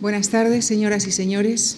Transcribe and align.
Buenas 0.00 0.30
tardes, 0.30 0.64
señoras 0.64 1.06
y 1.06 1.12
señores. 1.12 1.76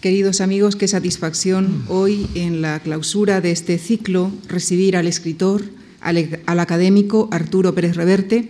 Queridos 0.00 0.40
amigos, 0.40 0.76
qué 0.76 0.86
satisfacción 0.86 1.82
hoy 1.88 2.28
en 2.36 2.62
la 2.62 2.78
clausura 2.78 3.40
de 3.40 3.50
este 3.50 3.78
ciclo 3.78 4.30
recibir 4.46 4.96
al 4.96 5.08
escritor, 5.08 5.64
al, 6.00 6.60
académico 6.60 7.28
Arturo 7.32 7.74
Pérez 7.74 7.96
Reverte 7.96 8.48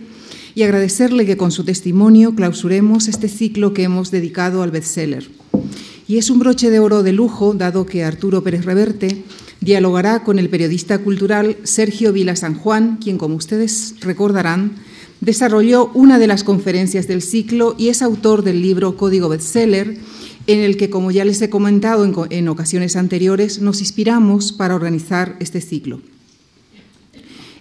y 0.53 0.61
agradecerle 0.61 1.25
que 1.25 1.37
con 1.37 1.51
su 1.51 1.63
testimonio 1.63 2.35
clausuremos 2.35 3.07
este 3.07 3.27
ciclo 3.27 3.73
que 3.73 3.81
hemos 3.81 4.11
dedicado 4.11 4.61
al 4.61 4.69
bestseller. 4.69 5.27
Y 6.07 6.19
es 6.19 6.29
un 6.29 6.37
broche 6.37 6.69
de 6.69 6.77
oro 6.77 7.01
de 7.01 7.11
lujo, 7.11 7.55
dado 7.55 7.87
que 7.87 8.03
Arturo 8.03 8.43
Pérez 8.43 8.63
Reverte 8.63 9.23
dialogará 9.59 10.23
con 10.23 10.37
el 10.37 10.49
periodista 10.49 10.99
cultural 10.99 11.57
Sergio 11.63 12.13
Vila 12.13 12.35
San 12.35 12.53
Juan, 12.53 12.97
quien, 12.97 13.17
como 13.17 13.33
ustedes 13.33 13.95
recordarán, 14.01 14.73
desarrolló 15.25 15.89
una 15.95 16.19
de 16.19 16.27
las 16.27 16.43
conferencias 16.43 17.07
del 17.07 17.23
ciclo 17.23 17.75
y 17.79 17.89
es 17.89 18.03
autor 18.03 18.43
del 18.43 18.61
libro 18.61 18.95
Código 18.95 19.27
Bestseller, 19.27 19.97
en 20.45 20.59
el 20.59 20.77
que, 20.77 20.91
como 20.91 21.09
ya 21.09 21.25
les 21.25 21.41
he 21.41 21.49
comentado 21.49 22.27
en, 22.29 22.47
ocasiones 22.47 22.95
anteriores, 22.95 23.59
nos 23.59 23.79
inspiramos 23.79 24.53
para 24.53 24.75
organizar 24.75 25.35
este 25.39 25.61
ciclo. 25.61 25.99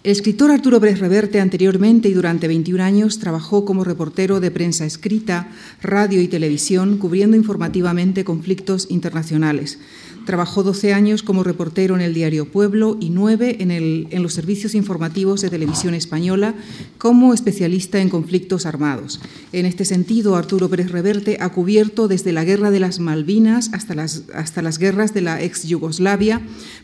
El 0.02 0.12
escritor 0.12 0.50
Arturo 0.50 0.78
Pérez 0.78 0.98
Reverte 0.98 1.41
anteriormente 1.41 2.10
y 2.10 2.12
durante 2.12 2.46
21 2.46 2.82
años 2.82 3.19
trabajó 3.19 3.64
como 3.64 3.84
reportero 3.84 4.38
de 4.38 4.50
prensa 4.50 4.84
escrita, 4.84 5.48
radio 5.80 6.20
y 6.20 6.28
televisión, 6.28 6.98
cubriendo 6.98 7.38
informativamente 7.38 8.22
conflictos 8.22 8.86
internacionales, 8.91 9.78
Trabajó 10.24 10.62
12 10.62 10.95
años 10.95 11.23
como 11.23 11.45
reportero 11.45 11.95
en 11.95 12.01
el 12.01 12.14
diario 12.14 12.51
Pueblo 12.51 12.96
y 13.01 13.10
9 13.10 13.59
en, 13.60 13.70
en, 13.70 14.23
los 14.23 14.33
servicios 14.33 14.74
informativos 14.74 15.41
de 15.42 15.50
televisión 15.50 15.95
española 15.95 16.55
como 16.98 17.34
especialista 17.34 18.00
en 18.00 18.09
conflictos 18.09 18.64
armados. 18.64 19.20
En 19.52 19.66
este 19.66 19.84
sentido, 19.84 20.37
Arturo 20.37 20.69
Pérez 20.69 20.91
Reverte 20.91 21.37
ha 21.41 21.50
cubierto 21.50 22.09
desde 22.09 22.33
la 22.33 22.45
Guerra 22.45 22.70
de 22.70 22.80
las 22.80 23.00
Malvinas 23.00 23.70
hasta 23.73 23.95
las, 23.95 24.24
hasta 24.34 24.62
las 24.62 24.78
guerras 24.78 25.12
de 25.12 25.20
la 25.20 25.42
ex 25.42 25.64
Yugoslavia, 25.64 26.41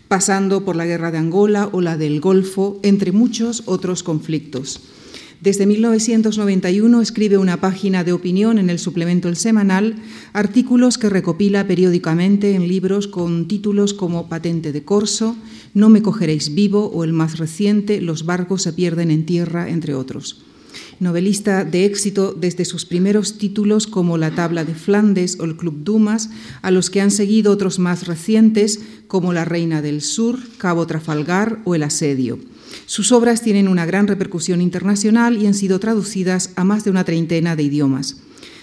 pasando 0.08 0.64
por 0.64 0.76
la 0.76 0.86
Guerra 0.86 1.10
de 1.10 1.18
Angola 1.18 1.68
o 1.72 1.80
la 1.80 1.96
del 1.96 2.20
Golfo, 2.20 2.78
entre 2.82 3.12
muchos 3.12 3.62
otros 3.66 4.02
conflictos. 4.02 4.80
Desde 5.40 5.64
1991 5.64 7.00
escribe 7.00 7.38
una 7.38 7.62
página 7.62 8.04
de 8.04 8.12
opinión 8.12 8.58
en 8.58 8.68
el 8.68 8.78
suplemento 8.78 9.26
El 9.26 9.36
Semanal, 9.36 9.96
artículos 10.34 10.98
que 10.98 11.08
recopila 11.08 11.66
periódicamente 11.66 12.54
en 12.54 12.68
libros 12.68 13.08
con 13.08 13.48
títulos 13.48 13.94
como 13.94 14.28
Patente 14.28 14.70
de 14.70 14.84
Corso, 14.84 15.36
No 15.72 15.88
me 15.88 16.02
cogeréis 16.02 16.54
vivo 16.54 16.90
o 16.92 17.04
el 17.04 17.14
más 17.14 17.38
reciente, 17.38 18.02
Los 18.02 18.26
barcos 18.26 18.60
se 18.62 18.74
pierden 18.74 19.10
en 19.10 19.24
tierra, 19.24 19.70
entre 19.70 19.94
otros. 19.94 20.42
Novelista 20.98 21.64
de 21.64 21.86
éxito 21.86 22.36
desde 22.38 22.66
sus 22.66 22.84
primeros 22.84 23.38
títulos 23.38 23.86
como 23.86 24.18
La 24.18 24.34
Tabla 24.34 24.66
de 24.66 24.74
Flandes 24.74 25.38
o 25.40 25.44
El 25.44 25.56
Club 25.56 25.84
Dumas, 25.84 26.28
a 26.60 26.70
los 26.70 26.90
que 26.90 27.00
han 27.00 27.10
seguido 27.10 27.50
otros 27.50 27.78
más 27.78 28.06
recientes 28.06 28.80
como 29.08 29.32
La 29.32 29.46
Reina 29.46 29.80
del 29.80 30.02
Sur, 30.02 30.38
Cabo 30.58 30.86
Trafalgar 30.86 31.60
o 31.64 31.74
El 31.74 31.84
Asedio. 31.84 32.38
Sus 32.90 33.12
obras 33.12 33.40
tienen 33.40 33.68
una 33.68 33.86
gran 33.86 34.08
repercusión 34.08 34.60
internacional 34.60 35.40
y 35.40 35.46
han 35.46 35.54
sido 35.54 35.78
traducidas 35.78 36.50
a 36.56 36.64
más 36.64 36.82
de 36.82 36.90
una 36.90 37.04
treintena 37.04 37.54
de 37.54 37.62
idiomas. 37.62 38.16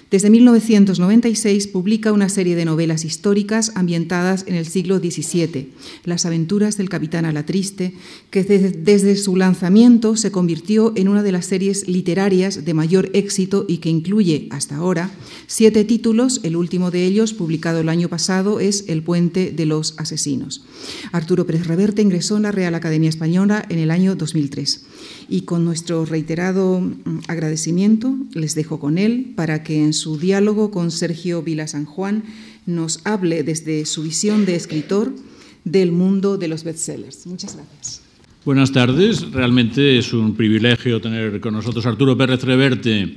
Desde 0.10 0.30
1996 0.30 1.68
publica 1.68 2.14
una 2.14 2.30
serie 2.30 2.56
de 2.56 2.64
novelas 2.64 3.04
históricas 3.04 3.74
ambientadas 3.76 4.46
en 4.48 4.56
el 4.56 4.66
siglo 4.66 5.00
XVII, 5.00 5.74
Las 6.06 6.26
aventuras 6.26 6.78
del 6.78 6.88
capitán 6.88 7.26
Alatriste, 7.26 7.94
que 8.30 8.46
desde 8.46 9.18
su 9.18 9.36
lanzamiento 9.36 10.16
se 10.16 10.32
convirtió 10.32 10.94
en 10.96 11.10
una 11.10 11.24
de 11.24 11.34
las 11.34 11.46
series 11.46 11.90
literarias 11.90 12.64
de 12.64 12.74
mayor 12.74 13.10
éxito 13.12 13.66
y 13.68 13.80
que 13.80 13.90
incluye, 13.90 14.48
hasta 14.50 14.78
ahora, 14.78 15.12
siete 15.46 15.84
títulos. 15.84 16.40
El 16.44 16.56
último 16.56 16.90
de 16.90 17.04
ellos, 17.04 17.34
publicado 17.34 17.82
el 17.82 17.90
año 17.90 18.08
pasado, 18.08 18.62
es 18.62 18.86
El 18.88 19.04
puente 19.04 19.52
de 19.52 19.66
los 19.66 19.94
asesinos. 19.98 20.64
Arturo 21.12 21.46
Pérez 21.46 21.68
Reverte 21.68 22.02
ingresó 22.02 22.38
en 22.38 22.44
la 22.44 22.54
Real 22.54 22.76
Academia 22.76 23.10
Española 23.10 23.66
en 23.68 23.80
el 23.80 23.92
año 23.92 24.16
2003. 24.16 24.86
Y 25.30 25.42
con 25.42 25.66
nuestro 25.66 26.06
reiterado 26.06 26.80
mm, 26.80 27.20
agradecimiento 27.28 28.16
les 28.34 28.56
dejo 28.56 28.80
con 28.80 28.98
él 28.98 29.34
para 29.36 29.64
que 29.64 29.84
en 29.84 29.94
su 29.94 30.18
diálogo 30.18 30.72
con 30.72 30.92
Sergio 30.92 31.42
Vila 31.42 31.68
San 31.68 31.86
Juan 31.86 32.24
nos 32.66 33.00
hable 33.06 33.44
desde 33.44 33.86
su 33.86 34.04
visión 34.04 34.46
de 34.46 34.56
escritor 34.56 35.14
del 35.64 35.92
mundo 35.92 36.38
de 36.38 36.48
los 36.48 36.64
bestsellers. 36.64 37.28
Muchas 37.28 37.56
gracias. 37.56 38.02
Buenas 38.46 38.72
tardes. 38.72 39.30
Realmente 39.32 39.98
es 39.98 40.14
un 40.14 40.36
privilegio 40.36 41.02
tener 41.02 41.42
con 41.42 41.54
nosotros 41.54 41.86
a 41.86 41.90
Arturo 41.90 42.18
Pérez 42.18 42.44
Reverte. 42.44 43.16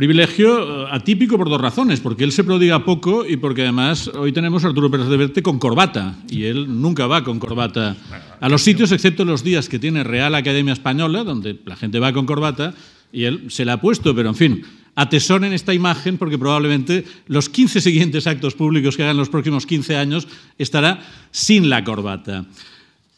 Privilegio 0.00 0.86
eh, 0.86 0.88
atípico 0.92 1.36
por 1.36 1.50
dos 1.50 1.60
razones, 1.60 2.00
porque 2.00 2.24
él 2.24 2.32
se 2.32 2.42
prodiga 2.42 2.86
poco 2.86 3.26
y 3.26 3.36
porque 3.36 3.60
además 3.60 4.08
hoy 4.08 4.32
tenemos 4.32 4.64
a 4.64 4.68
Arturo 4.68 4.90
Pérez 4.90 5.08
Reverte 5.08 5.42
con 5.42 5.58
corbata 5.58 6.14
y 6.30 6.44
él 6.44 6.80
nunca 6.80 7.06
va 7.06 7.22
con 7.22 7.38
corbata 7.38 7.98
a 8.40 8.48
los 8.48 8.62
sitios 8.62 8.92
excepto 8.92 9.26
los 9.26 9.44
días 9.44 9.68
que 9.68 9.78
tiene 9.78 10.02
Real 10.02 10.34
Academia 10.34 10.72
Española, 10.72 11.22
donde 11.22 11.58
la 11.66 11.76
gente 11.76 11.98
va 11.98 12.14
con 12.14 12.24
corbata 12.24 12.72
y 13.12 13.24
él 13.24 13.50
se 13.50 13.66
la 13.66 13.74
ha 13.74 13.80
puesto, 13.82 14.14
pero 14.14 14.30
en 14.30 14.36
fin, 14.36 14.62
atesoren 14.94 15.52
esta 15.52 15.74
imagen 15.74 16.16
porque 16.16 16.38
probablemente 16.38 17.04
los 17.26 17.50
15 17.50 17.82
siguientes 17.82 18.26
actos 18.26 18.54
públicos 18.54 18.96
que 18.96 19.02
hagan 19.02 19.18
los 19.18 19.28
próximos 19.28 19.66
15 19.66 19.96
años 19.98 20.26
estará 20.56 20.98
sin 21.30 21.68
la 21.68 21.84
corbata. 21.84 22.46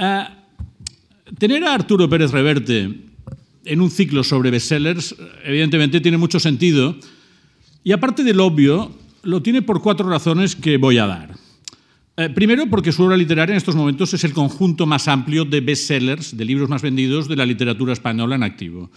Ah, 0.01 0.35
tener 1.39 1.63
a 1.63 1.75
Arturo 1.75 2.09
Pérez 2.09 2.33
Reverte 2.33 3.12
en 3.65 3.81
un 3.81 3.91
ciclo 3.91 4.25
sobre 4.25 4.51
bestsellers 4.51 5.15
evidentemente 5.45 6.01
tiene 6.01 6.19
mucho 6.19 6.41
sentido 6.41 6.97
y 7.85 7.93
aparte 7.93 8.23
del 8.23 8.41
obvio, 8.41 8.93
lo 9.23 9.43
tiene 9.43 9.63
por 9.63 9.83
cuatro 9.83 10.09
razones 10.09 10.55
que 10.55 10.77
voy 10.77 10.99
a 10.99 11.07
dar. 11.07 11.35
Eh, 12.17 12.29
primero, 12.29 12.67
porque 12.67 12.93
su 12.93 13.03
obra 13.03 13.17
literaria 13.17 13.55
en 13.55 13.57
estos 13.57 13.75
momentos 13.75 14.13
es 14.15 14.23
el 14.25 14.33
conjunto 14.33 14.87
más 14.87 15.09
amplio 15.09 15.45
de 15.45 15.61
bestsellers, 15.61 16.37
de 16.37 16.45
libros 16.45 16.69
más 16.69 16.83
vendidos 16.83 17.27
de 17.27 17.37
la 17.37 17.47
literatura 17.47 17.93
española 17.93 18.37
en 18.37 18.43
activo. 18.43 18.91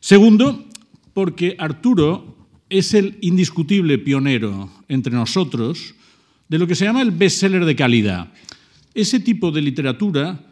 Segundo, 0.00 0.66
porque 1.14 1.54
Arturo 1.58 2.36
es 2.68 2.94
el 2.94 3.16
indiscutible 3.20 3.98
pionero 3.98 4.70
entre 4.88 5.12
nosotros 5.12 5.94
de 6.48 6.58
lo 6.58 6.66
que 6.66 6.74
se 6.74 6.84
llama 6.84 7.02
el 7.02 7.12
bestseller 7.12 7.64
de 7.64 7.76
calidad. 7.76 8.32
Ese 8.94 9.20
tipo 9.20 9.52
de 9.52 9.62
literatura 9.62 10.44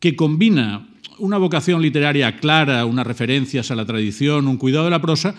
que 0.00 0.16
combina 0.16 0.88
una 1.18 1.38
vocación 1.38 1.82
literaria 1.82 2.36
clara, 2.36 2.84
unas 2.84 3.06
referencias 3.06 3.70
a 3.70 3.76
la 3.76 3.84
tradición, 3.84 4.48
un 4.48 4.56
cuidado 4.56 4.84
de 4.84 4.90
la 4.90 5.00
prosa, 5.00 5.34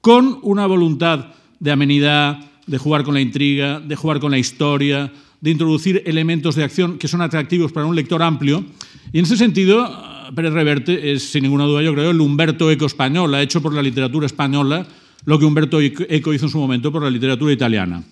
con 0.00 0.38
una 0.42 0.66
voluntad 0.66 1.26
de 1.60 1.70
amenidad, 1.70 2.38
de 2.66 2.78
jugar 2.78 3.02
con 3.02 3.14
la 3.14 3.20
intriga, 3.20 3.80
de 3.80 3.96
jugar 3.96 4.20
con 4.20 4.30
la 4.30 4.38
historia, 4.38 5.12
de 5.40 5.50
introducir 5.50 6.02
elementos 6.06 6.54
de 6.54 6.64
acción 6.64 6.98
que 6.98 7.08
son 7.08 7.22
atractivos 7.22 7.72
para 7.72 7.86
un 7.86 7.96
lector 7.96 8.22
amplio. 8.22 8.64
Y 9.12 9.18
en 9.18 9.24
ese 9.24 9.36
sentido, 9.36 9.88
Pérez 10.34 10.52
Reverte 10.52 11.12
es, 11.12 11.30
sin 11.30 11.42
ninguna 11.42 11.64
duda, 11.64 11.82
yo 11.82 11.94
creo, 11.94 12.10
el 12.10 12.20
Humberto 12.20 12.70
Eco 12.70 12.86
español, 12.86 13.34
ha 13.34 13.42
hecho 13.42 13.62
por 13.62 13.72
la 13.72 13.82
literatura 13.82 14.26
española 14.26 14.86
lo 15.24 15.38
que 15.38 15.44
Humberto 15.44 15.80
Eco 15.80 16.32
hizo 16.32 16.46
en 16.46 16.52
su 16.52 16.58
momento 16.58 16.92
por 16.92 17.02
la 17.02 17.10
literatura 17.10 17.52
italiana. 17.52 18.02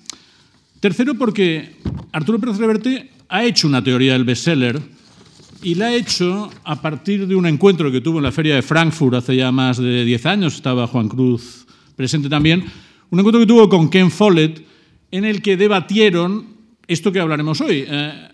Tercero, 0.81 1.15
porque 1.15 1.77
Arturo 2.13 2.39
Pérez 2.39 2.59
Reverte 2.59 3.11
ha 3.29 3.45
hecho 3.45 3.67
una 3.67 3.83
teoría 3.83 4.13
del 4.13 4.25
bestseller 4.25 4.81
y 5.63 5.75
la 5.75 5.87
ha 5.87 5.95
hecho 5.95 6.51
a 6.65 6.81
partir 6.81 7.27
de 7.27 7.35
un 7.35 7.47
encuentro 7.47 7.91
que 7.91 8.01
tuvo 8.01 8.19
en 8.19 8.25
la 8.25 8.33
Feria 8.33 8.55
de 8.55 8.63
Frankfurt 8.63 9.17
hace 9.17 9.37
ya 9.37 9.51
más 9.53 9.79
de 9.79 10.05
10 10.05 10.27
años, 10.27 10.55
estaba 10.55 10.87
Juan 10.87 11.09
Cruz 11.09 11.67
presente 11.95 12.29
también, 12.29 12.65
un 13.11 13.19
encuentro 13.19 13.41
que 13.41 13.47
tuvo 13.47 13.69
con 13.69 13.89
Ken 13.89 14.11
Follett 14.11 14.65
en 15.11 15.25
el 15.25 15.41
que 15.41 15.57
debatieron 15.57 16.47
esto 16.87 17.11
que 17.13 17.21
hablaremos 17.21 17.61
hoy. 17.61 17.85
Eh, 17.87 18.29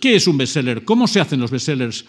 ¿Qué 0.00 0.16
es 0.16 0.26
un 0.26 0.38
bestseller? 0.38 0.84
¿Cómo 0.84 1.06
se 1.06 1.20
hacen 1.20 1.40
los 1.40 1.50
bestsellers? 1.50 2.04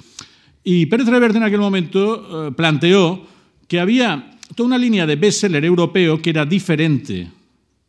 Y 0.63 0.85
Pérez 0.85 1.07
Reverte 1.07 1.37
en 1.37 1.43
aquel 1.43 1.59
momento 1.59 2.47
eh, 2.47 2.51
planteó 2.51 3.25
que 3.67 3.79
había 3.79 4.37
toda 4.55 4.67
una 4.67 4.77
línea 4.77 5.05
de 5.05 5.15
bestseller 5.15 5.63
europeo 5.65 6.21
que 6.21 6.29
era 6.29 6.45
diferente 6.45 7.29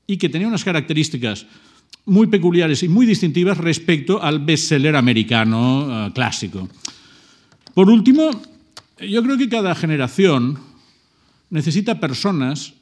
y 0.06 0.16
que 0.16 0.28
tenía 0.28 0.48
unas 0.48 0.64
características 0.64 1.46
muy 2.04 2.26
peculiares 2.26 2.82
y 2.82 2.88
muy 2.88 3.06
distintivas 3.06 3.58
respecto 3.58 4.22
al 4.22 4.40
bestseller 4.40 4.96
americano 4.96 6.06
eh, 6.06 6.12
clásico. 6.12 6.68
Por 7.74 7.88
último, 7.88 8.30
yo 9.00 9.22
creo 9.22 9.38
que 9.38 9.48
cada 9.48 9.74
generación 9.74 10.58
necesita 11.50 12.00
personas 12.00 12.74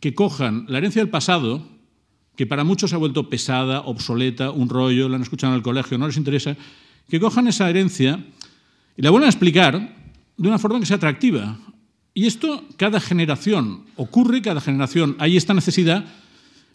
que 0.00 0.14
cojan 0.14 0.66
la 0.68 0.78
herencia 0.78 1.00
del 1.00 1.10
pasado, 1.10 1.66
que 2.36 2.46
para 2.46 2.64
muchos 2.64 2.90
se 2.90 2.96
ha 2.96 2.98
vuelto 2.98 3.28
pesada, 3.28 3.82
obsoleta, 3.82 4.50
un 4.50 4.68
rollo, 4.68 5.08
la 5.08 5.16
han 5.16 5.22
escuchado 5.22 5.52
en 5.52 5.58
el 5.58 5.62
colegio, 5.62 5.98
no 5.98 6.06
les 6.06 6.16
interesa, 6.16 6.56
que 7.08 7.20
cojan 7.20 7.46
esa 7.46 7.68
herencia 7.70 8.24
y 8.96 9.02
la 9.02 9.10
vuelven 9.10 9.26
a 9.26 9.30
explicar 9.30 9.96
de 10.36 10.48
una 10.48 10.58
forma 10.58 10.80
que 10.80 10.86
sea 10.86 10.96
atractiva. 10.96 11.58
Y 12.14 12.26
esto 12.26 12.64
cada 12.76 13.00
generación 13.00 13.84
ocurre, 13.96 14.42
cada 14.42 14.60
generación 14.60 15.16
hay 15.18 15.36
esta 15.36 15.54
necesidad. 15.54 16.04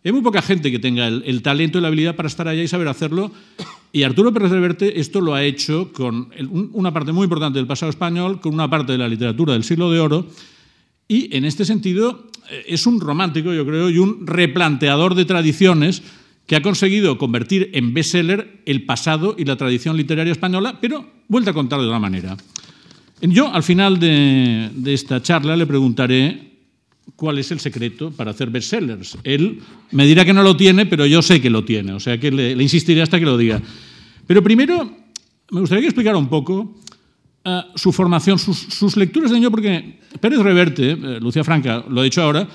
Hay 0.08 0.14
muy 0.14 0.22
poca 0.22 0.42
gente 0.42 0.72
que 0.72 0.80
tenga 0.80 1.06
el, 1.06 1.42
talento 1.42 1.78
y 1.78 1.82
la 1.82 1.90
habilidad 1.90 2.16
para 2.16 2.30
estar 2.30 2.48
allá 2.48 2.64
y 2.64 2.68
saber 2.70 2.88
hacerlo. 2.88 3.30
Y 3.92 4.04
Arturo 4.04 4.32
Pérez 4.32 4.52
Reverte 4.52 5.02
esto 5.02 5.20
lo 5.20 5.36
ha 5.36 5.44
hecho 5.44 5.92
con 5.92 6.30
una 6.72 6.94
parte 6.94 7.12
muy 7.12 7.26
importante 7.26 7.60
del 7.60 7.68
pasado 7.68 7.90
español, 7.90 8.40
con 8.40 8.54
una 8.54 8.70
parte 8.70 8.94
de 8.94 9.00
la 9.00 9.10
literatura 9.10 9.52
del 9.52 9.66
siglo 9.66 9.92
de 9.92 10.00
oro. 10.00 10.26
y 11.10 11.36
en 11.36 11.44
este 11.44 11.66
sentido 11.66 12.30
eh, 12.50 12.64
es 12.68 12.88
un 12.88 13.02
romántico, 13.02 13.52
yo 13.54 13.66
creo, 13.66 13.90
y 13.90 13.98
un 13.98 14.26
replanteador 14.26 15.14
de 15.14 15.26
tradiciones 15.26 16.02
que 16.46 16.56
ha 16.56 16.62
conseguido 16.62 17.18
convertir 17.18 17.70
en 17.74 17.94
bestseller 17.94 18.62
el 18.66 18.86
pasado 18.86 19.36
y 19.38 19.44
la 19.44 19.58
tradición 19.58 19.98
literaria 19.98 20.32
española, 20.32 20.78
pero 20.80 21.06
vuelta 21.28 21.52
a 21.52 21.54
contar 21.54 21.82
de 21.82 21.88
otra 21.88 22.00
manera. 22.00 22.38
Yo, 23.20 23.54
al 23.54 23.64
final 23.64 24.00
de, 24.00 24.72
esta 24.86 25.22
charla, 25.22 25.58
le 25.58 25.66
preguntaré 25.66 26.57
cuál 27.18 27.40
es 27.40 27.52
el 27.52 27.60
secreto 27.60 28.12
para 28.12 28.32
hacer 28.32 28.50
bestsellers. 28.50 29.18
Él 29.24 29.60
me 29.92 30.06
dirá 30.06 30.24
que 30.24 30.34
no 30.34 30.44
lo 30.44 30.56
tiene, 30.56 30.86
pero 30.86 31.06
yo 31.06 31.22
sé 31.22 31.42
que 31.42 31.50
lo 31.50 31.66
tiene, 31.66 31.92
o 31.92 32.00
sea 32.00 32.18
que 32.18 32.32
le, 32.32 32.52
insistiré 32.52 33.02
hasta 33.02 33.20
que 33.20 33.26
lo 33.26 33.38
diga. 33.38 33.60
Pero 34.26 34.42
primero, 34.42 34.90
me 35.52 35.60
gustaría 35.60 35.82
que 35.82 35.88
explicara 35.88 36.18
un 36.18 36.30
poco 36.30 36.80
eh, 37.44 37.62
su 37.76 37.92
formación, 37.92 38.38
sus, 38.38 38.96
lecturas 38.96 39.32
de 39.32 39.38
niño, 39.38 39.50
porque 39.50 40.00
Pérez 40.22 40.40
Reverte, 40.40 40.92
eh, 40.92 41.20
Lucía 41.20 41.44
Franca 41.44 41.84
lo 41.90 42.02
ha 42.02 42.04
dicho 42.04 42.22
ahora, 42.22 42.48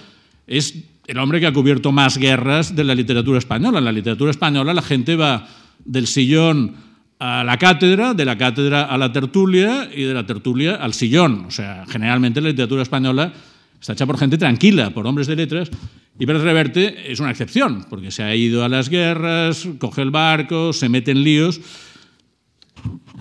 es 0.47 0.75
el 1.09 1.19
hombre 1.19 1.41
que 1.41 1.49
ha 1.49 1.53
cubierto 1.53 1.91
más 1.91 2.17
guerras 2.17 2.77
de 2.77 2.85
la 2.85 2.95
literatura 2.95 3.39
española. 3.39 3.81
En 3.81 3.85
la 3.85 3.93
literatura 3.93 4.31
española 4.31 4.73
la 4.73 4.83
gente 4.83 5.17
va 5.17 5.49
del 5.85 6.07
sillón 6.07 6.77
a 7.19 7.43
la 7.43 7.59
cátedra, 7.59 8.15
de 8.15 8.25
la 8.25 8.39
cátedra 8.39 8.85
a 8.85 8.97
la 8.97 9.13
tertulia 9.13 9.91
y 9.93 10.05
de 10.05 10.15
la 10.15 10.25
tertulia 10.25 10.77
al 10.77 10.95
sillón. 10.95 11.47
O 11.47 11.51
sea, 11.51 11.85
generalmente 11.89 12.41
la 12.41 12.51
literatura 12.51 12.83
española 12.83 13.33
está 13.83 13.95
hecha 13.95 14.07
por 14.07 14.17
gente 14.17 14.39
tranquila, 14.39 14.91
por 14.95 15.07
hombres 15.07 15.27
de 15.27 15.35
letras, 15.35 15.69
y 16.17 16.25
Pérez 16.25 16.43
Reverte 16.43 17.11
es 17.11 17.19
una 17.19 17.33
excepción, 17.33 17.85
porque 17.91 18.13
se 18.13 18.23
ha 18.23 18.35
ido 18.35 18.65
a 18.65 18.69
las 18.69 18.89
guerras, 18.89 19.69
coge 19.79 20.03
el 20.03 20.13
barco, 20.13 20.73
se 20.73 20.89
mete 20.89 21.11
en 21.11 21.25
líos. 21.25 21.61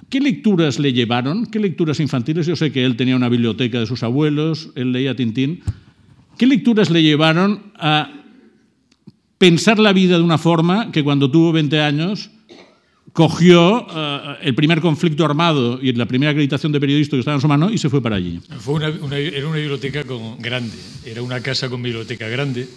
¿Qué 0.10 0.20
lecturas 0.20 0.78
le 0.78 0.94
llevaron? 0.94 1.48
¿Qué 1.48 1.60
lecturas 1.60 2.00
infantiles? 2.00 2.46
Yo 2.46 2.56
sé 2.56 2.72
que 2.72 2.86
él 2.86 2.96
tenía 2.96 3.16
una 3.16 3.30
biblioteca 3.30 3.80
de 3.80 3.88
sus 3.88 4.04
abuelos, 4.04 4.70
él 4.76 4.92
leía 4.92 5.16
Tintín. 5.16 5.62
¿Qué 6.38 6.46
lecturas 6.46 6.92
le 6.92 7.02
llevaron 7.02 7.72
a 7.76 8.12
pensar 9.40 9.80
la 9.80 9.94
vida 9.94 10.18
de 10.18 10.24
una 10.24 10.38
forma 10.38 10.92
que 10.92 11.04
cuando 11.04 11.32
tuvo 11.32 11.52
20 11.54 11.82
años 11.82 12.30
cogió 13.14 13.86
uh, 13.86 14.38
el 14.42 14.56
primer 14.56 14.80
conflicto 14.80 15.26
armado 15.26 15.80
y 15.82 15.92
la 15.94 16.06
primera 16.06 16.32
acreditación 16.32 16.72
de 16.72 16.80
periodista 16.80 17.16
que 17.16 17.20
estaba 17.20 17.36
en 17.36 17.42
su 17.42 17.48
mano 17.48 17.70
y 17.70 17.78
se 17.78 17.90
fue 17.90 18.02
para 18.02 18.16
allí? 18.16 18.40
Fue 18.60 18.76
una, 18.76 18.90
una, 18.90 19.18
era 19.18 19.48
una 19.48 19.58
biblioteca 19.58 20.04
con, 20.04 20.40
grande, 20.40 20.76
era 21.06 21.22
una 21.22 21.42
casa 21.42 21.70
con 21.70 21.82
biblioteca 21.82 22.28
grande. 22.28 22.68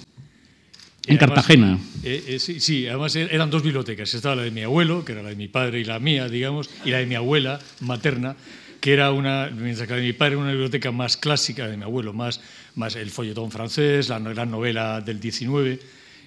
En 1.07 1.19
Cartagena. 1.19 1.79
Eh, 2.03 2.25
eh, 2.29 2.39
sí, 2.39 2.61
sí, 2.61 2.87
además 2.87 3.15
er, 3.15 3.29
eran 3.31 3.51
dos 3.51 3.63
bibliotecas. 3.63 4.15
Estaba 4.15 4.37
la 4.37 4.43
de 4.43 4.51
mi 4.51 4.63
abuelo, 4.63 5.05
que 5.05 5.13
era 5.13 5.23
la 5.23 5.29
de 5.29 5.37
mi 5.37 5.49
padre 5.49 5.81
y 5.81 5.85
la 5.85 5.99
mía, 5.99 6.29
digamos, 6.29 6.71
y 6.85 6.91
la 6.91 6.99
de 6.99 7.07
mi 7.07 7.15
abuela 7.15 7.61
materna, 7.81 8.37
que 8.81 8.95
era 8.95 9.13
una, 9.13 9.51
mientras 9.55 9.87
que 9.87 9.93
la 9.93 10.01
de 10.01 10.07
mi 10.07 10.13
padre 10.15 10.35
era 10.35 10.43
una 10.43 10.53
biblioteca 10.53 10.93
más 10.93 11.19
clásica, 11.19 11.65
la 11.65 11.71
de 11.71 11.77
mi 11.77 11.83
abuelo, 11.83 12.15
más, 12.15 12.41
más 12.75 12.97
el 12.97 13.11
folletón 13.11 13.51
francés, 13.51 14.09
la 14.09 14.19
gran 14.19 14.51
novela 14.51 15.03
del 15.03 15.21
19. 15.21 15.79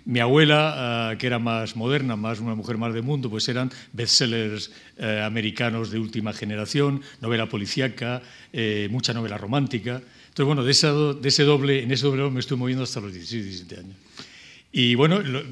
Mi 0.07 0.21
abuela, 0.21 1.12
uh, 1.12 1.18
que 1.18 1.27
era 1.27 1.38
más 1.38 1.75
moderna, 1.75 2.15
más 2.15 2.39
una 2.39 2.56
mujer 2.56 2.77
más 2.77 2.94
de 2.94 3.01
mundo, 3.01 3.30
pues 3.30 3.50
eran 3.50 3.69
bestsellers 3.92 4.71
uh, 5.00 5.25
americanos 5.25 5.92
de 5.92 6.00
última 6.00 6.31
generación, 6.31 7.01
novela 7.19 7.50
policíaca, 7.50 8.21
eh, 8.54 8.88
mucha 8.89 9.13
novela 9.13 9.38
romántica. 9.38 10.01
Entonces, 10.30 10.45
bueno, 10.45 10.63
de, 10.63 10.71
ese 10.71 11.44
doble, 11.44 11.83
en 11.83 11.92
ese 11.92 12.06
doble 12.06 12.31
me 12.31 12.39
estoy 12.39 12.56
moviendo 12.56 12.86
hasta 12.86 13.01
los 13.01 13.12
16, 13.12 13.44
17 13.44 13.80
años. 13.81 13.98
Y 14.71 14.95
bueno, 14.95 15.19
lo, 15.19 15.44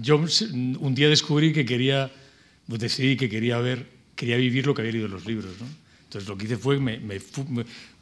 yo 0.00 0.22
un 0.22 0.94
día 0.94 1.08
descubrí 1.08 1.52
que 1.52 1.64
quería, 1.64 2.12
pues 2.68 2.80
decidí 2.80 3.16
que 3.16 3.28
quería 3.28 3.58
ver, 3.58 3.88
quería 4.14 4.36
vivir 4.36 4.68
lo 4.68 4.74
que 4.74 4.82
había 4.82 4.92
leído 4.92 5.06
en 5.06 5.12
los 5.14 5.26
libros, 5.26 5.50
¿no? 5.58 5.83
Entonces 6.14 6.28
lo 6.28 6.38
que 6.38 6.44
hice 6.44 6.56
fue, 6.56 6.78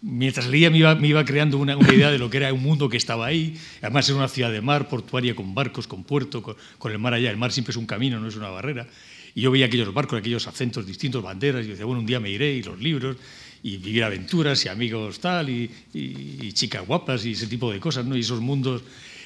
mientras 0.03 0.47
leía 0.47 0.69
me 0.69 1.09
iba, 1.09 1.25
creando 1.25 1.57
una, 1.57 1.79
idea 1.95 2.11
de 2.11 2.19
lo 2.19 2.29
que 2.29 2.37
era 2.37 2.53
un 2.53 2.63
mundo 2.63 2.91
que 2.91 2.99
estaba 2.99 3.25
ahí. 3.25 3.57
Además 3.81 4.07
era 4.07 4.19
una 4.19 4.29
ciudad 4.29 4.53
de 4.53 4.61
mar, 4.61 4.87
portuaria, 4.87 5.35
con 5.35 5.55
barcos, 5.55 5.87
con 5.87 6.05
puerto, 6.05 6.43
con, 6.43 6.93
el 6.93 6.99
mar 6.99 7.15
allá. 7.15 7.31
El 7.31 7.39
mar 7.39 7.53
siempre 7.53 7.71
es 7.71 7.79
un 7.79 7.87
camino, 7.87 8.21
no 8.21 8.29
es 8.29 8.37
una 8.37 8.51
barrera. 8.51 8.87
Y 9.35 9.41
yo 9.41 9.51
veía 9.51 9.65
aquellos 9.65 9.95
barcos, 9.95 10.19
aquellos 10.19 10.47
acentos 10.47 10.87
distintos, 10.87 11.23
banderas, 11.23 11.63
y 11.63 11.69
yo 11.69 11.71
decía, 11.71 11.87
bueno, 11.87 12.01
un 12.01 12.07
día 12.07 12.21
me 12.21 12.29
iré, 12.29 12.53
y 12.53 12.63
los 12.63 12.79
libros, 12.79 13.17
y 13.63 13.79
vivir 13.79 14.05
aventuras, 14.05 14.63
y 14.67 14.69
amigos 14.69 15.19
tal, 15.19 15.49
y, 15.49 15.71
y, 15.95 16.39
y 16.43 16.53
chicas 16.53 16.87
guapas, 16.87 17.25
y 17.25 17.31
ese 17.31 17.47
tipo 17.47 17.73
de 17.73 17.81
cosas, 17.81 18.05
¿no? 18.05 18.15
Y 18.15 18.21
esos 18.21 18.43
mundos. 18.43 18.83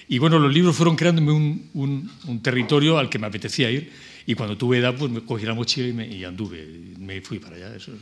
Y 0.07 0.19
bueno, 0.19 0.39
los 0.39 0.55
libros 0.55 0.77
fueron 0.77 0.95
creándome 0.95 1.33
un 1.33 2.41
territorio 2.41 2.99
al 2.99 3.11
que 3.11 3.19
me 3.19 3.27
apetecía 3.27 3.69
ir. 3.69 3.91
Y 4.27 4.35
cuando 4.35 4.57
tuve 4.57 4.79
edad, 4.79 4.95
pues 4.97 5.11
me 5.11 5.21
cogí 5.21 5.47
la 5.47 5.55
mochila 5.55 5.89
y, 5.89 5.93
me, 5.93 6.09
y 6.09 6.25
anduve, 6.25 6.67
me 6.99 7.21
fui 7.21 7.39
para 7.39 7.57
allá. 7.57 7.77
Eso. 7.77 7.93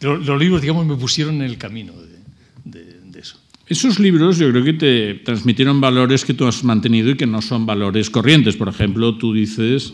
Los, 0.00 0.24
los, 0.24 0.40
libros, 0.40 0.62
digamos, 0.62 0.86
me 0.86 0.96
pusieron 0.96 1.36
en 1.36 1.42
el 1.42 1.58
camino 1.58 1.92
de, 1.92 2.80
de, 2.82 3.00
de, 3.04 3.20
eso. 3.20 3.38
Esos 3.66 3.98
libros 3.98 4.38
yo 4.38 4.50
creo 4.50 4.64
que 4.64 4.72
te 4.72 5.14
transmitieron 5.24 5.80
valores 5.80 6.24
que 6.24 6.32
tú 6.32 6.46
has 6.46 6.64
mantenido 6.64 7.10
y 7.10 7.16
que 7.16 7.26
no 7.26 7.42
son 7.42 7.66
valores 7.66 8.08
corrientes. 8.08 8.56
Por 8.56 8.68
ejemplo, 8.68 9.16
tú 9.16 9.34
dices 9.34 9.92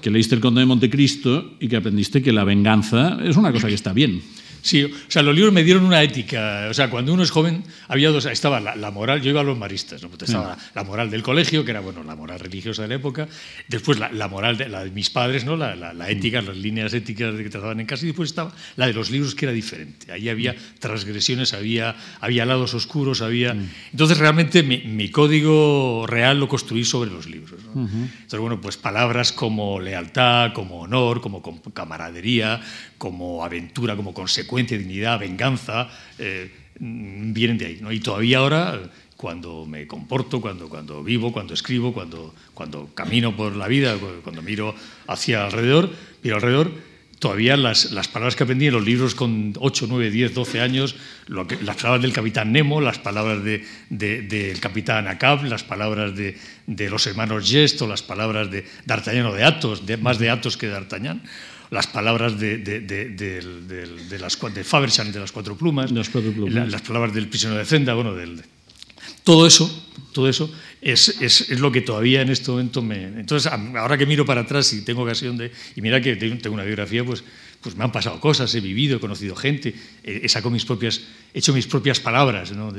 que 0.00 0.10
leíste 0.10 0.34
El 0.34 0.40
Conde 0.40 0.60
de 0.60 0.66
Montecristo 0.66 1.56
y 1.60 1.68
que 1.68 1.76
aprendiste 1.76 2.22
que 2.22 2.32
la 2.32 2.44
venganza 2.44 3.18
es 3.22 3.36
una 3.36 3.52
cosa 3.52 3.68
que 3.68 3.74
está 3.74 3.92
bien. 3.92 4.22
Sí, 4.62 4.84
o 4.84 4.90
sea, 5.08 5.22
los 5.22 5.34
libros 5.34 5.52
me 5.52 5.62
dieron 5.62 5.84
una 5.84 6.02
ética. 6.02 6.66
O 6.70 6.74
sea, 6.74 6.90
cuando 6.90 7.12
uno 7.12 7.22
es 7.22 7.30
joven, 7.30 7.64
había 7.88 8.10
dos. 8.10 8.26
Estaba 8.26 8.60
la, 8.60 8.76
la 8.76 8.90
moral, 8.90 9.22
yo 9.22 9.30
iba 9.30 9.40
a 9.40 9.44
los 9.44 9.56
maristas, 9.56 10.02
¿no? 10.02 10.10
estaba 10.20 10.48
la, 10.48 10.58
la, 10.74 10.84
moral 10.84 11.10
del 11.10 11.22
colegio, 11.22 11.64
que 11.64 11.70
era 11.70 11.80
bueno, 11.80 12.02
la 12.02 12.16
moral 12.16 12.40
religiosa 12.40 12.82
de 12.82 12.88
la 12.88 12.94
época. 12.96 13.28
Después 13.68 13.98
la, 13.98 14.10
la 14.10 14.28
moral 14.28 14.56
de, 14.56 14.68
la 14.68 14.84
de 14.84 14.90
mis 14.90 15.10
padres, 15.10 15.44
¿no? 15.44 15.56
La, 15.56 16.10
ética, 16.10 16.42
las 16.42 16.56
líneas 16.56 16.94
éticas 16.94 17.34
que 17.34 17.50
trataban 17.50 17.80
en 17.80 17.86
casa. 17.86 18.04
Y 18.04 18.08
después 18.08 18.30
estaba 18.30 18.52
la 18.76 18.86
de 18.86 18.92
los 18.92 19.10
libros, 19.10 19.34
que 19.34 19.46
era 19.46 19.52
diferente. 19.52 20.12
Ahí 20.12 20.28
había 20.28 20.54
transgresiones, 20.78 21.52
había, 21.52 21.96
había 22.20 22.44
lados 22.44 22.74
oscuros, 22.74 23.22
había. 23.22 23.56
Entonces, 23.92 24.18
realmente 24.18 24.62
mi, 24.62 24.78
mi 24.78 25.10
código 25.10 26.06
real 26.06 26.40
lo 26.40 26.48
construí 26.48 26.84
sobre 26.84 27.10
los 27.10 27.26
libros. 27.26 27.60
Entonces, 27.74 28.40
bueno, 28.40 28.60
pues 28.60 28.76
palabras 28.76 29.32
como 29.32 29.80
lealtad, 29.80 30.52
como 30.52 30.80
honor, 30.80 31.20
como 31.20 31.42
camaradería, 31.72 32.60
como 32.98 33.44
aventura, 33.44 33.96
como 33.96 34.14
consecuencia 34.14 34.78
dignidad, 34.78 35.18
venganza, 35.18 35.88
eh, 36.18 36.50
vienen 36.78 37.58
de 37.58 37.66
ahí. 37.66 37.78
¿no? 37.80 37.92
Y 37.92 38.00
todavía 38.00 38.38
ahora, 38.38 38.80
cuando 39.16 39.66
me 39.66 39.86
comporto, 39.86 40.40
cuando, 40.40 40.68
cuando 40.68 41.02
vivo, 41.02 41.32
cuando 41.32 41.54
escribo, 41.54 41.92
cuando, 41.92 42.34
cuando 42.54 42.88
camino 42.94 43.36
por 43.36 43.56
la 43.56 43.68
vida, 43.68 43.96
cuando 44.22 44.42
miro 44.42 44.74
hacia 45.06 45.46
alrededor, 45.46 45.90
miro 46.22 46.36
alrededor, 46.36 46.70
todavía 47.18 47.56
las, 47.56 47.92
las, 47.92 48.08
palabras 48.08 48.36
que 48.36 48.44
aprendí 48.44 48.66
en 48.66 48.74
los 48.74 48.84
libros 48.84 49.14
con 49.14 49.54
8, 49.58 49.86
9, 49.88 50.10
10, 50.10 50.34
12 50.34 50.60
años, 50.60 50.96
lo 51.26 51.46
que, 51.46 51.56
las 51.62 51.76
palabras 51.76 52.02
del 52.02 52.12
capitán 52.12 52.52
Nemo, 52.52 52.80
las 52.80 52.98
palabras 52.98 53.42
del 53.42 53.64
de, 53.88 54.22
de, 54.22 54.52
de 54.52 54.60
capitán 54.60 55.08
Acab, 55.08 55.44
las 55.44 55.64
palabras 55.64 56.14
de, 56.14 56.36
los 56.90 57.06
hermanos 57.06 57.50
Gesto, 57.50 57.86
las 57.86 58.02
palabras 58.02 58.50
de 58.50 58.66
D'Artagnan 58.84 59.26
o 59.26 59.32
de 59.32 59.44
Athos, 59.44 59.86
de, 59.86 59.96
más 59.96 60.18
de 60.18 60.30
Athos 60.30 60.56
que 60.56 60.66
de 60.66 60.72
D'Artagnan, 60.72 61.22
las 61.70 61.86
palabras 61.86 62.38
de, 62.38 62.58
de, 62.58 62.80
de, 62.80 63.10
de 63.10 64.18
las, 64.18 64.38
de 64.54 64.64
Fabersham, 64.64 65.12
de 65.12 65.20
las 65.20 65.32
cuatro 65.32 65.56
plumas, 65.56 65.90
las, 65.92 66.08
cuatro 66.08 66.32
plumas. 66.32 66.54
La, 66.54 66.66
las 66.66 66.82
palabras 66.82 67.14
del 67.14 67.28
prisionero 67.28 67.58
de 67.58 67.66
Zenda, 67.66 67.94
bueno, 67.94 68.14
del, 68.14 68.42
todo 69.26 69.44
eso, 69.44 69.68
todo 70.12 70.28
eso 70.28 70.48
es, 70.80 71.20
es, 71.20 71.50
es, 71.50 71.58
lo 71.58 71.72
que 71.72 71.80
todavía 71.80 72.22
en 72.22 72.30
este 72.30 72.48
momento 72.50 72.80
me... 72.80 73.02
Entonces, 73.04 73.50
ahora 73.50 73.98
que 73.98 74.06
miro 74.06 74.24
para 74.24 74.42
atrás 74.42 74.72
y 74.72 74.82
tengo 74.82 75.02
ocasión 75.02 75.36
de... 75.36 75.50
Y 75.74 75.80
mira 75.80 76.00
que 76.00 76.14
tengo 76.14 76.54
una 76.54 76.62
biografía, 76.62 77.04
pues, 77.04 77.24
pues 77.60 77.74
me 77.74 77.82
han 77.82 77.90
pasado 77.90 78.20
cosas, 78.20 78.54
he 78.54 78.60
vivido, 78.60 78.98
he 78.98 79.00
conocido 79.00 79.34
gente, 79.34 79.74
he, 80.04 80.28
sacado 80.28 80.50
mis 80.50 80.64
propias, 80.64 81.00
he 81.34 81.40
hecho 81.40 81.52
mis 81.52 81.66
propias 81.66 81.98
palabras, 81.98 82.52
¿no? 82.52 82.72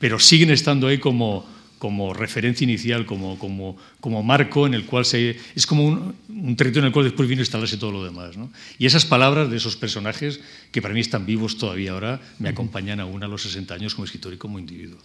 pero 0.00 0.18
siguen 0.18 0.50
estando 0.50 0.88
ahí 0.88 0.98
como 0.98 1.48
como 1.82 2.14
referencia 2.14 2.62
inicial, 2.62 3.06
como, 3.06 3.36
como, 3.40 3.76
como 3.98 4.22
marco 4.22 4.68
en 4.68 4.74
el 4.74 4.86
cual 4.86 5.04
se... 5.04 5.36
Es 5.56 5.66
como 5.66 5.84
un, 5.84 6.14
un 6.28 6.54
territorio 6.54 6.82
en 6.82 6.86
el 6.86 6.92
cual 6.92 7.06
después 7.06 7.28
vino 7.28 7.40
a 7.40 7.42
instalarse 7.42 7.76
todo 7.76 7.90
lo 7.90 8.04
demás. 8.04 8.36
¿no? 8.36 8.52
Y 8.78 8.86
esas 8.86 9.04
palabras 9.04 9.50
de 9.50 9.56
esos 9.56 9.74
personajes, 9.74 10.38
que 10.70 10.80
para 10.80 10.94
mí 10.94 11.00
están 11.00 11.26
vivos 11.26 11.58
todavía 11.58 11.90
ahora, 11.90 12.20
me 12.38 12.50
acompañan 12.50 13.00
aún 13.00 13.24
a 13.24 13.26
los 13.26 13.42
60 13.42 13.74
años 13.74 13.96
como 13.96 14.04
escritor 14.04 14.32
y 14.32 14.36
como 14.36 14.60
individuo. 14.60 15.00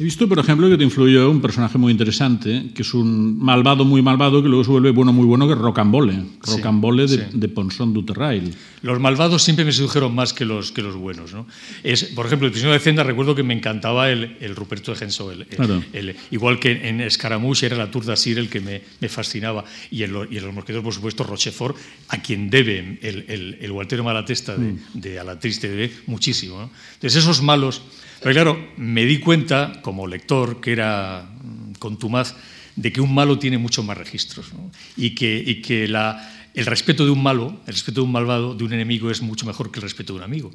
He 0.00 0.02
visto, 0.02 0.26
por 0.26 0.38
ejemplo, 0.38 0.66
que 0.70 0.78
te 0.78 0.84
influyó 0.84 1.30
un 1.30 1.42
personaje 1.42 1.76
muy 1.76 1.92
interesante, 1.92 2.70
que 2.74 2.80
es 2.80 2.94
un 2.94 3.38
malvado 3.38 3.84
muy 3.84 4.00
malvado, 4.00 4.42
que 4.42 4.48
luego 4.48 4.64
se 4.64 4.70
vuelve 4.70 4.92
bueno 4.92 5.12
muy 5.12 5.26
bueno, 5.26 5.46
que 5.46 5.52
es 5.52 5.58
Rocambole. 5.58 6.24
Rocambole 6.40 7.06
sí, 7.06 7.18
de, 7.18 7.30
sí. 7.30 7.38
de 7.38 7.48
Ponson 7.50 7.92
Duterrail. 7.92 8.54
Los 8.80 8.98
malvados 8.98 9.42
siempre 9.42 9.62
me 9.62 9.72
sedujeron 9.72 10.14
más 10.14 10.32
que 10.32 10.46
los, 10.46 10.72
que 10.72 10.80
los 10.80 10.96
buenos. 10.96 11.34
¿no? 11.34 11.46
Es, 11.82 12.04
por 12.04 12.24
ejemplo, 12.24 12.46
el 12.46 12.52
prisionero 12.52 12.72
de 12.72 12.82
Zenda, 12.82 13.02
recuerdo 13.04 13.34
que 13.34 13.42
me 13.42 13.52
encantaba 13.52 14.08
el, 14.10 14.38
el 14.40 14.56
Ruperto 14.56 14.92
de 14.92 14.96
Genso. 14.96 15.32
El, 15.32 15.44
claro. 15.44 15.84
el, 15.92 16.16
igual 16.30 16.58
que 16.58 16.88
en 16.88 17.02
Escaramouche 17.02 17.66
era 17.66 17.76
la 17.76 17.90
Tour 17.90 18.06
d'Assir 18.06 18.38
el 18.38 18.48
que 18.48 18.60
me, 18.60 18.80
me 19.02 19.08
fascinaba. 19.10 19.66
Y 19.90 20.02
en, 20.02 20.14
lo, 20.14 20.24
y 20.24 20.38
en 20.38 20.46
Los 20.46 20.54
Mosqueteros, 20.54 20.82
por 20.82 20.94
supuesto, 20.94 21.24
Rochefort, 21.24 21.76
a 22.08 22.22
quien 22.22 22.48
debe 22.48 22.98
el, 23.02 23.26
el, 23.28 23.58
el 23.60 23.70
Gualtero 23.70 24.02
Malatesta 24.02 24.56
de, 24.56 24.72
mm. 24.72 24.78
de 24.94 25.20
A 25.20 25.24
la 25.24 25.38
Triste 25.38 25.68
debe 25.68 25.92
muchísimo. 26.06 26.56
¿no? 26.56 26.70
Entonces, 26.94 27.22
esos 27.22 27.42
malos 27.42 27.82
pero 28.20 28.34
claro, 28.34 28.68
me 28.76 29.04
di 29.04 29.18
cuenta, 29.18 29.80
como 29.82 30.06
lector, 30.06 30.60
que 30.60 30.72
era 30.72 31.28
mm, 31.42 31.72
contumaz, 31.78 32.34
de 32.76 32.92
que 32.92 33.00
un 33.00 33.14
malo 33.14 33.38
tiene 33.38 33.58
muchos 33.58 33.84
más 33.84 33.96
registros 33.96 34.52
¿no? 34.54 34.70
y 34.96 35.14
que, 35.14 35.42
y 35.44 35.60
que 35.60 35.88
la, 35.88 36.48
el 36.54 36.66
respeto 36.66 37.04
de 37.04 37.10
un 37.10 37.22
malo, 37.22 37.60
el 37.66 37.74
respeto 37.74 38.00
de 38.00 38.06
un 38.06 38.12
malvado, 38.12 38.54
de 38.54 38.64
un 38.64 38.72
enemigo, 38.72 39.10
es 39.10 39.22
mucho 39.22 39.46
mejor 39.46 39.70
que 39.70 39.78
el 39.78 39.82
respeto 39.82 40.12
de 40.12 40.18
un 40.18 40.24
amigo. 40.24 40.50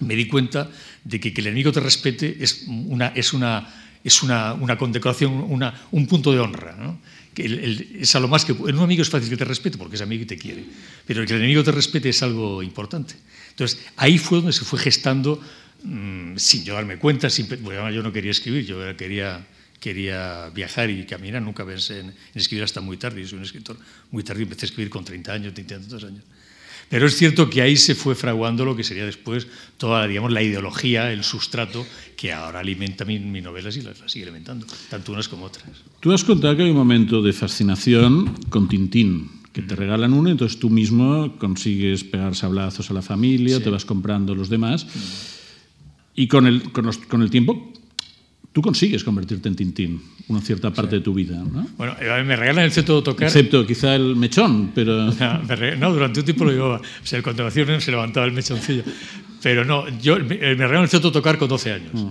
Me 0.00 0.14
di 0.14 0.26
cuenta 0.26 0.70
de 1.04 1.18
que, 1.20 1.32
que 1.32 1.40
el 1.40 1.48
enemigo 1.48 1.72
te 1.72 1.80
respete 1.80 2.36
es 2.40 2.64
una, 2.68 3.08
es 3.08 3.32
una, 3.32 3.68
es 4.04 4.22
una, 4.22 4.54
una 4.54 4.78
condecoración, 4.78 5.32
una, 5.32 5.74
un 5.90 6.06
punto 6.06 6.32
de 6.32 6.38
honra. 6.38 6.76
¿no? 6.76 7.00
Que 7.34 7.46
el, 7.46 7.58
el, 7.58 7.96
es 8.00 8.14
a 8.14 8.20
lo 8.20 8.28
más 8.28 8.44
que 8.44 8.52
en 8.52 8.76
un 8.76 8.82
amigo 8.82 9.02
es 9.02 9.10
fácil 9.10 9.28
que 9.28 9.36
te 9.36 9.44
respete 9.44 9.78
porque 9.78 9.96
es 9.96 10.02
amigo 10.02 10.22
y 10.22 10.26
te 10.26 10.38
quiere, 10.38 10.64
pero 11.06 11.26
que 11.26 11.32
el 11.32 11.40
enemigo 11.40 11.64
te 11.64 11.72
respete 11.72 12.08
es 12.08 12.22
algo 12.22 12.62
importante. 12.62 13.14
Entonces 13.50 13.80
ahí 13.96 14.18
fue 14.18 14.38
donde 14.38 14.52
se 14.52 14.64
fue 14.64 14.78
gestando 14.78 15.40
mmm, 15.82 16.36
sin 16.36 16.64
yo 16.64 16.74
darme 16.74 16.98
cuenta, 16.98 17.30
sin, 17.30 17.48
bueno, 17.62 17.90
yo 17.90 18.02
no 18.02 18.12
quería 18.12 18.30
escribir, 18.30 18.66
yo 18.66 18.96
quería 18.96 19.46
quería 19.78 20.50
viajar 20.50 20.90
y 20.90 21.04
caminar, 21.06 21.40
nunca 21.40 21.64
pensé 21.64 22.00
en, 22.00 22.06
en, 22.06 22.14
escribir 22.34 22.64
hasta 22.64 22.80
muy 22.80 22.96
tarde, 22.96 23.22
yo 23.22 23.28
soy 23.28 23.38
un 23.38 23.44
escritor 23.44 23.76
muy 24.10 24.24
tarde, 24.24 24.42
empecé 24.42 24.66
a 24.66 24.68
escribir 24.68 24.90
con 24.90 25.04
30 25.04 25.32
años, 25.32 25.54
30 25.54 25.78
tantos 25.78 26.02
años. 26.04 26.24
Pero 26.88 27.06
es 27.06 27.16
cierto 27.16 27.50
que 27.50 27.60
ahí 27.60 27.76
se 27.76 27.94
fue 27.94 28.14
fraguando 28.14 28.64
lo 28.64 28.74
que 28.74 28.82
sería 28.82 29.04
después 29.04 29.46
toda 29.76 30.06
digamos, 30.06 30.32
la 30.32 30.42
ideología, 30.42 31.12
el 31.12 31.22
sustrato 31.22 31.86
que 32.16 32.32
ahora 32.32 32.60
alimenta 32.60 33.04
mis 33.04 33.20
mi 33.20 33.42
novelas 33.42 33.76
y 33.76 33.82
las, 33.82 34.00
las, 34.00 34.10
sigue 34.10 34.24
alimentando, 34.24 34.66
tanto 34.88 35.12
unas 35.12 35.28
como 35.28 35.44
otras. 35.44 35.64
Tú 36.00 36.12
has 36.12 36.24
contado 36.24 36.56
que 36.56 36.62
hay 36.62 36.70
un 36.70 36.76
momento 36.76 37.20
de 37.20 37.32
fascinación 37.32 38.34
con 38.48 38.68
Tintín, 38.68 39.30
que 39.52 39.60
te 39.60 39.76
regalan 39.76 40.14
uno, 40.14 40.30
entonces 40.30 40.58
tú 40.58 40.70
mismo 40.70 41.36
consigues 41.36 42.04
pegar 42.04 42.34
sablazos 42.34 42.90
a 42.90 42.94
la 42.94 43.02
familia, 43.02 43.58
sí. 43.58 43.64
te 43.64 43.70
vas 43.70 43.84
comprando 43.84 44.34
los 44.34 44.48
demás, 44.48 44.86
y 46.18 46.26
con 46.26 46.48
el, 46.48 46.72
con, 46.72 46.84
los, 46.84 46.98
con 46.98 47.22
el 47.22 47.30
tiempo 47.30 47.72
tú 48.52 48.60
consigues 48.60 49.04
convertirte 49.04 49.48
en 49.48 49.54
Tintín 49.54 50.02
una 50.26 50.40
cierta 50.40 50.72
parte 50.72 50.90
sí. 50.90 50.96
de 50.96 51.02
tu 51.02 51.14
vida, 51.14 51.36
¿no? 51.36 51.68
Bueno, 51.76 51.94
me 52.24 52.34
regalan 52.34 52.64
el 52.64 52.72
cetro 52.72 52.96
de 52.96 53.02
tocar. 53.02 53.28
Excepto 53.28 53.64
quizá 53.64 53.94
el 53.94 54.16
mechón, 54.16 54.72
pero... 54.74 55.12
No, 55.20 55.76
no 55.78 55.92
durante 55.92 56.20
un 56.20 56.24
tiempo 56.24 56.44
lo 56.44 56.50
llevaba. 56.50 56.78
O 56.78 57.06
sea, 57.06 57.18
el 57.18 57.22
continuación 57.22 57.80
se 57.80 57.92
levantaba 57.92 58.26
el 58.26 58.32
mechoncillo. 58.32 58.82
Pero 59.42 59.64
no, 59.64 59.88
yo 60.00 60.16
me, 60.16 60.36
me 60.36 60.54
regalan 60.54 60.82
el 60.82 60.88
cetro 60.88 61.10
de 61.10 61.14
tocar 61.14 61.38
con 61.38 61.48
12 61.48 61.72
años. 61.72 61.94
Mm. 61.94 62.10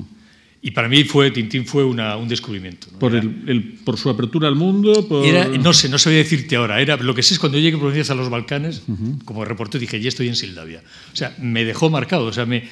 Y 0.62 0.72
para 0.72 0.88
mí 0.88 1.04
fue 1.04 1.30
Tintín 1.32 1.66
fue 1.66 1.84
una, 1.84 2.16
un 2.16 2.30
descubrimiento. 2.30 2.88
¿no? 2.94 3.00
Por, 3.00 3.14
el, 3.14 3.44
el, 3.46 3.64
por 3.84 3.98
su 3.98 4.10
apertura 4.10 4.48
al 4.48 4.56
mundo. 4.56 5.06
Por... 5.08 5.26
Era, 5.26 5.50
no 5.50 5.74
sé, 5.74 5.90
no 5.90 6.00
sabía 6.00 6.20
decirte 6.20 6.56
ahora. 6.56 6.82
Era, 6.82 6.96
lo 6.96 7.14
que 7.14 7.24
sé 7.24 7.34
es 7.34 7.40
cuando 7.40 7.58
yo 7.58 7.64
llegué 7.66 7.78
por 7.78 7.94
a 7.94 8.16
los 8.16 8.30
Balcanes, 8.30 8.84
uh 8.88 8.94
-huh. 8.94 9.24
como 9.26 9.44
reportero, 9.44 9.82
dije, 9.82 10.00
ya 10.00 10.08
estoy 10.08 10.30
en 10.30 10.36
Sildavia. 10.36 10.82
O 11.12 11.16
sea, 11.16 11.36
me 11.40 11.66
dejó 11.66 11.90
marcado. 11.90 12.26
O 12.26 12.34
sea, 12.34 12.46
me, 12.46 12.64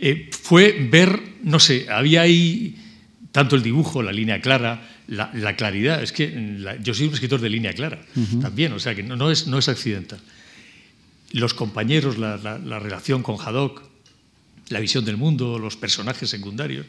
eh, 0.00 0.30
fue 0.32 0.88
ver, 0.90 1.20
no 1.42 1.58
sé, 1.58 1.86
había 1.90 2.22
ahí 2.22 2.76
tanto 3.32 3.54
el 3.56 3.62
dibujo, 3.62 4.02
la 4.02 4.12
línea 4.12 4.40
clara, 4.40 4.88
la, 5.08 5.30
la 5.34 5.56
claridad. 5.56 6.02
Es 6.02 6.12
que 6.12 6.30
la, 6.58 6.76
yo 6.80 6.94
soy 6.94 7.08
un 7.08 7.14
escritor 7.14 7.40
de 7.40 7.50
línea 7.50 7.72
clara 7.72 8.00
uh 8.16 8.20
-huh. 8.20 8.40
también, 8.40 8.72
o 8.72 8.78
sea 8.78 8.94
que 8.94 9.02
no, 9.02 9.16
no, 9.16 9.30
es, 9.30 9.46
no 9.46 9.58
es 9.58 9.68
accidental. 9.68 10.18
Los 11.32 11.54
compañeros, 11.54 12.18
la, 12.18 12.36
la, 12.38 12.58
la, 12.58 12.78
relación 12.80 13.22
con 13.22 13.36
Haddock, 13.38 13.82
la 14.68 14.80
visión 14.80 15.04
del 15.04 15.16
mundo, 15.16 15.58
los 15.58 15.76
personajes 15.76 16.28
secundarios. 16.30 16.86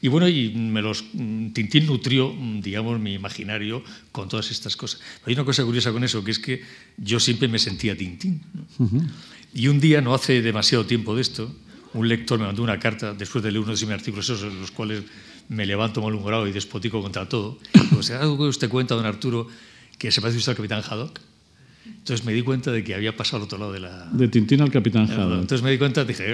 Y 0.00 0.08
bueno, 0.08 0.28
y 0.28 0.50
me 0.50 0.80
los, 0.82 1.04
Tintín 1.52 1.86
nutrió, 1.86 2.34
digamos, 2.60 2.98
mi 2.98 3.14
imaginario 3.14 3.84
con 4.10 4.28
todas 4.28 4.50
estas 4.50 4.76
cosas. 4.76 5.00
Pero 5.20 5.26
hay 5.26 5.34
una 5.34 5.44
cosa 5.44 5.64
curiosa 5.64 5.92
con 5.92 6.02
eso, 6.04 6.24
que 6.24 6.30
es 6.30 6.38
que 6.38 6.62
yo 6.96 7.20
siempre 7.20 7.48
me 7.48 7.58
sentía 7.58 7.96
Tintín. 7.96 8.40
¿no? 8.54 8.84
Uh 8.84 8.88
-huh. 8.88 9.08
Y 9.54 9.68
un 9.68 9.78
día, 9.78 10.00
no 10.00 10.14
hace 10.14 10.40
demasiado 10.42 10.86
tiempo 10.86 11.14
de 11.14 11.20
esto, 11.22 11.54
un 11.94 12.08
lector 12.08 12.38
me 12.38 12.46
mandó 12.46 12.62
una 12.62 12.78
carta, 12.78 13.14
después 13.14 13.44
de 13.44 13.50
leer 13.50 13.62
uno 13.62 13.74
de 13.74 13.86
mis 13.86 13.94
artículos, 13.94 14.28
esos 14.28 14.52
en 14.52 14.60
los 14.60 14.70
cuales 14.70 15.02
me 15.48 15.66
levanto 15.66 16.00
malhumorado 16.00 16.46
y 16.48 16.52
despotico 16.52 17.02
contra 17.02 17.28
todo. 17.28 17.58
Pues, 17.92 18.10
algo 18.10 18.38
que 18.38 18.44
usted 18.44 18.68
cuenta, 18.68 18.94
don 18.94 19.06
Arturo, 19.06 19.48
que 19.98 20.10
se 20.10 20.20
parece 20.20 20.38
usted 20.38 20.52
al 20.52 20.56
capitán 20.56 20.82
Haddock. 20.88 21.20
Entonces 21.84 22.24
me 22.24 22.32
di 22.32 22.42
cuenta 22.42 22.70
de 22.70 22.82
que 22.84 22.94
había 22.94 23.16
pasado 23.16 23.38
al 23.38 23.42
otro 23.44 23.58
lado 23.58 23.72
de 23.72 23.80
la... 23.80 24.08
De 24.12 24.28
Tintín 24.28 24.60
al 24.60 24.70
capitán 24.70 25.10
Haddock. 25.10 25.40
Entonces 25.40 25.62
me 25.62 25.70
di 25.70 25.78
cuenta, 25.78 26.04
dije, 26.04 26.24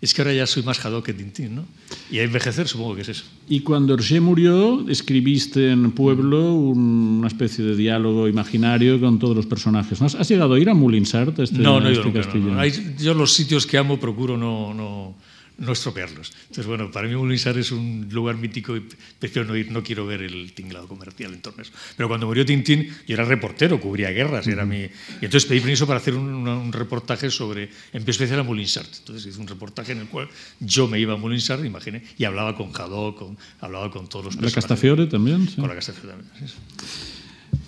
es 0.00 0.12
que 0.12 0.22
ahora 0.22 0.34
ya 0.34 0.46
soy 0.46 0.62
más 0.62 0.84
Haddock 0.84 1.06
que 1.06 1.14
Tintín, 1.14 1.54
¿no? 1.54 1.64
Y 2.10 2.18
a 2.18 2.22
envejecer 2.22 2.68
supongo 2.68 2.94
que 2.94 3.02
es 3.02 3.08
eso. 3.08 3.24
Y 3.48 3.60
cuando 3.60 3.94
Hergé 3.94 4.20
murió, 4.20 4.88
escribiste 4.88 5.70
en 5.70 5.92
Pueblo 5.92 6.54
una 6.54 7.28
especie 7.28 7.64
de 7.64 7.74
diálogo 7.76 8.28
imaginario 8.28 9.00
con 9.00 9.18
todos 9.18 9.34
los 9.34 9.46
personajes. 9.46 10.00
¿no? 10.00 10.06
¿Has 10.06 10.28
llegado 10.28 10.54
a 10.54 10.60
ir 10.60 10.68
a 10.68 10.74
Moulinsart? 10.74 11.38
Este, 11.38 11.58
no, 11.58 11.80
no, 11.80 11.88
este 11.88 12.02
yo, 12.02 12.04
nunca, 12.04 12.20
no, 12.34 12.54
no. 12.54 12.60
Hay, 12.60 12.94
yo 12.98 13.14
los 13.14 13.32
sitios 13.32 13.66
que 13.66 13.78
amo 13.78 13.98
procuro 13.98 14.36
no... 14.36 14.74
no 14.74 15.14
no 15.58 15.72
estropearlos. 15.72 16.32
Entonces, 16.42 16.66
bueno, 16.66 16.90
para 16.90 17.08
mí 17.08 17.14
Moulinsart 17.14 17.56
es 17.58 17.70
un 17.70 18.08
lugar 18.10 18.36
mítico 18.36 18.76
y 18.76 18.86
prefiero 19.18 19.46
no 19.46 19.56
ir, 19.56 19.70
no 19.70 19.82
quiero 19.82 20.06
ver 20.06 20.22
el 20.22 20.52
tinglado 20.52 20.88
comercial 20.88 21.32
en 21.32 21.40
torno 21.40 21.60
a 21.60 21.62
eso. 21.62 21.72
Pero 21.96 22.08
cuando 22.08 22.26
murió 22.26 22.44
Tintín, 22.44 22.88
yo 23.06 23.14
era 23.14 23.24
reportero, 23.24 23.80
cubría 23.80 24.10
guerras, 24.10 24.46
-huh. 24.46 24.52
era 24.52 24.64
mi... 24.64 24.78
Y 24.78 25.24
entonces 25.24 25.46
pedí 25.46 25.60
permiso 25.60 25.86
para 25.86 25.98
hacer 25.98 26.14
un, 26.14 26.46
un 26.48 26.72
reportaje 26.72 27.30
sobre, 27.30 27.70
en 27.92 28.08
especial 28.08 28.40
a 28.40 28.42
Moulinsart. 28.42 28.92
Entonces 28.98 29.26
hice 29.26 29.40
un 29.40 29.46
reportaje 29.46 29.92
en 29.92 29.98
el 29.98 30.08
cual 30.08 30.28
yo 30.60 30.88
me 30.88 30.98
iba 30.98 31.14
a 31.14 31.16
Moulinsart, 31.16 31.64
imaginé, 31.64 32.02
y 32.18 32.24
hablaba 32.24 32.56
con 32.56 32.70
Haddock, 32.74 33.18
con, 33.18 33.38
hablaba 33.60 33.90
con 33.90 34.08
todos 34.08 34.26
los. 34.26 34.36
¿La 34.36 34.50
Castafiore 34.50 35.06
también? 35.06 35.48
Sí. 35.48 35.56
Con 35.56 35.68
la 35.68 35.74
Castafiore 35.74 36.16
también, 36.16 36.48
sí. 36.48 36.54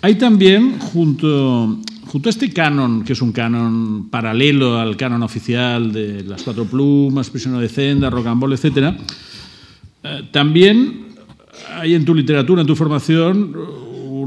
Hay 0.01 0.15
también, 0.15 0.79
junto, 0.79 1.79
a 2.25 2.29
este 2.29 2.53
canon, 2.53 3.03
que 3.03 3.13
es 3.13 3.21
un 3.21 3.31
canon 3.31 4.09
paralelo 4.09 4.79
al 4.79 4.95
canon 4.95 5.23
oficial 5.23 5.91
de 5.91 6.23
Las 6.23 6.43
Cuatro 6.43 6.65
Plumas, 6.65 7.29
Prisionero 7.29 7.61
de 7.61 7.69
Zenda, 7.69 8.09
Rocambole, 8.09 8.55
etc., 8.55 8.95
eh, 10.03 10.29
también 10.31 11.07
hay 11.75 11.95
en 11.95 12.05
tu 12.05 12.13
literatura, 12.13 12.61
en 12.61 12.67
tu 12.67 12.75
formación, 12.75 13.53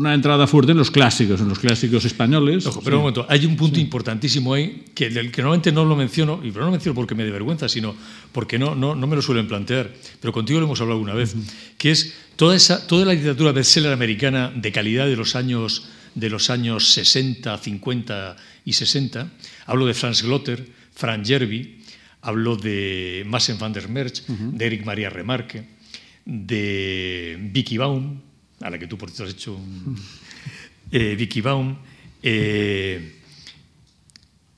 una 0.01 0.15
entrada 0.15 0.47
fuerte 0.47 0.73
en 0.73 0.79
los 0.79 0.91
clásicos, 0.91 1.43
en 1.43 1.49
los 1.51 1.59
clásicos 1.59 2.07
españoles. 2.07 2.67
Ojo, 2.67 2.81
pero 2.81 2.97
sí. 2.97 2.97
un 2.97 3.03
momento, 3.03 3.27
hay 3.29 3.45
un 3.45 3.55
punto 3.55 3.77
sí. 3.77 3.83
importantísimo 3.83 4.55
ahí 4.55 4.87
que, 4.95 5.11
del 5.11 5.31
que 5.31 5.43
normalmente 5.43 5.73
no 5.73 5.85
lo 5.85 5.95
menciono, 5.95 6.41
y 6.43 6.51
no 6.51 6.61
lo 6.61 6.71
menciono 6.71 6.95
porque 6.95 7.15
me 7.15 7.23
dé 7.23 7.31
vergüenza, 7.31 7.69
sino 7.69 7.95
porque 8.33 8.59
no, 8.59 8.75
no, 8.75 8.95
no 8.95 9.07
me 9.07 9.15
lo 9.15 9.21
suelen 9.21 9.47
plantear, 9.47 9.93
pero 10.19 10.33
contigo 10.33 10.59
lo 10.59 10.65
hemos 10.65 10.81
hablado 10.81 10.99
una 11.01 11.13
vez, 11.13 11.35
uh 11.35 11.39
-huh. 11.39 11.53
que 11.77 11.91
es 11.91 12.15
toda, 12.37 12.57
esa, 12.57 12.87
toda 12.87 13.05
la 13.05 13.13
literatura 13.13 13.53
bestseller 13.53 13.93
americana 13.93 14.51
de 14.57 14.73
calidad 14.73 15.05
de 15.05 15.17
los 15.17 15.37
años, 15.37 15.91
de 16.15 16.31
los 16.31 16.49
años 16.49 16.89
60, 16.95 17.59
50 17.59 18.37
y 18.65 18.73
60. 18.73 19.31
Hablo 19.67 19.85
de 19.85 19.93
Franz 19.93 20.23
Glotter, 20.23 20.67
Frank 20.95 21.27
Jerby, 21.27 21.77
hablo 22.23 22.57
de 22.57 23.23
Massen 23.27 23.59
van 23.59 23.75
der 23.75 23.91
Merch, 23.91 24.23
uh 24.29 24.33
-huh. 24.33 24.51
de 24.53 24.65
Eric 24.65 24.87
María 24.87 25.11
Remarque, 25.11 25.67
de 26.25 27.37
Vicky 27.53 27.77
Baum, 27.77 28.30
a 28.61 28.71
la 28.71 28.79
que 28.79 28.87
tú 28.87 28.97
por 28.99 29.11
cierto 29.11 29.25
has 29.25 29.35
hecho 29.35 29.55
un, 29.55 29.97
eh, 30.91 31.15
Vicky 31.17 31.41
Baum, 31.41 31.77
eh, 32.23 33.17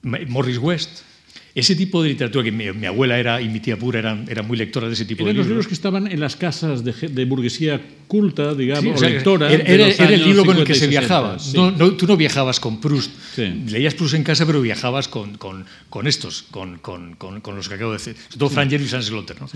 Morris 0.03 0.59
West, 0.59 1.03
ese 1.55 1.77
tipo 1.77 2.03
de 2.03 2.11
literatura 2.11 2.45
que 2.45 2.53
mi, 2.53 2.71
mi, 2.73 2.87
abuela 2.87 3.19
era 3.19 3.41
y 3.41 3.49
mi 3.49 3.61
tía 3.61 3.79
pura 3.79 3.99
eran, 3.99 4.27
eran 4.29 4.47
muy 4.47 4.57
lectoras 4.57 4.89
de 4.89 4.95
ese 4.95 5.05
tipo 5.05 5.23
eran 5.23 5.29
de 5.29 5.33
libros. 5.33 5.47
los 5.47 5.51
libros 5.51 5.67
que 5.67 5.75
estaban 5.75 6.07
en 6.07 6.21
las 6.21 6.37
casas 6.37 6.83
de, 6.83 6.93
de 6.93 7.25
burguesía 7.25 7.81
culta, 8.13 8.55
digamos, 8.55 8.85
sí, 8.85 8.91
o 8.91 8.99
sea, 8.99 9.09
lectora. 9.09 9.51
Era, 9.51 9.65
era, 9.65 9.89
era 9.89 10.15
el 10.15 10.23
libro 10.23 10.45
con 10.45 10.59
el 10.59 10.65
que 10.65 10.75
se 10.75 10.87
viajaba. 10.87 11.39
Sí. 11.39 11.57
No, 11.57 11.71
no, 11.71 11.93
tú 11.93 12.07
no 12.07 12.15
viajabas 12.17 12.61
con 12.61 12.79
Proust. 12.79 13.11
Sí. 13.35 13.45
Leías 13.69 13.95
Proust 13.95 14.15
en 14.15 14.23
casa, 14.23 14.45
pero 14.45 14.61
viajabas 14.61 15.09
con, 15.09 15.39
con, 15.39 15.65
con 15.89 16.07
estos, 16.07 16.43
con, 16.51 16.77
con, 16.79 17.15
con, 17.15 17.57
los 17.57 17.71
que 17.71 17.75
acabo 17.75 17.93
de 17.93 17.97
decir. 17.97 18.15
Sobre 18.15 18.39
todo 18.39 18.51
Frank 18.51 18.69
Jerry 18.69 18.85
y 18.85 18.89
Sans 18.89 19.07
Slotter. 19.07 19.41
¿no? 19.41 19.49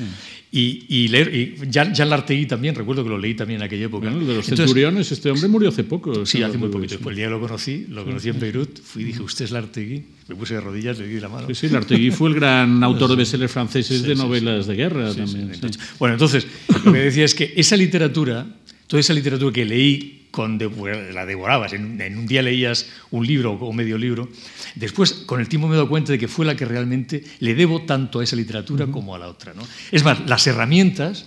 Y, 0.51 0.87
y, 0.89 1.09
leer, 1.09 1.35
y 1.35 1.55
Jan, 1.71 1.95
Jan 1.95 2.09
Lartegui 2.09 2.47
también, 2.47 2.75
recuerdo 2.75 3.05
que 3.05 3.11
lo 3.11 3.19
leí 3.19 3.35
también 3.35 3.61
en 3.61 3.67
aquella 3.67 3.87
época. 3.87 4.09
Bueno, 4.09 4.27
de 4.27 4.37
los 4.37 4.49
Entonces, 4.49 4.67
centuriones, 4.67 5.13
este 5.13 5.31
hombre 5.31 5.49
murió 5.49 5.69
hace 5.69 5.85
poco. 5.85 6.25
Sí, 6.25 6.43
hace 6.43 6.57
muy 6.57 6.71
poquito. 6.71 6.99
Pues 6.99 7.13
el 7.13 7.17
día 7.17 7.27
que 7.27 7.33
lo 7.33 7.41
conocí, 7.41 7.87
lo 7.91 8.07
conocí 8.07 8.31
en 8.31 8.41
Beirut, 8.41 8.81
fui 8.81 9.03
y 9.03 9.05
dije, 9.05 9.21
¿usted 9.21 9.45
es 9.45 9.51
Lartegui? 9.51 10.03
Me 10.29 10.35
puse 10.35 10.55
de 10.55 10.61
rodillas, 10.61 10.99
le 10.99 11.07
di 11.07 11.21
la 11.21 11.29
mano. 11.29 11.47
Sí, 11.49 11.55
sí, 11.55 11.69
Lartegui 11.87 12.11
fue 12.11 12.31
el 12.31 12.35
gran 12.35 12.83
autor 12.83 13.11
de 13.11 13.17
bestsellers 13.17 13.53
franceses 13.53 14.01
sí, 14.01 14.07
de 14.07 14.15
novelas 14.15 14.65
sí, 14.65 14.71
de 14.71 14.77
guerra 14.77 15.15
también. 15.15 15.53
Bueno, 15.99 16.15
entonces, 16.15 16.47
lo 16.85 16.93
que 16.93 16.99
decía 16.99 17.25
es 17.25 17.35
que 17.35 17.53
esa 17.57 17.77
literatura, 17.77 18.47
toda 18.87 19.01
esa 19.01 19.15
literatura 19.15 19.53
que 19.53 19.65
leí, 19.65 20.29
con 20.31 20.59
de, 20.59 20.69
la 21.15 21.25
devorabas, 21.25 21.73
en, 21.73 21.99
en, 22.01 22.19
un 22.19 22.27
día 22.27 22.43
leías 22.43 22.87
un 23.11 23.27
libro 23.27 23.53
o 23.53 23.73
medio 23.73 23.97
libro, 23.97 24.29
después 24.75 25.13
con 25.25 25.41
el 25.41 25.49
tiempo 25.49 25.67
me 25.67 25.75
he 25.75 25.77
dado 25.77 25.89
cuenta 25.89 26.13
de 26.13 26.19
que 26.19 26.29
fue 26.29 26.45
la 26.45 26.55
que 26.55 26.67
realmente 26.67 27.25
le 27.41 27.55
debo 27.55 27.83
tanto 27.83 28.21
a 28.21 28.25
esa 28.25 28.37
literatura 28.37 28.85
uh 28.85 28.89
-huh. 28.89 28.93
como 28.93 29.15
a 29.15 29.19
la 29.19 29.29
otra. 29.29 29.55
¿no? 29.55 29.63
Es 29.91 30.05
más, 30.05 30.29
las 30.29 30.47
herramientas 30.47 31.27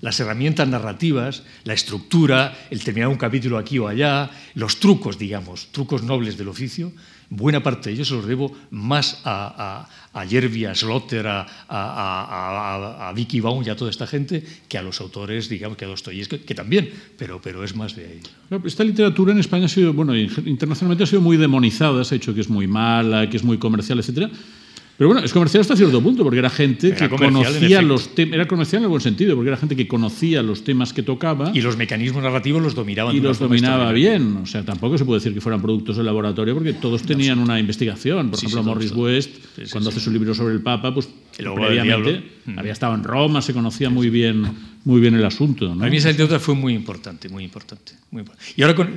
las 0.00 0.20
herramientas 0.20 0.68
narrativas, 0.68 1.42
la 1.64 1.74
estructura, 1.74 2.56
el 2.70 2.84
terminar 2.84 3.08
un 3.08 3.16
capítulo 3.16 3.58
aquí 3.58 3.78
o 3.78 3.88
allá, 3.88 4.30
los 4.54 4.78
trucos, 4.78 5.18
digamos, 5.18 5.68
trucos 5.72 6.02
nobles 6.02 6.38
del 6.38 6.48
oficio, 6.48 6.92
buena 7.30 7.62
parte 7.62 7.90
de 7.90 7.94
ellos 7.94 8.08
se 8.08 8.14
los 8.14 8.26
debo 8.26 8.52
más 8.70 9.20
a, 9.24 9.86
a, 10.14 10.20
a 10.20 10.24
Yerby, 10.24 10.64
a 10.64 10.74
Slotter, 10.74 11.26
a, 11.26 11.46
a, 11.68 13.08
a, 13.08 13.12
Vicky 13.12 13.40
Baum 13.40 13.62
y 13.64 13.70
a 13.70 13.76
toda 13.76 13.90
esta 13.90 14.06
gente 14.06 14.42
que 14.68 14.78
a 14.78 14.82
los 14.82 15.00
autores, 15.00 15.48
digamos, 15.48 15.76
que 15.76 15.84
a 15.84 15.88
Dostoyevsky, 15.88 16.38
que, 16.38 16.44
que 16.44 16.54
también, 16.54 16.90
pero, 17.16 17.40
pero 17.40 17.62
es 17.64 17.74
más 17.74 17.94
de 17.94 18.06
ahí. 18.06 18.20
Esta 18.64 18.84
literatura 18.84 19.32
en 19.32 19.38
España 19.38 19.66
ha 19.66 19.68
sido, 19.68 19.92
bueno, 19.92 20.16
internacionalmente 20.16 21.04
ha 21.04 21.06
sido 21.06 21.20
muy 21.20 21.36
demonizada, 21.36 22.04
se 22.04 22.14
ha 22.14 22.18
dicho 22.18 22.34
que 22.34 22.40
es 22.40 22.48
muy 22.48 22.66
mala, 22.66 23.28
que 23.28 23.36
es 23.36 23.44
muy 23.44 23.58
comercial, 23.58 23.98
etcétera 23.98 24.30
Pero 24.98 25.10
bueno, 25.10 25.24
es 25.24 25.32
comercial 25.32 25.60
hasta 25.60 25.76
cierto 25.76 26.02
punto, 26.02 26.24
porque 26.24 26.40
era 26.40 26.50
gente 26.50 26.88
Era 26.88 27.08
que 27.08 27.16
conocía 27.16 27.80
los 27.82 28.14
temas. 28.16 28.34
Era 28.34 28.48
comercial 28.48 28.80
en 28.80 28.84
el 28.84 28.88
buen 28.88 29.00
sentido, 29.00 29.36
porque 29.36 29.48
era 29.48 29.56
gente 29.56 29.76
que 29.76 29.86
conocía 29.86 30.42
los 30.42 30.64
temas 30.64 30.92
que 30.92 31.04
tocaba 31.04 31.52
Y 31.54 31.60
los 31.60 31.76
mecanismos 31.76 32.20
narrativos 32.22 32.60
los 32.60 32.74
dominaban. 32.74 33.14
y 33.14 33.20
los 33.20 33.38
dominaba 33.38 33.92
bien. 33.92 34.38
O 34.42 34.46
sea, 34.46 34.64
tampoco 34.64 34.98
se 34.98 35.04
puede 35.04 35.20
decir 35.20 35.32
que 35.32 35.40
fueran 35.40 35.62
productos 35.62 35.96
de 35.98 36.02
laboratorio, 36.02 36.52
porque 36.54 36.72
todos 36.72 37.02
tenían 37.04 37.38
una 37.38 37.60
investigación. 37.60 38.30
Por 38.30 38.40
Sí, 38.40 38.46
ejemplo, 38.46 38.62
sí, 38.64 38.68
Morris. 38.68 38.92
West, 38.92 39.30
Sí, 39.56 39.62
cuando 39.70 39.90
hace 39.90 40.00
su 40.00 40.10
libro 40.10 40.34
sobre 40.34 40.54
el 40.54 40.62
Papa, 40.62 40.92
pues 40.92 41.08
previamente. 41.36 42.22
Mm. 42.46 42.58
había 42.58 42.72
estado 42.72 42.94
en 42.94 43.04
Roma, 43.04 43.42
se 43.42 43.52
conocía 43.52 43.90
muy 43.90 44.10
bien, 44.10 44.42
muy 44.84 45.00
bien 45.00 45.14
el 45.14 45.24
asunto. 45.24 45.68
¿no? 45.68 45.78
Para 45.78 45.90
mí 45.90 45.98
esa 45.98 46.08
anécdota 46.08 46.38
fue 46.40 46.54
muy 46.54 46.74
importante, 46.74 47.28
muy 47.28 47.44
importante. 47.44 47.92
Muy 48.10 48.22
impor- 48.22 48.34
y 48.56 48.62
ahora 48.62 48.74
con, 48.74 48.88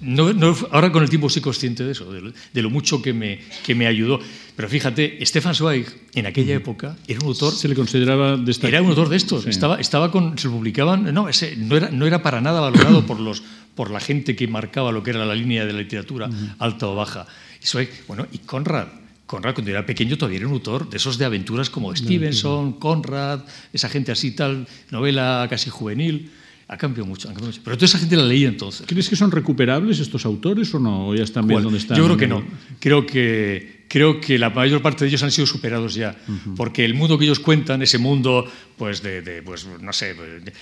no- 0.00 0.32
no- 0.32 0.56
ahora 0.70 0.90
con 0.92 1.02
el 1.02 1.08
tiempo 1.10 1.28
soy 1.28 1.42
consciente 1.42 1.84
de 1.84 1.92
eso, 1.92 2.12
de 2.12 2.20
lo, 2.20 2.32
de 2.52 2.62
lo 2.62 2.70
mucho 2.70 3.00
que 3.02 3.12
me, 3.12 3.40
que 3.64 3.74
me 3.74 3.86
ayudó. 3.86 4.20
Pero 4.54 4.68
fíjate, 4.68 5.18
Stefan 5.24 5.54
Zweig 5.54 5.86
en 6.14 6.26
aquella 6.26 6.54
época 6.54 6.96
era 7.08 7.20
un 7.20 7.26
autor 7.26 7.54
Se 7.54 7.68
le 7.68 7.74
consideraba 7.74 8.36
de 8.36 8.50
esta... 8.50 8.68
Era 8.68 8.82
un 8.82 8.88
autor 8.90 9.08
de 9.08 9.16
estos. 9.16 9.44
Sí. 9.44 9.50
Estaba, 9.50 9.80
estaba 9.80 10.10
con, 10.10 10.36
se 10.38 10.48
lo 10.48 10.54
publicaban. 10.54 11.12
No, 11.14 11.28
ese 11.28 11.56
no 11.56 11.76
era, 11.76 11.90
no 11.90 12.06
era 12.06 12.22
para 12.22 12.40
nada 12.40 12.60
valorado 12.60 13.06
por, 13.06 13.18
los, 13.18 13.42
por 13.74 13.90
la 13.90 14.00
gente 14.00 14.36
que 14.36 14.46
marcaba 14.48 14.92
lo 14.92 15.02
que 15.02 15.10
era 15.10 15.24
la 15.24 15.34
línea 15.34 15.64
de 15.64 15.72
la 15.72 15.78
literatura, 15.80 16.28
alta 16.58 16.86
o 16.88 16.94
baja. 16.94 17.26
Y 17.62 17.66
Zweig, 17.66 17.88
bueno, 18.08 18.26
y 18.32 18.38
Conrad. 18.38 18.88
Conrad, 19.24 19.54
cuando 19.54 19.70
era 19.70 19.86
pequeño, 19.86 20.18
todavía 20.18 20.40
era 20.40 20.48
un 20.48 20.52
autor 20.52 20.90
de 20.90 20.98
esos 20.98 21.16
de 21.16 21.24
aventuras 21.24 21.70
como 21.70 21.96
Stevenson, 21.96 22.74
Conrad, 22.74 23.40
esa 23.72 23.88
gente 23.88 24.12
así, 24.12 24.32
tal, 24.32 24.66
novela 24.90 25.46
casi 25.48 25.70
juvenil. 25.70 26.30
Ha 26.72 26.78
cambiado 26.78 27.06
mucho, 27.06 27.28
ha 27.28 27.32
cambiado 27.32 27.48
mucho. 27.48 27.60
Pero 27.62 27.76
toda 27.76 27.84
esa 27.84 27.98
gente 27.98 28.16
la 28.16 28.24
leía 28.24 28.48
entonces. 28.48 28.86
¿Crees 28.86 29.06
que 29.10 29.14
son 29.14 29.30
recuperables 29.30 29.98
estos 29.98 30.24
autores 30.24 30.72
o 30.72 30.78
no? 30.78 31.08
¿O 31.08 31.14
ya 31.14 31.22
están 31.22 31.46
bien 31.46 31.56
¿Cuál? 31.56 31.64
donde 31.64 31.78
están? 31.78 31.98
Yo 31.98 32.06
creo 32.06 32.16
que 32.16 32.26
no. 32.26 32.42
Creo 32.80 33.04
que, 33.04 33.81
creo 33.92 34.20
que 34.22 34.38
la 34.38 34.48
mayor 34.48 34.80
parte 34.80 35.04
de 35.04 35.08
ellos 35.10 35.22
han 35.22 35.30
sido 35.30 35.46
superados 35.46 35.92
ya. 35.94 36.16
Porque 36.56 36.82
el 36.82 36.94
mundo 36.94 37.18
que 37.18 37.24
ellos 37.26 37.40
cuentan, 37.40 37.82
ese 37.82 37.98
mundo, 37.98 38.50
pues, 38.78 39.02
de, 39.02 39.20
de, 39.20 39.42
pues 39.42 39.66
no 39.66 39.92
sé, 39.92 40.16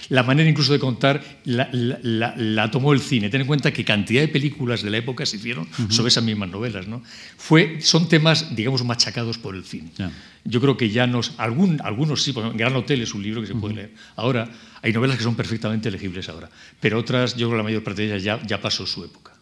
la 0.08 0.24
manera 0.24 0.50
incluso 0.50 0.72
de 0.72 0.80
contar, 0.80 1.22
la, 1.44 1.68
la- 1.70 2.00
la- 2.02 2.34
la 2.36 2.70
tomó 2.72 2.92
el 2.92 2.98
cine. 3.00 3.30
Ten 3.30 3.42
en 3.42 3.46
cuenta 3.46 3.72
que 3.72 3.84
cantidad 3.84 4.20
de 4.20 4.26
películas 4.28 4.82
de 4.82 4.90
la 4.90 4.96
época 4.96 5.24
se 5.26 5.36
hicieron 5.36 5.68
sobre 5.90 6.08
esas 6.08 6.24
mismas 6.24 6.48
novelas. 6.48 6.88
¿no? 6.88 7.02
Fue, 7.36 7.80
son 7.80 8.08
temas, 8.08 8.56
digamos, 8.56 8.82
machacados 8.84 9.38
por 9.38 9.54
el 9.54 9.62
cine. 9.64 9.92
Ya. 9.96 10.10
Yo 10.44 10.60
creo 10.60 10.76
que 10.76 10.90
ya 10.90 11.06
nos. 11.06 11.34
Algún, 11.38 11.80
algunos 11.84 12.22
sí, 12.24 12.32
por 12.32 12.42
ejemplo, 12.42 12.58
Gran 12.58 12.74
Hotel 12.74 13.00
es 13.02 13.14
un 13.14 13.22
libro 13.22 13.40
que 13.42 13.46
se 13.46 13.54
puede 13.54 13.74
leer. 13.74 13.94
Ahora, 14.16 14.50
hay 14.82 14.92
novelas 14.92 15.16
que 15.18 15.22
son 15.22 15.36
perfectamente 15.36 15.90
legibles 15.90 16.28
ahora. 16.28 16.50
Pero 16.80 16.98
otras, 16.98 17.36
yo 17.36 17.46
creo 17.46 17.50
que 17.50 17.56
la 17.58 17.62
mayor 17.62 17.84
parte 17.84 18.02
de 18.02 18.08
ellas 18.08 18.22
ya, 18.24 18.42
ya 18.44 18.60
pasó 18.60 18.86
su 18.86 19.04
época. 19.04 19.32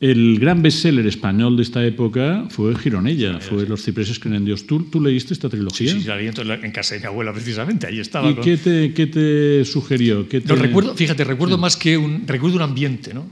El 0.00 0.38
gran 0.38 0.62
bestseller 0.62 1.04
español 1.08 1.56
de 1.56 1.62
esta 1.64 1.84
época 1.84 2.46
fue 2.50 2.72
Gironella, 2.76 3.40
fue 3.40 3.66
Los 3.66 3.82
cipreses 3.82 4.20
creen 4.20 4.36
en 4.36 4.44
Dios. 4.44 4.64
¿Tú, 4.64 4.84
tú 4.84 5.00
leíste 5.00 5.34
esta 5.34 5.48
Sí, 5.48 5.56
trilogía? 5.56 5.90
sí, 5.92 6.04
la 6.04 6.16
leí 6.16 6.30
en 6.62 6.70
casa 6.70 6.94
de 6.94 7.00
mi 7.00 7.06
abuela, 7.06 7.32
precisamente. 7.32 7.88
Ahí 7.88 7.98
estaba. 7.98 8.30
¿Y 8.30 8.34
con- 8.34 8.44
qué 8.44 8.56
te, 8.56 8.92
qué 8.94 9.08
te 9.08 9.64
sugirió? 9.64 10.28
¿Qué 10.28 10.38
No, 10.40 10.54
te- 10.54 10.62
recuerdo, 10.62 10.94
fíjate, 10.94 11.24
recuerdo 11.24 11.58
más 11.58 11.76
que 11.76 11.98
un, 11.98 12.22
recuerdo 12.28 12.56
un 12.56 12.62
ambiente, 12.62 13.12
¿no? 13.12 13.26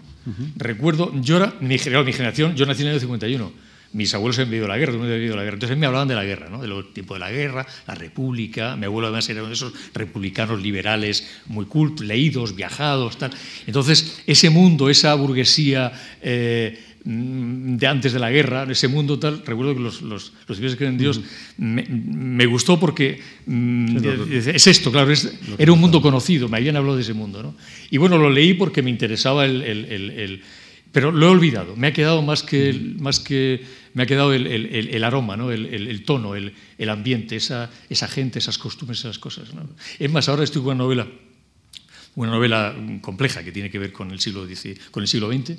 Recuerdo, 0.57 1.13
yo 1.23 1.37
era, 1.37 1.55
mi, 1.61 1.69
mi 1.69 1.79
generación, 1.79 2.57
yo 2.57 2.67
nací 2.67 2.83
en 2.83 2.89
el 2.89 2.95
año 2.95 3.01
51. 3.01 3.53
Mis 3.93 4.13
abuelos 4.15 4.39
habían 4.39 4.51
vivido 4.51 4.69
la 4.69 4.77
guerra, 4.79 4.95
había 4.95 5.15
vivido 5.17 5.37
la 5.37 5.43
guerra. 5.45 5.55
Entonces 5.55 5.79
me 5.79 5.87
hablaban 5.87 6.09
de 6.09 6.15
la 6.15 6.25
guerra, 6.25 6.49
¿no? 6.51 6.61
De 6.61 6.69
los 6.69 6.93
tiempos 6.93 7.17
de 7.17 7.21
la 7.21 7.31
guerra, 7.31 7.67
la 7.87 7.95
república. 7.95 8.77
Mi 8.77 8.85
abuelo 8.87 9.07
además 9.09 9.29
era 9.29 9.41
uno 9.41 9.49
de 9.49 9.55
esos 9.55 9.73
republicanos 9.95 10.61
liberales 10.61 11.27
muy 11.47 11.65
cultos, 11.67 12.07
leídos, 12.07 12.55
viajados, 12.55 13.17
tal. 13.19 13.31
Entonces, 13.67 14.23
ese 14.27 14.51
mundo, 14.51 14.91
esa 14.91 15.15
burguesía 15.15 15.93
eh, 16.21 16.79
de 17.09 17.87
antes 17.87 18.13
de 18.13 18.19
la 18.19 18.31
guerra, 18.33 18.67
ese 18.69 18.89
mundo 18.89 19.19
tal, 19.21 19.43
recuerdo 19.47 19.75
que 19.75 19.81
los, 19.81 20.03
los, 20.03 20.33
que 20.49 20.77
creen 20.77 20.93
en 20.95 20.99
Dios 20.99 21.21
me, 21.57 21.85
me 21.89 22.47
gustó 22.47 22.81
porque 22.81 23.21
mm, 23.47 23.97
es 24.33 24.67
esto, 24.67 24.91
claro, 24.91 25.13
es- 25.13 25.33
era 25.57 25.73
un 25.73 25.79
mundo 25.81 26.03
conocido, 26.03 26.49
me 26.49 26.57
habían 26.57 26.75
hablado 26.77 26.97
de 26.97 27.03
ese 27.03 27.15
mundo. 27.15 27.45
¿no? 27.45 27.55
Y 27.91 27.99
bueno, 27.99 28.19
lo 28.19 28.29
leí 28.29 28.55
porque 28.55 28.83
me 28.83 28.91
interesaba 28.91 29.45
el, 29.45 29.63
el- 29.63 29.85
el- 29.85 30.11
el- 30.11 30.43
pero 30.97 31.13
lo 31.13 31.27
he 31.27 31.29
olvidado, 31.29 31.77
me 31.77 31.89
ha 31.89 31.93
quedado 31.93 32.23
más 32.23 32.43
que, 32.43 32.71
el- 32.71 32.97
más 32.99 33.21
que 33.21 33.61
me 33.93 34.05
ha 34.05 34.07
quedado 34.07 34.33
el, 34.33 34.47
el- 34.47 34.65
el- 34.75 34.89
el 34.95 35.05
aroma, 35.05 35.37
¿no? 35.37 35.53
el, 35.53 36.05
tono, 36.05 36.35
el, 36.35 36.55
ambiente, 36.89 37.37
esa, 37.37 37.71
esa 37.91 38.09
gente, 38.09 38.39
esas 38.39 38.57
costumbres, 38.57 39.01
esas 39.01 39.19
cosas. 39.19 39.53
¿no? 39.53 39.69
Es 39.99 40.11
más, 40.11 40.27
ahora 40.31 40.43
estoy 40.43 40.63
con 40.63 40.77
una 40.77 40.85
novela 40.85 41.07
una 42.15 42.31
novela 42.31 42.75
compleja 43.03 43.45
que 43.45 43.53
tiene 43.53 43.69
que 43.71 43.79
ver 43.79 43.93
con 43.93 44.11
el 44.11 44.21
siglo, 44.21 44.47
XIX 44.47 44.81
con 44.91 45.03
el 45.03 45.07
siglo 45.07 45.31
XX. 45.31 45.51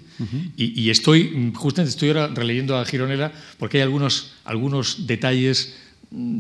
y, 0.57 0.81
y 0.81 0.89
estoy, 0.89 1.51
justamente 1.53 1.91
estoy 1.91 2.09
ahora 2.09 2.29
releyendo 2.33 2.75
a 2.75 2.83
Gironella 2.83 3.31
porque 3.59 3.77
hay 3.77 3.83
algunos, 3.83 4.33
algunos 4.43 5.05
detalles 5.05 5.77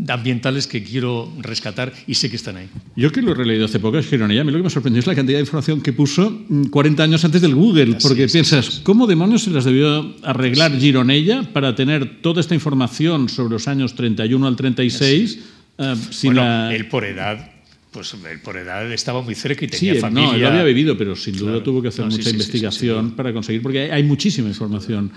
ambientales 0.07 0.65
que 0.65 0.81
quiero 0.83 1.31
rescatar 1.39 1.93
y 2.07 2.13
sé 2.15 2.29
que 2.29 2.37
están 2.37 2.55
ahí. 2.57 2.69
Yo 2.95 3.11
que 3.11 3.21
lo 3.21 3.31
he 3.31 3.35
releído 3.35 3.65
hace 3.65 3.79
poco, 3.79 3.97
es 3.97 4.07
Gironella, 4.07 4.41
a 4.41 4.43
mí 4.43 4.51
lo 4.51 4.59
que 4.59 4.63
me 4.63 4.69
sorprendió 4.69 4.99
es 5.01 5.07
la 5.07 5.15
cantidad 5.15 5.37
de 5.37 5.41
información 5.41 5.81
que 5.81 5.91
puso 5.93 6.45
mm, 6.47 6.65
40 6.67 7.03
años 7.03 7.25
antes 7.25 7.41
del 7.41 7.53
Google, 7.53 7.95
Así 7.97 8.07
porque 8.07 8.23
es, 8.23 8.31
piensas, 8.31 8.79
¿cómo 8.83 9.07
demonios 9.07 9.43
se 9.43 9.49
las 9.51 9.65
debió 9.65 10.15
arreglar 10.23 10.77
Gironella 10.77 11.43
para 11.53 11.75
tener 11.75 12.21
toda 12.21 12.39
esta 12.41 12.55
información 12.55 13.27
sobre 13.29 13.51
los 13.53 13.67
años 13.67 13.93
31 13.95 14.47
al 14.47 14.55
36 14.55 15.39
eh, 15.79 15.95
sin 16.11 16.33
bueno, 16.33 16.41
la... 16.49 16.73
él 16.75 16.87
por 16.87 17.03
edad, 17.03 17.51
pues 17.91 18.13
él 18.13 18.39
por 18.41 18.55
edad 18.57 18.89
estaba 18.91 19.21
muy 19.21 19.35
cerca 19.35 19.65
y 19.65 19.69
Sí, 19.69 19.77
tenía 19.79 19.93
él- 19.95 19.99
familia. 19.99 20.27
no, 20.29 20.35
él 20.35 20.41
lo 20.41 20.47
había 20.49 20.63
vivido, 20.63 20.97
pero 20.97 21.15
sin 21.15 21.35
duda 21.35 21.51
Claro. 21.51 21.63
tuvo 21.63 21.81
que 21.81 21.89
hacer 21.89 22.05
No, 22.05 22.11
sí, 22.11 22.17
mucha 22.17 22.29
sí, 22.29 22.29
sí, 22.29 22.31
sí, 22.31 22.35
investigación 22.35 23.07
duda. 23.07 23.15
para 23.17 23.33
conseguir, 23.33 23.61
porque 23.61 23.81
hay, 23.81 23.89
hay 23.89 24.03
muchísima 24.03 24.47
información 24.47 25.11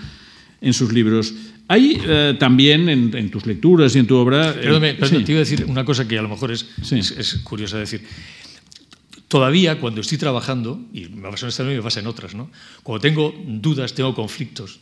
en 0.61 0.73
sus 0.73 0.93
libros. 0.93 1.33
Hay 1.67 1.99
eh, 2.05 2.35
también 2.39 2.87
en, 2.89 3.15
en 3.15 3.29
tus 3.31 3.45
lecturas 3.45 3.95
y 3.95 3.99
en 3.99 4.07
tu 4.07 4.15
obra... 4.15 4.51
eh, 4.51 4.53
Perdóname, 4.53 4.93
perdón, 4.95 5.19
sí. 5.19 5.25
te 5.25 5.31
iba 5.31 5.39
a 5.39 5.43
decir 5.45 5.65
una 5.67 5.83
cosa 5.85 6.07
que 6.07 6.17
a 6.17 6.21
lo 6.21 6.29
mejor 6.29 6.51
es, 6.51 6.67
Sí. 6.83 6.99
es, 6.99 7.11
es 7.11 7.35
curiosa 7.43 7.77
decir. 7.79 8.05
Todavía 9.27 9.79
cuando 9.79 10.01
estoy 10.01 10.17
trabajando, 10.17 10.81
y 10.93 11.07
me 11.07 11.29
pasa 11.29 11.45
en 11.45 11.49
esta 11.49 11.63
y 11.63 11.75
me 11.77 11.81
pasa 11.81 12.01
en 12.01 12.07
otras, 12.07 12.35
¿no? 12.35 12.51
cuando 12.83 12.99
tengo 13.01 13.33
dudas, 13.47 13.93
tengo 13.93 14.13
conflictos, 14.13 14.81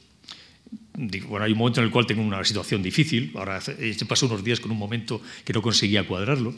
bueno, 1.28 1.46
hay 1.46 1.52
un 1.52 1.58
momento 1.60 1.80
en 1.82 1.86
el 1.86 1.92
cual 1.92 2.08
tengo 2.08 2.24
una 2.24 2.44
situación 2.44 2.82
difícil, 2.82 3.32
ahora 3.36 3.60
eh, 3.78 3.96
pasé 4.08 4.26
unos 4.26 4.44
días 4.44 4.60
con 4.60 4.72
un 4.72 4.78
momento 4.78 5.22
que 5.46 5.54
no 5.54 5.62
conseguía 5.62 6.06
cuadrarlo, 6.08 6.56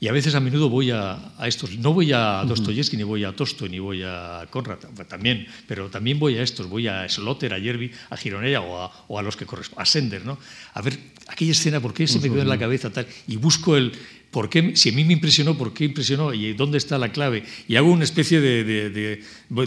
y 0.00 0.06
a 0.08 0.12
veces 0.12 0.34
a 0.34 0.40
menudo 0.40 0.68
voy 0.68 0.90
a, 0.92 1.32
a 1.36 1.48
estos, 1.48 1.76
no 1.78 1.92
voy 1.92 2.12
a 2.12 2.44
Dostoyevsky, 2.46 2.96
ni 2.96 3.02
voy 3.02 3.24
a 3.24 3.32
Tolstoy, 3.32 3.68
ni 3.68 3.80
voy 3.80 4.02
a 4.04 4.46
Conrad, 4.48 4.78
también, 5.08 5.46
pero 5.66 5.88
también 5.88 6.20
voy 6.20 6.38
a 6.38 6.42
estos, 6.42 6.68
voy 6.68 6.86
a 6.86 7.08
Slotter, 7.08 7.52
a 7.52 7.58
Yerby, 7.58 7.90
a 8.10 8.16
Gironella 8.16 8.60
o 8.60 8.80
a, 8.80 8.92
o 9.08 9.18
a 9.18 9.22
los 9.22 9.36
que 9.36 9.44
corresponden, 9.44 9.82
a 9.82 9.86
Sender, 9.86 10.24
¿no? 10.24 10.38
A 10.74 10.82
ver, 10.82 10.98
aquella 11.26 11.50
escena, 11.50 11.80
¿por 11.80 11.92
qué 11.94 12.06
se 12.06 12.20
me 12.20 12.28
quedó 12.30 12.42
en 12.42 12.48
la 12.48 12.58
cabeza 12.58 12.90
tal? 12.90 13.06
Y 13.26 13.36
busco 13.36 13.76
el, 13.76 13.92
¿por 14.38 14.48
qué, 14.48 14.76
si 14.76 14.90
a 14.90 14.92
mí 14.92 15.02
me 15.04 15.14
impresionó, 15.14 15.58
¿por 15.58 15.72
qué 15.72 15.86
impresionó? 15.86 16.32
¿Y 16.32 16.52
dónde 16.52 16.78
está 16.78 16.96
la 16.96 17.10
clave? 17.10 17.42
Y 17.66 17.74
hago 17.74 17.90
una 17.90 18.04
especie 18.04 18.40
de, 18.40 19.20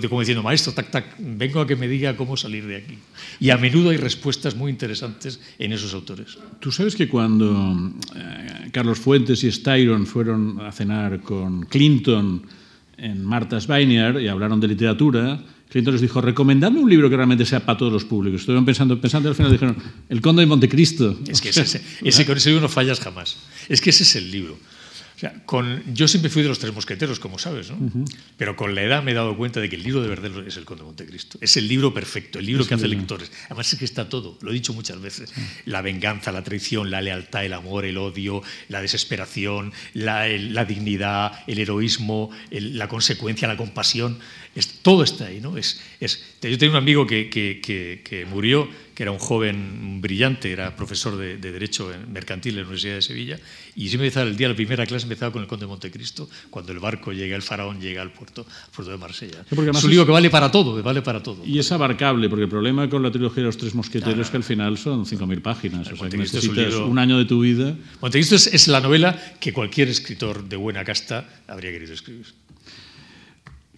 como 0.07 0.21
diciendo, 0.21 0.41
maestro, 0.41 0.71
tac, 0.71 0.89
tac, 0.89 1.15
vengo 1.19 1.59
a 1.59 1.67
que 1.67 1.75
me 1.75 1.89
diga 1.89 2.15
cómo 2.15 2.37
salir 2.37 2.65
de 2.65 2.77
aquí. 2.77 2.97
Y 3.41 3.49
a 3.49 3.57
menudo 3.57 3.89
hay 3.89 3.97
respuestas 3.97 4.55
muy 4.55 4.71
interesantes 4.71 5.41
en 5.59 5.73
esos 5.73 5.93
autores. 5.93 6.37
Tú 6.61 6.71
sabes 6.71 6.95
que 6.95 7.09
cuando 7.09 7.91
eh, 8.15 8.69
Carlos 8.71 8.97
Fuentes 8.97 9.43
y 9.43 9.51
Styron 9.51 10.07
fueron 10.07 10.61
a 10.61 10.71
cenar 10.71 11.19
con 11.19 11.65
Clinton 11.65 12.41
en 12.95 13.25
Martha's 13.25 13.67
Vineyard 13.67 14.21
y 14.21 14.29
hablaron 14.29 14.61
de 14.61 14.69
literatura, 14.69 15.43
Clinton 15.71 15.93
les 15.93 16.01
dijo, 16.01 16.19
recomendadme 16.19 16.81
un 16.81 16.89
libro 16.89 17.09
que 17.09 17.15
realmente 17.15 17.45
sea 17.45 17.65
para 17.65 17.77
todos 17.77 17.93
los 17.93 18.03
públicos. 18.03 18.41
Estuvieron 18.41 18.65
pensando, 18.65 18.99
pensando 18.99 19.29
y 19.29 19.31
al 19.31 19.35
final 19.35 19.51
dijeron, 19.53 19.77
El 20.09 20.19
Conde 20.19 20.41
de 20.41 20.45
Montecristo. 20.45 21.17
Es 21.25 21.39
que 21.39 22.25
con 22.25 22.35
ese 22.37 22.49
libro 22.49 22.61
no 22.61 22.67
fallas 22.67 22.99
jamás. 22.99 23.37
Es 23.69 23.79
que 23.79 23.91
ese 23.91 24.03
es 24.03 24.17
el 24.17 24.29
libro. 24.29 24.57
O 25.21 25.23
sea, 25.23 25.35
con, 25.45 25.83
yo 25.93 26.07
siempre 26.07 26.31
fui 26.31 26.41
de 26.41 26.47
los 26.49 26.57
tres 26.57 26.73
mosqueteros, 26.73 27.19
como 27.19 27.37
sabes, 27.37 27.69
¿no? 27.69 27.77
Pero 28.37 28.55
con 28.55 28.73
la 28.73 28.81
edad 28.81 29.03
me 29.03 29.11
he 29.11 29.13
dado 29.13 29.37
cuenta 29.37 29.59
de 29.61 29.69
que 29.69 29.75
el 29.75 29.83
libro 29.83 30.01
de 30.01 30.07
verdad 30.07 30.31
es 30.47 30.57
el 30.57 30.65
Conde 30.65 30.81
de 30.81 30.87
Montecristo. 30.87 31.37
Es 31.41 31.57
el 31.57 31.67
libro 31.67 31.93
perfecto, 31.93 32.39
el 32.39 32.47
libro 32.47 32.65
que 32.65 32.73
hace 32.73 32.87
lectores. 32.97 33.31
Además 33.45 33.71
es 33.71 33.77
que 33.77 33.85
está 33.85 34.09
todo, 34.09 34.39
lo 34.41 34.49
he 34.49 34.53
dicho 34.55 34.73
muchas 34.73 34.99
veces. 34.99 35.31
La 35.65 35.83
venganza, 35.83 36.31
la 36.31 36.43
traición, 36.43 36.89
la 36.89 37.01
lealtad, 37.01 37.45
el 37.45 37.53
amor, 37.53 37.85
el 37.85 37.99
odio, 37.99 38.41
la 38.67 38.81
desesperación, 38.81 39.73
la, 39.93 40.27
el- 40.27 40.55
la 40.55 40.65
dignidad, 40.65 41.43
el 41.45 41.59
heroísmo, 41.59 42.31
el- 42.49 42.79
la 42.79 42.87
consecuencia, 42.87 43.47
la 43.47 43.57
compasión. 43.57 44.17
Es- 44.55 44.79
todo 44.81 45.03
está 45.03 45.27
ahí, 45.27 45.39
¿no? 45.39 45.55
Es, 45.55 45.81
es, 45.99 46.19
yo 46.41 46.57
tenía 46.57 46.71
un 46.71 46.77
amigo 46.77 47.05
que, 47.05 47.29
que- 47.29 47.61
que- 47.61 48.01
que 48.03 48.25
murió, 48.25 48.67
que 49.01 49.05
era 49.05 49.11
un 49.11 49.17
joven 49.17 49.99
brillante, 49.99 50.51
era 50.51 50.75
profesor 50.75 51.17
de, 51.17 51.37
de 51.37 51.51
Derecho 51.51 51.91
Mercantil 52.13 52.51
en 52.51 52.57
la 52.57 52.61
Universidad 52.65 52.93
de 52.93 53.01
Sevilla, 53.01 53.39
y 53.75 53.87
siempre 53.89 54.05
empezaba 54.09 54.27
el 54.29 54.37
día 54.37 54.45
de 54.47 54.53
la 54.53 54.55
primera 54.55 54.85
clase 54.85 55.05
empezaba 55.05 55.31
con 55.31 55.41
el 55.41 55.47
Conde 55.47 55.65
de 55.65 55.69
Montecristo, 55.69 56.29
cuando 56.51 56.71
el 56.71 56.77
barco 56.77 57.11
llega, 57.11 57.35
el 57.35 57.41
faraón 57.41 57.81
llega 57.81 58.03
al 58.03 58.11
puerto, 58.11 58.45
al 58.47 58.69
puerto 58.71 58.91
de 58.91 58.97
Marsella. 58.99 59.43
es 59.49 59.83
un 59.83 59.89
libro 59.89 60.05
que 60.05 60.11
vale 60.11 60.29
para 60.29 60.51
todo, 60.51 60.75
que 60.75 60.83
vale 60.83 61.01
para 61.01 61.23
todo. 61.23 61.43
Y 61.43 61.57
es 61.57 61.71
abarcable, 61.71 62.29
porque 62.29 62.43
el 62.43 62.49
problema 62.49 62.87
con 62.91 63.01
la 63.01 63.09
trilogía 63.09 63.37
de 63.41 63.47
los 63.47 63.57
tres 63.57 63.73
mosqueteros 63.73 64.19
es 64.19 64.29
que 64.29 64.37
al 64.37 64.43
final 64.43 64.77
son 64.77 65.03
5.000 65.03 65.41
páginas. 65.41 65.81
O 65.81 65.83
sea, 65.85 65.93
que 65.95 65.99
Montecristo 66.03 66.37
es 66.37 66.43
un 66.43 66.49
necesitas 66.51 66.73
libro- 66.75 66.87
un 66.91 66.99
año 66.99 67.17
de 67.17 67.25
tu 67.25 67.41
vida. 67.41 67.75
Montecristo 68.01 68.35
es, 68.35 68.45
es 68.53 68.67
la 68.67 68.81
novela 68.81 69.19
que 69.39 69.51
cualquier 69.51 69.87
escritor 69.89 70.47
de 70.47 70.57
buena 70.57 70.83
casta 70.83 71.27
habría 71.47 71.71
querido 71.71 71.95
escribir. 71.95 72.27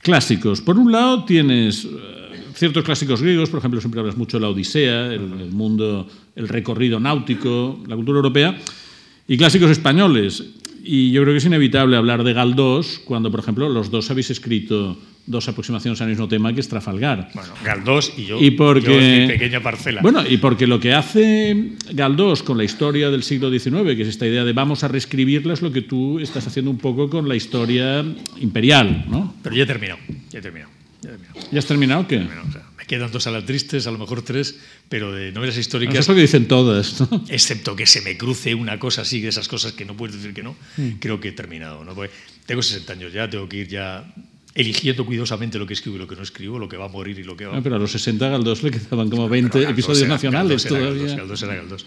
clásicos. 0.01 0.59
Por 0.59 0.77
un 0.77 0.91
lado 0.91 1.23
tienes 1.23 1.85
eh, 1.85 2.32
ciertos 2.53 2.83
clásicos 2.83 3.21
griegos, 3.21 3.49
por 3.49 3.59
ejemplo, 3.59 3.79
siempre 3.79 3.99
hablas 3.99 4.17
mucho 4.17 4.37
de 4.37 4.41
la 4.41 4.49
Odisea, 4.49 5.07
el, 5.07 5.41
el 5.41 5.51
mundo, 5.51 6.07
el 6.35 6.47
recorrido 6.47 6.99
náutico, 6.99 7.83
la 7.87 7.95
cultura 7.95 8.17
europea, 8.17 8.57
y 9.27 9.37
clásicos 9.37 9.71
españoles. 9.71 10.43
Y 10.85 11.11
yo 11.11 11.21
creo 11.21 11.33
que 11.33 11.37
es 11.37 11.45
inevitable 11.45 11.95
hablar 11.95 12.23
de 12.23 12.33
Galdós 12.33 12.99
cuando, 13.05 13.31
por 13.31 13.39
ejemplo, 13.39 13.69
los 13.69 13.89
dos 13.89 14.11
habéis 14.11 14.29
escrito 14.31 14.97
dos 15.25 15.47
aproximaciones 15.47 16.01
al 16.01 16.09
mismo 16.09 16.27
tema 16.27 16.53
que 16.53 16.59
es 16.59 16.67
Trafalgar. 16.67 17.29
Bueno, 17.33 17.53
Galdós 17.63 18.13
y 18.17 18.25
yo, 18.25 18.41
y 18.41 18.51
porque, 18.51 18.81
yo 18.81 18.99
en 18.99 19.21
mi 19.21 19.27
pequeña 19.27 19.61
parcela. 19.61 20.01
Bueno, 20.01 20.21
y 20.27 20.37
porque 20.37 20.67
lo 20.67 20.81
que 20.81 20.93
hace 20.93 21.71
Galdós 21.93 22.43
con 22.43 22.57
la 22.57 22.65
historia 22.65 23.09
del 23.09 23.23
siglo 23.23 23.49
XIX, 23.49 23.95
que 23.95 24.01
es 24.01 24.09
esta 24.09 24.27
idea 24.27 24.43
de 24.43 24.51
vamos 24.51 24.83
a 24.83 24.89
reescribirla, 24.89 25.53
es 25.53 25.61
lo 25.61 25.71
que 25.71 25.81
tú 25.81 26.19
estás 26.19 26.45
haciendo 26.47 26.69
un 26.69 26.77
poco 26.77 27.09
con 27.09 27.29
la 27.29 27.35
historia 27.37 28.03
imperial, 28.41 29.05
¿no? 29.09 29.33
Pero 29.41 29.55
ya 29.55 29.63
he 29.63 29.67
terminado, 29.67 29.99
ya 30.29 30.39
he 30.39 30.41
terminado. 30.41 30.82
¿Ya, 31.03 31.09
he 31.09 31.17
terminado. 31.17 31.51
¿Ya 31.51 31.59
has 31.59 31.65
terminado 31.65 32.07
qué? 32.07 32.17
Terminado, 32.17 32.47
o 32.47 32.51
sea, 32.51 32.63
me 32.77 32.85
quedan 32.85 33.11
dos 33.11 33.27
alas 33.27 33.45
tristes, 33.45 33.87
a 33.87 33.91
lo 33.91 33.97
mejor 33.97 34.21
tres, 34.21 34.59
pero 34.89 35.11
de 35.11 35.31
novelas 35.31 35.57
históricas. 35.57 35.95
Eso 35.95 36.01
es 36.01 36.07
lo 36.09 36.15
que 36.15 36.21
dicen 36.21 36.47
todas. 36.47 37.01
¿no? 37.01 37.23
Excepto 37.29 37.75
que 37.75 37.85
se 37.85 38.01
me 38.01 38.17
cruce 38.17 38.55
una 38.55 38.79
cosa 38.79 39.01
así, 39.03 39.21
de 39.21 39.29
esas 39.29 39.47
cosas 39.47 39.73
que 39.73 39.85
no 39.85 39.95
puedes 39.95 40.15
decir 40.15 40.33
que 40.33 40.43
no, 40.43 40.55
mm. 40.77 40.91
creo 40.99 41.19
que 41.19 41.29
he 41.29 41.31
terminado. 41.31 41.83
¿no? 41.83 41.93
Porque 41.95 42.13
tengo 42.45 42.61
60 42.61 42.93
años 42.93 43.13
ya, 43.13 43.29
tengo 43.29 43.47
que 43.47 43.57
ir 43.57 43.67
ya 43.67 44.13
eligiendo 44.55 45.05
cuidadosamente 45.05 45.57
lo 45.57 45.65
que 45.65 45.73
escribo 45.73 45.95
y 45.95 45.99
lo 45.99 46.07
que 46.07 46.15
no 46.15 46.23
escribo, 46.23 46.59
lo 46.59 46.69
que 46.69 46.77
va 46.77 46.85
a 46.85 46.89
morir 46.89 47.17
y 47.17 47.23
lo 47.23 47.35
que 47.35 47.45
va 47.45 47.53
a... 47.53 47.55
No, 47.55 47.63
pero 47.63 47.75
a 47.75 47.79
los 47.79 47.91
60 47.91 48.29
Galdós 48.29 48.63
le 48.63 48.71
quedaban 48.71 49.09
como 49.09 49.27
20 49.27 49.49
Galdós 49.49 49.71
episodios 49.71 50.07
nacionales 50.07 50.63
Galdós 50.63 50.79
todavía. 50.79 51.15
Galdós, 51.15 51.17
Galdós 51.17 51.43
era 51.43 51.55
Galdós. 51.55 51.85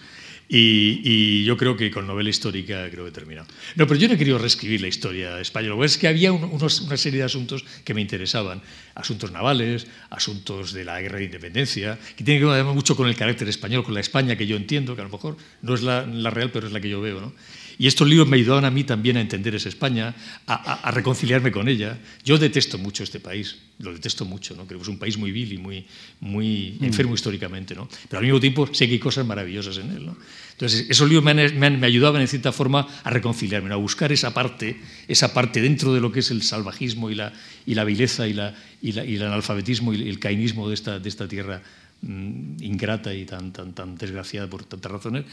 Y, 0.49 1.01
y, 1.03 1.45
yo 1.45 1.57
creo 1.57 1.77
que 1.77 1.91
con 1.91 2.07
novela 2.07 2.31
histórica 2.31 2.89
creo 2.89 3.05
que 3.05 3.11
he 3.11 3.13
terminado. 3.13 3.49
No, 3.75 3.87
pero 3.87 3.99
yo 3.99 4.07
no 4.07 4.15
he 4.15 4.19
querido 4.19 4.39
reescribir 4.39 4.81
la 4.81 4.87
historia 4.87 5.41
española. 5.41 5.85
Es 5.85 5.99
que 5.99 6.07
había 6.07 6.33
un, 6.33 6.45
unos, 6.45 6.83
una 6.83 6.97
serie 6.97 7.19
de 7.19 7.25
asuntos 7.25 7.65
que 7.85 7.95
me 7.95 8.01
interesaban. 8.01 8.63
Asuntos 8.95 9.33
navales, 9.33 9.89
asuntos 10.09 10.73
de 10.73 10.85
la 10.85 11.01
guerra 11.01 11.19
de 11.19 11.25
independencia, 11.25 11.99
que 12.17 12.23
tienen 12.23 12.43
que 12.43 12.49
ver 12.49 12.65
mucho 12.65 12.95
con 12.95 13.09
el 13.09 13.17
carácter 13.17 13.49
español, 13.49 13.83
con 13.83 13.95
la 13.95 14.01
España 14.01 14.37
que 14.37 14.47
yo 14.47 14.57
entiendo, 14.57 14.95
que 14.95 15.01
a 15.01 15.05
lo 15.05 15.11
mejor 15.11 15.37
no 15.63 15.75
es 15.75 15.83
la, 15.83 16.07
la 16.07 16.31
real, 16.31 16.51
pero 16.53 16.69
es 16.69 16.73
la 16.73 16.81
que 16.81 16.89
yo 16.89 17.01
veo. 17.01 17.21
¿no? 17.21 17.33
Y 17.79 17.87
estos 17.87 18.09
libros 18.09 18.29
me 18.29 18.37
ayudaban 18.37 18.65
a 18.65 18.71
mí 18.71 18.85
también 18.85 19.17
a 19.17 19.21
entender 19.21 19.55
esa 19.55 19.69
España, 19.69 20.15
a, 20.47 20.55
a, 20.55 20.75
a, 20.89 20.91
reconciliarme 20.91 21.53
con 21.53 21.69
ella. 21.69 21.99
Yo 22.25 22.39
detesto 22.39 22.79
mucho 22.79 23.05
este 23.05 23.21
país, 23.21 23.57
lo 23.79 23.93
detesto 23.93 24.25
mucho, 24.25 24.57
¿no? 24.57 24.67
creo 24.67 24.79
que 24.79 24.85
es 24.85 24.89
un 24.89 24.99
país 24.99 25.19
muy 25.19 25.31
vil 25.31 25.53
y 25.53 25.59
muy, 25.59 25.85
muy 26.21 26.79
enfermo 26.81 27.13
mm. 27.13 27.15
históricamente, 27.15 27.75
¿no? 27.75 27.89
pero 28.09 28.21
al 28.21 28.25
mismo 28.25 28.41
tiempo 28.41 28.67
sé 28.73 28.87
que 28.87 28.95
hay 28.95 28.99
cosas 28.99 29.27
maravillosas 29.27 29.77
en 29.79 29.91
él. 29.91 30.07
¿no? 30.07 30.17
Entonces, 30.53 30.87
esos 30.89 31.07
libros 31.07 31.25
me, 31.25 31.33
han, 31.33 31.59
me, 31.59 31.67
han, 31.67 31.79
me, 31.79 31.87
ayudaban 31.87 32.23
en 32.23 32.29
cierta 32.29 32.53
forma 32.53 32.89
a 33.05 33.11
reconciliarme, 33.11 33.73
a 33.73 33.77
buscar 33.77 34.11
esa 34.11 34.33
parte, 34.33 34.81
esa 35.07 35.35
parte 35.35 35.61
dentro 35.61 35.93
de 35.93 36.01
lo 36.01 36.11
que 36.11 36.21
es 36.21 36.31
el 36.31 36.43
salvajismo 36.43 37.11
y 37.11 37.15
la, 37.15 37.33
y 37.67 37.75
la 37.75 37.85
vileza 37.85 38.27
y, 38.27 38.33
la, 38.33 38.55
y, 38.81 38.93
la, 38.93 39.05
y 39.05 39.17
el 39.17 39.23
analfabetismo 39.23 39.93
y 39.93 40.09
el 40.09 40.19
cainismo 40.19 40.69
de 40.69 40.75
esta, 40.75 40.99
de 40.99 41.09
esta 41.09 41.29
tierra 41.29 41.63
mmm, 42.01 42.63
ingrata 42.63 43.13
y 43.13 43.27
tan, 43.27 43.53
tan, 43.53 43.75
tan 43.75 43.97
desgraciada 43.97 44.49
por 44.49 44.65
tantas 44.65 44.91
razones 44.91 45.25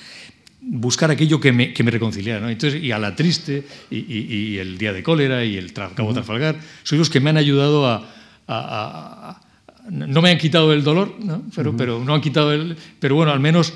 buscar 0.66 1.12
aquello 1.12 1.40
que 1.40 1.52
me, 1.52 1.74
que 1.74 1.84
me 1.84 1.92
reconciliara. 1.92 2.40
¿no? 2.40 2.50
Entonces, 2.50 2.82
y 2.82 2.92
a 2.92 3.00
la 3.00 3.16
triste, 3.16 3.64
y, 3.90 3.98
y, 3.98 4.28
y, 4.30 4.58
el 4.58 4.78
día 4.78 4.94
de 4.94 5.04
cólera, 5.04 5.44
y 5.44 5.58
el 5.58 5.74
Cabo 5.74 5.92
uh 5.98 6.12
-huh. 6.12 6.14
Trafalgar, 6.14 6.60
son 6.84 7.00
los 7.00 7.10
que 7.10 7.20
me 7.20 7.30
han 7.30 7.38
ayudado 7.38 7.86
a, 7.88 8.08
a, 8.48 9.30
a, 9.30 9.42
no 9.90 10.22
me 10.22 10.32
han 10.32 10.38
quitado 10.38 10.72
el 10.74 10.84
dolor, 10.84 11.16
¿no? 11.20 11.44
Pero, 11.56 11.72
uh 11.72 11.74
-huh. 11.74 11.78
pero 11.78 12.04
no 12.04 12.14
han 12.14 12.22
quitado 12.22 12.54
el, 12.54 12.76
pero 13.00 13.16
bueno, 13.16 13.32
al 13.32 13.40
menos 13.40 13.74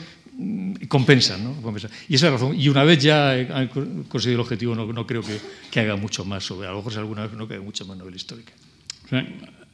compensan, 0.88 1.44
¿no? 1.44 1.54
compensan. 1.62 1.92
Y 2.08 2.16
esa 2.16 2.28
es 2.28 2.32
la 2.34 2.38
razón. 2.38 2.60
Y 2.60 2.70
una 2.70 2.84
vez 2.84 3.00
ya 3.00 3.38
he 3.38 3.70
conseguido 4.08 4.36
el 4.36 4.42
objetivo, 4.42 4.76
no, 4.76 4.86
no 4.86 5.06
creo 5.08 5.22
que, 5.22 5.38
que, 5.72 5.80
haga 5.80 5.96
mucho 5.96 6.26
más 6.26 6.44
sobre, 6.46 6.68
a 6.68 6.72
lo 6.72 6.78
mejor 6.78 6.94
si 6.94 7.00
alguna 7.00 7.24
vez 7.24 7.34
no 7.34 7.48
que 7.48 7.56
haga 7.56 7.64
mucha 7.64 7.84
más 7.86 7.98
novela 7.98 8.16
histórica. 8.16 8.54
O 9.06 9.10
sea, 9.10 9.28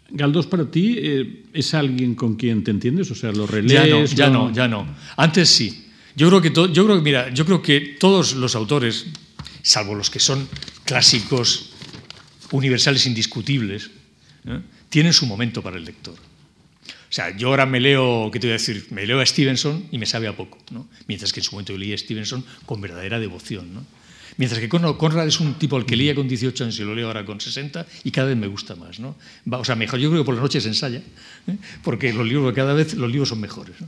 Galdós 0.10 0.46
para 0.48 0.70
ti 0.70 0.96
eh, 1.00 1.44
es 1.54 1.74
alguien 1.74 2.16
con 2.16 2.36
quien 2.36 2.64
te 2.64 2.72
entiendes, 2.72 3.10
o 3.12 3.16
sea, 3.16 3.32
lo 3.32 3.48
relees. 3.48 3.74
Ya 3.74 3.88
no, 3.88 4.06
ya 4.06 4.28
lo... 4.28 4.34
no, 4.34 4.54
ya 4.54 4.68
no. 4.68 4.86
Antes 5.18 5.50
sí. 5.50 5.83
Yo 6.16 6.28
creo 6.30 6.42
que 6.42 6.52
yo 6.52 6.86
creo 6.86 7.02
mira, 7.02 7.34
yo 7.34 7.46
creo 7.46 7.62
que 7.62 7.96
todos 8.00 8.34
los 8.34 8.56
autores, 8.56 9.06
salvo 9.62 9.96
los 9.96 10.10
que 10.10 10.20
son 10.20 10.48
clásicos 10.86 11.72
universales 12.52 13.06
indiscutibles, 13.06 13.90
¿eh? 14.46 14.60
tienen 14.90 15.14
su 15.14 15.26
momento 15.26 15.62
para 15.62 15.78
el 15.78 15.86
lector. 15.86 16.14
O 16.14 17.16
sea, 17.16 17.36
yo 17.36 17.50
ahora 17.50 17.66
me 17.66 17.80
leo, 17.80 18.30
¿qué 18.32 18.40
te 18.40 18.48
voy 18.48 18.52
a 18.52 18.58
decir? 18.58 18.88
Me 18.90 19.06
leo 19.06 19.20
a 19.20 19.26
Stevenson 19.26 19.86
y 19.92 19.98
me 19.98 20.06
sabe 20.06 20.28
a 20.28 20.36
poco, 20.36 20.58
¿no? 20.72 20.88
Mientras 21.08 21.32
que 21.32 21.40
en 21.40 21.44
su 21.44 21.52
momento 21.52 21.72
yo 21.72 21.78
leí 21.78 21.94
a 21.94 21.98
Stevenson 21.98 22.44
con 22.66 22.82
verdadera 22.82 23.20
devoción, 23.20 23.74
¿no? 23.74 23.86
Mientras 24.38 24.60
que 24.60 24.68
Conrad 24.68 25.28
es 25.28 25.40
un 25.40 25.54
tipo 25.56 25.78
al 25.78 25.86
que 25.86 25.96
leía 25.96 26.16
con 26.16 26.28
18 26.28 26.64
años 26.64 26.80
y 26.80 26.84
lo 26.84 26.96
leo 26.96 27.08
ahora 27.08 27.24
con 27.24 27.40
60 27.40 27.86
y 28.04 28.12
cada 28.12 28.30
vez 28.30 28.38
me 28.38 28.48
gusta 28.48 28.76
más, 28.76 29.00
¿no? 29.00 29.16
O 29.52 29.64
sea, 29.64 29.76
mejor, 29.76 30.00
yo 30.00 30.10
creo 30.10 30.24
que 30.24 30.26
por 30.26 30.34
las 30.34 30.42
noches 30.42 30.66
ensaya, 30.66 31.04
¿eh? 31.48 31.58
porque 31.84 32.12
los 32.14 32.26
libros, 32.26 32.52
cada 32.54 32.74
vez 32.74 32.96
los 32.96 33.12
libros 33.12 33.30
son 33.30 33.40
mejores, 33.40 33.80
¿no? 33.80 33.88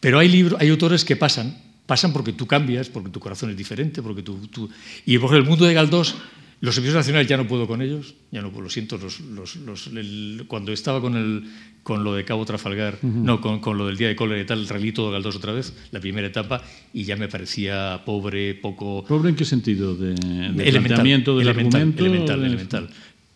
Pero 0.00 0.18
hay, 0.18 0.28
libros, 0.28 0.60
hay 0.60 0.70
autores 0.70 1.04
que 1.04 1.14
pasan, 1.14 1.56
pasan 1.86 2.12
porque 2.12 2.32
tú 2.32 2.46
cambias, 2.46 2.88
porque 2.88 3.10
tu 3.10 3.20
corazón 3.20 3.50
es 3.50 3.56
diferente, 3.56 4.02
porque 4.02 4.22
tú... 4.22 4.48
tú... 4.48 4.68
Y 5.04 5.18
por 5.18 5.34
el 5.36 5.44
mundo 5.44 5.66
de 5.66 5.74
Galdós, 5.74 6.16
los 6.62 6.76
episodios 6.76 6.96
nacionales 6.96 7.28
ya 7.28 7.36
no 7.36 7.46
puedo 7.46 7.66
con 7.66 7.82
ellos, 7.82 8.14
ya 8.30 8.40
no 8.42 8.50
lo 8.50 8.68
siento, 8.70 8.96
los, 8.98 9.20
los, 9.20 9.56
los, 9.56 9.86
el, 9.88 10.44
cuando 10.46 10.72
estaba 10.72 11.00
con, 11.00 11.16
el, 11.16 11.44
con 11.82 12.02
lo 12.04 12.14
de 12.14 12.24
Cabo 12.24 12.44
Trafalgar, 12.44 12.98
uh 13.02 13.06
-huh. 13.06 13.12
no, 13.12 13.40
con, 13.40 13.60
con, 13.60 13.76
lo 13.76 13.86
del 13.86 13.96
Día 13.96 14.08
de 14.08 14.16
Cólera 14.16 14.40
y 14.40 14.46
tal, 14.46 14.66
relí 14.68 14.92
todo 14.92 15.10
Galdós 15.10 15.36
otra 15.36 15.52
vez, 15.52 15.74
la 15.90 16.00
primera 16.00 16.26
etapa, 16.28 16.62
y 16.94 17.04
ya 17.04 17.16
me 17.16 17.28
parecía 17.28 18.02
pobre, 18.04 18.54
poco... 18.54 19.04
¿Pobre 19.06 19.30
en 19.30 19.36
qué 19.36 19.44
sentido? 19.44 19.94
¿De, 19.96 20.14
de 20.14 20.14
elemental, 20.16 20.82
planteamiento 20.82 21.36
del 21.36 21.48
elemental, 21.48 21.80
argumento? 21.80 22.04
Elemental, 22.04 22.44
elemental 22.44 22.88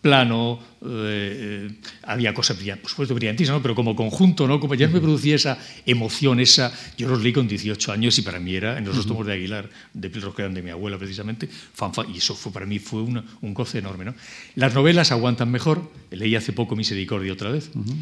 plano, 0.05 0.59
eh, 0.83 1.67
eh, 1.67 1.71
había 2.03 2.31
cosas 2.31 2.57
por 2.79 2.91
supuesto 2.91 3.15
brillantísimas, 3.15 3.57
¿no? 3.57 3.63
pero 3.63 3.73
como 3.73 3.95
conjunto, 3.95 4.47
¿no? 4.47 4.59
Como 4.59 4.75
ya 4.75 4.87
me 4.87 5.01
producía 5.01 5.33
esa 5.33 5.57
emoción, 5.83 6.39
esa. 6.39 6.71
Yo 6.95 7.07
los 7.07 7.23
leí 7.23 7.33
con 7.33 7.47
18 7.47 7.91
años 7.91 8.15
y 8.19 8.21
para 8.21 8.39
mí 8.39 8.53
era, 8.53 8.77
en 8.77 8.85
los 8.85 8.95
dos 8.95 9.07
tomos 9.07 9.25
de 9.25 9.33
Aguilar, 9.33 9.67
de 9.95 10.09
los 10.09 10.35
que 10.35 10.43
eran 10.43 10.53
de 10.53 10.61
mi 10.61 10.69
abuela 10.69 10.99
precisamente, 10.99 11.49
fanfa, 11.49 12.03
y 12.05 12.17
eso 12.17 12.35
fue 12.35 12.51
para 12.51 12.67
mí 12.67 12.77
fue 12.77 13.01
una, 13.01 13.25
un 13.41 13.55
goce 13.55 13.79
enorme. 13.79 14.05
¿no? 14.05 14.13
Las 14.53 14.75
novelas 14.75 15.11
aguantan 15.11 15.49
mejor, 15.49 15.91
leí 16.11 16.35
hace 16.35 16.53
poco 16.53 16.75
Misericordia 16.75 17.33
otra 17.33 17.49
vez, 17.49 17.71
uh 17.73 17.79
-huh. 17.79 17.95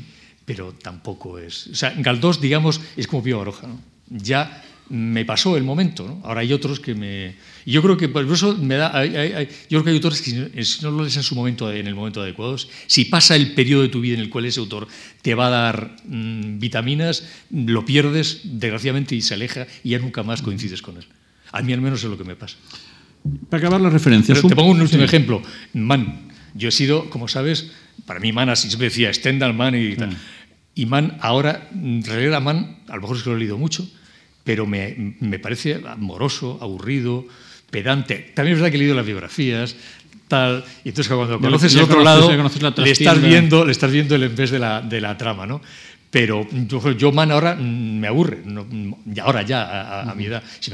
pero 0.44 0.74
tampoco 0.74 1.40
es. 1.40 1.68
O 1.68 1.76
sea, 1.76 1.94
Galdós, 1.96 2.42
digamos, 2.42 2.82
es 2.98 3.08
como 3.08 3.24
Pío 3.24 3.38
Baroja, 3.38 3.66
¿no? 3.66 3.80
Ya 4.10 4.62
me 4.90 5.26
pasó 5.26 5.58
el 5.58 5.64
momento. 5.64 6.08
¿no? 6.08 6.22
Ahora 6.24 6.42
hay 6.42 6.54
otros 6.54 6.80
que 6.80 6.96
me. 6.96 7.36
Y 7.66 7.72
yo 7.72 7.82
creo 7.82 7.98
que 7.98 8.10
por 8.10 8.26
eso 8.26 8.58
me 8.58 8.76
da. 8.76 8.98
Hay, 8.98 9.16
hay, 9.16 9.48
yo 9.70 9.80
creo 9.80 9.84
que 9.84 9.90
hay 9.92 9.96
autores 9.96 10.22
que 10.22 10.64
si 10.64 10.84
no 10.84 10.92
lo 10.92 11.04
lees 11.04 11.18
en 11.18 11.24
su 11.24 11.36
momento, 11.36 11.72
en 11.72 11.88
el 11.88 11.96
momento 11.96 12.22
adecuado, 12.22 12.58
si 12.58 13.06
pasa 13.06 13.36
el 13.36 13.54
periodo 13.54 13.84
de 13.84 13.90
tu 13.90 14.02
vida 14.02 14.16
en 14.16 14.22
el 14.22 14.30
cual 14.30 14.46
ese 14.46 14.60
autor 14.60 14.88
te 15.22 15.36
va 15.36 15.48
a 15.48 15.50
dar 15.50 15.96
mmm, 16.06 16.60
vitaminas, 16.60 17.28
lo 17.52 17.86
pierdes, 17.86 18.42
desgraciadamente, 18.44 19.16
y 19.16 19.22
se 19.22 19.34
aleja 19.34 19.68
y 19.84 19.92
ya 19.92 20.00
nunca 20.00 20.24
más 20.24 20.42
coincides 20.42 20.82
con 20.82 20.98
él. 20.98 21.06
A 21.52 21.62
mí 21.62 21.72
al 21.74 21.82
menos 21.82 22.04
es 22.04 22.10
lo 22.10 22.18
que 22.18 22.24
me 22.24 22.36
pasa. 22.36 22.58
Para 23.50 23.60
acabar 23.60 23.80
las 23.80 23.94
referencias. 23.94 24.38
Pero 24.38 24.50
te 24.50 24.56
pongo 24.56 24.72
un 24.72 24.82
último 24.82 25.02
sí. 25.02 25.06
ejemplo. 25.06 25.42
Man. 25.74 26.30
Yo 26.56 26.70
he 26.70 26.72
sido, 26.72 27.10
como 27.10 27.28
sabes, 27.28 27.72
para 28.06 28.20
mí 28.20 28.32
Man 28.32 28.50
así 28.50 28.68
siempre 28.68 28.90
decía 28.90 29.14
Stendhal, 29.14 29.54
Man 29.54 29.76
y 29.76 29.96
tal. 29.96 30.12
Mm. 30.12 30.16
Y 30.76 30.86
Man 30.86 31.18
ahora, 31.22 31.70
en 31.74 32.04
realidad 32.04 32.42
Man, 32.42 32.80
a 32.88 32.96
lo 32.96 33.02
mejor 33.02 33.18
es 33.18 33.24
que 33.24 33.30
lo 33.30 33.38
he 33.38 33.40
leído 33.40 33.58
mucho, 33.58 33.90
pero 34.44 34.66
me, 34.66 35.16
me 35.20 35.40
parece 35.40 35.82
moroso, 35.98 36.58
aburrido, 36.62 37.26
pedante. 37.70 38.32
También 38.36 38.56
es 38.56 38.62
verdad 38.62 38.72
que 38.72 38.78
he 38.78 38.80
leído 38.80 38.96
las 38.96 39.06
biografías, 39.06 39.76
tal, 40.28 40.64
y 40.84 40.90
entonces 40.90 41.14
cuando 41.14 41.40
conoces 41.40 41.76
el 41.76 41.82
otro 41.82 42.04
lado, 42.04 42.30
le 42.78 42.92
estás, 42.92 43.22
viendo, 43.22 43.66
le 43.66 43.72
estás 43.72 43.92
viendo 43.92 44.16
el 44.16 44.24
en 44.24 44.36
vez 44.36 44.52
de 44.52 44.60
la, 44.60 44.82
de 44.82 45.02
la 45.02 45.18
trama, 45.18 45.46
¿no? 45.46 45.62
Pero 46.10 46.48
yo, 46.52 46.92
yo, 46.92 47.12
man, 47.12 47.32
ahora 47.32 47.56
me 47.56 48.08
aburre, 48.08 48.42
no, 48.46 48.68
ahora 49.24 49.42
ya, 49.42 49.64
a, 49.64 50.12
a 50.12 50.14
mi 50.14 50.26
edad. 50.26 50.44
Si 50.60 50.72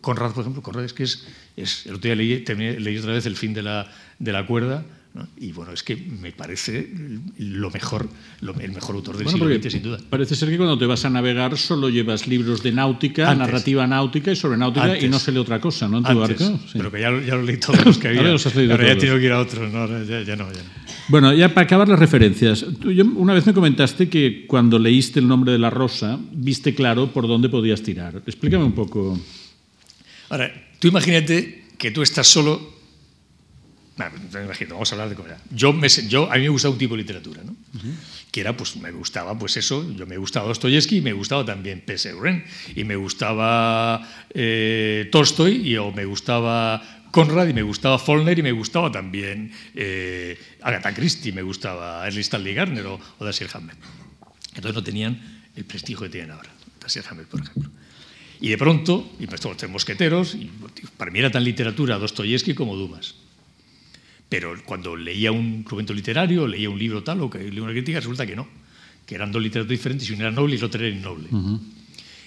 Conrad, 0.00 0.32
por 0.32 0.40
ejemplo, 0.40 0.62
Conrad 0.62 0.84
es 0.84 0.94
que 0.94 1.02
es, 1.02 1.26
es 1.54 1.84
el 1.84 1.96
otro 1.96 2.08
día 2.08 2.14
leí, 2.14 2.38
terminé, 2.38 2.80
leí 2.80 2.96
otra 2.96 3.12
vez 3.12 3.26
El 3.26 3.36
fin 3.36 3.52
de 3.52 3.62
la, 3.62 3.86
de 4.18 4.32
la 4.32 4.46
cuerda, 4.46 4.82
¿no? 5.16 5.26
Y 5.38 5.50
bueno, 5.52 5.72
es 5.72 5.82
que 5.82 5.96
me 5.96 6.30
parece 6.30 6.88
lo 7.38 7.70
mejor, 7.70 8.08
lo, 8.42 8.54
el 8.60 8.70
mejor 8.72 8.94
autor 8.94 9.16
del 9.16 9.24
bueno, 9.24 9.38
siglo 9.38 9.54
XX, 9.62 9.72
sin 9.72 9.82
duda. 9.82 9.98
Parece 10.08 10.36
ser 10.36 10.48
que 10.50 10.56
cuando 10.56 10.78
te 10.78 10.86
vas 10.86 11.04
a 11.04 11.10
navegar 11.10 11.56
solo 11.58 11.88
llevas 11.88 12.28
libros 12.28 12.62
de 12.62 12.70
náutica, 12.72 13.30
Antes. 13.30 13.46
narrativa 13.46 13.86
náutica 13.86 14.30
y 14.30 14.36
sobre 14.36 14.56
náutica 14.58 14.84
Antes. 14.84 15.02
y 15.04 15.08
no 15.08 15.18
se 15.18 15.32
lee 15.32 15.38
otra 15.38 15.60
cosa, 15.60 15.88
¿no? 15.88 15.98
En 15.98 16.04
tu 16.04 16.10
Antes. 16.22 16.38
barco. 16.40 16.60
Sí. 16.66 16.74
Pero 16.78 16.92
que 16.92 17.00
ya, 17.00 17.10
ya 17.20 17.34
los 17.34 17.44
leí 17.46 17.56
todos 17.56 17.84
los 17.84 17.98
que 17.98 18.08
había. 18.08 18.20
Ahora, 18.20 18.32
los 18.32 18.46
has 18.46 18.54
leído 18.54 18.72
Ahora 18.72 18.84
todos. 18.84 18.96
ya 18.96 19.00
tengo 19.06 19.18
que 19.18 19.24
ir 19.26 19.32
a 19.32 19.40
otros, 19.40 19.72
no, 19.72 20.04
ya, 20.04 20.22
ya, 20.22 20.36
no, 20.36 20.52
ya 20.52 20.62
no. 20.62 20.86
Bueno, 21.08 21.32
ya 21.32 21.54
para 21.54 21.64
acabar 21.64 21.88
las 21.88 21.98
referencias. 21.98 22.64
Tú, 22.80 22.92
yo, 22.92 23.04
una 23.04 23.32
vez 23.32 23.46
me 23.46 23.54
comentaste 23.54 24.08
que 24.08 24.44
cuando 24.46 24.78
leíste 24.78 25.20
El 25.20 25.28
nombre 25.28 25.52
de 25.52 25.58
la 25.58 25.70
rosa, 25.70 26.18
viste 26.32 26.74
claro 26.74 27.12
por 27.12 27.26
dónde 27.26 27.48
podías 27.48 27.80
tirar. 27.82 28.22
Explícame 28.26 28.64
un 28.64 28.72
poco. 28.72 29.18
Ahora, 30.28 30.52
tú 30.78 30.88
imagínate 30.88 31.64
que 31.78 31.90
tú 31.92 32.02
estás 32.02 32.26
solo 32.26 32.75
imagino, 33.98 34.74
vamos 34.74 34.92
a 34.92 34.94
hablar 34.94 35.08
de 35.08 35.14
comida. 35.14 35.38
Yo, 35.50 35.72
me, 35.72 35.88
yo, 35.88 36.30
a 36.30 36.34
mí 36.36 36.42
me 36.42 36.48
gustaba 36.50 36.72
un 36.72 36.78
tipo 36.78 36.94
de 36.94 37.02
literatura, 37.02 37.42
¿no? 37.42 37.52
Uh 37.52 37.78
-huh. 37.78 37.94
Que 38.30 38.40
era, 38.40 38.56
pues, 38.56 38.76
me 38.76 38.90
gustaba, 38.90 39.38
pues 39.38 39.56
eso, 39.56 39.90
yo 39.96 40.06
me 40.06 40.18
gustaba 40.18 40.46
Dostoyevsky 40.48 40.98
y 40.98 41.00
me 41.00 41.12
gustaba 41.14 41.44
también 41.44 41.80
P.S. 41.80 42.12
y 42.74 42.84
me 42.84 42.96
gustaba 42.96 44.06
eh, 44.34 45.08
Tolstoy 45.10 45.68
y 45.68 45.76
o 45.78 45.92
me 45.92 46.04
gustaba 46.04 46.82
Conrad 47.10 47.48
y 47.48 47.54
me 47.54 47.62
gustaba 47.62 47.98
Follner 47.98 48.38
y 48.38 48.42
me 48.42 48.52
gustaba 48.52 48.92
también 48.92 49.50
eh, 49.74 50.38
Agatha 50.60 50.92
Christie, 50.92 51.32
me 51.32 51.40
gustaba 51.40 52.06
Ernest 52.06 52.26
Stanley 52.28 52.52
Garner 52.52 52.84
o, 52.86 53.00
o 53.18 53.24
Dashiell 53.24 53.50
Hammett. 53.54 53.78
Entonces 54.48 54.74
no 54.74 54.82
tenían 54.82 55.42
el 55.54 55.64
prestigio 55.64 56.02
que 56.02 56.10
tienen 56.10 56.32
ahora, 56.32 56.50
Dashiell 56.80 57.06
Hammett, 57.08 57.28
por 57.28 57.40
ejemplo. 57.40 57.70
Y 58.38 58.50
de 58.50 58.58
pronto, 58.58 59.10
y 59.18 59.26
pues 59.26 59.42
los 59.42 59.56
tres 59.56 59.70
mosqueteros, 59.70 60.34
y 60.34 60.50
para 60.98 61.10
mí 61.10 61.20
era 61.20 61.30
tan 61.30 61.42
literatura 61.42 61.98
Dostoyevsky 61.98 62.52
como 62.52 62.76
Dumas. 62.76 63.14
Pero 64.28 64.54
cuando 64.64 64.96
leía 64.96 65.30
un 65.30 65.62
documento 65.62 65.94
literario, 65.94 66.46
leía 66.46 66.68
un 66.68 66.78
libro 66.78 67.02
tal 67.02 67.20
o 67.20 67.30
que 67.30 67.38
leía 67.38 67.62
una 67.62 67.72
crítica, 67.72 68.00
resulta 68.00 68.26
que 68.26 68.34
no, 68.34 68.48
que 69.06 69.14
eran 69.14 69.30
dos 69.30 69.42
literaturas 69.42 69.78
diferentes 69.78 70.08
y 70.10 70.12
uno 70.12 70.22
era 70.22 70.30
noble 70.32 70.54
y 70.54 70.58
el 70.58 70.64
otro 70.64 70.84
era 70.84 70.94
innoble. 70.94 71.28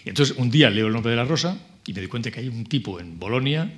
Y 0.06 0.10
entonces 0.10 0.36
un 0.38 0.50
día 0.50 0.70
leo 0.70 0.88
el 0.88 0.94
nombre 0.94 1.12
de 1.12 1.18
la 1.18 1.26
rosa 1.26 1.60
y 1.86 1.94
me 1.94 2.00
doy 2.00 2.08
cuenta 2.08 2.32
que 2.32 2.40
hay 2.40 2.48
un 2.48 2.66
tipo 2.66 3.00
en 3.00 3.20
Bolonia 3.20 3.72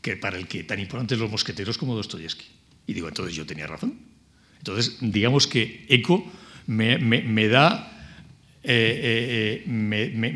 que 0.00 0.16
para 0.16 0.38
el 0.38 0.46
que 0.46 0.62
tan 0.64 0.78
importantes 0.78 1.18
los 1.18 1.30
mosqueteros 1.30 1.78
como 1.78 1.96
Dostoyevsky. 1.96 2.44
Y 2.86 2.92
digo, 2.92 3.08
entonces 3.08 3.34
yo 3.34 3.46
tenía 3.46 3.66
razón. 3.66 3.94
Entonces, 4.58 4.98
digamos 5.00 5.46
que 5.46 5.86
Eco 5.88 6.24
me, 6.66 6.98
me, 6.98 7.22
me 7.22 7.48
da 7.48 7.90
eh, 8.66 9.62
eh, 9.64 9.68
me, 9.68 10.08
me, 10.08 10.32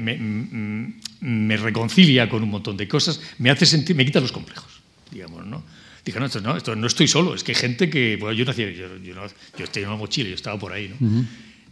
me, 1.20 1.56
reconcilia 1.56 2.28
con 2.28 2.42
un 2.42 2.50
montón 2.50 2.76
de 2.76 2.86
cosas, 2.86 3.22
me 3.38 3.48
hace 3.48 3.64
sentir, 3.64 3.96
me 3.96 4.04
quita 4.04 4.20
los 4.20 4.32
complejos, 4.32 4.82
digamos, 5.10 5.46
¿no? 5.46 5.64
Dije, 6.08 6.20
no, 6.20 6.24
esto 6.24 6.40
no, 6.40 6.56
esto 6.56 6.74
no 6.74 6.86
estoy 6.86 7.06
solo, 7.06 7.34
es 7.34 7.44
que 7.44 7.52
hay 7.52 7.56
gente 7.56 7.90
que, 7.90 8.16
bueno, 8.16 8.32
yo 8.32 8.46
no 8.46 8.52
hacía, 8.52 8.70
yo, 8.70 8.86
yo, 9.04 9.14
no, 9.14 9.26
yo 9.58 9.64
estoy 9.64 9.82
en 9.82 9.88
una 9.90 9.98
mochila, 9.98 10.30
yo 10.30 10.36
estaba 10.36 10.58
por 10.58 10.72
ahí, 10.72 10.88
¿no? 10.88 11.06
Uh 11.06 11.10
-huh. 11.10 11.24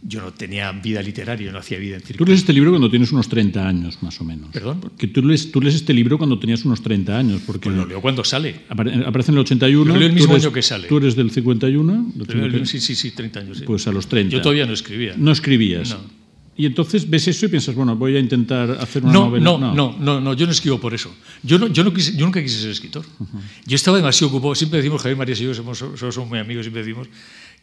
Yo 0.03 0.21
no 0.21 0.31
tenía 0.31 0.71
vida 0.73 1.01
literaria, 1.01 1.51
no 1.51 1.57
hacía 1.57 1.79
vida 1.79 1.95
en 1.95 2.01
circuito. 2.01 2.23
Tú 2.23 2.29
lees 2.29 2.41
este 2.41 2.53
libro 2.53 2.69
cuando 2.69 2.87
tienes 2.87 3.11
unos 3.11 3.27
30 3.29 3.67
años, 3.67 3.97
más 4.03 4.21
o 4.21 4.23
menos. 4.23 4.49
¿Perdón? 4.51 4.91
Que 4.95 5.07
tú 5.07 5.23
lees, 5.23 5.51
tú 5.51 5.59
lees 5.59 5.73
este 5.73 5.91
libro 5.91 6.19
cuando 6.19 6.37
tenías 6.37 6.63
unos 6.65 6.83
30 6.83 7.17
años. 7.17 7.41
Porque 7.47 7.63
pues 7.69 7.75
lo 7.75 7.87
leo 7.87 7.99
cuando 7.99 8.23
sale. 8.23 8.61
Aparece 8.69 9.31
en 9.31 9.37
el 9.37 9.39
81. 9.39 9.91
Lo 9.91 9.99
leo 9.99 10.07
el 10.07 10.13
mismo 10.13 10.33
eres, 10.33 10.45
año 10.45 10.53
que 10.53 10.61
sale. 10.61 10.87
¿Tú 10.87 10.97
eres 10.97 11.15
del 11.15 11.31
51? 11.31 12.11
Del 12.13 12.27
51? 12.27 12.65
Sí, 12.67 12.79
sí, 12.79 12.93
sí, 12.93 13.09
30 13.09 13.39
años. 13.39 13.57
Sí. 13.57 13.63
Pues 13.65 13.87
a 13.87 13.91
los 13.91 14.07
30. 14.07 14.35
Yo 14.35 14.39
todavía 14.39 14.67
no 14.67 14.73
escribía. 14.73 15.15
No 15.17 15.31
escribías. 15.31 15.89
No. 15.89 16.16
Y 16.57 16.65
entonces 16.65 17.07
ves 17.07 17.27
eso 17.27 17.45
y 17.45 17.49
piensas, 17.49 17.75
bueno, 17.75 17.95
voy 17.95 18.15
a 18.15 18.19
intentar 18.19 18.71
hacer 18.71 19.03
una 19.03 19.13
no, 19.13 19.25
novela. 19.25 19.45
No, 19.45 19.57
no, 19.59 19.73
no, 19.73 19.95
no, 19.99 20.19
no, 20.19 20.33
yo 20.33 20.47
no 20.47 20.51
escribo 20.51 20.79
por 20.79 20.93
eso. 20.93 21.15
Yo, 21.43 21.59
no, 21.59 21.67
yo, 21.67 21.83
no 21.83 21.93
quise, 21.93 22.17
yo 22.17 22.25
nunca 22.25 22.41
quise 22.41 22.59
ser 22.59 22.71
escritor. 22.71 23.05
Uh 23.19 23.23
-huh. 23.23 23.41
Yo 23.67 23.75
estaba 23.75 23.97
demasiado 23.97 24.29
ocupado. 24.29 24.55
Siempre 24.55 24.77
decimos, 24.77 25.01
Javier 25.01 25.17
María 25.17 25.35
y 25.35 25.43
yo 25.43 25.53
somos, 25.53 25.77
somos 25.77 26.27
muy 26.27 26.39
amigos, 26.39 26.65
siempre 26.65 26.81
decimos 26.83 27.07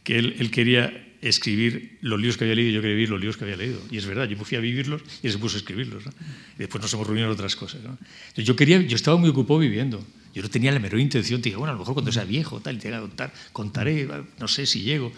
que 0.04 0.18
él, 0.18 0.36
él, 0.38 0.50
quería 0.50 0.92
escribir 1.22 1.98
los 2.02 2.20
libros 2.20 2.36
que 2.36 2.44
había 2.44 2.54
leído 2.54 2.70
y 2.70 2.74
yo 2.74 2.80
quería 2.82 2.94
vivir 2.94 3.10
los 3.10 3.18
libros 3.18 3.36
que 3.36 3.44
había 3.44 3.56
leído. 3.56 3.80
Y 3.90 3.96
es 3.96 4.06
verdad, 4.06 4.28
yo 4.28 4.36
me 4.36 4.44
fui 4.44 4.56
a 4.56 4.60
vivirlos 4.60 5.02
y 5.22 5.26
él 5.26 5.32
se 5.32 5.38
puso 5.38 5.56
a 5.56 5.58
escribirlos. 5.58 6.06
¿no? 6.06 6.12
Y 6.56 6.58
después 6.58 6.80
nos 6.80 6.92
hemos 6.92 7.06
reunido 7.06 7.26
en 7.26 7.32
otras 7.32 7.56
cosas. 7.56 7.80
¿no? 7.82 7.98
Yo, 8.36 8.54
quería, 8.54 8.80
yo 8.80 8.94
estaba 8.94 9.16
muy 9.16 9.30
ocupado 9.30 9.58
viviendo. 9.58 10.04
Yo 10.34 10.42
no 10.42 10.50
tenía 10.50 10.70
la 10.72 10.78
menor 10.78 11.00
intención. 11.00 11.40
Te 11.40 11.48
dije, 11.48 11.56
bueno, 11.56 11.70
a 11.70 11.74
lo 11.74 11.80
mejor 11.80 11.94
cuando 11.94 12.12
sea 12.12 12.24
viejo, 12.24 12.60
tal, 12.60 12.78
te 12.78 12.90
contar, 12.90 13.32
contaré, 13.52 14.08
no 14.38 14.48
sé 14.48 14.66
si 14.66 14.82
llego. 14.82 15.12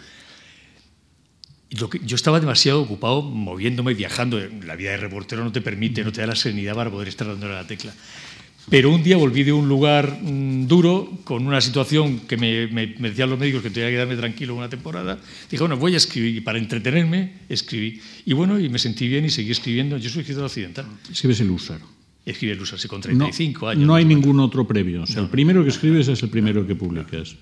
Lo 1.71 1.89
que, 1.89 1.99
yo 2.05 2.15
estaba 2.15 2.39
demasiado 2.39 2.81
ocupado 2.81 3.21
moviéndome, 3.21 3.93
viajando. 3.93 4.39
La 4.65 4.75
vida 4.75 4.91
de 4.91 4.97
reportero 4.97 5.43
no 5.43 5.51
te 5.51 5.61
permite, 5.61 6.03
no 6.03 6.11
te 6.11 6.21
da 6.21 6.27
la 6.27 6.35
serenidad 6.35 6.75
para 6.75 6.89
poder 6.89 7.07
estar 7.09 7.27
dándole 7.27 7.53
a 7.53 7.61
la 7.61 7.67
tecla. 7.67 7.93
Pero 8.69 8.93
un 8.93 9.01
día 9.01 9.15
volví 9.15 9.43
de 9.43 9.53
un 9.53 9.69
lugar 9.69 10.19
mmm, 10.21 10.67
duro, 10.67 11.09
con 11.23 11.47
una 11.47 11.61
situación 11.61 12.21
que 12.21 12.35
me, 12.35 12.67
me, 12.67 12.95
me, 12.99 13.09
decían 13.09 13.29
los 13.29 13.39
médicos 13.39 13.63
que 13.63 13.69
tenía 13.69 13.87
que 13.87 13.95
quedarme 13.95 14.17
tranquilo 14.17 14.55
una 14.55 14.67
temporada. 14.67 15.17
Dije, 15.49 15.61
bueno, 15.61 15.77
voy 15.77 15.93
a 15.93 15.97
escribir. 15.97 16.35
Y 16.35 16.41
para 16.41 16.57
entretenerme, 16.57 17.33
escribí. 17.47 18.01
Y 18.25 18.33
bueno, 18.33 18.59
y 18.59 18.67
me 18.67 18.77
sentí 18.77 19.07
bien 19.07 19.23
y 19.23 19.29
seguí 19.29 19.51
escribiendo. 19.51 19.97
Yo 19.97 20.09
soy 20.09 20.21
escritor 20.21 20.45
occidental. 20.45 20.85
Escribes 21.09 21.39
el 21.39 21.49
Húsar. 21.49 21.79
Escribe 22.25 22.53
el 22.53 22.61
Húsar, 22.61 22.77
sí, 22.77 22.89
con 22.89 22.99
35 22.99 23.61
no, 23.61 23.69
años. 23.69 23.87
No 23.87 23.95
hay 23.95 24.03
ningún 24.03 24.39
otro 24.41 24.67
previo. 24.67 25.03
O 25.03 25.07
sea, 25.07 25.17
no. 25.17 25.23
el 25.23 25.29
primero 25.29 25.63
que 25.63 25.69
escribes 25.69 26.09
es 26.09 26.21
el 26.23 26.29
primero 26.29 26.67
que 26.67 26.75
publicas. 26.75 27.37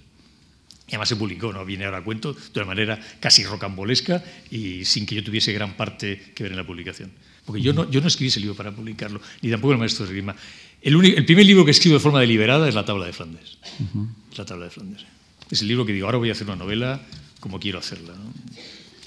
Y 0.87 0.91
además 0.91 1.09
se 1.09 1.15
publicó, 1.15 1.51
no 1.51 1.65
viene 1.65 1.85
ahora 1.85 1.97
a 1.97 2.03
cuento, 2.03 2.33
de 2.33 2.59
una 2.59 2.67
manera 2.67 2.99
casi 3.19 3.43
rocambolesca 3.43 4.23
y 4.51 4.85
sin 4.85 5.05
que 5.05 5.15
yo 5.15 5.23
tuviese 5.23 5.51
gran 5.51 5.75
parte 5.75 6.31
que 6.35 6.43
ver 6.43 6.51
en 6.51 6.57
la 6.57 6.65
publicación. 6.65 7.11
Porque 7.45 7.61
yo 7.61 7.73
no, 7.73 7.89
yo 7.89 8.01
no 8.01 8.07
escribí 8.07 8.27
ese 8.27 8.39
libro 8.39 8.55
para 8.55 8.71
publicarlo, 8.71 9.19
ni 9.41 9.49
tampoco 9.49 9.73
el 9.73 9.79
maestro 9.79 10.05
de 10.05 10.13
Rima. 10.13 10.35
El, 10.81 10.95
único, 10.95 11.17
el, 11.17 11.25
primer 11.25 11.45
libro 11.45 11.65
que 11.65 11.71
escribo 11.71 11.95
de 11.95 11.99
forma 11.99 12.19
deliberada 12.19 12.69
es 12.69 12.75
La 12.75 12.85
tabla 12.85 13.05
de 13.05 13.13
Flandes. 13.13 13.57
Uh 13.79 13.97
-huh. 13.97 14.07
La 14.37 14.45
tabla 14.45 14.65
de 14.65 14.71
Flandes. 14.71 15.05
Es 15.49 15.61
el 15.61 15.67
libro 15.67 15.85
que 15.85 15.93
digo, 15.93 16.05
ahora 16.05 16.19
voy 16.19 16.29
a 16.29 16.33
hacer 16.33 16.47
una 16.47 16.55
novela 16.55 17.01
como 17.39 17.59
quiero 17.59 17.79
hacerla. 17.79 18.13
¿no? 18.13 18.33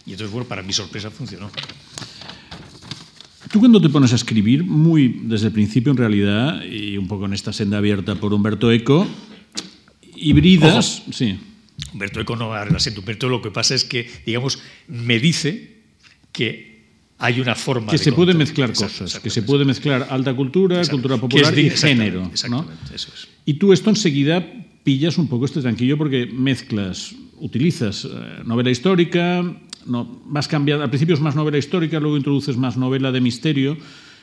Y 0.07 0.13
entonces, 0.13 0.33
bueno, 0.33 0.49
para 0.49 0.63
mi 0.63 0.73
sorpresa 0.73 1.11
funcionó. 1.11 1.51
Tú 3.53 3.61
cuando 3.61 3.81
te 3.81 3.89
pones 3.89 4.13
a 4.13 4.17
escribir, 4.17 4.63
muy 4.65 5.21
desde 5.25 5.47
el 5.47 5.53
principio 5.53 5.93
en 5.93 5.99
realidad, 5.99 6.63
y 6.65 6.97
un 6.97 7.09
poco 7.09 7.27
en 7.27 7.33
esta 7.33 7.53
senda 7.53 7.79
abierta 7.79 8.15
por 8.15 8.33
Humberto 8.33 8.71
Eco, 8.71 9.07
híbridas... 10.17 11.03
Ojo. 11.03 11.13
Sí. 11.13 11.39
Humberto 11.93 12.21
Eco 12.21 12.37
no. 12.37 12.51
Humberto 12.51 13.29
lo 13.29 13.41
que 13.43 13.51
pasa 13.51 13.75
es 13.75 13.85
que, 13.85 14.09
digamos, 14.27 14.59
me 14.89 15.19
dice 15.19 15.79
que 16.33 16.79
hay 17.19 17.41
una 17.41 17.55
forma 17.55 17.91
que 17.91 17.99
de 17.99 18.05
se 18.05 18.13
puede 18.13 18.35
mezclar 18.35 18.71
Exacto, 18.71 19.05
cosas, 19.05 19.21
que 19.21 19.31
se 19.31 19.43
puede 19.43 19.65
mezclar 19.65 20.07
alta 20.11 20.35
cultura, 20.35 20.81
cultura 20.87 21.17
Que 21.17 21.21
popular 21.21 21.51
es 21.53 21.57
de- 21.57 21.63
y 21.63 21.71
género, 21.71 22.31
¿no? 22.49 22.69
eso 22.95 23.11
es. 23.15 23.29
Y 23.45 23.55
tú 23.55 23.73
esto 23.73 23.91
enseguida 23.91 24.47
pillas 24.85 25.19
un 25.19 25.27
poco 25.29 25.45
este 25.45 25.61
tranquillo 25.61 25.99
porque 25.99 26.27
mezclas, 26.27 27.15
utilizas 27.39 28.05
eh, 28.05 28.09
novela 28.45 28.71
histórica, 28.71 29.43
no, 29.87 30.23
vas 30.27 30.47
cambiando, 30.49 30.85
al 30.85 30.91
principio 30.91 31.15
es 31.15 31.21
más 31.21 31.35
novela 31.35 31.59
histórica, 31.59 31.99
luego 31.99 32.17
introduces 32.17 32.57
más 32.57 32.77
novela 32.77 33.11
de 33.11 33.21
misterio, 33.21 33.77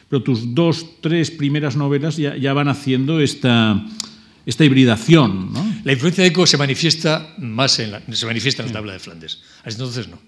pero 0.09 0.21
tus 0.23 0.53
dos, 0.55 1.01
tres 1.01 1.31
primeras 1.31 1.75
novelas 1.75 2.15
ya, 2.17 2.37
ya 2.37 2.53
van 2.53 2.67
haciendo 2.69 3.19
esta, 3.19 3.83
esta 4.45 4.63
hibridación, 4.63 5.51
¿no? 5.51 5.74
La 5.85 5.93
influencia 5.93 6.23
de 6.23 6.29
Eco 6.31 6.45
se 6.45 6.57
manifiesta 6.57 7.33
más 7.37 7.79
en 7.79 7.91
la, 7.91 8.01
se 8.11 8.25
manifiesta 8.25 8.63
en 8.63 8.69
la 8.69 8.73
tabla 8.73 8.93
de 8.93 8.99
Flandes. 8.99 9.41
Hasta 9.59 9.69
entonces 9.71 10.07
no. 10.09 10.19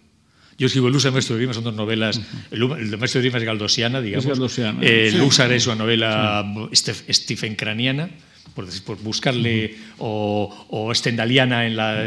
Yo 0.58 0.68
escribo 0.68 0.88
El 0.88 0.96
Húsar, 0.96 1.12
Maestro 1.12 1.36
de 1.36 1.42
Grima, 1.42 1.54
son 1.54 1.64
dos 1.66 1.76
novelas. 1.76 2.20
el, 2.52 2.62
el 2.64 2.98
Maestro 2.98 3.20
de 3.22 3.28
Grima 3.28 3.38
es 3.40 3.44
galdosiana, 3.44 4.00
digamos. 4.02 4.26
galdosiana. 4.26 4.80
Eh, 4.82 5.10
el 5.14 5.32
Sí. 5.32 5.42
Es 5.54 5.68
una 5.68 5.76
novela 5.76 6.44
Steph- 6.72 7.12
Stephen 7.14 7.56
Craniana, 7.56 8.10
por, 8.56 8.66
decir- 8.68 8.84
por 8.84 8.98
buscarle, 9.02 9.76
o, 10.00 10.68
o 10.70 10.94
stendhaliana 10.96 11.66
en 11.68 11.76
la, 11.76 12.04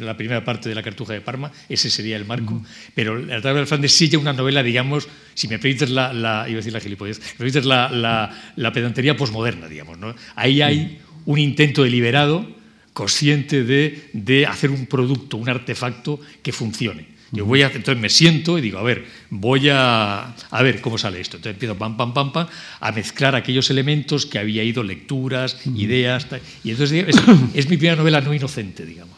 la 0.00 0.16
primera 0.16 0.44
parte 0.44 0.68
de 0.68 0.74
La 0.74 0.82
Cartuja 0.82 1.12
de 1.14 1.20
Parma. 1.20 1.50
Ese 1.68 1.90
sería 1.90 2.16
el 2.16 2.24
marco. 2.26 2.62
Pero 2.94 3.16
La 3.18 3.40
tabla 3.40 3.60
de 3.60 3.66
Flandes 3.66 3.92
sí 3.92 4.08
ya 4.08 4.18
una 4.18 4.32
novela, 4.32 4.62
digamos, 4.64 5.08
si 5.34 5.48
me 5.48 5.58
permites 5.58 5.90
la, 5.90 6.12
la 6.12 6.44
iba 6.48 6.54
a 6.54 6.60
decir 6.62 6.72
la 6.72 6.80
gilipollez, 6.80 7.18
me 7.20 7.38
permites 7.38 7.64
la, 7.64 7.88
la, 7.90 8.52
la 8.56 8.72
pedantería 8.72 9.16
posmoderna, 9.16 9.68
digamos. 9.68 9.98
¿no? 9.98 10.14
Ahí 10.36 10.60
hay 10.62 10.98
un 11.24 11.38
intento 11.38 11.82
deliberado 11.84 12.58
consciente 12.92 13.64
de, 13.64 14.10
de, 14.12 14.46
hacer 14.46 14.70
un 14.70 14.86
producto, 14.86 15.36
un 15.36 15.48
artefacto 15.48 16.20
que 16.42 16.52
funcione. 16.52 17.20
Yo 17.32 17.46
voy 17.46 17.62
a, 17.62 17.68
entonces 17.68 17.96
me 17.96 18.08
siento 18.08 18.58
y 18.58 18.60
digo, 18.60 18.78
a 18.78 18.82
ver, 18.82 19.04
voy 19.30 19.68
a, 19.68 20.34
a 20.50 20.62
ver 20.62 20.80
cómo 20.80 20.98
sale 20.98 21.20
esto. 21.20 21.36
Entonces 21.36 21.54
empiezo 21.54 21.78
pam, 21.78 21.96
pam, 21.96 22.12
pam, 22.12 22.32
pam, 22.32 22.48
a 22.80 22.92
mezclar 22.92 23.36
aquellos 23.36 23.70
elementos 23.70 24.26
que 24.26 24.38
había 24.38 24.64
ido, 24.64 24.82
lecturas, 24.82 25.56
ideas. 25.76 26.28
Tal, 26.28 26.40
y 26.64 26.70
entonces 26.70 27.06
es, 27.06 27.16
es, 27.54 27.70
mi 27.70 27.76
primera 27.76 27.96
novela 27.96 28.20
no 28.20 28.34
inocente, 28.34 28.84
digamos. 28.84 29.16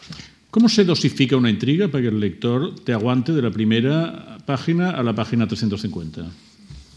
¿Cómo 0.51 0.69
se 0.69 0.83
dosifica 0.83 1.35
una 1.35 1.49
intriga 1.49 1.87
para 1.87 2.03
que 2.03 2.09
el 2.09 2.19
lector 2.19 2.75
te 2.75 2.93
aguante 2.93 3.31
de 3.31 3.41
la 3.41 3.49
primera 3.49 4.37
página 4.45 4.91
a 4.91 5.01
la 5.01 5.15
página 5.15 5.47
350? 5.47 6.29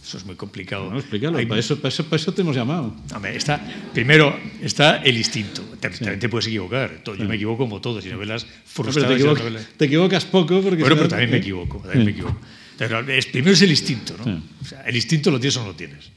Eso 0.07 0.19
es 0.19 0.25
muy 0.25 0.37
complicado. 0.37 0.85
Bueno, 0.85 1.01
explícalo, 1.01 1.37
Hay, 1.37 1.47
para, 1.47 1.59
eso, 1.59 1.77
para, 1.81 1.88
eso, 1.88 2.05
para 2.05 2.23
eso 2.23 2.33
te 2.33 2.42
hemos 2.42 2.55
llamado. 2.55 2.95
Hombre, 3.12 3.35
está, 3.35 3.61
primero 3.92 4.38
está 4.62 4.99
el 4.99 5.16
instinto. 5.16 5.62
También 5.81 6.14
sí. 6.14 6.21
te 6.21 6.29
puedes 6.29 6.47
equivocar. 6.47 7.03
Yo 7.05 7.16
sí. 7.16 7.25
me 7.25 7.35
equivoco 7.35 7.64
como 7.64 7.81
todos. 7.81 8.07
Y 8.07 8.11
novelas 8.11 8.47
frustradas. 8.64 9.11
No, 9.11 9.16
te, 9.16 9.21
equivoca, 9.21 9.40
novelas... 9.40 9.69
te, 9.77 9.85
equivocas 9.87 10.25
poco 10.27 10.62
porque... 10.62 10.83
Bueno, 10.83 10.95
pero 10.95 11.09
también 11.09 11.31
me 11.33 11.38
equivoco. 11.38 11.79
También 11.79 12.05
me 12.05 12.11
equivoco. 12.12 12.38
Pero 12.79 13.01
es, 13.01 13.27
primero 13.27 13.53
es 13.53 13.62
el 13.62 13.71
instinto. 13.71 14.16
¿no? 14.25 14.42
O 14.62 14.64
sea, 14.64 14.83
el 14.83 14.95
instinto 14.95 15.33
lo 15.33 15.40
tienes 15.40 15.57
o 15.57 15.61
no 15.62 15.66
lo 15.66 15.75
tienes. 15.75 16.11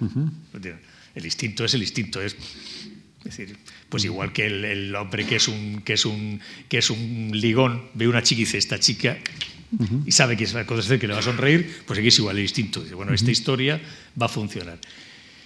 Uh 0.00 0.06
-huh. 0.06 0.30
lo 0.54 0.60
tienes. 0.60 0.80
El 1.14 1.24
instinto 1.24 1.64
es 1.64 1.74
el 1.74 1.82
instinto. 1.82 2.20
Es, 2.20 2.34
es 2.34 3.24
decir, 3.24 3.56
pues 3.88 4.04
igual 4.04 4.32
que 4.32 4.46
el, 4.46 4.64
el, 4.64 4.96
hombre 4.96 5.24
que 5.24 5.36
es, 5.36 5.46
un, 5.46 5.82
que, 5.82 5.92
es 5.92 6.04
un, 6.04 6.40
que 6.68 6.78
es 6.78 6.90
un 6.90 7.30
ligón 7.32 7.84
ve 7.94 8.08
una 8.08 8.22
chica 8.22 8.40
y 8.40 8.44
dice, 8.44 8.58
esta 8.58 8.80
chica 8.80 9.16
Uh 9.70 9.84
-huh. 9.84 10.02
y 10.06 10.12
sabe 10.12 10.36
que 10.36 10.44
es 10.44 10.54
acontecer 10.54 10.98
que 10.98 11.06
le 11.06 11.12
va 11.12 11.20
a 11.20 11.22
sonreír, 11.22 11.82
pues 11.86 11.98
aquí 11.98 12.08
es 12.08 12.18
igual 12.18 12.36
el 12.36 12.42
instinto. 12.42 12.82
Dice, 12.82 12.94
bueno, 12.94 13.10
uh 13.10 13.14
-huh. 13.14 13.20
esta 13.20 13.30
historia 13.30 13.80
va 14.20 14.26
a 14.26 14.28
funcionar. 14.28 14.78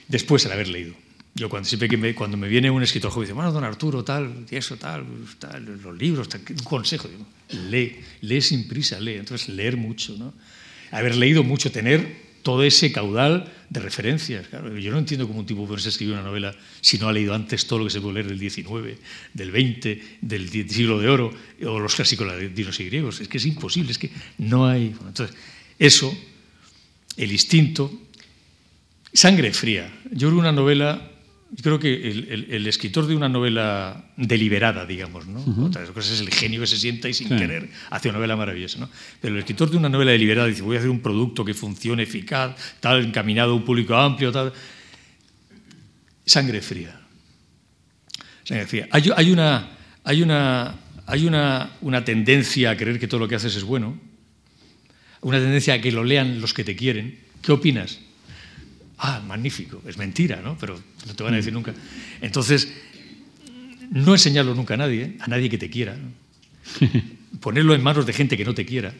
Después, 0.08 0.46
al 0.46 0.52
haber 0.52 0.68
leído. 0.68 0.94
Yo 1.34 1.48
cuando 1.48 1.66
siempre 1.66 1.88
que 1.88 1.96
me, 1.96 2.14
cuando 2.14 2.36
me 2.36 2.46
viene 2.46 2.70
un 2.70 2.82
escritor 2.82 3.10
joven 3.10 3.26
dice, 3.26 3.32
bueno, 3.32 3.50
don 3.52 3.64
Arturo, 3.64 4.04
tal, 4.04 4.44
y 4.50 4.56
eso, 4.56 4.76
tal, 4.76 5.04
tal 5.38 5.80
los 5.82 5.96
libros, 5.96 6.28
tal, 6.28 6.42
un 6.48 6.64
consejo, 6.64 7.08
digo, 7.08 7.26
lee, 7.70 7.96
lee 8.20 8.42
sin 8.42 8.68
prisa, 8.68 9.00
lee. 9.00 9.14
Entonces, 9.14 9.48
leer 9.48 9.76
mucho, 9.76 10.14
¿no? 10.18 10.34
Haber 10.90 11.16
leído 11.16 11.42
mucho, 11.42 11.72
tener 11.72 12.30
todo 12.42 12.62
ese 12.64 12.92
caudal 12.92 13.50
de 13.72 13.80
referencias. 13.80 14.48
Claro, 14.48 14.76
yo 14.76 14.92
no 14.92 14.98
entiendo 14.98 15.26
cómo 15.26 15.40
un 15.40 15.46
tipo 15.46 15.66
puede 15.66 15.88
escribir 15.88 16.14
una 16.14 16.22
novela 16.22 16.54
si 16.82 16.98
no 16.98 17.08
ha 17.08 17.12
leído 17.12 17.34
antes 17.34 17.66
todo 17.66 17.78
lo 17.78 17.84
que 17.86 17.90
se 17.90 18.00
puede 18.00 18.14
leer 18.14 18.28
del 18.28 18.38
19, 18.38 18.98
del 19.32 19.50
20, 19.50 20.18
del 20.20 20.50
siglo 20.68 20.98
de 20.98 21.08
oro, 21.08 21.32
o 21.64 21.80
los 21.80 21.94
clásicos 21.94 22.26
latinos 22.26 22.78
y 22.80 22.84
griegos. 22.84 23.20
Es 23.20 23.28
que 23.28 23.38
es 23.38 23.46
imposible, 23.46 23.92
es 23.92 23.98
que 23.98 24.10
no 24.38 24.66
hay. 24.66 24.90
Bueno, 24.90 25.08
entonces, 25.08 25.34
eso, 25.78 26.14
el 27.16 27.32
instinto, 27.32 27.90
sangre 29.10 29.52
fría. 29.54 29.90
Yo 30.10 30.28
creo 30.28 30.38
una 30.38 30.52
novela 30.52 31.10
creo 31.60 31.78
que 31.78 32.10
el, 32.10 32.66
escritor 32.66 33.06
de 33.06 33.14
una 33.14 33.28
novela 33.28 34.06
deliberada, 34.16 34.86
digamos, 34.86 35.26
¿no? 35.26 35.66
Otra 35.66 35.84
cosa 35.86 36.14
es 36.14 36.20
el 36.20 36.30
genio 36.30 36.60
que 36.60 36.66
se 36.66 36.78
sienta 36.78 37.08
y 37.08 37.14
sin 37.14 37.28
querer 37.28 37.68
hace 37.90 38.08
una 38.08 38.18
novela 38.18 38.36
maravillosa, 38.36 38.78
¿no? 38.78 38.88
Pero 39.20 39.34
el 39.34 39.40
escritor 39.40 39.70
de 39.70 39.76
una 39.76 39.88
novela 39.88 40.12
deliberada 40.12 40.48
dice, 40.48 40.62
voy 40.62 40.76
a 40.76 40.78
hacer 40.78 40.90
un 40.90 41.00
producto 41.00 41.44
que 41.44 41.52
funcione 41.52 42.04
eficaz, 42.04 42.56
tal, 42.80 43.04
encaminado 43.04 43.52
a 43.52 43.56
un 43.56 43.64
público 43.64 43.94
amplio, 43.94 44.32
tal. 44.32 44.52
Sangre 46.24 46.62
fría. 46.62 46.98
Sangre 48.44 48.66
fría. 48.66 48.88
Hay, 48.90 49.10
hay, 49.14 49.30
una, 49.30 49.70
hay, 50.04 50.22
una, 50.22 50.74
hay 51.06 51.26
una, 51.26 51.70
una 51.82 52.04
tendencia 52.04 52.70
a 52.70 52.76
creer 52.76 52.98
que 52.98 53.08
todo 53.08 53.20
lo 53.20 53.28
que 53.28 53.34
haces 53.34 53.56
es 53.56 53.64
bueno, 53.64 54.00
una 55.20 55.38
tendencia 55.38 55.74
a 55.74 55.80
que 55.80 55.92
lo 55.92 56.02
lean 56.02 56.40
los 56.40 56.54
que 56.54 56.64
te 56.64 56.74
quieren. 56.74 57.18
¿Qué 57.42 57.52
opinas? 57.52 58.00
Ah, 59.02 59.20
magnífico, 59.26 59.82
es 59.86 59.98
mentira, 59.98 60.40
¿no? 60.42 60.56
Pero 60.58 60.80
no 61.06 61.14
te 61.14 61.22
van 61.22 61.34
a 61.34 61.36
decir 61.36 61.52
nunca. 61.52 61.74
Entonces, 62.20 62.72
no 63.90 64.12
enseñarlo 64.12 64.54
nunca 64.54 64.74
a 64.74 64.76
nadie, 64.76 65.16
a 65.20 65.26
nadie 65.26 65.50
que 65.50 65.58
te 65.58 65.68
quiera. 65.68 65.96
Ponerlo 67.40 67.74
en 67.74 67.82
manos 67.82 68.06
de 68.06 68.12
gente 68.12 68.36
que 68.36 68.44
no 68.44 68.54
te 68.54 68.64
quiera. 68.64 68.94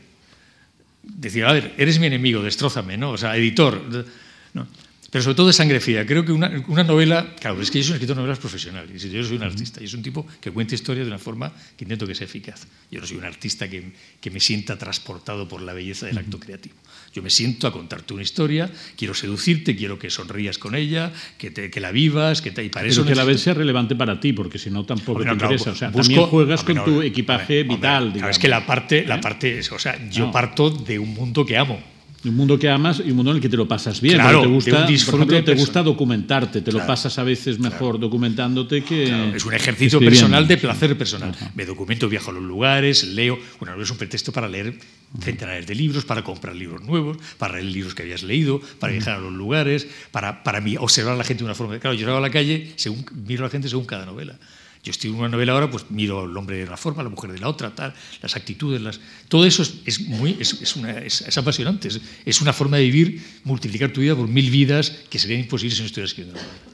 Decir, 1.02 1.44
a 1.44 1.52
ver, 1.52 1.74
eres 1.78 1.98
mi 1.98 2.06
enemigo, 2.06 2.42
destrózame, 2.42 2.96
¿no? 2.96 3.12
O 3.12 3.16
sea, 3.16 3.36
editor. 3.36 4.06
¿no? 4.54 4.66
Pero 5.12 5.22
sobre 5.22 5.35
todo 5.35 5.48
de 5.48 5.53
sangre 5.53 5.79
fría. 5.79 6.07
Creo 6.07 6.25
que 6.25 6.33
una, 6.33 6.48
novela, 6.85 7.37
claro, 7.38 7.61
es 7.61 7.70
que 7.70 7.81
yo 7.81 7.85
soy 7.85 7.90
un 7.90 7.96
escritor 7.96 8.16
de 8.16 8.22
novelas 8.22 8.38
profesional, 8.38 8.88
y 8.90 8.98
yo 8.98 9.22
soy 9.22 9.37
un 9.37 9.42
artista, 9.42 9.83
y 9.83 9.85
es 9.85 9.92
un 9.92 10.03
tipo 10.03 10.27
que 10.40 10.51
cuenta 10.51 10.75
historias 10.75 11.05
de 11.05 11.11
una 11.11 11.18
forma 11.18 11.53
que 11.77 11.85
intento 11.85 12.07
que 12.07 12.14
sea 12.14 12.25
eficaz. 12.25 12.66
Yo 12.90 12.98
no 12.98 13.07
soy 13.07 13.18
un 13.18 13.25
artista 13.25 13.68
que, 13.68 13.92
que 14.22 14.31
me 14.31 14.40
sienta 14.40 14.79
transportado 14.79 15.46
por 15.46 15.61
la 15.61 15.75
belleza 15.75 16.07
del 16.07 16.16
acto 16.16 16.40
creativo. 16.40 16.77
Yo 17.12 17.22
me 17.22 17.29
siento 17.29 17.66
a 17.66 17.72
contarte 17.72 18.14
una 18.14 18.22
historia, 18.22 18.70
quiero 18.96 19.12
seducirte, 19.12 19.77
quiero 19.77 19.98
que 19.98 20.09
sonrías 20.09 20.57
con 20.57 20.75
ella, 20.75 21.12
que, 21.37 21.51
te, 21.51 21.70
que 21.70 21.81
la 21.81 21.92
vivas, 21.92 22.40
que 22.40 22.51
te, 22.51 22.64
y 22.64 22.70
para 22.70 22.88
Pero 22.88 23.05
que 23.05 23.14
la 23.14 23.25
vez 23.25 23.42
sea 23.42 23.53
relevante 23.53 23.94
para 23.94 24.18
ti, 24.18 24.33
porque 24.33 24.59
si 24.59 24.70
no 24.70 24.87
tampoco 24.87 25.22
te 25.22 25.31
interesa. 25.31 25.72
O 25.72 25.75
sea, 25.75 25.92
también 25.92 26.22
juegas 26.22 26.64
con 26.64 26.83
tu 26.87 27.03
equipaje 27.03 27.64
vital. 27.64 28.14
es 28.31 28.38
que 28.38 28.48
la 28.48 28.64
parte, 28.64 29.05
la 29.05 29.20
parte, 29.20 29.61
o 29.61 29.79
sea, 29.79 30.09
yo 30.09 30.33
parto 30.33 30.70
de 30.70 30.98
un 30.98 31.12
mundo 31.12 31.44
que 31.44 31.59
amo 31.59 31.91
un 32.28 32.37
mundo 32.37 32.58
que 32.58 32.68
amas 32.68 33.02
y 33.04 33.11
un 33.11 33.16
mundo 33.16 33.32
en 33.32 33.38
el 33.38 33.42
que 33.42 33.48
te 33.48 33.56
lo 33.56 33.66
pasas 33.66 34.00
bien. 34.00 34.16
Claro, 34.16 34.42
te 34.42 34.46
gusta, 34.46 34.87
por 35.11 35.26
te 35.26 35.54
gusta 35.54 35.82
documentarte, 35.82 36.61
te 36.61 36.72
lo 36.72 36.87
pasas 36.87 37.18
a 37.18 37.24
veces 37.24 37.58
mejor 37.58 37.98
documentándote 37.98 38.82
que. 38.82 39.32
Es 39.35 39.44
un 39.44 39.54
ejercicio 39.54 39.98
personal 39.98 40.46
de 40.46 40.56
placer 40.56 40.96
personal. 40.96 41.35
Me 41.54 41.64
documento, 41.64 42.08
viajo 42.08 42.30
a 42.30 42.35
los 42.35 42.42
lugares, 42.42 43.04
leo. 43.04 43.38
Bueno, 43.58 43.80
es 43.80 43.90
un 43.90 43.96
pretexto 43.96 44.32
para 44.32 44.48
leer 44.48 44.78
centenares 45.20 45.66
de 45.66 45.74
libros, 45.74 46.04
para 46.04 46.22
comprar 46.22 46.54
libros 46.54 46.82
nuevos, 46.82 47.18
para 47.38 47.54
leer 47.54 47.66
libros 47.66 47.94
que 47.94 48.02
habías 48.02 48.22
leído, 48.22 48.61
para 48.78 48.92
viajar 48.92 49.16
a 49.16 49.20
los 49.20 49.32
lugares, 49.32 49.87
para, 50.11 50.42
para 50.42 50.62
observar 50.78 51.14
a 51.14 51.16
la 51.16 51.24
gente 51.24 51.40
de 51.40 51.46
una 51.46 51.54
forma. 51.54 51.78
Claro, 51.78 51.94
yo 51.94 52.04
salgo 52.04 52.18
a 52.18 52.20
la 52.22 52.30
calle, 52.30 52.72
según, 52.76 53.04
miro 53.26 53.44
a 53.44 53.48
la 53.48 53.50
gente 53.50 53.68
según 53.68 53.85
cada 53.85 54.06
novela. 54.06 54.38
Yo 54.83 54.90
estoy 54.90 55.11
en 55.11 55.16
una 55.16 55.29
novela 55.29 55.53
ahora, 55.53 55.71
pues 55.71 55.90
miro 55.90 56.25
el 56.25 56.37
hombre 56.37 56.57
de 56.57 56.64
una 56.64 56.77
forma, 56.77 57.05
la 57.05 57.09
mujer 57.09 57.31
de 57.31 57.38
la 57.38 57.49
otra, 57.49 57.73
tal, 57.73 57.95
las 58.21 58.35
actitudes, 58.35 58.81
las, 58.81 58.99
todo 59.29 59.47
eso 59.47 59.62
es, 59.85 60.01
muy, 60.09 60.37
es, 60.40 60.75
una, 60.75 60.99
es 60.99 61.38
apasionante, 61.38 61.88
es, 62.25 62.40
una 62.40 62.53
forma 62.53 62.79
de 62.79 62.85
vivir, 62.85 63.23
multiplicar 63.45 63.92
tu 63.92 64.01
vida 64.01 64.16
por 64.16 64.27
mil 64.27 64.51
vidas 64.51 64.90
que 65.09 65.21
serían 65.21 65.40
imposibles 65.40 65.77
si 65.77 65.83
no 65.83 65.87
estuvieras 65.87 66.11
escribiendo 66.11 66.40
una 66.40 66.49
novela. 66.49 66.66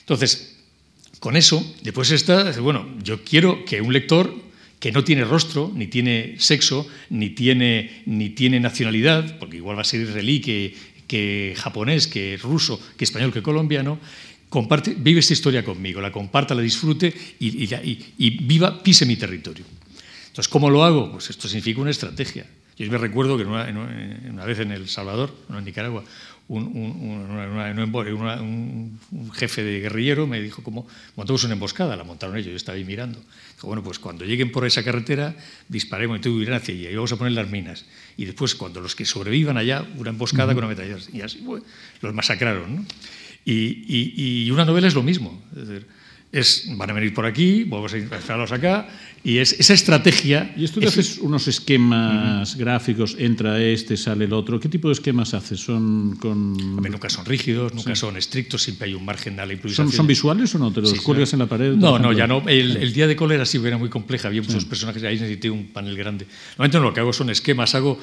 Entonces, 0.00 0.56
con 1.20 1.36
eso, 1.36 1.74
después 1.82 2.10
está, 2.10 2.58
bueno, 2.60 2.88
yo 3.02 3.22
quiero 3.22 3.66
que 3.66 3.82
un 3.82 3.92
lector 3.92 4.34
que 4.80 4.92
no 4.92 5.04
tiene 5.04 5.24
rostro, 5.24 5.70
ni 5.74 5.88
tiene 5.88 6.36
sexo, 6.38 6.88
ni 7.10 7.30
tiene, 7.30 8.02
ni 8.06 8.30
tiene 8.30 8.60
nacionalidad, 8.60 9.38
porque 9.38 9.56
igual 9.56 9.76
va 9.76 9.82
a 9.82 9.84
ser 9.84 10.00
israelí 10.00 10.40
que, 10.40 10.74
que 11.06 11.54
japonés, 11.56 12.06
que 12.06 12.38
ruso, 12.42 12.80
que 12.96 13.04
español, 13.04 13.32
que 13.32 13.42
colombiano, 13.42 13.98
comparte, 14.56 14.96
vive 14.96 15.20
esta 15.20 15.34
historia 15.34 15.62
conmigo, 15.62 16.00
la 16.00 16.10
comparta, 16.10 16.54
la 16.54 16.62
disfrute 16.62 17.12
y, 17.38 18.38
viva, 18.40 18.82
pise 18.82 19.04
mi 19.04 19.16
territorio. 19.16 19.66
Entonces, 20.28 20.48
¿cómo 20.48 20.70
lo 20.70 20.82
hago? 20.82 21.12
Pues 21.12 21.28
esto 21.28 21.46
significa 21.46 21.82
una 21.82 21.90
estrategia. 21.90 22.46
Yo 22.78 22.90
me 22.90 22.96
recuerdo 22.96 23.36
que 23.36 23.44
una, 23.44 24.44
vez 24.46 24.60
en 24.60 24.72
El 24.72 24.88
Salvador, 24.88 25.36
no 25.50 25.58
en 25.58 25.64
Nicaragua, 25.66 26.04
un, 26.48 28.98
jefe 29.34 29.62
de 29.62 29.80
guerrillero 29.80 30.26
me 30.26 30.40
dijo 30.40 30.62
cómo 30.62 30.86
montamos 31.16 31.44
una 31.44 31.52
emboscada, 31.52 31.94
la 31.94 32.04
montaron 32.04 32.38
ellos, 32.38 32.52
yo 32.52 32.56
estaba 32.56 32.78
ahí 32.78 32.84
mirando. 32.84 33.18
Dijo, 33.56 33.66
bueno, 33.66 33.82
pues 33.82 33.98
cuando 33.98 34.24
lleguen 34.24 34.50
por 34.50 34.64
esa 34.64 34.82
carretera, 34.82 35.36
disparemos, 35.68 36.16
entonces 36.16 36.40
irán 36.40 36.56
hacia 36.56 36.74
allí, 36.74 36.86
y 36.86 36.94
vamos 36.94 37.12
a 37.12 37.16
poner 37.16 37.34
las 37.34 37.50
minas. 37.50 37.84
Y 38.16 38.24
después, 38.24 38.54
cuando 38.54 38.80
los 38.80 38.96
que 38.96 39.04
sobrevivan 39.04 39.58
allá, 39.58 39.86
una 39.98 40.08
emboscada 40.08 40.54
con 40.54 40.64
una 40.64 40.68
metralleta. 40.68 41.10
Y 41.12 41.20
así, 41.20 41.44
los 42.00 42.14
masacraron. 42.14 42.76
¿no? 42.76 42.86
Y, 43.46 44.50
una 44.50 44.64
novela 44.64 44.88
es 44.88 44.94
lo 44.94 45.02
mismo. 45.02 45.40
Es, 46.32 46.68
van 46.76 46.90
a 46.90 46.92
venir 46.92 47.14
por 47.14 47.24
aquí, 47.24 47.64
vamos 47.64 47.94
a 47.94 47.96
esperarlos 47.96 48.50
acá, 48.50 48.88
y 49.22 49.38
es 49.38 49.52
esa 49.58 49.72
estrategia. 49.72 50.52
¿Y 50.56 50.64
esto 50.64 50.80
te 50.80 50.88
haces 50.88 51.18
unos 51.18 51.46
esquemas 51.46 52.56
gráficos, 52.56 53.16
entra 53.18 53.62
este, 53.62 53.96
sale 53.96 54.24
el 54.24 54.32
otro? 54.32 54.58
¿Qué 54.58 54.68
tipo 54.68 54.88
de 54.88 54.94
esquemas 54.94 55.32
haces? 55.34 55.60
¿Son 55.60 56.16
con.? 56.16 56.76
nunca 56.76 57.08
son 57.08 57.24
rígidos, 57.24 57.72
nunca 57.72 57.94
son 57.94 58.16
estrictos, 58.16 58.62
siempre 58.62 58.88
hay 58.88 58.94
un 58.94 59.04
margen 59.04 59.38
a 59.38 59.46
la 59.46 59.52
improvisación. 59.52 59.92
¿Son, 59.92 60.06
visuales 60.06 60.54
o 60.56 60.58
no? 60.58 60.72
¿Te 60.72 60.80
los 60.80 61.00
cuelgas 61.00 61.32
en 61.32 61.38
la 61.38 61.46
pared? 61.46 61.72
No, 61.74 61.98
no, 61.98 62.12
ya 62.12 62.26
no. 62.26 62.42
El, 62.48 62.92
día 62.92 63.06
de 63.06 63.14
cólera 63.14 63.46
sí 63.46 63.60
era 63.64 63.78
muy 63.78 63.88
compleja, 63.88 64.28
había 64.28 64.42
muchos 64.42 64.64
personajes, 64.64 65.02
ahí 65.04 65.14
necesité 65.14 65.48
un 65.48 65.68
panel 65.68 65.96
grande. 65.96 66.26
Normalmente 66.50 66.78
no, 66.78 66.84
lo 66.84 66.94
que 66.94 67.00
hago 67.00 67.12
son 67.12 67.30
esquemas, 67.30 67.74
hago 67.76 67.98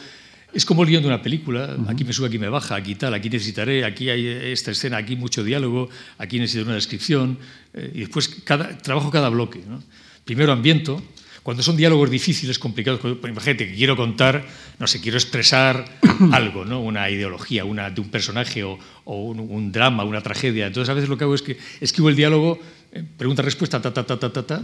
es 0.54 0.66
como 0.66 0.84
el 0.84 0.90
guion 0.90 1.02
de 1.02 1.08
una 1.08 1.22
película, 1.22 1.76
aquí 1.88 2.04
me 2.04 2.14
sube, 2.14 2.28
aquí 2.28 2.38
me 2.38 2.50
baja, 2.50 2.76
aquí 2.76 2.96
tal, 2.96 3.14
aquí 3.14 3.30
necesitaré, 3.30 3.86
aquí 3.86 4.10
hay 4.10 4.26
esta 4.28 4.72
escena, 4.72 4.98
aquí 4.98 5.16
mucho 5.16 5.44
diálogo, 5.44 5.90
aquí 6.18 6.40
necesito 6.40 6.66
una 6.66 6.76
descripción, 6.76 7.40
eh, 7.74 7.92
y 7.94 8.00
después 8.02 8.28
cada, 8.44 8.78
trabajo 8.78 9.10
cada 9.10 9.30
bloque. 9.30 9.62
Primero 10.26 10.54
ambiento, 10.54 11.02
cuando 11.42 11.62
son 11.62 11.76
diálogos 11.76 12.10
difíciles, 12.10 12.58
complicados, 12.60 13.02
imagínate 13.04 13.68
que 13.68 13.76
quiero 13.76 13.98
contar, 13.98 14.46
no 14.80 14.88
sé, 14.88 15.02
quiero 15.02 15.18
expresar 15.18 15.86
algo, 16.32 16.66
¿no? 16.66 16.80
una 16.80 17.10
ideología 17.10 17.66
una, 17.66 17.90
de 17.90 18.00
un 18.00 18.10
personaje 18.10 18.64
o, 18.64 18.80
un, 19.06 19.72
drama, 19.72 20.06
una 20.06 20.22
tragedia. 20.22 20.68
Entonces 20.68 20.90
a 20.90 20.94
veces 20.94 21.10
lo 21.10 21.18
que 21.18 21.26
hago 21.26 21.36
es 21.36 21.42
que 21.42 21.58
escribo 21.82 22.10
el 22.10 22.16
diálogo, 22.16 22.60
eh, 22.94 23.04
pregunta-respuesta, 23.18 23.82
ta, 23.82 23.92
ta, 23.92 24.06
ta, 24.06 24.18
ta, 24.18 24.32
ta, 24.32 24.44
ta, 24.46 24.64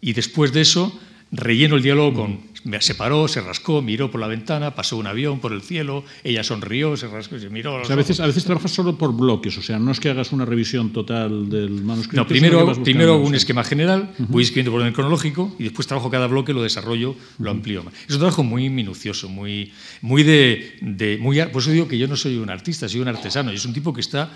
y 0.00 0.12
después 0.12 0.52
de 0.52 0.62
eso 0.62 0.98
relleno 1.30 1.76
el 1.76 1.82
diálogo 1.82 2.14
con 2.14 2.48
me 2.64 2.80
separó, 2.80 3.28
se 3.28 3.40
rascó, 3.40 3.82
miró 3.82 4.10
por 4.10 4.20
la 4.20 4.26
ventana, 4.26 4.74
pasó 4.74 4.96
un 4.96 5.06
avión 5.06 5.40
por 5.40 5.52
el 5.52 5.62
cielo, 5.62 6.04
ella 6.24 6.42
sonrió, 6.42 6.96
se 6.96 7.08
rascó, 7.08 7.38
se 7.38 7.50
miró. 7.50 7.82
a 7.82 7.94
veces, 7.94 8.20
a 8.20 8.26
veces 8.26 8.44
trabajas 8.44 8.72
solo 8.72 8.96
por 8.96 9.16
bloques, 9.16 9.56
o 9.58 9.62
sea, 9.62 9.78
no 9.78 9.90
es 9.90 10.00
que 10.00 10.10
hagas 10.10 10.32
una 10.32 10.44
revisión 10.44 10.92
total 10.92 11.48
del 11.48 11.70
manuscrito. 11.70 12.20
No, 12.20 12.26
primero, 12.26 12.72
primero 12.82 13.14
hago 13.14 13.26
un 13.26 13.34
esquema 13.34 13.64
general, 13.64 14.12
voy 14.18 14.42
escribiendo 14.42 14.72
por 14.72 14.80
orden 14.80 14.92
cronológico 14.92 15.54
y 15.58 15.64
después 15.64 15.86
trabajo 15.86 16.10
cada 16.10 16.26
bloque, 16.26 16.52
lo 16.52 16.62
desarrollo, 16.62 17.14
lo 17.38 17.50
amplío. 17.50 17.84
Es 18.06 18.14
un 18.14 18.20
trabajo 18.20 18.42
muy 18.42 18.68
minucioso, 18.70 19.28
muy, 19.28 19.72
muy 20.02 20.22
de, 20.22 20.76
de 20.80 21.18
muy, 21.18 21.40
por 21.46 21.62
eso 21.62 21.70
digo 21.70 21.88
que 21.88 21.98
yo 21.98 22.08
no 22.08 22.16
soy 22.16 22.36
un 22.36 22.50
artista, 22.50 22.88
soy 22.88 23.00
un 23.00 23.08
artesano, 23.08 23.52
y 23.52 23.56
es 23.56 23.64
un 23.64 23.72
tipo 23.72 23.92
que 23.92 24.00
está 24.00 24.30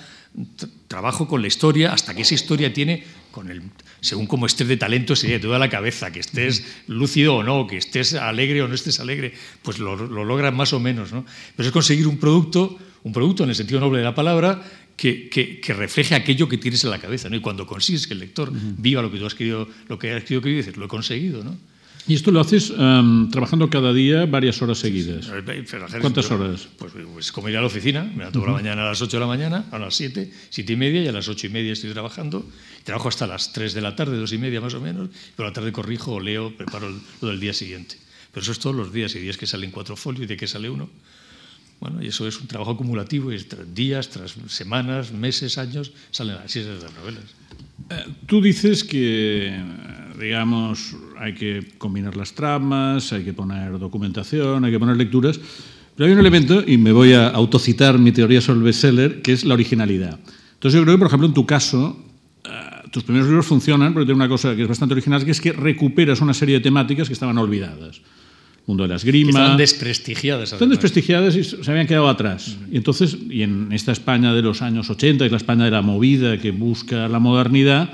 trabajo 0.89 1.29
con 1.29 1.43
la 1.43 1.49
historia 1.49 1.93
hasta 1.93 2.15
que 2.15 2.23
esa 2.23 2.35
historia 2.35 2.73
tiene, 2.73 3.05
con 3.31 3.51
el, 3.51 3.63
según 4.01 4.27
como 4.27 4.47
estés 4.47 4.69
de 4.69 4.77
talento, 4.77 5.15
sería 5.17 5.37
de 5.37 5.43
toda 5.43 5.59
la 5.59 5.69
cabeza, 5.69 6.11
que 6.11 6.21
estés 6.21 6.65
lúcido 6.87 7.37
o 7.37 7.43
no, 7.43 7.67
que 7.67 7.77
estés 7.77 8.15
alegre 8.15 8.63
o 8.63 8.69
no 8.69 8.75
estés 8.75 9.01
alegre, 9.01 9.35
pues 9.63 9.79
lo, 9.79 9.97
lo 9.97 10.25
logras 10.25 10.55
más 10.55 10.73
o 10.73 10.81
menos. 10.81 11.13
¿no? 11.13 11.25
Pero 11.57 11.69
es 11.69 11.73
conseguir 11.73 12.07
un 12.07 12.19
producto, 12.19 12.79
un 13.05 13.13
producto 13.13 13.45
en 13.45 13.51
el 13.51 13.57
sentido 13.57 13.81
noble 13.81 13.99
de 13.99 14.05
la 14.05 14.15
palabra, 14.15 14.63
que, 14.97 15.29
que, 15.29 15.75
refleje 15.75 16.15
aquello 16.15 16.49
que 16.49 16.59
tienes 16.59 16.85
en 16.85 16.91
la 16.91 16.99
cabeza. 16.99 17.29
¿no? 17.29 17.37
Y 17.37 17.41
cuando 17.41 17.67
consigues 17.67 18.07
que 18.07 18.15
el 18.15 18.21
lector 18.21 18.53
viva 18.53 19.03
lo 19.03 19.11
que 19.11 19.19
tú 19.19 19.27
has 19.27 19.35
querido, 19.35 19.69
lo 19.89 19.99
que 19.99 20.13
has 20.13 20.23
querido 20.23 20.43
que 20.43 20.49
dices, 20.51 20.77
lo 20.77 20.85
he 20.85 20.89
conseguido. 20.89 21.43
¿no? 21.43 21.57
¿Y 22.07 22.15
esto 22.15 22.33
lo 22.33 22.41
haces 22.41 22.71
um, 22.71 23.31
trabajando 23.31 23.71
cada 23.71 23.93
día 23.93 24.27
varias 24.27 24.61
horas 24.61 24.79
seguidas? 24.79 25.31
¿Cuántas 26.01 26.31
horas? 26.31 26.69
Pues, 26.77 26.93
pues, 27.13 27.31
como 27.31 27.49
ir 27.49 27.57
a 27.57 27.61
la 27.61 27.69
oficina, 27.69 28.03
me 28.03 28.19
levanto 28.19 28.41
por 28.41 28.49
la 28.49 28.55
mañana 28.55 28.83
a 28.83 28.89
las 28.89 29.01
8 29.01 29.17
de 29.17 29.21
la 29.21 29.27
mañana, 29.27 29.67
a 29.71 29.79
las 29.79 29.95
7, 29.95 30.33
7 30.51 30.73
y 30.73 30.77
media, 30.77 31.03
y 31.03 31.09
a 31.09 31.13
las 31.13 31.29
8 31.29 31.47
y 31.47 31.51
media 31.51 31.73
estoy 31.73 31.93
trabajando. 31.93 32.45
Trabajo 32.83 33.09
hasta 33.09 33.27
las 33.27 33.53
3 33.53 33.75
de 33.75 33.81
la 33.81 33.95
tarde, 33.95 34.17
2 34.17 34.33
y 34.33 34.39
media 34.39 34.61
más 34.61 34.75
o 34.75 34.81
menos, 34.81 35.11
pero 35.37 35.47
a 35.47 35.51
la 35.51 35.55
tarde 35.55 35.71
corrijo 35.71 36.13
o 36.13 36.21
leo, 36.21 36.57
preparo 36.57 36.93
lo 37.21 37.29
del 37.29 37.39
día 37.39 37.53
siguiente. 37.53 37.97
Pero 38.33 38.43
eso 38.43 38.53
es 38.53 38.59
todos 38.59 38.75
los 38.75 38.93
días, 38.93 39.15
y 39.15 39.21
días 39.21 39.37
que 39.37 39.47
salen 39.47 39.71
cuatro 39.71 39.95
folios 39.95 40.25
y 40.25 40.27
de 40.27 40.37
que 40.37 40.49
sale 40.49 40.69
uno. 40.69 40.91
Bueno, 41.79 42.03
y 42.03 42.09
eso 42.09 42.27
es 42.27 42.41
un 42.41 42.49
trabajo 42.49 42.73
acumulativo, 42.73 43.33
y 43.33 43.39
tras 43.45 43.73
días, 43.75 44.09
tras 44.09 44.35
semanas, 44.49 45.13
meses, 45.13 45.57
años, 45.57 45.93
salen 46.11 46.37
así 46.45 46.61
esas 46.61 46.83
las 46.83 46.95
novelas. 46.95 47.25
Eh, 47.91 48.07
tú 48.27 48.41
dices 48.41 48.83
que, 48.83 49.61
digamos, 50.19 50.97
hay 51.23 51.35
que 51.35 51.63
combinar 51.79 52.17
las 52.17 52.33
tramas, 52.33 53.13
hay 53.13 53.23
que 53.23 53.33
poner 53.33 53.79
documentación, 53.79 54.65
hay 54.65 54.73
que 54.73 54.79
poner 54.81 54.97
lecturas, 54.97 55.39
pero 55.95 56.09
hay 56.09 56.13
un 56.15 56.19
elemento, 56.19 56.65
y 56.67 56.79
me 56.79 56.91
voy 56.91 57.13
a 57.13 57.29
autocitar 57.29 57.97
mi 57.97 58.11
teoría 58.11 58.41
sobre 58.41 58.59
el 58.59 58.65
bestseller, 58.65 59.23
que 59.23 59.33
es 59.33 59.45
la 59.45 59.55
originalidad. 59.55 60.19
Entonces 60.55 60.81
yo 60.81 60.83
creo 60.83 60.97
que, 60.97 60.99
por 60.99 61.07
ejemplo, 61.07 61.29
en 61.29 61.35
tu 61.35 61.47
caso, 61.47 61.97
eh, 62.45 62.49
tus 62.91 63.05
primeros 63.05 63.29
libros 63.29 63.47
funcionan 63.47 63.93
porque 63.93 64.07
tiene 64.07 64.17
una 64.17 64.29
cosa 64.29 64.57
que 64.57 64.63
es 64.63 64.69
bastante 64.69 64.95
original, 64.95 65.25
que 65.25 65.31
es 65.31 65.41
que 65.41 65.53
recuperas 65.53 66.21
una 66.21 66.35
serie 66.35 66.57
de 66.57 66.61
temáticas 66.61 67.07
que 67.07 67.15
estaban 67.15 67.39
olvidadas. 67.39 68.01
mundo 68.67 68.85
de 68.85 68.89
la 68.91 68.97
esgrima. 68.97 69.31
Están 69.31 69.57
desprestigiadas. 69.57 70.53
Están 70.53 70.71
desprestigiadas 70.71 71.37
y 71.37 71.45
se 71.45 71.71
habían 71.71 71.87
quedado 71.87 72.09
atrás. 72.09 72.57
Y 72.71 72.77
entonces, 72.77 73.17
y 73.29 73.43
en 73.43 73.73
esta 73.73 73.91
España 73.91 74.33
de 74.35 74.43
los 74.43 74.63
años 74.63 74.89
80, 74.89 75.25
es 75.25 75.31
la 75.31 75.37
España 75.37 75.65
de 75.65 75.73
la 75.73 75.83
movida 75.83 76.39
que 76.39 76.53
busca 76.53 77.09
la 77.09 77.19
modernidad, 77.19 77.91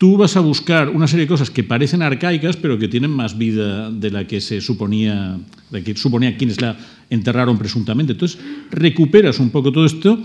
tú 0.00 0.16
vas 0.16 0.34
a 0.34 0.40
buscar 0.40 0.88
una 0.88 1.06
serie 1.06 1.26
de 1.26 1.28
cosas 1.28 1.50
que 1.50 1.62
parecen 1.62 2.00
arcaicas, 2.00 2.56
pero 2.56 2.78
que 2.78 2.88
tienen 2.88 3.10
más 3.10 3.36
vida 3.36 3.90
de 3.90 4.10
la 4.10 4.26
que 4.26 4.40
se 4.40 4.62
suponía, 4.62 5.38
de 5.70 5.84
que 5.84 5.94
suponía 5.94 6.38
quienes 6.38 6.58
la 6.62 6.74
enterraron 7.10 7.58
presuntamente. 7.58 8.12
Entonces, 8.12 8.40
recuperas 8.70 9.38
un 9.38 9.50
poco 9.50 9.70
todo 9.70 9.84
esto 9.84 10.18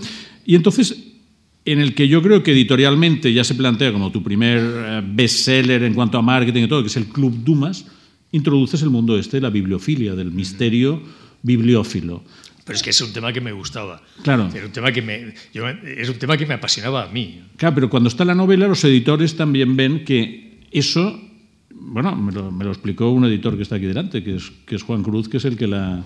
y 0.46 0.54
entonces 0.54 0.96
en 1.66 1.78
el 1.80 1.94
que 1.94 2.08
yo 2.08 2.22
creo 2.22 2.42
que 2.42 2.52
editorialmente 2.52 3.34
ya 3.34 3.44
se 3.44 3.54
plantea 3.54 3.92
como 3.92 4.10
tu 4.10 4.22
primer 4.22 4.62
eh, 4.64 5.02
bestseller 5.04 5.82
en 5.82 5.92
cuanto 5.92 6.16
a 6.16 6.22
marketing 6.22 6.62
y 6.62 6.68
todo, 6.68 6.80
que 6.80 6.88
es 6.88 6.96
el 6.96 7.08
Club 7.08 7.44
Dumas, 7.44 7.84
introduces 8.32 8.80
el 8.80 8.88
mundo 8.88 9.18
este, 9.18 9.42
la 9.42 9.50
bibliofilia, 9.50 10.14
del 10.14 10.32
misterio 10.32 11.02
bibliófilo. 11.42 12.22
Pero 12.66 12.76
es 12.76 12.82
que 12.82 12.90
es 12.90 13.00
un 13.00 13.12
tema 13.12 13.32
que 13.32 13.40
me 13.40 13.52
gustaba. 13.52 14.02
Claro. 14.24 14.50
Era 14.52 14.66
un 14.66 14.72
tema 14.72 14.90
que 14.90 15.00
me, 15.00 15.32
yo, 15.54 15.68
es 15.68 16.08
un 16.08 16.16
tema 16.18 16.36
que 16.36 16.44
me 16.46 16.54
apasionaba 16.54 17.04
a 17.04 17.08
mí. 17.08 17.40
Claro, 17.56 17.74
pero 17.76 17.88
cuando 17.88 18.08
está 18.08 18.24
la 18.24 18.34
novela, 18.34 18.66
los 18.66 18.82
editores 18.84 19.36
también 19.36 19.76
ven 19.76 20.04
que 20.04 20.66
eso, 20.72 21.18
bueno, 21.70 22.14
me 22.16 22.32
lo, 22.32 22.50
me 22.50 22.64
lo 22.64 22.72
explicó 22.72 23.08
un 23.10 23.24
editor 23.24 23.56
que 23.56 23.62
está 23.62 23.76
aquí 23.76 23.86
delante, 23.86 24.24
que 24.24 24.34
es, 24.36 24.50
que 24.66 24.74
es 24.74 24.82
Juan 24.82 25.04
Cruz, 25.04 25.28
que 25.28 25.36
es 25.36 25.44
el 25.44 25.56
que 25.56 25.68
la, 25.68 26.02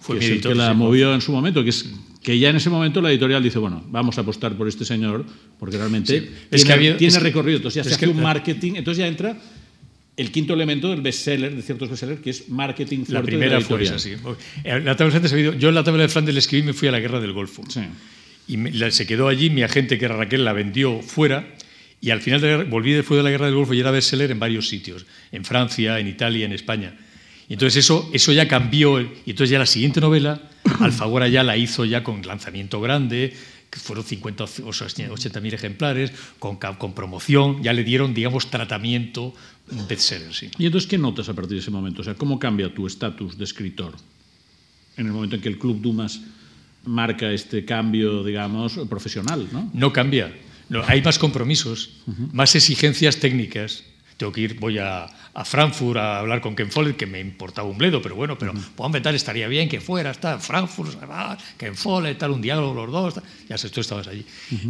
Fue 0.00 0.16
que 0.16 0.20
mi 0.20 0.24
es 0.24 0.30
el 0.30 0.34
editor, 0.38 0.52
que 0.52 0.58
la 0.58 0.70
sí, 0.70 0.76
movió 0.78 1.14
en 1.14 1.20
su 1.20 1.30
momento, 1.30 1.62
que 1.62 1.68
es 1.70 1.92
que 2.22 2.38
ya 2.38 2.48
en 2.48 2.56
ese 2.56 2.70
momento 2.70 3.02
la 3.02 3.10
editorial 3.10 3.42
dice, 3.42 3.58
bueno, 3.58 3.84
vamos 3.90 4.16
a 4.16 4.22
apostar 4.22 4.56
por 4.56 4.68
este 4.68 4.86
señor, 4.86 5.26
porque 5.58 5.76
realmente 5.76 6.06
Sí. 6.14 6.20
tiene, 6.20 6.36
Es 6.52 6.64
que 6.64 6.72
ha 6.72 6.76
habido- 6.76 6.96
tiene 6.96 7.08
es 7.08 7.18
que- 7.18 7.24
recorrido. 7.24 7.56
Entonces 7.58 7.84
ya 7.84 7.88
se 7.90 7.96
hace 7.96 8.06
que- 8.06 8.10
un 8.12 8.22
marketing, 8.22 8.74
entonces 8.76 8.98
ya 8.98 9.08
entra 9.08 9.36
el 10.16 10.30
quinto 10.30 10.52
elemento 10.54 10.90
del 10.90 11.00
bestseller, 11.00 11.54
de 11.56 11.62
ciertos 11.62 11.88
bestsellers, 11.88 12.20
que 12.20 12.30
es 12.30 12.48
marketing 12.48 12.98
La 13.00 13.04
fuerte 13.04 13.20
de 13.20 13.26
primera 13.26 13.54
la 13.58 13.60
fue 13.64 13.78
editorial. 13.78 13.96
esa, 13.96 13.98
sí. 13.98 14.14
Eh, 14.64 14.80
La 14.80 14.94
tabla 14.96 15.18
de 15.18 15.28
Flandes 15.28 15.58
yo 15.58 15.68
en 15.70 15.74
la 15.74 15.84
tabla 15.84 16.02
de 16.02 16.08
Flandes 16.08 16.34
le 16.34 16.40
escribí 16.40 16.62
y 16.62 16.66
me 16.66 16.72
fui 16.74 16.88
a 16.88 16.92
la 16.92 17.00
guerra 17.00 17.20
del 17.20 17.32
Golfo. 17.32 17.62
Sí. 17.68 17.80
Y 18.48 18.56
me- 18.58 18.70
la- 18.72 18.90
se 18.90 19.06
quedó 19.06 19.28
allí, 19.28 19.48
mi 19.50 19.62
agente, 19.62 19.98
que 19.98 20.04
era 20.04 20.16
Raquel, 20.16 20.44
la 20.44 20.52
vendió 20.52 21.00
fuera. 21.00 21.54
Y 22.00 22.10
al 22.10 22.20
final 22.20 22.40
de 22.40 22.48
la 22.50 22.56
guerra- 22.58 22.68
volví 22.70 22.92
después 22.92 23.16
de 23.18 23.22
la 23.22 23.30
guerra 23.30 23.46
del 23.46 23.54
Golfo 23.54 23.72
y 23.74 23.80
era 23.80 23.90
bestseller 23.90 24.30
en 24.32 24.38
varios 24.40 24.68
sitios, 24.68 25.06
en 25.30 25.44
Francia, 25.44 25.98
en 25.98 26.08
Italia, 26.08 26.44
en 26.44 26.52
España. 26.52 26.94
Y 27.48 27.54
entonces 27.54 27.84
eso, 27.84 28.10
eso 28.12 28.32
ya 28.32 28.46
cambió. 28.48 29.00
Y 29.00 29.08
entonces 29.30 29.50
ya 29.50 29.58
la 29.58 29.66
siguiente 29.66 30.00
novela, 30.00 30.42
Alfagora 30.80 31.28
ya 31.28 31.42
la 31.42 31.56
hizo 31.56 31.84
ya 31.84 32.02
con 32.02 32.20
lanzamiento 32.26 32.80
grande, 32.80 33.32
que 33.70 33.78
fueron 33.80 34.04
50 34.04 34.44
o 34.44 34.68
80 34.68 35.40
mil 35.40 35.54
ejemplares, 35.54 36.12
con, 36.38 36.56
con 36.56 36.94
promoción, 36.94 37.62
ya 37.62 37.72
le 37.72 37.84
dieron, 37.84 38.12
digamos, 38.12 38.50
tratamiento 38.50 39.34
bestseller, 39.88 40.34
sí. 40.34 40.50
¿Y 40.58 40.66
entonces 40.66 40.88
qué 40.88 40.98
notas 40.98 41.28
a 41.28 41.34
partir 41.34 41.52
de 41.52 41.60
ese 41.60 41.70
momento? 41.70 42.02
O 42.02 42.04
sea, 42.04 42.14
¿cómo 42.14 42.38
cambia 42.38 42.72
tu 42.74 42.86
estatus 42.86 43.38
de 43.38 43.44
escritor 43.44 43.94
en 44.96 45.06
el 45.06 45.12
momento 45.12 45.36
en 45.36 45.42
que 45.42 45.48
el 45.48 45.58
Club 45.58 45.80
Dumas 45.80 46.20
marca 46.84 47.30
este 47.30 47.64
cambio, 47.64 48.24
digamos, 48.24 48.78
profesional, 48.88 49.48
¿no? 49.52 49.70
No 49.72 49.92
cambia. 49.92 50.34
No, 50.68 50.82
hay 50.86 51.02
más 51.02 51.18
compromisos, 51.18 51.90
más 52.32 52.54
exigencias 52.54 53.18
técnicas. 53.18 53.84
Tengo 54.16 54.32
que 54.32 54.40
ir, 54.42 54.58
voy 54.58 54.78
a, 54.78 55.06
a 55.34 55.44
Frankfurt 55.44 55.98
a 55.98 56.18
hablar 56.18 56.40
con 56.40 56.54
Ken 56.54 56.70
Follett, 56.70 56.96
que 56.96 57.06
me 57.06 57.20
importaba 57.20 57.68
un 57.68 57.78
bledo, 57.78 58.02
pero 58.02 58.14
bueno, 58.14 58.36
pero 58.38 58.52
uh 58.52 59.02
tal 59.02 59.14
estaría 59.14 59.48
bien 59.48 59.68
que 59.68 59.80
fuera, 59.80 60.10
está 60.10 60.38
Frankfurt, 60.38 60.98
Ken 61.56 61.74
Follett, 61.74 62.18
tal, 62.18 62.32
un 62.32 62.42
diálogo 62.42 62.74
los 62.74 62.92
dos, 62.92 63.14
tal. 63.14 63.24
ya 63.48 63.56
sé, 63.56 63.70
tú 63.70 63.80
estabas 63.80 64.06
allí. 64.08 64.24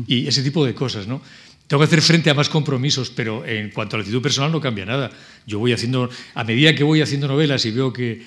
Y 0.06 0.26
ese 0.26 0.42
tipo 0.42 0.64
de 0.64 0.74
cosas, 0.74 1.06
¿no? 1.06 1.20
Tengo 1.66 1.80
que 1.80 1.86
hacer 1.86 2.02
frente 2.02 2.30
a 2.30 2.34
más 2.34 2.48
compromisos, 2.48 3.10
pero 3.10 3.44
en 3.44 3.70
cuanto 3.70 3.96
a 3.96 3.98
la 3.98 4.02
actitud 4.02 4.20
personal 4.22 4.52
no 4.52 4.60
cambia 4.60 4.84
nada. 4.84 5.10
Yo 5.46 5.58
voy 5.58 5.72
haciendo, 5.72 6.10
a 6.34 6.44
medida 6.44 6.74
que 6.74 6.84
voy 6.84 7.00
haciendo 7.00 7.28
novelas 7.28 7.64
y 7.64 7.70
veo 7.70 7.92
que, 7.92 8.22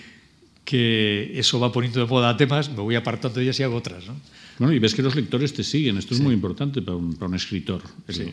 que 0.63 1.31
eso 1.39 1.59
va 1.59 1.71
poniendo 1.71 1.99
de 1.99 2.07
moda 2.07 2.35
temas, 2.35 2.69
me 2.69 2.81
voy 2.81 2.95
apartando 2.95 3.37
de 3.37 3.43
ellas 3.43 3.59
y 3.59 3.63
hago 3.63 3.75
otras, 3.75 4.07
¿no? 4.07 4.15
Bueno, 4.57 4.73
y 4.73 4.79
ves 4.79 4.95
que 4.95 5.01
los 5.01 5.15
lectores 5.15 5.53
te 5.53 5.63
siguen. 5.63 5.97
Esto 5.97 6.13
es 6.13 6.21
muy 6.21 6.33
importante 6.33 6.81
para 6.81 6.97
un, 6.97 7.13
para 7.15 7.27
un 7.27 7.35
escritor. 7.35 7.81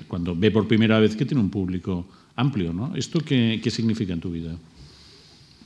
Cuando 0.07 0.35
ve 0.37 0.51
por 0.51 0.69
primera 0.69 1.01
vez 1.01 1.17
que 1.17 1.27
tiene 1.27 1.41
un 1.41 1.51
público 1.51 2.07
amplio, 2.37 2.73
¿no? 2.73 2.95
¿Esto 2.97 3.21
qué, 3.21 3.61
qué 3.63 3.71
significa 3.71 4.13
en 4.13 4.21
tu 4.21 4.31
vida? 4.31 4.57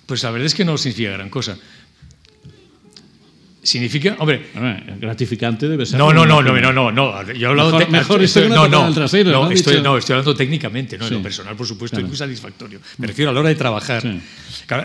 Pues 0.06 0.22
la 0.22 0.30
verdad 0.30 0.46
es 0.46 0.54
que 0.54 0.64
no 0.64 0.78
significa 0.78 1.10
gran 1.12 1.30
cosa. 1.30 1.58
Significa, 3.66 4.14
hombre, 4.20 4.46
gratificante 5.00 5.68
debe 5.68 5.84
ser. 5.86 5.98
no, 5.98 6.12
no, 6.12 6.24
no, 6.24 6.40
no, 6.40 6.54
no, 6.60 6.72
no, 6.72 6.92
no. 6.92 7.32
Yo 7.32 7.48
he 7.48 7.50
hablado 7.50 7.72
Mejor- 7.78 7.90
mejor 7.90 8.22
esto 8.22 8.40
que 8.40 8.46
una 8.46 8.54
no, 8.56 8.68
no, 8.68 8.94
trasero, 8.94 9.32
no, 9.32 9.44
¿no? 9.46 9.50
estoy, 9.50 9.82
no, 9.82 9.98
estoy 9.98 10.12
hablando 10.14 10.34
técnicamente, 10.36 10.96
no 10.96 11.06
en 11.08 11.14
lo 11.14 11.22
personal, 11.22 11.56
por 11.56 11.66
supuesto, 11.66 11.98
es 11.98 12.06
muy 12.06 12.16
satisfactorio. 12.16 12.80
Me 12.98 13.08
refiero 13.08 13.30
a 13.32 13.34
la 13.34 13.40
hora 13.40 13.48
de 13.48 13.56
trabajar. 13.56 14.02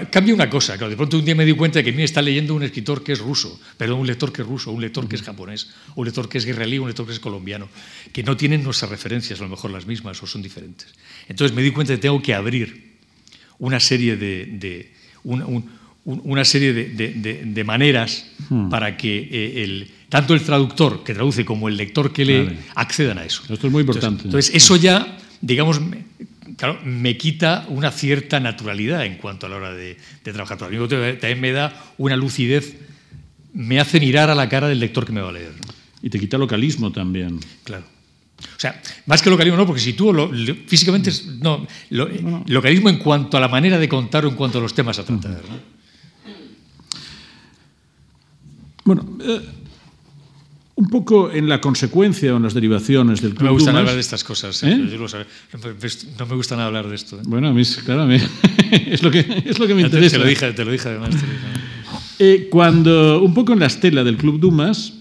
Cambia 0.09 0.33
una 0.33 0.49
cosa, 0.49 0.77
claro, 0.77 0.89
de 0.89 0.97
pronto 0.97 1.17
un 1.17 1.25
día 1.25 1.35
me 1.35 1.45
di 1.45 1.53
cuenta 1.53 1.79
de 1.79 1.85
que 1.85 1.91
me 1.91 2.03
está 2.03 2.21
leyendo 2.21 2.55
un 2.55 2.63
escritor 2.63 3.03
que 3.03 3.11
es 3.13 3.19
ruso, 3.19 3.59
perdón, 3.77 3.99
un 3.99 4.07
lector 4.07 4.31
que 4.33 4.41
es 4.41 4.47
ruso, 4.47 4.71
un 4.71 4.81
lector 4.81 5.07
que 5.07 5.15
es 5.15 5.21
japonés, 5.21 5.69
un 5.95 6.05
lector 6.05 6.27
que 6.27 6.39
es 6.39 6.45
israelí, 6.47 6.79
un 6.79 6.87
lector 6.87 7.05
que 7.05 7.13
es 7.13 7.19
colombiano, 7.19 7.69
que 8.11 8.23
no 8.23 8.35
tienen 8.35 8.63
nuestras 8.63 8.89
referencias, 8.89 9.39
a 9.39 9.43
lo 9.43 9.49
mejor 9.49 9.69
las 9.71 9.85
mismas 9.85 10.21
o 10.23 10.27
son 10.27 10.41
diferentes. 10.41 10.87
Entonces 11.29 11.55
me 11.55 11.61
di 11.61 11.69
cuenta 11.71 11.93
de 11.93 11.97
que 11.97 12.01
tengo 12.01 12.21
que 12.21 12.33
abrir 12.33 12.95
una 13.59 13.79
serie 13.79 14.15
de, 14.17 14.45
de- 14.53 14.91
un- 15.23 15.69
un- 16.05 16.19
un- 16.19 16.21
una 16.31 16.45
serie 16.45 16.73
de, 16.73 16.85
de- 16.89 17.13
de- 17.13 17.41
de 17.45 17.63
maneras 17.63 18.25
para 18.69 18.97
que 18.97 19.19
eh, 19.31 19.63
el, 19.63 19.87
tanto 20.09 20.33
el 20.33 20.41
traductor 20.41 21.03
que 21.03 21.13
traduce 21.13 21.45
como 21.45 21.67
el 21.69 21.77
lector 21.77 22.11
que 22.11 22.25
lee 22.25 22.43
Vale. 22.43 22.57
accedan 22.75 23.17
a 23.19 23.25
eso. 23.25 23.41
Esto 23.49 23.67
es 23.67 23.71
muy 23.73 23.81
importante. 23.81 24.23
Entonces, 24.25 24.49
entonces, 24.49 24.55
eso 24.63 24.75
ya, 24.75 25.17
digamos, 25.41 25.79
me, 25.79 26.03
claro, 26.57 26.79
me 26.83 27.15
quita 27.17 27.65
una 27.69 27.91
cierta 27.91 28.39
naturalidad 28.39 29.05
en 29.05 29.15
cuanto 29.15 29.45
a 29.45 29.49
la 29.49 29.55
hora 29.57 29.73
de, 29.73 29.97
trabajar. 30.23 30.57
Pero 30.57 30.71
mismo 30.71 30.87
también 30.87 31.39
me 31.39 31.51
da 31.51 31.73
una 31.97 32.15
lucidez, 32.15 32.75
me 33.53 33.79
hace 33.79 33.99
mirar 33.99 34.29
a 34.29 34.35
la 34.35 34.49
cara 34.49 34.67
del 34.67 34.79
lector 34.79 35.05
que 35.05 35.11
me 35.11 35.21
va 35.21 35.29
a 35.29 35.33
leer. 35.33 35.53
Y 36.01 36.09
te 36.09 36.19
quita 36.19 36.37
localismo 36.37 36.91
también. 36.91 37.39
Claro. 37.63 37.85
O 38.41 38.59
sea, 38.59 38.81
más 39.05 39.21
que 39.21 39.29
localismo 39.29 39.55
no, 39.57 39.67
porque 39.67 39.81
si 39.81 39.93
tú 39.93 40.11
lo- 40.11 40.31
lo- 40.31 40.55
físicamente 40.65 41.11
no, 41.41 41.65
lo- 41.91 42.09
localismo 42.47 42.89
en 42.89 42.97
cuanto 42.97 43.37
a 43.37 43.39
la 43.39 43.47
manera 43.47 43.77
de 43.77 43.87
contar 43.87 44.25
o 44.25 44.29
en 44.29 44.35
cuanto 44.35 44.57
a 44.57 44.61
los 44.61 44.73
temas 44.73 44.97
a 44.97 45.03
tratar. 45.05 45.31
¿no? 45.47 45.80
Bueno, 48.83 49.05
eh, 49.23 49.41
un 50.75 50.87
poco 50.89 51.31
en 51.31 51.47
la 51.47 51.61
consecuencia 51.61 52.33
o 52.33 52.37
en 52.37 52.43
las 52.43 52.53
derivaciones 52.53 53.21
del 53.21 53.31
No 53.31 53.35
Club 53.37 53.47
me 53.49 53.53
gustan 53.53 53.73
Dumas- 53.73 53.79
hablar 53.81 53.95
de 53.95 54.01
estas 54.01 54.23
cosas. 54.23 54.63
¿Eh? 54.63 54.71
¿eh? 54.71 54.77
No 54.77 55.59
me- 55.59 56.27
no 56.29 56.35
gusta 56.35 56.55
nada 56.55 56.67
hablar 56.67 56.87
de 56.87 56.95
esto. 56.95 57.17
¿eh? 57.17 57.23
Bueno, 57.25 57.49
a 57.49 57.53
mí, 57.53 57.61
claro, 57.85 58.01
a 58.03 58.05
mí- 58.07 58.17
es, 58.87 59.03
lo 59.03 59.11
que, 59.11 59.19
es 59.45 59.59
lo 59.59 59.67
que 59.67 59.75
me 59.75 59.81
interesa. 59.83 60.17
te 60.17 60.23
lo 60.23 60.27
dije, 60.29 60.51
te 60.53 60.65
lo 60.65 60.71
dije 60.71 60.89
además. 60.89 61.09
lo 61.13 61.19
dije. 62.19 62.47
Cuando, 62.49 63.21
un 63.21 63.33
poco 63.33 63.53
en 63.53 63.59
la 63.59 63.65
estela 63.67 64.03
del 64.03 64.17
Club 64.17 64.39
Dumas, 64.39 64.93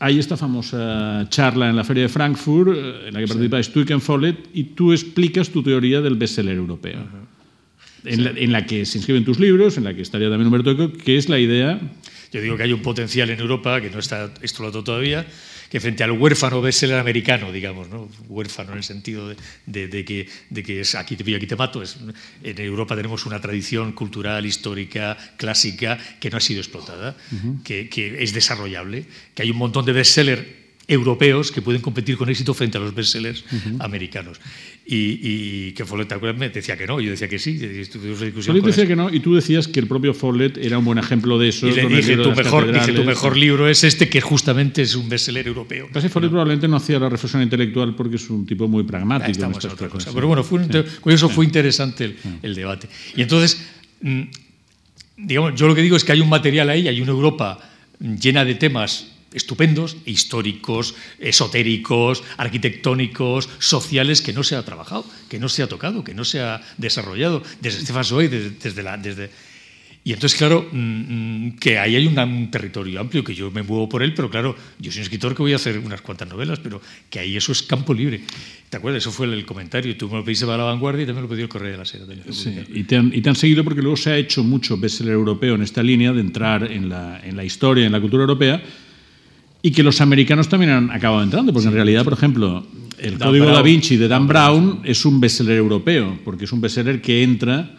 hay 0.00 0.18
esta 0.18 0.36
famosa 0.36 1.26
charla 1.30 1.70
en 1.70 1.76
la 1.76 1.84
Feria 1.84 2.02
de 2.04 2.08
Frankfurt, 2.08 2.76
en 3.06 3.14
la 3.14 3.20
que 3.20 3.26
participáis 3.26 3.70
tú 3.72 3.80
y 3.80 3.84
Ken 3.84 4.00
Follett, 4.00 4.48
y 4.52 4.64
tú 4.64 4.92
explicas 4.92 5.48
tu 5.50 5.62
teoría 5.62 6.00
del 6.02 6.16
bestseller 6.16 6.56
europeo. 6.56 7.00
en, 8.04 8.24
la, 8.24 8.30
en 8.30 8.52
la 8.52 8.66
que 8.66 8.84
se 8.84 8.98
inscriben 8.98 9.24
tus 9.24 9.38
libros, 9.38 9.78
en 9.78 9.84
la 9.84 9.94
que 9.94 10.02
estaría 10.02 10.28
también 10.28 10.46
Humberto 10.48 10.70
Eco, 10.72 10.92
que 10.92 11.16
es 11.16 11.28
la 11.30 11.38
idea 11.38 11.80
Yo 12.34 12.42
digo 12.42 12.56
que 12.56 12.64
hay 12.64 12.72
un 12.72 12.82
potencial 12.82 13.30
en 13.30 13.38
Europa 13.38 13.80
que 13.80 13.90
no 13.90 13.98
está 14.00 14.24
explotado 14.42 14.82
todavía, 14.82 15.24
que 15.70 15.78
frente 15.80 16.02
al 16.02 16.10
huérfano 16.12 16.60
bestseller 16.60 16.98
americano, 16.98 17.52
digamos, 17.52 17.88
¿no? 17.88 18.08
huérfano 18.28 18.72
en 18.72 18.78
el 18.78 18.84
sentido 18.84 19.28
de, 19.28 19.36
de- 19.66 19.86
de 19.88 20.04
que, 20.04 20.28
de 20.50 20.62
que 20.62 20.80
es 20.80 20.94
aquí 20.96 21.14
te 21.16 21.24
pillo, 21.24 21.36
aquí 21.36 21.46
te 21.46 21.56
mato. 21.56 21.80
Es, 21.82 21.96
en 22.42 22.60
Europa 22.60 22.96
tenemos 22.96 23.24
una 23.26 23.40
tradición 23.40 23.92
cultural, 23.92 24.44
histórica, 24.46 25.16
clásica, 25.36 25.96
que 26.20 26.28
no 26.30 26.36
ha 26.38 26.40
sido 26.40 26.60
explotada, 26.60 27.16
que, 27.64 27.88
que 27.88 28.22
es 28.22 28.32
desarrollable, 28.32 29.06
que 29.34 29.42
hay 29.42 29.50
un 29.50 29.56
montón 29.58 29.84
de 29.84 29.92
bestsellers 29.92 30.42
europeos 30.86 31.50
que 31.50 31.62
pueden 31.62 31.80
competir 31.80 32.16
con 32.16 32.28
éxito 32.28 32.52
frente 32.52 32.76
a 32.76 32.80
los 32.80 32.94
bestsellers 32.94 33.44
americanos. 33.80 34.38
Y, 34.86 35.18
y 35.68 35.72
que 35.72 35.86
Follett. 35.86 36.12
Me 36.36 36.50
decía 36.50 36.76
que 36.76 36.86
no, 36.86 37.00
yo 37.00 37.10
decía 37.10 37.26
que 37.26 37.38
sí. 37.38 37.56
Follett 37.58 38.64
decía 38.64 38.84
eso. 38.84 38.86
que 38.86 38.96
no, 38.96 39.08
y 39.12 39.20
tú 39.20 39.34
decías 39.34 39.66
que 39.66 39.80
el 39.80 39.86
propio 39.86 40.12
Follett 40.12 40.58
era 40.58 40.76
un 40.78 40.84
buen 40.84 40.98
ejemplo 40.98 41.38
de 41.38 41.48
eso. 41.48 41.66
Y 41.68 41.72
le 41.74 41.86
dije, 41.88 42.16
tu 42.18 42.32
mejor, 42.32 42.70
dije, 42.70 42.92
tu 42.92 43.04
mejor 43.04 43.36
libro 43.36 43.66
es 43.66 43.82
este, 43.82 44.10
que 44.10 44.20
justamente 44.20 44.82
es 44.82 44.94
un 44.94 45.08
bestseller 45.08 45.46
europeo. 45.48 45.88
Casi 45.90 46.08
Follett 46.10 46.30
probablemente 46.30 46.68
no 46.68 46.76
hacía 46.76 46.98
la 46.98 47.08
reflexión 47.08 47.40
intelectual 47.40 47.94
porque 47.94 48.16
es 48.16 48.28
un 48.28 48.44
tipo 48.44 48.68
muy 48.68 48.82
pragmático. 48.84 49.26
en 49.26 49.30
estamos 49.32 49.64
en 49.64 49.70
otra 49.70 49.88
cosa. 49.88 50.10
Pero 50.12 50.26
bueno, 50.28 50.44
fue 50.44 50.58
un 50.58 50.64
inter- 50.64 50.86
con 51.00 51.12
eso 51.14 51.30
fue 51.30 51.46
interesante 51.46 52.04
el, 52.04 52.16
el 52.42 52.54
debate. 52.54 52.88
Y 53.16 53.22
entonces, 53.22 53.66
mm, 54.02 54.22
digamos, 55.16 55.54
yo 55.54 55.66
lo 55.66 55.74
que 55.74 55.80
digo 55.80 55.96
es 55.96 56.04
que 56.04 56.12
hay 56.12 56.20
un 56.20 56.28
material 56.28 56.68
ahí, 56.68 56.88
hay 56.88 57.00
una 57.00 57.12
Europa 57.12 57.58
llena 58.20 58.44
de 58.44 58.54
temas 58.56 59.12
estupendos, 59.34 59.96
históricos, 60.06 60.94
esotéricos, 61.18 62.22
arquitectónicos, 62.38 63.48
sociales, 63.58 64.22
que 64.22 64.32
no 64.32 64.42
se 64.42 64.56
ha 64.56 64.64
trabajado, 64.64 65.04
que 65.28 65.38
no 65.38 65.48
se 65.48 65.62
ha 65.62 65.66
tocado, 65.66 66.04
que 66.04 66.14
no 66.14 66.24
se 66.24 66.40
ha 66.40 66.62
desarrollado, 66.78 67.42
desde 67.60 67.80
Stefan 67.80 68.04
Zweig, 68.04 68.30
desde, 68.30 68.50
desde 68.50 68.82
la... 68.82 68.96
Desde, 68.96 69.30
Y 70.06 70.12
entonces, 70.12 70.38
claro, 70.38 70.68
mm, 70.70 71.46
mm, 71.46 71.56
que 71.56 71.78
ahí 71.78 71.96
hay 71.96 72.06
un, 72.06 72.50
territorio 72.50 73.00
amplio, 73.00 73.24
que 73.24 73.34
yo 73.34 73.50
me 73.50 73.62
muevo 73.62 73.88
por 73.88 74.02
él, 74.02 74.12
pero 74.14 74.28
claro, 74.28 74.54
yo 74.78 74.92
soy 74.92 75.00
un 75.00 75.04
escritor 75.04 75.34
que 75.34 75.42
voy 75.42 75.54
a 75.54 75.56
hacer 75.56 75.78
unas 75.78 76.02
cuantas 76.02 76.28
novelas, 76.28 76.60
pero 76.60 76.80
que 77.08 77.18
ahí 77.18 77.36
eso 77.36 77.52
es 77.52 77.62
campo 77.62 77.94
libre. 77.94 78.20
¿Te 78.68 78.76
acuerdas? 78.76 79.02
Eso 79.02 79.10
fue 79.10 79.26
el 79.26 79.46
comentario. 79.46 79.96
Tú 79.96 80.08
me 80.08 80.16
lo 80.16 80.24
pediste 80.24 80.44
para 80.44 80.58
La 80.58 80.64
Vanguardia 80.64 81.04
y 81.04 81.06
también 81.06 81.22
lo 81.22 81.28
pidió 81.28 81.44
el 81.44 81.48
Correo 81.48 81.72
de 81.72 81.78
la 81.78 81.84
Sera. 81.86 82.04
Sí, 82.30 82.54
y 82.68 82.84
te, 82.84 82.96
han, 82.96 83.12
y 83.14 83.22
te 83.22 83.30
han 83.30 83.36
seguido 83.36 83.64
porque 83.64 83.80
luego 83.80 83.96
se 83.96 84.10
ha 84.10 84.16
hecho 84.18 84.44
mucho 84.44 84.76
bestseller 84.76 85.14
europeo 85.14 85.54
en 85.54 85.62
esta 85.62 85.82
línea 85.82 86.12
de 86.12 86.20
entrar 86.20 86.70
en 86.70 86.88
la, 86.88 87.20
en 87.24 87.34
la 87.34 87.44
historia, 87.44 87.86
en 87.86 87.92
la 87.92 88.00
cultura 88.00 88.24
europea, 88.24 88.62
y 89.64 89.70
que 89.70 89.82
los 89.82 90.02
americanos 90.02 90.50
también 90.50 90.72
han 90.72 90.90
acabado 90.90 91.22
entrando, 91.22 91.50
porque 91.50 91.68
en 91.68 91.74
realidad, 91.74 92.04
por 92.04 92.12
ejemplo, 92.12 92.66
el 92.98 93.18
Código 93.18 93.46
da 93.46 93.62
Vinci 93.62 93.96
de 93.96 94.08
Dan 94.08 94.28
Brown 94.28 94.80
es 94.84 95.06
un 95.06 95.18
bestseller 95.20 95.56
europeo, 95.56 96.18
porque 96.22 96.44
es 96.44 96.52
un 96.52 96.60
bestseller 96.60 97.00
que 97.00 97.22
entra 97.22 97.70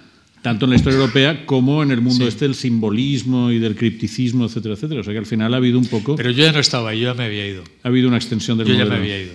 tanto 0.42 0.66
en 0.66 0.72
la 0.72 0.78
historia 0.78 0.98
europea 0.98 1.46
como 1.46 1.84
en 1.84 1.92
el 1.92 2.02
mundo 2.02 2.28
este 2.28 2.46
del 2.46 2.56
simbolismo 2.56 3.52
y 3.52 3.60
del 3.60 3.76
cripticismo, 3.76 4.46
etcétera, 4.46 4.74
etcétera. 4.74 5.02
O 5.02 5.04
sea 5.04 5.14
que 5.14 5.20
al 5.20 5.28
final 5.28 5.54
ha 5.54 5.58
habido 5.58 5.78
un 5.78 5.86
poco... 5.86 6.16
Pero 6.16 6.32
yo 6.32 6.44
ya 6.46 6.52
no 6.52 6.60
estaba, 6.60 6.92
yo 6.96 7.04
ya 7.04 7.14
me 7.14 7.26
había 7.26 7.48
ido. 7.48 7.64
Ha 7.84 7.90
habido 7.90 8.08
una 8.08 8.18
extensión 8.18 8.58
del 8.58 8.66
yo 8.66 8.74
modelo. 8.74 8.90
Ya 8.90 8.96
me 8.96 9.02
había 9.02 9.22
ido. 9.22 9.34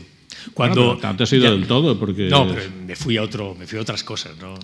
Cuando 0.53 0.99
no 1.01 1.17
te 1.17 1.23
has 1.23 1.33
ido 1.33 1.53
del 1.53 1.69
todo, 1.69 2.01
porque... 2.01 2.29
No, 2.29 2.49
pero 2.49 2.63
me 2.85 2.97
fui 2.97 3.17
a, 3.17 3.23
otro, 3.23 3.55
me 3.57 3.69
fui 3.69 3.79
a 3.79 3.83
otras 3.83 4.03
cosas, 4.03 4.33
¿no? 4.41 4.55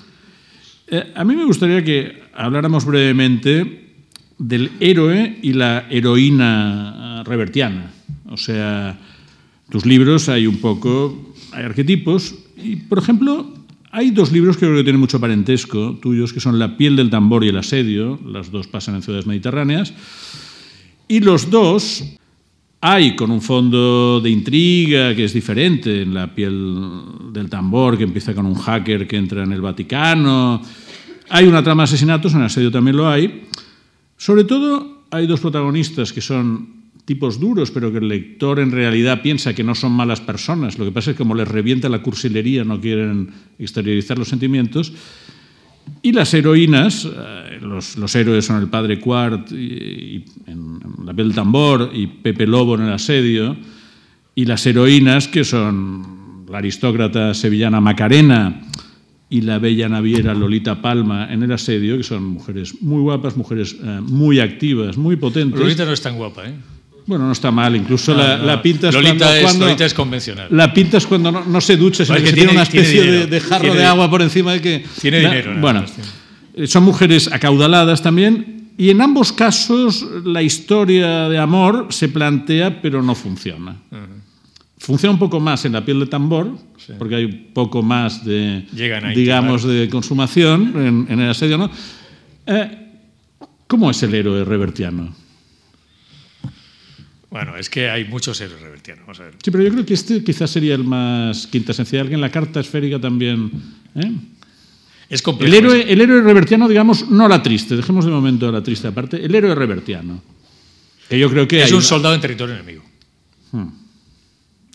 Eh, 0.89 1.13
a 1.15 1.23
mí 1.23 1.37
me 1.37 1.45
gustaría 1.45 1.85
que 1.85 2.21
habláramos 2.35 2.85
brevemente 2.85 3.95
del 4.39 4.73
héroe 4.81 5.39
y 5.41 5.53
la 5.53 5.87
heroína 5.89 7.06
revertiana. 7.27 7.93
O 8.29 8.37
sea, 8.37 8.99
tus 9.71 9.85
libros 9.85 10.29
hay 10.29 10.47
un 10.47 10.59
poco, 10.59 11.35
hay 11.53 11.65
arquetipos, 11.65 12.35
y 12.57 12.77
por 12.77 12.99
ejemplo, 12.99 13.53
hay 13.91 14.11
dos 14.11 14.33
libros 14.33 14.57
que 14.57 14.67
creo 14.67 14.77
que 14.77 14.85
tienen 14.85 15.01
mucho 15.01 15.21
parentesco 15.21 15.99
tuyos, 16.01 16.33
que 16.33 16.41
son 16.41 16.59
La 16.59 16.77
piel 16.77 16.97
del 16.97 17.11
tambor 17.11 17.45
y 17.45 17.49
El 17.49 17.57
asedio, 17.57 18.19
las 18.27 18.51
dos 18.51 18.67
pasan 18.67 18.97
en 18.97 19.03
ciudades 19.03 19.27
mediterráneas, 19.27 19.93
y 21.09 21.21
los 21.21 21.51
dos 21.51 22.05
hay 22.81 23.17
con 23.17 23.31
un 23.31 23.41
fondo 23.41 24.21
de 24.21 24.31
intriga 24.31 25.15
que 25.15 25.25
es 25.25 25.33
diferente 25.33 26.03
en 26.03 26.15
La 26.15 26.35
piel 26.35 26.77
del 27.33 27.49
tambor, 27.49 27.97
que 27.97 28.05
empieza 28.05 28.35
con 28.35 28.47
un 28.47 28.55
hacker 28.55 29.09
que 29.09 29.17
entra 29.17 29.45
en 29.45 29.53
el 29.53 29.61
Vaticano, 29.61 30.63
hay 31.29 31.47
una 31.47 31.63
trama 31.63 31.83
de 31.83 31.85
asesinatos, 31.85 32.33
en 32.35 32.41
El 32.41 32.47
asedio 32.47 32.71
también 32.71 32.97
lo 32.97 33.09
hay, 33.09 33.45
sobre 34.17 34.45
todo 34.45 35.05
hay 35.11 35.27
dos 35.27 35.41
protagonistas 35.41 36.13
que 36.13 36.21
son 36.21 36.76
tipos 37.07 37.39
duros, 37.39 37.71
pero 37.71 37.93
que 37.93 37.99
el 37.99 38.09
lector 38.09 38.59
en 38.59 38.73
realidad 38.73 39.23
piensa 39.23 39.55
que 39.55 39.63
no 39.63 39.75
son 39.75 39.93
malas 39.93 40.21
personas. 40.21 40.77
Lo 40.77 40.85
que 40.85 40.91
pasa 40.91 41.13
es 41.13 41.17
que 41.17 41.23
como 41.23 41.37
les 41.37 41.49
revienta 41.49 41.89
la 41.89 42.03
cursilería, 42.03 42.65
no 42.65 42.81
quieren 42.81 43.31
exteriorizar 43.59 44.19
los 44.19 44.29
sentimientos. 44.29 44.93
Y 46.03 46.11
las 46.11 46.35
heroínas, 46.35 47.05
eh, 47.07 47.59
los, 47.63 47.97
los, 47.97 48.15
héroes 48.17 48.45
son 48.45 48.61
el 48.61 48.69
padre 48.69 48.99
Quart 48.99 49.53
y, 49.53 50.25
en, 50.47 50.81
La 51.05 51.15
piel 51.15 51.29
del 51.29 51.37
tambor 51.37 51.91
y 51.95 52.09
Pepe 52.09 52.45
Lobo 52.45 52.75
en 52.75 52.83
el 52.83 52.93
asedio, 52.93 53.57
y 54.35 54.45
las 54.45 54.67
heroínas 54.67 55.29
que 55.29 55.45
son 55.45 56.45
la 56.51 56.59
aristócrata 56.59 57.35
sevillana 57.35 57.81
Macarena 57.81 58.63
y 59.31 59.43
la 59.43 59.61
bella 59.61 59.89
naviera 59.89 60.35
Lolita 60.35 60.83
Palma 60.83 61.33
en 61.33 61.45
el 61.45 61.53
asedio, 61.53 61.97
que 61.97 62.03
son 62.03 62.25
mujeres 62.25 62.83
muy 62.83 63.01
guapas, 63.01 63.37
mujeres 63.37 63.77
eh, 63.81 64.01
muy 64.03 64.41
activas, 64.41 64.97
muy 64.97 65.15
potentes. 65.15 65.61
Lolita 65.61 65.85
no 65.85 65.93
es 65.93 66.03
tan 66.03 66.17
guapa, 66.17 66.49
¿eh? 66.49 66.55
Bueno, 67.07 67.27
no 67.27 67.33
está 67.33 67.51
mal, 67.53 67.77
incluso 67.77 68.13
No, 68.13 68.19
la, 68.19 68.37
no. 68.39 68.45
la 68.47 68.63
pintas 68.63 68.93
Lolita 68.93 69.13
cuando, 69.19 69.35
es- 69.37 69.43
cuando- 69.45 69.65
Lolita 69.67 69.85
es 69.87 69.95
convencional. 69.95 70.49
La 70.51 70.75
pintas 70.75 71.07
cuando 71.07 71.31
no, 71.31 71.45
no 71.45 71.61
se 71.61 71.77
ducha, 71.77 72.05
sino 72.05 72.19
que, 72.19 72.25
que 72.25 72.33
tiene, 72.33 72.51
una 72.53 72.63
especie 72.63 73.01
tiene 73.03 73.27
de, 73.27 73.41
jarro 73.41 73.63
Tiene 73.63 73.77
de 73.79 73.85
agua 73.85 74.11
por 74.11 74.23
encima 74.23 74.53
de 74.53 74.61
que... 74.61 74.85
Tiene 75.01 75.23
Na- 75.23 75.29
dinero, 75.31 75.55
Bueno, 75.61 75.85
tiene. 75.85 76.11
eh, 76.57 76.67
son 76.67 76.83
mujeres 76.85 77.31
acaudaladas 77.33 78.03
también, 78.03 78.71
y 78.77 78.91
en 78.91 79.01
ambos 79.01 79.33
casos 79.33 80.05
la 80.25 80.43
historia 80.43 81.29
de 81.29 81.39
amor 81.39 81.87
se 81.91 82.09
plantea, 82.09 82.83
pero 82.83 83.03
no 83.03 83.15
funciona. 83.15 83.77
Funciona 84.79 85.13
un 85.13 85.19
poco 85.19 85.41
más 85.41 85.65
en 85.65 85.73
la 85.73 85.85
piel 85.85 86.01
de 86.01 86.07
tambor, 86.07 86.59
porque 86.99 87.15
hay 87.15 87.25
un 87.25 87.47
poco 87.55 87.83
más 87.83 88.25
de, 88.25 88.67
Llegan 88.75 89.15
digamos, 89.15 89.65
de 89.65 89.89
consumación 89.89 90.73
en, 90.77 91.07
en 91.09 91.21
el 91.21 91.31
asedio, 91.31 91.57
¿no? 91.57 91.71
Eh, 92.47 92.79
¿Cómo 93.67 93.91
es 93.91 94.03
el 94.03 94.15
héroe 94.15 94.45
revertiano? 94.45 95.15
Bueno, 97.37 97.57
es 97.59 97.69
que 97.69 97.91
hay 97.91 98.05
muchos 98.07 98.41
héroes 98.41 98.63
revertianos. 98.63 99.03
Vamos 99.07 99.21
a 99.21 99.25
ver. 99.25 99.35
Sí, 99.45 99.51
pero 99.51 99.63
yo 99.63 99.71
creo 99.71 99.85
que 99.85 99.93
este 99.95 100.25
quizás 100.25 100.51
sería 100.51 100.75
el 100.75 100.85
más 100.85 101.47
quintasencial, 101.49 102.09
que 102.09 102.15
en 102.15 102.21
la 102.23 102.31
carta 102.31 102.61
esférica 102.61 102.99
también. 102.99 103.51
¿eh? 103.95 104.11
Es 105.11 105.21
complejo. 105.21 105.55
El, 105.55 105.59
héroe, 105.65 105.93
el 105.93 106.01
héroe 106.01 106.23
revertiano, 106.23 106.67
digamos, 106.67 107.11
no 107.11 107.29
la 107.29 107.43
triste, 107.43 107.77
dejemos 107.77 108.07
de 108.07 108.11
momento 108.11 108.51
la 108.51 108.63
triste 108.63 108.89
aparte, 108.89 109.23
el 109.23 109.35
héroe 109.35 109.55
revertiano. 109.55 110.23
Que 111.11 111.19
yo 111.19 111.29
creo 111.31 111.47
que 111.47 111.63
es 111.63 111.71
un 111.73 111.77
una- 111.77 111.85
soldado 111.85 112.15
en 112.15 112.21
territorio 112.23 112.55
enemigo. 112.55 112.83
Hmm. 113.53 113.69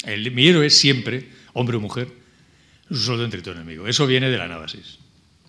El, 0.04 0.32
mi 0.32 0.48
héroe 0.48 0.70
siempre, 0.70 1.30
hombre 1.54 1.78
o 1.78 1.80
mujer, 1.82 2.10
es 2.86 2.92
un 2.92 2.98
soldado 3.04 3.26
en 3.26 3.32
territorio 3.32 3.60
enemigo. 3.62 3.88
Eso 3.88 4.06
viene 4.06 4.30
de 4.30 4.38
la 4.38 4.48
Nábasis, 4.48 5.00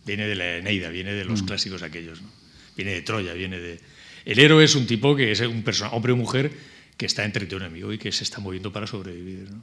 viene 0.06 0.26
de 0.26 0.34
la 0.34 0.56
Eneida, 0.56 0.88
viene 0.88 1.12
de 1.12 1.24
Hmm. 1.24 1.28
los 1.28 1.42
clásicos 1.42 1.82
aquellos, 1.82 2.22
¿no? 2.22 2.28
viene 2.74 2.92
de 2.92 3.02
Troya, 3.02 3.34
viene 3.34 3.58
de... 3.58 3.80
El 4.24 4.38
héroe 4.38 4.64
es 4.64 4.74
un 4.76 4.86
tipo 4.86 5.14
que 5.14 5.30
es 5.32 5.40
un 5.40 5.62
persona, 5.62 5.90
hombre 5.90 6.12
o 6.12 6.16
mujer 6.16 6.50
que 6.96 7.06
está 7.06 7.24
en 7.24 7.32
territorio 7.32 7.66
enemigo 7.66 7.92
y 7.92 7.98
que 7.98 8.12
se 8.12 8.24
está 8.24 8.40
moviendo 8.40 8.72
para 8.72 8.86
sobrevivir. 8.86 9.50
¿no? 9.50 9.62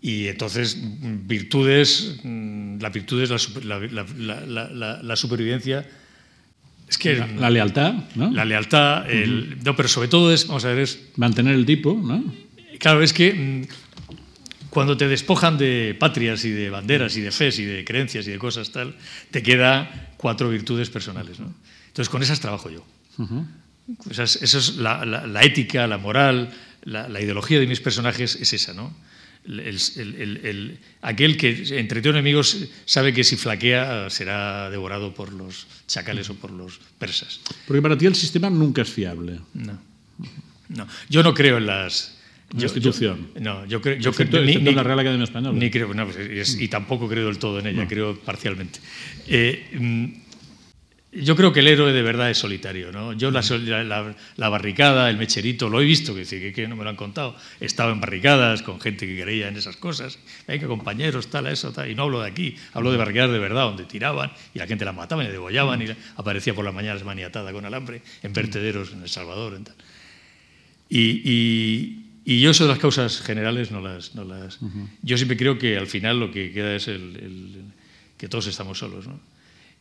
Y 0.00 0.28
entonces, 0.28 0.78
virtudes, 1.26 2.20
mm, 2.22 2.78
la 2.80 2.90
virtud 2.90 3.22
es 3.22 3.30
la, 3.30 3.38
super- 3.38 3.64
la- 3.64 3.78
la- 3.80 4.06
la- 4.16 4.40
la- 4.46 4.68
la- 4.70 5.02
la 5.02 5.16
supervivencia. 5.16 5.86
Es 6.88 6.96
que 6.96 7.16
la, 7.16 7.50
lealtad, 7.50 7.94
¿no? 8.14 8.30
la 8.30 8.44
lealtad, 8.44 9.10
el- 9.10 9.58
no, 9.64 9.76
pero 9.76 9.88
sobre 9.88 10.08
todo 10.08 10.32
es, 10.32 10.46
vamos 10.46 10.64
a 10.64 10.68
ver, 10.68 10.78
es 10.80 11.00
mantener 11.16 11.54
el 11.54 11.66
tipo, 11.66 11.92
¿no? 11.94 12.24
Claro, 12.78 13.02
es 13.02 13.12
que 13.12 13.34
mm, 13.34 13.66
cuando 14.70 14.96
te 14.96 15.08
despojan 15.08 15.58
de 15.58 15.96
patrias 15.98 16.44
y 16.44 16.50
de 16.50 16.70
banderas 16.70 17.16
y 17.16 17.20
de 17.20 17.30
fes 17.32 17.58
y 17.58 17.64
de 17.64 17.84
creencias 17.84 18.26
y 18.28 18.30
de 18.30 18.38
cosas 18.38 18.70
tal, 18.70 18.96
te 19.30 19.42
queda 19.42 20.12
cuatro 20.16 20.48
virtudes 20.48 20.88
personales. 20.90 21.40
¿no? 21.40 21.52
Entonces, 21.88 22.08
con 22.08 22.22
esas 22.22 22.40
trabajo 22.40 22.70
yo. 22.70 22.86
Esas- 23.18 23.48
eso 24.10 24.58
es 24.58 24.76
la, 24.76 25.04
la- 25.04 25.26
la 25.26 25.42
ética, 25.42 25.86
la 25.86 25.98
moral, 25.98 26.50
la, 26.84 27.08
la 27.08 27.20
ideología 27.20 27.58
de 27.60 27.66
mis 27.66 27.80
personajes 27.80 28.36
es 28.36 28.52
esa, 28.52 28.74
¿no? 28.74 28.94
El- 29.46 29.60
el- 29.60 30.14
el- 30.18 30.36
el- 30.44 30.78
aquel 31.00 31.36
que 31.38 31.48
en 31.78 31.88
territorio 31.88 32.18
enemigos 32.18 32.66
sabe 32.84 33.14
que 33.14 33.24
si 33.24 33.36
flaquea 33.36 34.10
será 34.10 34.68
devorado 34.68 35.14
por 35.14 35.32
los 35.32 35.66
chacales 35.86 36.28
o 36.28 36.34
por 36.34 36.50
los 36.50 36.78
persas. 36.98 37.40
Porque 37.66 37.80
para 37.80 37.96
ti 37.96 38.04
el 38.06 38.14
sistema 38.14 38.50
nunca 38.50 38.82
es 38.82 38.90
fiable. 38.90 39.40
No. 39.54 39.78
no. 40.68 40.86
Yo 41.08 41.22
no 41.22 41.32
creo 41.32 41.56
en 41.58 41.66
las. 41.66 42.14
Yo- 42.52 42.64
institución. 42.64 43.28
yo- 43.34 43.40
no, 43.40 43.64
yo 43.66 43.80
creo. 43.80 43.96
Yo 43.98 44.10
Excepto- 44.10 44.32
creo- 44.32 44.42
ni- 44.44 44.52
excepto 44.52 44.70
ni- 44.70 44.76
la 44.76 44.82
Real 44.82 44.98
Academia 44.98 45.24
Española. 45.24 45.58
Ni 45.58 45.70
creo, 45.70 45.92
no, 45.94 46.04
pues 46.06 46.16
es- 46.18 46.60
y 46.60 46.68
tampoco 46.68 47.08
creo 47.08 47.26
del 47.26 47.38
todo 47.38 47.58
en 47.60 47.66
ella, 47.68 47.86
creo 47.88 48.18
parcialmente. 48.20 48.80
Eh, 49.26 49.68
mm, 49.78 50.06
yo 51.10 51.34
creo 51.36 51.52
que 51.54 51.60
el 51.60 51.68
héroe 51.68 51.92
de 51.92 52.02
verdad 52.02 52.30
es 52.30 52.38
solitario. 52.38 52.92
¿no? 52.92 53.12
Yo 53.14 53.30
la, 53.30 53.40
la- 53.42 53.84
la- 53.84 54.16
la 54.36 54.48
barricada, 54.50 55.08
el 55.08 55.16
mecherito, 55.16 55.68
lo 55.68 55.80
he 55.80 55.84
visto, 55.84 56.14
que, 56.14 56.24
que, 56.24 56.52
que 56.52 56.68
no 56.68 56.76
me 56.76 56.84
lo 56.84 56.90
han 56.90 56.96
contado. 56.96 57.34
He 57.60 57.64
estado 57.66 57.92
en 57.92 58.00
barricadas 58.00 58.62
con 58.62 58.78
gente 58.80 59.06
que 59.06 59.22
creía 59.22 59.48
en 59.48 59.56
esas 59.56 59.76
cosas. 59.76 60.18
Venga, 60.46 60.66
compañeros, 60.66 61.28
tal, 61.28 61.46
eso, 61.46 61.72
tal. 61.72 61.90
Y 61.90 61.94
no 61.94 62.02
hablo 62.04 62.20
de 62.20 62.28
aquí, 62.30 62.56
hablo 62.74 62.92
de 62.92 62.98
barricadas 62.98 63.30
de 63.32 63.38
verdad, 63.38 63.62
donde 63.62 63.84
tiraban 63.84 64.32
y 64.54 64.58
la 64.58 64.66
gente 64.66 64.84
la 64.84 64.92
mataban 64.92 65.26
y 65.26 65.30
degollaban 65.30 65.80
y 65.82 65.86
aparecía 66.16 66.54
por 66.54 66.64
las 66.64 66.74
mañanas 66.74 67.02
maniatada 67.04 67.52
con 67.52 67.64
alambre 67.64 68.02
en 68.22 68.32
vertederos 68.32 68.92
en 68.92 69.02
El 69.02 69.08
Salvador. 69.08 69.54
En 69.54 69.64
tal. 69.64 69.74
Y, 70.88 71.22
y- 71.24 72.04
y 72.24 72.40
yo 72.42 72.50
eso 72.50 72.64
de 72.64 72.68
las 72.70 72.78
causas 72.78 73.22
generales 73.22 73.70
no 73.70 73.80
las... 73.80 74.14
No 74.14 74.24
las 74.24 74.58
Yo 75.02 75.16
siempre 75.16 75.38
creo 75.38 75.58
que 75.58 75.78
al 75.78 75.86
final 75.86 76.20
lo 76.20 76.30
que 76.30 76.52
queda 76.52 76.74
es 76.76 76.86
el, 76.88 77.16
el- 77.16 77.62
que 78.18 78.28
todos 78.28 78.46
estamos 78.48 78.78
solos. 78.78 79.06
¿no? 79.06 79.18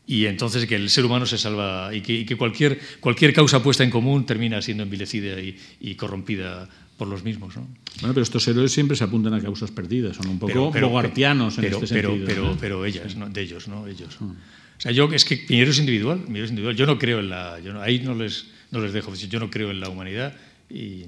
Y 0.09 0.25
entonces 0.25 0.65
que 0.65 0.75
el 0.75 0.89
ser 0.89 1.03
humano 1.05 1.25
se 1.25 1.37
salva 1.37 1.93
y 1.93 1.99
que, 2.01 2.13
y 2.21 2.25
que 2.25 2.37
cualquier, 2.37 2.79
cualquier 3.01 3.33
causa 3.33 3.61
puesta 3.61 3.83
en 3.83 3.89
común 3.89 4.25
termina 4.25 4.61
siendo 4.61 4.83
envilecida 4.83 5.39
y, 5.41 5.57
y 5.81 5.95
corrompida 5.95 6.69
por 6.97 7.09
los 7.09 7.23
mismos. 7.23 7.57
¿no? 7.57 7.67
Bueno, 7.99 8.13
pero 8.13 8.23
estos 8.23 8.47
héroes 8.47 8.71
siempre 8.71 8.95
se 8.95 9.03
apuntan 9.03 9.33
a 9.33 9.41
causas 9.41 9.69
perdidas, 9.69 10.15
son 10.15 10.29
un 10.29 10.39
poco 10.39 10.71
bogartianos 10.71 11.57
en 11.57 11.63
pero- 11.65 11.77
este 11.83 11.93
pero- 11.93 12.09
sentido. 12.11 12.27
Pero, 12.27 12.43
¿no? 12.45 12.57
pero 12.57 12.85
ellas, 12.85 13.15
¿no? 13.17 13.29
de 13.29 13.41
ellos, 13.41 13.67
¿no? 13.67 13.85
Ellos. 13.85 14.17
O 14.21 14.33
sea, 14.79 14.91
yo 14.93 15.09
es 15.11 15.25
que 15.25 15.45
mi 15.49 15.59
héroe 15.59 15.71
es 15.71 15.79
individual, 15.79 16.19
mi 16.27 16.35
héroe 16.35 16.45
es 16.45 16.49
individual. 16.51 16.75
Yo 16.77 16.85
no 16.85 16.97
creo 16.97 17.19
en 17.19 17.29
la... 17.29 17.59
Yo 17.59 17.73
no- 17.73 17.81
ahí 17.81 17.99
no 17.99 18.15
les, 18.15 18.45
no 18.71 18.79
les 18.79 18.93
dejo. 18.93 19.13
Yo 19.13 19.39
no 19.39 19.49
creo 19.49 19.71
en 19.71 19.79
la 19.81 19.89
humanidad 19.89 20.35
y, 20.69 21.03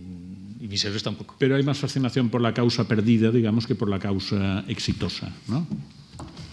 y 0.60 0.68
mis 0.68 0.84
héroes 0.84 1.04
tampoco. 1.04 1.36
Pero 1.39 1.56
hay 1.56 1.64
más 1.64 1.78
fascinación 1.78 2.30
por 2.30 2.41
la 2.41 2.54
causa 2.54 2.88
perdida, 2.88 3.32
digamos, 3.32 3.66
que 3.66 3.76
por 3.76 3.89
la 3.89 3.97
causa 4.00 4.66
exitosa, 4.68 5.34
¿no? 5.47 5.66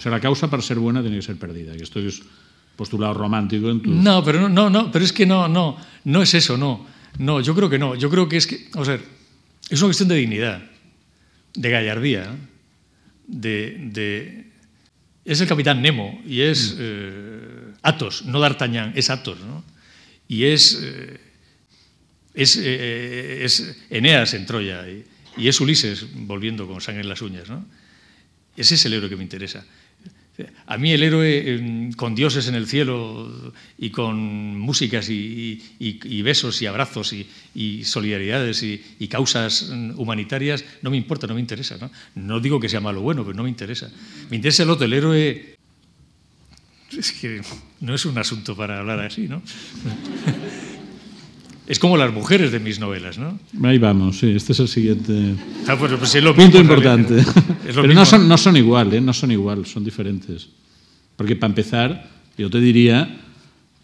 O 0.06 0.08
sea, 0.08 0.12
la 0.12 0.20
causa 0.20 0.48
para 0.48 0.62
ser 0.62 0.78
buena 0.78 1.00
tiene 1.00 1.16
que 1.16 1.22
ser 1.22 1.36
perdida, 1.36 1.76
que 1.76 1.82
esto 1.82 1.98
es 1.98 2.22
postulado 2.76 3.12
romántico 3.14 3.70
en. 3.70 3.82
No, 4.04 4.22
pero 4.22 4.40
no, 4.40 4.48
no, 4.48 4.70
no, 4.70 4.92
pero 4.92 5.04
es 5.04 5.12
que 5.12 5.26
no, 5.26 5.48
no, 5.48 5.76
no 6.04 6.22
es 6.22 6.32
eso, 6.34 6.56
no. 6.56 6.86
No, 7.18 7.40
yo 7.40 7.56
creo 7.56 7.68
que 7.68 7.78
no. 7.78 7.96
Yo 7.96 8.08
creo 8.08 8.28
que 8.28 8.36
es 8.36 8.46
que, 8.46 8.68
vamos 8.72 8.88
a 8.88 8.92
ver, 8.92 9.00
es 9.68 9.80
una 9.80 9.88
cuestión 9.88 10.08
de 10.10 10.14
dignidad, 10.14 10.62
de 11.54 11.70
gallardía, 11.70 12.36
de, 13.26 13.76
de- 13.90 14.46
es 15.24 15.40
el 15.40 15.48
capitán 15.48 15.82
Nemo 15.82 16.22
y 16.24 16.42
es 16.42 16.76
eh, 16.78 17.72
Athos, 17.82 18.24
no 18.26 18.38
D'Artagnan, 18.38 18.92
es 18.94 19.10
Athos, 19.10 19.40
¿no? 19.40 19.64
y 20.28 20.44
es, 20.44 20.78
eh, 20.84 21.18
es, 22.32 22.56
eh, 22.62 23.44
es, 23.44 23.76
Eneas 23.90 24.34
en 24.34 24.46
Troya 24.46 24.88
y, 24.88 25.04
y, 25.36 25.48
es 25.48 25.60
Ulises 25.60 26.06
volviendo 26.14 26.68
con 26.68 26.80
sangre 26.80 27.02
en 27.02 27.08
las 27.08 27.22
uñas. 27.22 27.48
¿no? 27.48 27.64
Ese 28.56 28.76
es 28.76 28.84
el 28.86 28.92
héroe 28.92 29.08
que 29.08 29.16
me 29.16 29.24
interesa. 29.24 29.64
A 30.66 30.76
mí 30.76 30.92
el 30.92 31.02
héroe 31.02 31.54
em, 31.54 31.92
con 31.92 32.14
dioses 32.14 32.48
en 32.48 32.54
el 32.54 32.66
cielo 32.66 33.52
y 33.78 33.90
con 33.90 34.58
músicas 34.58 35.08
y, 35.08 35.62
besos 36.22 36.60
y 36.60 36.66
abrazos 36.66 37.14
y, 37.54 37.84
solidaridades 37.84 38.62
y, 38.62 39.08
causas 39.08 39.70
mm, 39.70 39.98
humanitarias 39.98 40.64
no 40.82 40.90
me 40.90 40.96
importa, 40.96 41.26
no 41.26 41.34
me 41.34 41.40
interesa. 41.40 41.78
¿no? 41.78 41.90
no 42.14 42.40
digo 42.40 42.60
que 42.60 42.68
sea 42.68 42.80
malo 42.80 43.00
o 43.00 43.02
bueno, 43.02 43.24
pero 43.24 43.36
no 43.36 43.42
me 43.44 43.48
interesa. 43.48 43.90
Me 44.30 44.36
interesa 44.36 44.62
el 44.62 44.70
otro, 44.70 44.86
el 44.86 44.92
héroe... 44.92 45.56
Es 46.96 47.12
que 47.12 47.40
no 47.80 47.94
es 47.94 48.06
un 48.06 48.16
asunto 48.16 48.56
para 48.56 48.78
hablar 48.78 49.00
así, 49.00 49.28
¿no? 49.28 49.42
Es 51.66 51.78
como 51.78 51.96
las 51.96 52.12
mujeres 52.12 52.52
de 52.52 52.60
mis 52.60 52.78
novelas, 52.78 53.18
¿no? 53.18 53.38
Ahí 53.64 53.78
vamos, 53.78 54.18
sí, 54.18 54.30
este 54.30 54.52
es 54.52 54.60
el 54.60 54.68
siguiente 54.68 55.34
ah, 55.66 55.76
pues, 55.76 55.92
pues 55.98 56.14
es 56.14 56.22
lo 56.22 56.34
punto 56.34 56.58
importante. 56.58 57.24
Pero 57.64 57.92
no 57.92 58.06
son, 58.06 58.28
no 58.28 58.38
son 58.38 58.56
igual, 58.56 58.94
¿eh? 58.94 59.00
no 59.00 59.12
son 59.12 59.32
igual, 59.32 59.66
son 59.66 59.84
diferentes. 59.84 60.48
Porque 61.16 61.34
para 61.34 61.50
empezar, 61.50 62.08
yo 62.38 62.48
te 62.50 62.60
diría 62.60 63.20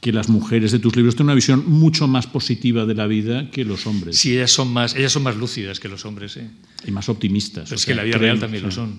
que 0.00 0.12
las 0.12 0.28
mujeres 0.28 0.72
de 0.72 0.78
tus 0.78 0.94
libros 0.96 1.14
tienen 1.14 1.28
una 1.28 1.34
visión 1.34 1.64
mucho 1.68 2.06
más 2.06 2.26
positiva 2.26 2.86
de 2.86 2.94
la 2.94 3.06
vida 3.06 3.50
que 3.50 3.64
los 3.64 3.86
hombres. 3.86 4.18
Sí, 4.18 4.32
ellas 4.32 4.50
son 4.50 4.72
más, 4.72 4.94
ellas 4.94 5.12
son 5.12 5.22
más 5.22 5.36
lúcidas 5.36 5.80
que 5.80 5.88
los 5.88 6.04
hombres, 6.04 6.36
¿eh? 6.36 6.48
Y 6.86 6.90
más 6.90 7.08
optimistas. 7.08 7.64
Pero 7.64 7.76
es 7.76 7.86
que 7.86 7.92
en 7.92 7.96
la 7.98 8.02
vida 8.04 8.18
real 8.18 8.38
también 8.38 8.62
lo 8.62 8.70
son. 8.70 8.98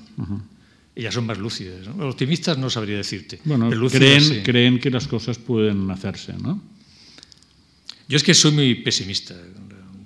Ellas 0.95 1.13
son 1.13 1.25
más 1.25 1.37
lúcidas. 1.37 1.87
¿no? 1.87 2.07
Optimistas 2.07 2.57
no 2.57 2.69
sabría 2.69 2.97
decirte. 2.97 3.39
Bueno, 3.45 3.69
creen, 3.89 4.43
creen 4.43 4.79
que 4.79 4.89
las 4.91 5.07
cosas 5.07 5.37
pueden 5.39 5.89
hacerse, 5.89 6.33
¿no? 6.33 6.61
Yo 8.07 8.17
es 8.17 8.23
que 8.23 8.33
soy 8.33 8.51
muy 8.51 8.75
pesimista 8.75 9.35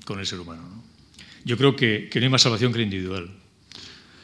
con 0.06 0.20
el 0.20 0.26
ser 0.26 0.40
humano. 0.40 0.84
Yo 1.44 1.58
creo 1.58 1.76
que, 1.76 2.10
no 2.14 2.22
hay 2.22 2.30
más 2.30 2.42
salvación 2.42 2.72
que 2.72 2.80
la 2.80 2.84
individual. 2.84 3.30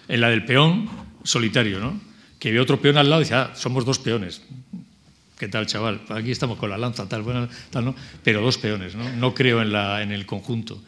En 0.08 0.22
la 0.22 0.30
del 0.30 0.46
peón 0.46 0.90
solitario, 1.24 1.80
¿no? 1.80 2.00
que 2.40 2.52
ve 2.52 2.60
otro 2.60 2.82
peón 2.82 2.98
al 2.98 3.10
lado 3.10 3.22
y 3.22 3.26
dice, 3.26 3.36
ah, 3.36 3.54
somos 3.56 3.86
dos 3.86 4.00
peones. 4.00 4.42
¿Qué 5.40 5.48
tal, 5.48 5.66
chaval? 5.66 6.02
Aquí 6.10 6.32
estamos 6.32 6.58
con 6.58 6.70
la 6.70 6.78
lanza, 6.78 7.08
tal, 7.08 7.22
bueno, 7.22 7.48
tal, 7.70 7.86
¿no? 7.86 7.96
Pero 8.22 8.42
dos 8.42 8.58
peones, 8.58 8.96
¿no? 8.96 9.10
No 9.16 9.34
creo 9.34 9.62
en, 9.62 9.72
la, 9.72 10.02
en 10.02 10.12
el 10.12 10.26
conjunto. 10.26 10.84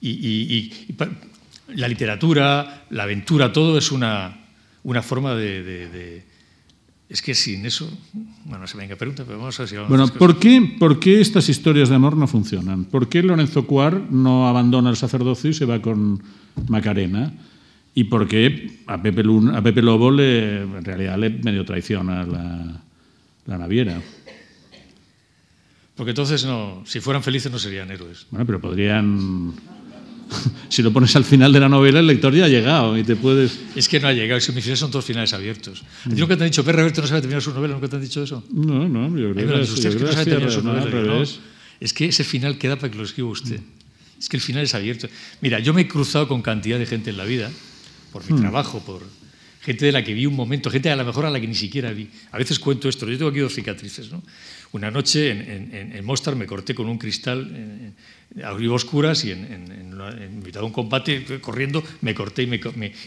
Y, 0.00 0.72
la 1.74 1.88
literatura, 1.88 2.84
la 2.90 3.04
aventura, 3.04 3.52
todo 3.52 3.78
es 3.78 3.90
una, 3.90 4.46
una 4.84 5.02
forma 5.02 5.34
de 5.34 6.22
es 7.12 7.20
que 7.20 7.34
sin 7.34 7.66
eso, 7.66 7.86
bueno, 8.46 8.66
se 8.66 8.78
venga 8.78 8.96
pregunta, 8.96 9.24
pero 9.26 9.36
vamos 9.36 9.60
a 9.60 9.64
ver 9.64 9.68
si 9.68 9.76
vamos 9.76 9.90
Bueno, 9.90 10.08
¿por 10.08 10.38
qué, 10.38 10.76
¿por 10.78 10.98
qué 10.98 11.20
estas 11.20 11.46
historias 11.50 11.90
de 11.90 11.94
amor 11.94 12.16
no 12.16 12.26
funcionan? 12.26 12.86
¿Por 12.86 13.10
qué 13.10 13.22
Lorenzo 13.22 13.66
Cuar 13.66 14.10
no 14.10 14.48
abandona 14.48 14.88
el 14.88 14.96
sacerdocio 14.96 15.50
y 15.50 15.52
se 15.52 15.66
va 15.66 15.82
con 15.82 16.22
Macarena? 16.68 17.34
¿Y 17.94 18.04
por 18.04 18.26
qué 18.26 18.80
a 18.86 19.02
Pepe, 19.02 19.22
a 19.52 19.62
Pepe 19.62 19.82
Lobo 19.82 20.10
le, 20.10 20.62
en 20.62 20.84
realidad 20.84 21.18
le 21.18 21.28
medio 21.28 21.66
traiciona 21.66 22.24
la, 22.24 22.80
la 23.44 23.58
naviera? 23.58 24.00
Porque 25.94 26.12
entonces 26.12 26.46
no, 26.46 26.82
si 26.86 27.00
fueran 27.00 27.22
felices 27.22 27.52
no 27.52 27.58
serían 27.58 27.90
héroes. 27.90 28.26
Bueno, 28.30 28.46
pero 28.46 28.58
podrían 28.58 29.52
si 30.68 30.82
lo 30.82 30.92
pones 30.92 31.14
al 31.16 31.24
final 31.24 31.52
de 31.52 31.60
la 31.60 31.68
novela, 31.68 32.00
el 32.00 32.06
lector 32.06 32.34
ya 32.34 32.44
ha 32.44 32.48
llegado 32.48 32.96
y 32.96 33.04
te 33.04 33.16
puedes... 33.16 33.58
Es 33.76 33.88
que 33.88 34.00
no 34.00 34.08
ha 34.08 34.12
llegado, 34.12 34.40
mis 34.54 34.64
finales 34.64 34.78
son 34.78 34.90
todos 34.90 35.04
finales 35.04 35.32
abiertos. 35.32 35.82
¿A 36.06 36.10
ti 36.10 36.20
nunca 36.20 36.36
te 36.36 36.44
han 36.44 36.50
dicho, 36.50 36.64
Perra 36.64 36.80
Roberto 36.80 37.00
no 37.00 37.06
sabe 37.06 37.20
terminar 37.20 37.42
su 37.42 37.52
novela? 37.52 37.74
¿Nunca 37.74 37.88
te 37.88 37.96
han 37.96 38.02
dicho 38.02 38.22
eso? 38.22 38.44
No, 38.52 38.88
no, 38.88 39.08
yo 39.16 39.32
creo 39.32 39.54
que, 39.54 39.60
usted 39.62 39.96
que 39.96 40.04
no 40.04 40.12
sabe 40.12 40.24
terminar 40.24 40.52
su 40.52 40.62
novela. 40.62 41.24
Es 41.80 41.92
que 41.92 42.06
ese 42.06 42.24
final 42.24 42.58
queda 42.58 42.76
para 42.76 42.90
que 42.90 42.98
lo 42.98 43.04
escriba 43.04 43.28
usted. 43.28 43.60
Es 44.18 44.28
que 44.28 44.36
el 44.36 44.42
final 44.42 44.62
es 44.62 44.74
abierto. 44.74 45.08
Mira, 45.40 45.58
yo 45.58 45.74
me 45.74 45.82
he 45.82 45.88
cruzado 45.88 46.28
con 46.28 46.42
cantidad 46.42 46.78
de 46.78 46.86
gente 46.86 47.10
en 47.10 47.16
la 47.16 47.24
vida, 47.24 47.50
por 48.12 48.24
mi 48.24 48.36
hmm. 48.36 48.40
trabajo, 48.40 48.80
por 48.80 49.02
gente 49.62 49.86
de 49.86 49.92
la 49.92 50.04
que 50.04 50.14
vi 50.14 50.26
un 50.26 50.34
momento, 50.34 50.70
gente 50.70 50.90
a 50.90 50.96
lo 50.96 51.04
mejor 51.04 51.26
a 51.26 51.30
la 51.30 51.40
que 51.40 51.46
ni 51.48 51.54
siquiera 51.54 51.92
vi. 51.92 52.08
A 52.30 52.38
veces 52.38 52.58
cuento 52.58 52.88
esto, 52.88 53.08
yo 53.08 53.16
tengo 53.16 53.30
aquí 53.30 53.40
dos 53.40 53.54
cicatrices. 53.54 54.10
¿no? 54.12 54.22
Una 54.72 54.90
noche 54.90 55.30
en, 55.30 55.74
en, 55.74 55.92
en 55.96 56.04
Mostar 56.04 56.34
me 56.34 56.46
corté 56.46 56.74
con 56.74 56.88
un 56.88 56.98
cristal 56.98 57.94
abrí 58.44 58.66
oscuras 58.68 59.24
y 59.24 59.32
en, 59.32 59.44
en, 59.44 60.42
mitad 60.42 60.60
de 60.60 60.66
un 60.66 60.72
combate, 60.72 61.40
corriendo, 61.40 61.82
me 62.00 62.14
corté 62.14 62.42
y, 62.42 62.46
me, 62.46 62.60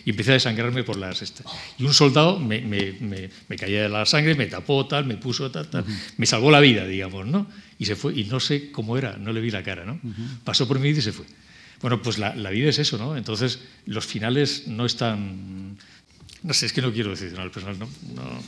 y 0.06 0.10
empecé 0.10 0.32
a 0.32 0.34
desangrarme 0.34 0.84
por 0.84 0.98
las... 0.98 1.22
Estas. 1.22 1.48
Y 1.78 1.84
un 1.84 1.94
soldado 1.94 2.40
me, 2.40 2.62
me, 2.62 3.58
caía 3.58 3.84
de 3.84 3.90
la 3.90 4.06
sangre, 4.06 4.36
me 4.36 4.46
tapó, 4.46 4.86
tal, 4.86 5.06
me 5.06 5.18
puso, 5.18 5.50
tal, 5.50 5.68
tal. 5.68 5.86
Me 6.18 6.26
salvó 6.26 6.52
la 6.52 6.60
vida, 6.60 6.86
digamos, 6.86 7.26
¿no? 7.26 7.48
Y 7.80 7.86
se 7.86 7.96
fue, 7.96 8.14
y 8.14 8.26
no 8.26 8.40
sé 8.40 8.72
cómo 8.72 8.98
era, 8.98 9.18
no 9.18 9.34
le 9.34 9.42
vi 9.42 9.50
la 9.50 9.64
cara, 9.64 9.86
¿no? 9.86 10.00
Pasó 10.44 10.68
por 10.68 10.80
mí 10.80 10.90
y 10.90 11.02
se 11.02 11.12
fue. 11.12 11.26
Bueno, 11.82 12.02
pues 12.02 12.18
la, 12.18 12.36
la, 12.36 12.50
vida 12.52 12.70
es 12.70 12.80
eso, 12.80 12.98
¿no? 12.98 13.18
Entonces, 13.18 13.60
los 13.86 14.06
finales 14.06 14.68
no 14.68 14.86
están... 14.86 15.78
No 16.44 16.54
sé, 16.54 16.68
es 16.68 16.74
que 16.74 16.82
no 16.82 16.94
quiero 16.94 17.10
decir 17.10 17.34
nada 17.34 17.50
personal, 17.50 17.78
no, 17.80 17.90
no, 18.14 18.42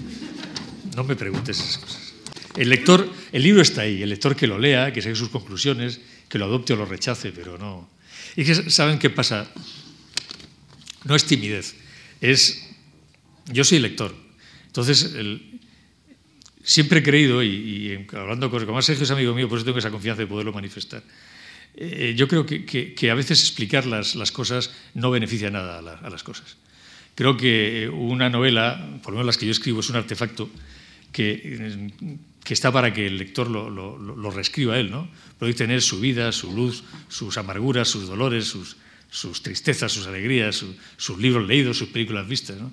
no 0.95 1.03
me 1.03 1.15
preguntes 1.15 1.59
esas 1.59 1.77
cosas. 1.79 2.16
El 2.57 2.69
lector, 2.69 3.07
el 3.31 3.43
libro 3.43 3.61
está 3.61 3.81
ahí, 3.81 4.01
el 4.01 4.09
lector 4.09 4.35
que 4.35 4.47
lo 4.47 4.57
lea, 4.57 4.91
que 4.91 5.01
saque 5.01 5.15
sus 5.15 5.29
conclusiones, 5.29 6.01
que 6.27 6.39
lo 6.39 6.45
adopte 6.45 6.73
o 6.73 6.75
lo 6.75 6.85
rechace, 6.85 7.31
pero 7.31 7.57
no. 7.57 7.87
Y 8.35 8.43
que 8.43 8.55
saben 8.71 8.97
qué 8.97 9.09
pasa. 9.09 9.47
No 11.05 11.15
es 11.15 11.25
timidez, 11.25 11.75
es. 12.19 12.67
Yo 13.45 13.63
soy 13.63 13.79
lector. 13.79 14.13
Entonces, 14.65 15.15
siempre 16.63 16.99
he 16.99 17.03
creído, 17.03 17.43
y, 17.43 18.05
hablando 18.13 18.51
con, 18.51 18.65
más 18.73 18.85
Sergio 18.85 19.05
es 19.05 19.11
amigo 19.11 19.33
mío, 19.33 19.47
por 19.47 19.57
eso 19.57 19.65
tengo 19.65 19.79
esa 19.79 19.91
confianza 19.91 20.23
de 20.23 20.27
poderlo 20.27 20.51
manifestar. 20.51 21.01
Eh, 21.75 22.13
yo 22.17 22.27
creo 22.27 22.45
que, 22.45 23.11
a 23.11 23.13
veces 23.13 23.41
explicar 23.41 23.85
las, 23.85 24.31
cosas 24.31 24.71
no 24.95 25.11
beneficia 25.11 25.49
nada 25.49 25.77
a, 25.79 26.09
las 26.09 26.23
cosas. 26.23 26.57
Creo 27.15 27.37
que 27.37 27.87
una 27.87 28.29
novela, 28.29 28.99
por 29.01 29.13
lo 29.13 29.19
menos 29.19 29.27
las 29.27 29.37
que 29.37 29.45
yo 29.45 29.51
escribo, 29.51 29.79
es 29.79 29.89
un 29.89 29.95
artefacto 29.95 30.49
que 31.11 31.89
que 32.47 32.53
está 32.53 32.71
para 32.71 32.93
que 32.93 33.05
el 33.05 33.17
lector 33.17 33.49
lo, 33.49 33.69
lo, 33.69 33.97
lo 33.97 34.31
reescriba 34.31 34.79
él, 34.79 34.89
¿no? 34.89 35.09
Puede 35.37 35.53
tener 35.53 35.81
su 35.81 35.99
vida, 35.99 36.31
su 36.31 36.53
luz, 36.53 36.85
sus 37.09 37.37
amarguras, 37.37 37.89
sus 37.89 38.07
dolores, 38.07 38.45
sus, 38.45 38.77
sus 39.11 39.43
tristezas, 39.43 39.91
sus 39.91 40.07
alegrías, 40.07 40.63
sus 40.95 41.17
libros 41.19 41.45
leídos, 41.45 41.77
sus 41.77 41.89
películas 41.89 42.25
vistas, 42.25 42.55
¿no? 42.55 42.71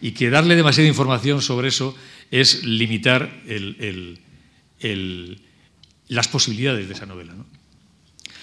Y 0.00 0.12
que 0.12 0.30
darle 0.30 0.56
demasiada 0.56 0.88
información 0.88 1.42
sobre 1.42 1.68
eso 1.68 1.94
es 2.30 2.64
limitar 2.64 3.42
el, 3.46 4.18
el, 4.80 5.42
las 6.08 6.28
posibilidades 6.28 6.88
de 6.88 6.94
esa 6.94 7.04
novela, 7.04 7.34
¿no? 7.34 7.44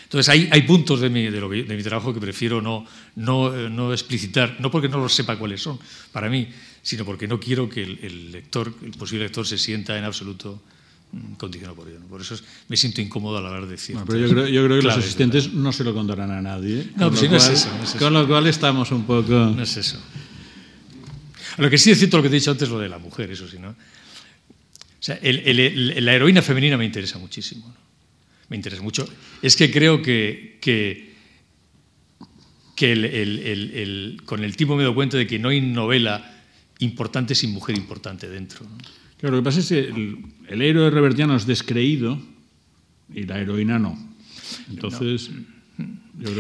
Entonces, 0.08 0.30
hay, 0.30 0.48
hay 0.54 0.62
puntos 0.62 1.02
de 1.02 1.10
mi, 1.10 1.24
de, 1.30 1.42
lo 1.42 1.50
de 1.50 1.64
mi, 1.66 1.84
trabajo 1.84 2.14
que 2.14 2.22
prefiero 2.22 2.62
no, 2.62 2.86
no, 3.18 3.52
no, 3.70 3.92
explicitar, 3.92 4.56
no 4.62 4.72
porque 4.72 4.88
no 4.88 5.00
los 5.00 5.14
sepa 5.14 5.36
cuáles 5.36 5.62
son 5.62 5.78
para 6.14 6.30
mí, 6.30 6.48
sino 6.82 7.04
porque 7.04 7.28
no 7.28 7.42
quiero 7.42 7.68
que 7.68 7.84
el, 7.84 8.32
lector, 8.32 8.74
el 8.84 8.92
posible 8.92 9.26
lector, 9.26 9.46
se 9.46 9.58
sienta 9.58 9.98
en 9.98 10.06
absoluto 10.06 10.62
mm, 11.12 11.34
condicionado 11.34 11.76
por 11.76 11.90
ello. 11.90 12.00
Por 12.10 12.22
eso 12.22 12.38
me 12.70 12.78
siento 12.78 13.02
incómodo 13.02 13.38
al 13.38 13.48
hablar 13.48 13.66
de 13.66 13.72
decir. 13.72 13.98
pero 14.08 14.18
yo 14.18 14.30
creo, 14.30 14.48
yo 14.48 14.64
creo 14.64 14.80
que 14.80 14.86
los 14.86 14.98
asistentes 14.98 15.52
no 15.52 15.74
se 15.74 15.84
lo 15.84 15.94
contarán 15.94 16.32
a 16.32 16.42
nadie. 16.42 16.90
No, 16.96 17.10
pues 17.10 17.30
no, 17.30 17.36
es 17.36 17.50
eso, 17.50 17.70
Con 18.00 18.14
lo 18.14 18.26
cual 18.26 18.48
estamos 18.48 18.90
un 18.92 19.04
poco... 19.04 19.34
No 19.34 19.62
es 19.62 19.76
eso. 19.76 20.02
Lo 21.58 21.70
que 21.70 21.78
sí 21.78 21.92
es 21.92 21.98
cierto 21.98 22.16
lo 22.16 22.24
que 22.24 22.30
te 22.30 22.38
he 22.38 22.40
dicho 22.40 22.52
antes, 22.52 22.70
lo 22.70 22.80
de 22.80 22.88
la 22.88 22.98
mujer, 22.98 23.30
eso 23.30 23.46
sí, 23.46 23.58
¿no? 23.60 23.72
O 23.72 23.76
sea, 25.02 25.20
la 25.22 26.14
heroína 26.14 26.42
femenina 26.42 26.78
me 26.78 26.86
interesa 26.86 27.20
muchísimo. 27.20 27.76
Me 28.50 28.56
interesa 28.56 28.82
mucho. 28.82 29.08
Es 29.42 29.56
que 29.56 29.72
creo 29.72 30.02
que, 30.02 30.58
que, 30.62 31.14
que 32.76 34.20
con 34.26 34.44
el 34.44 34.56
tiempo 34.56 34.76
me 34.76 34.84
doy 34.84 34.94
cuenta 34.94 35.18
de 35.18 35.28
que 35.28 35.40
no 35.40 35.50
hay 35.50 35.62
novela 35.62 36.34
importante 36.80 37.36
sin 37.36 37.52
mujer 37.52 37.78
importante 37.78 38.30
dentro. 38.30 38.66
Claro, 39.18 39.36
lo 39.36 39.42
que 39.42 39.46
pasa 39.46 39.60
es 39.60 39.70
que 39.70 39.80
el, 40.48 40.62
héroe 40.62 40.90
revertiano 40.90 41.36
es 41.36 41.46
descreído 41.46 42.22
y 43.14 43.24
la 43.24 43.40
heroína 43.40 43.80
no. 43.80 43.98
Entonces. 44.70 45.32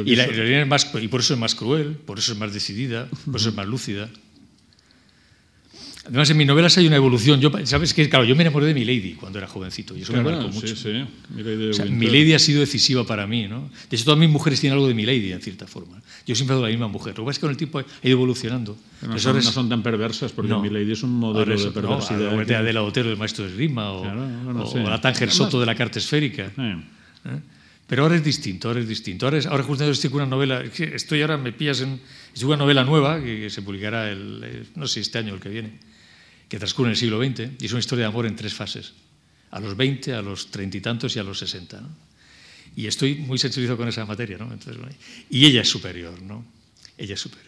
y 0.06 0.16
la 0.16 0.26
heroína 0.26 0.62
es 0.62 0.68
más. 0.68 0.92
Y 1.02 1.08
por 1.08 1.22
eso 1.22 1.34
es 1.34 1.40
más 1.40 1.56
cruel, 1.56 1.96
por 1.96 2.20
eso 2.20 2.34
es 2.34 2.38
más 2.38 2.54
decidida, 2.54 3.10
por 3.26 3.38
eso 3.38 3.50
es 3.50 3.56
más 3.56 3.68
lúcida. 3.68 4.10
Además, 6.08 6.30
en 6.30 6.38
mis 6.38 6.48
novelas 6.48 6.78
hay 6.78 6.88
una 6.88 6.96
evolución. 6.96 7.42
Yo, 7.42 7.52
¿Sabes 7.66 7.94
qué? 7.94 8.08
Claro, 8.10 8.24
yo 8.24 8.34
me 8.34 8.44
enamoré 8.44 8.68
de 8.68 8.74
Milady 8.74 9.14
cuando 9.14 9.40
era 9.40 9.48
jovencito 9.48 9.96
y 9.96 10.04
eso 10.04 10.14
me 10.14 10.24
marcó 10.24 10.48
mucho. 10.48 10.74
Sí, 10.74 10.76
sí. 10.76 11.84
Milady, 11.90 12.34
ha 12.34 12.40
sido 12.40 12.62
decisiva 12.62 13.06
para 13.06 13.28
mí. 13.28 13.48
¿no? 13.48 13.70
De 13.90 13.96
hecho, 13.98 14.06
todas 14.06 14.20
mis 14.20 14.30
mujeres 14.30 14.62
tienen 14.62 14.76
algo 14.76 14.88
de 14.88 14.94
Milady, 14.94 15.34
en 15.34 15.42
cierta 15.42 15.68
forma. 15.68 16.02
Yo 16.26 16.34
siempre 16.34 16.54
he 16.54 16.56
dado 16.56 16.66
la 16.66 16.70
misma 16.70 16.88
mujer. 16.88 17.18
Lo 17.18 17.24
que 17.24 17.28
pasa 17.28 17.32
es 17.32 17.38
que 17.40 17.42
con 17.42 17.52
el 17.52 17.58
tiempo 17.58 17.80
ha 17.80 17.84
ido 18.04 18.14
evolucionando. 18.14 18.78
No 19.02 19.20
son, 19.20 19.36
no 19.36 19.42
son, 19.42 19.68
tan 19.68 19.84
perversas, 19.84 20.32
porque 20.32 20.50
no. 20.50 20.62
Milady 20.62 20.94
es 20.94 21.04
un 21.04 21.12
modelo 21.12 21.54
eso, 21.54 21.66
de 21.66 21.72
perversidad. 21.72 22.32
No, 22.32 22.46
que... 22.46 22.56
Adela 22.56 22.84
Otero, 22.84 23.10
del 23.10 23.18
maestro 23.18 23.46
de 23.46 23.56
Rima, 23.56 23.92
o, 23.92 24.04
claro, 24.04 24.28
bueno, 24.46 24.64
o, 24.64 24.72
sí. 24.72 24.78
o 24.78 24.90
la 24.90 25.02
Tánger 25.02 25.30
Soto 25.30 25.60
de 25.60 25.66
la 25.66 25.76
carta 25.76 26.00
esférica. 26.00 26.52
¿Eh? 26.58 27.40
Pero 27.86 28.04
ahora 28.04 28.16
es 28.16 28.24
distinto, 28.24 28.70
ahora 28.70 28.80
es 28.80 28.88
distinto. 28.88 29.26
Ahora, 29.26 29.38
es, 29.38 29.46
ahora 29.46 29.64
justamente 29.64 29.94
estoy 29.94 30.10
con 30.10 30.22
una 30.22 30.30
novela, 30.30 30.62
estoy 30.62 31.22
ahora, 31.22 31.38
me 31.38 31.52
pillas 31.52 31.82
en... 31.82 32.00
Es 32.34 32.44
una 32.44 32.58
novela 32.58 32.84
nueva 32.84 33.22
que 33.22 33.50
se 33.50 33.62
publicará, 33.62 34.10
el, 34.10 34.68
no 34.76 34.88
sé, 34.88 35.00
este 35.02 35.18
año 35.18 35.34
o 35.34 35.36
el 35.36 35.42
que 35.42 35.50
viene 35.50 35.88
que 36.50 36.58
transcurre 36.58 36.90
en 36.90 36.92
el 36.92 36.98
siglo 36.98 37.24
XX 37.24 37.62
y 37.62 37.66
es 37.66 37.72
una 37.72 37.80
historia 37.80 38.06
de 38.06 38.10
amor 38.10 38.26
en 38.26 38.36
tres 38.36 38.54
fases. 38.54 38.94
a 39.50 39.60
los 39.60 39.78
20, 39.78 40.14
a 40.14 40.22
los 40.22 40.52
treinta 40.52 40.78
y 40.78 40.82
tantos 40.82 41.16
y 41.16 41.20
a 41.20 41.24
los 41.24 41.40
60. 41.40 41.80
¿no? 41.80 41.90
Y 42.76 42.88
estoy 42.88 43.16
muy 43.16 43.38
sensibilizado 43.38 43.78
con 43.78 43.88
esa 43.88 44.06
materia. 44.06 44.38
¿no? 44.38 44.50
Y 45.30 45.46
ella 45.46 45.62
es 45.62 45.70
superior, 45.70 46.22
¿no? 46.22 46.46
Ella 46.98 47.14
es 47.14 47.22
superior. 47.22 47.47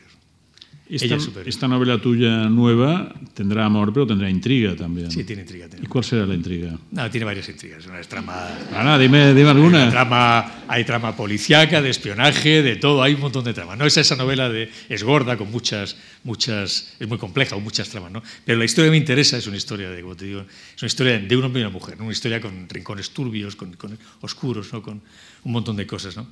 Esta, 0.89 1.17
esta, 1.45 1.67
novela 1.67 2.01
tuya 2.01 2.49
nueva 2.49 3.13
tendrá 3.35 3.63
amor, 3.65 3.93
pero 3.93 4.07
tendrá 4.07 4.27
intriga 4.27 4.75
también. 4.75 5.11
Sí, 5.11 5.23
tiene 5.23 5.43
intriga. 5.43 5.69
Tiene 5.69 5.85
¿Y 5.85 5.87
cuál 5.87 6.03
será 6.03 6.25
la 6.25 6.33
intriga? 6.33 6.75
No, 6.89 7.07
tiene 7.11 7.25
varias 7.25 7.47
intrigas. 7.47 7.85
Una 7.85 8.01
trama. 8.01 8.33
Ah, 8.73 8.97
dime, 8.97 9.35
dime 9.35 9.49
alguna. 9.51 9.85
Hay 9.85 9.91
trama, 9.91 10.51
hay 10.67 10.83
trama 10.85 11.15
policíaca, 11.15 11.83
de 11.83 11.91
espionaje, 11.91 12.63
de 12.63 12.75
todo. 12.77 13.03
Hay 13.03 13.13
un 13.13 13.21
montón 13.21 13.43
de 13.43 13.53
tramas. 13.53 13.77
No 13.77 13.85
es 13.85 13.97
esa 13.97 14.15
novela 14.15 14.49
de. 14.49 14.71
Es 14.89 15.03
gorda, 15.03 15.37
con 15.37 15.51
muchas. 15.51 15.95
muchas 16.23 16.95
Es 16.99 17.07
muy 17.07 17.19
compleja, 17.19 17.53
con 17.53 17.63
muchas 17.63 17.87
tramas, 17.89 18.11
¿no? 18.11 18.23
Pero 18.43 18.57
la 18.57 18.65
historia 18.65 18.87
que 18.87 18.91
me 18.91 18.97
interesa 18.97 19.37
es 19.37 19.45
una 19.45 19.57
historia 19.57 19.91
de, 19.91 20.01
como 20.01 20.15
te 20.15 20.25
digo, 20.25 20.41
es 20.75 20.81
una 20.81 20.87
historia 20.87 21.19
de 21.19 21.37
un 21.37 21.43
hombre 21.43 21.61
y 21.61 21.65
una 21.65 21.71
mujer. 21.71 22.01
Una 22.01 22.11
historia 22.11 22.41
con 22.41 22.67
rincones 22.67 23.11
turbios, 23.11 23.55
con, 23.55 23.73
con 23.73 23.95
oscuros, 24.21 24.73
¿no? 24.73 24.81
Con 24.81 25.03
un 25.43 25.51
montón 25.51 25.75
de 25.75 25.85
cosas, 25.85 26.17
¿no? 26.17 26.25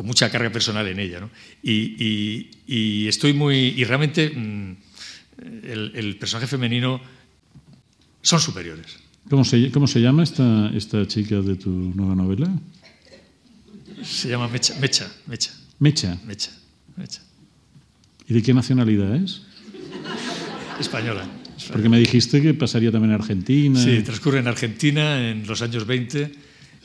Con 0.00 0.06
mucha 0.06 0.30
carga 0.30 0.48
personal 0.48 0.88
en 0.88 0.98
ella. 0.98 1.20
¿no? 1.20 1.28
Y, 1.62 3.06
estoy 3.06 3.34
muy. 3.34 3.74
Y 3.76 3.84
realmente 3.84 4.30
mm, 4.30 4.76
el, 5.62 6.16
personaje 6.18 6.46
femenino 6.46 7.02
son 8.22 8.40
superiores. 8.40 8.96
¿Cómo 9.28 9.44
se, 9.44 9.70
cómo 9.70 9.86
se 9.86 10.00
llama 10.00 10.22
esta, 10.22 10.70
esta 10.74 11.06
chica 11.06 11.42
de 11.42 11.56
tu 11.56 11.68
nueva 11.68 12.14
novela? 12.14 12.50
Se 14.02 14.30
llama 14.30 14.48
Mecha. 14.48 14.74
Mecha. 14.80 15.06
Mecha. 15.26 15.52
Mecha. 15.78 16.18
Mecha. 16.24 16.50
Mecha. 16.96 17.20
¿Y 18.26 18.32
de 18.32 18.42
qué 18.42 18.54
nacionalidad 18.54 19.14
es? 19.16 19.42
Española. 20.80 21.28
Porque 21.70 21.90
me 21.90 21.98
dijiste 21.98 22.40
que 22.40 22.54
pasaría 22.54 22.90
también 22.90 23.12
en 23.12 23.20
Argentina. 23.20 23.78
Sí, 23.78 24.00
transcurre 24.00 24.38
en 24.38 24.48
Argentina 24.48 25.30
en 25.30 25.46
los 25.46 25.60
años 25.60 25.86
20, 25.86 26.32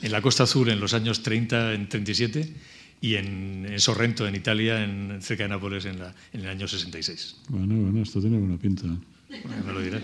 en 0.02 0.12
la 0.12 0.20
Costa 0.20 0.42
Azul 0.42 0.68
en 0.68 0.80
los 0.80 0.92
años 0.92 1.22
30, 1.22 1.72
en 1.72 1.88
37 1.88 2.75
y 3.00 3.14
en, 3.14 3.66
Sorrento, 3.78 4.26
en 4.26 4.34
Italia, 4.34 4.82
en, 4.82 5.18
cerca 5.20 5.44
de 5.44 5.50
Nápoles, 5.50 5.84
en, 5.84 5.98
la, 5.98 6.14
en, 6.32 6.40
el 6.40 6.48
año 6.48 6.66
66. 6.66 7.36
Bueno, 7.48 7.74
bueno, 7.76 8.02
esto 8.02 8.20
tiene 8.20 8.38
buena 8.38 8.56
pinta. 8.56 8.84
Bueno, 8.84 9.64
me 9.66 9.72
lo 9.72 9.80
dirás. 9.80 10.02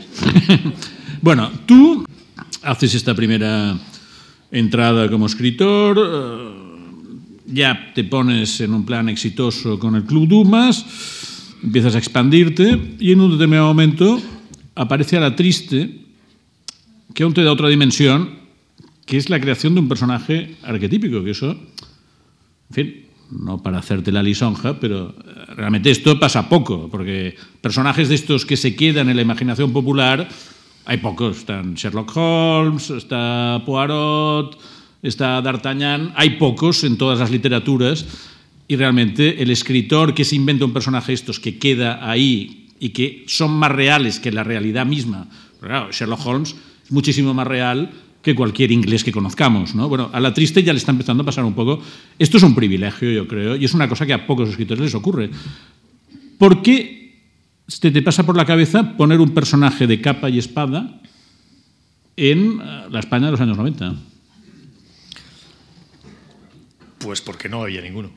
bueno, 1.23 1.51
tú 1.67 2.05
haces 2.63 2.95
esta 2.95 3.15
primera 3.15 3.79
entrada 4.51 5.11
como 5.11 5.27
escritor, 5.27 5.99
eh, 5.99 6.73
ya 7.47 7.93
te 7.95 8.05
pones 8.05 8.61
en 8.61 8.75
un 8.75 8.85
plan 8.85 9.09
exitoso 9.09 9.79
con 9.79 9.97
el 9.97 10.05
Club 10.05 10.29
Dumas, 10.29 10.85
empiezas 11.63 11.95
a 11.95 11.99
expandirte 11.99 12.97
y 12.99 13.13
en 13.13 13.21
un 13.21 13.33
determinado 13.33 13.69
momento 13.69 14.21
aparece 14.75 15.17
a 15.17 15.21
la 15.21 15.37
triste, 15.37 16.01
que 17.15 17.23
aún 17.23 17.35
te 17.35 17.43
da 17.43 17.53
otra 17.53 17.69
dimensión, 17.69 18.43
que 19.07 19.17
es 19.17 19.29
la 19.29 19.41
creación 19.41 19.75
de 19.75 19.81
un 19.81 19.89
personaje 19.89 20.57
arquetípico, 20.63 21.23
que 21.25 21.31
eso 21.31 21.57
en 22.73 22.75
fin, 22.75 23.05
no 23.31 23.63
para 23.63 23.79
hacerte 23.79 24.11
la 24.11 24.23
lisonja, 24.23 24.81
pero 24.81 25.11
eh, 25.11 25.55
realmente 25.57 25.91
esto 25.91 26.19
pasa 26.19 26.49
poco, 26.49 26.89
porque 26.91 27.37
personajes 27.61 28.09
de 28.09 28.15
estos 28.15 28.47
que 28.47 28.57
se 28.57 28.75
quedan 28.75 29.11
en 29.11 29.17
la 29.17 29.23
imaginación 29.23 29.73
popular, 29.73 30.27
hay 30.87 30.97
pocos. 30.97 31.39
Están 31.39 31.75
Sherlock 31.75 32.17
Holmes, 32.17 32.89
está 32.89 33.63
Poirot, 33.67 34.59
está 35.03 35.43
D'Artagnan, 35.43 36.15
hay 36.17 36.31
pocos 36.31 36.83
en 36.85 36.97
todas 36.97 37.19
las 37.19 37.31
literaturas, 37.31 38.07
y 38.67 38.77
realmente 38.77 39.43
el 39.43 39.51
escritor 39.51 40.15
que 40.15 40.25
se 40.25 40.37
inventa 40.37 40.65
un 40.65 40.73
personaje 40.73 41.09
de 41.09 41.17
estos 41.17 41.41
que 41.41 41.59
queda 41.59 42.09
ahí 42.11 42.71
y 42.81 42.89
que 42.89 43.25
son 43.27 43.51
más 43.51 43.71
reales 43.71 44.19
que 44.19 44.33
la 44.33 44.45
realidad 44.45 44.87
misma, 44.87 45.29
claro, 45.61 45.93
Sherlock 45.93 46.25
Holmes 46.25 46.57
es 46.85 46.91
muchísimo 46.91 47.35
más 47.35 47.47
real 47.47 47.91
que 48.23 48.35
cualquier 48.35 48.71
inglés 48.71 49.05
que 49.05 49.13
conozcamos. 49.13 49.75
¿no? 49.75 49.89
Bueno, 49.89 50.11
a 50.13 50.21
la 50.21 50.33
triste 50.33 50.63
ya 50.63 50.73
le 50.73 50.79
está 50.79 50.93
empezando 50.93 51.23
a 51.23 51.27
pasar 51.27 51.45
un 51.45 51.55
poco. 51.55 51.83
Esto 52.19 52.37
es 52.37 52.43
un 52.43 52.55
privilegio, 52.55 53.11
yo 53.11 53.27
creo, 53.27 53.57
y 53.57 53.65
es 53.65 53.75
una 53.75 53.89
cosa 53.89 54.07
que 54.07 54.13
a 54.13 54.27
pocos 54.27 54.49
escritores 54.49 54.83
les 54.83 54.95
ocurre. 54.95 55.31
¿Por 56.39 56.63
qué 56.63 57.21
te, 57.81 57.91
te 57.91 58.03
pasa 58.03 58.25
por 58.25 58.37
la 58.37 58.47
cabeza 58.47 58.97
poner 58.97 59.21
un 59.21 59.35
personaje 59.35 59.87
de 59.87 60.01
capa 60.01 60.31
y 60.31 60.39
espada 60.39 61.01
en 62.17 62.61
eh, 62.61 62.87
la 62.91 63.01
España 63.01 63.27
de 63.27 63.33
los 63.33 63.41
años 63.41 63.57
90? 63.57 63.95
Pues 66.99 67.21
porque 67.21 67.49
no 67.49 67.63
había 67.63 67.83
ninguno. 67.83 68.11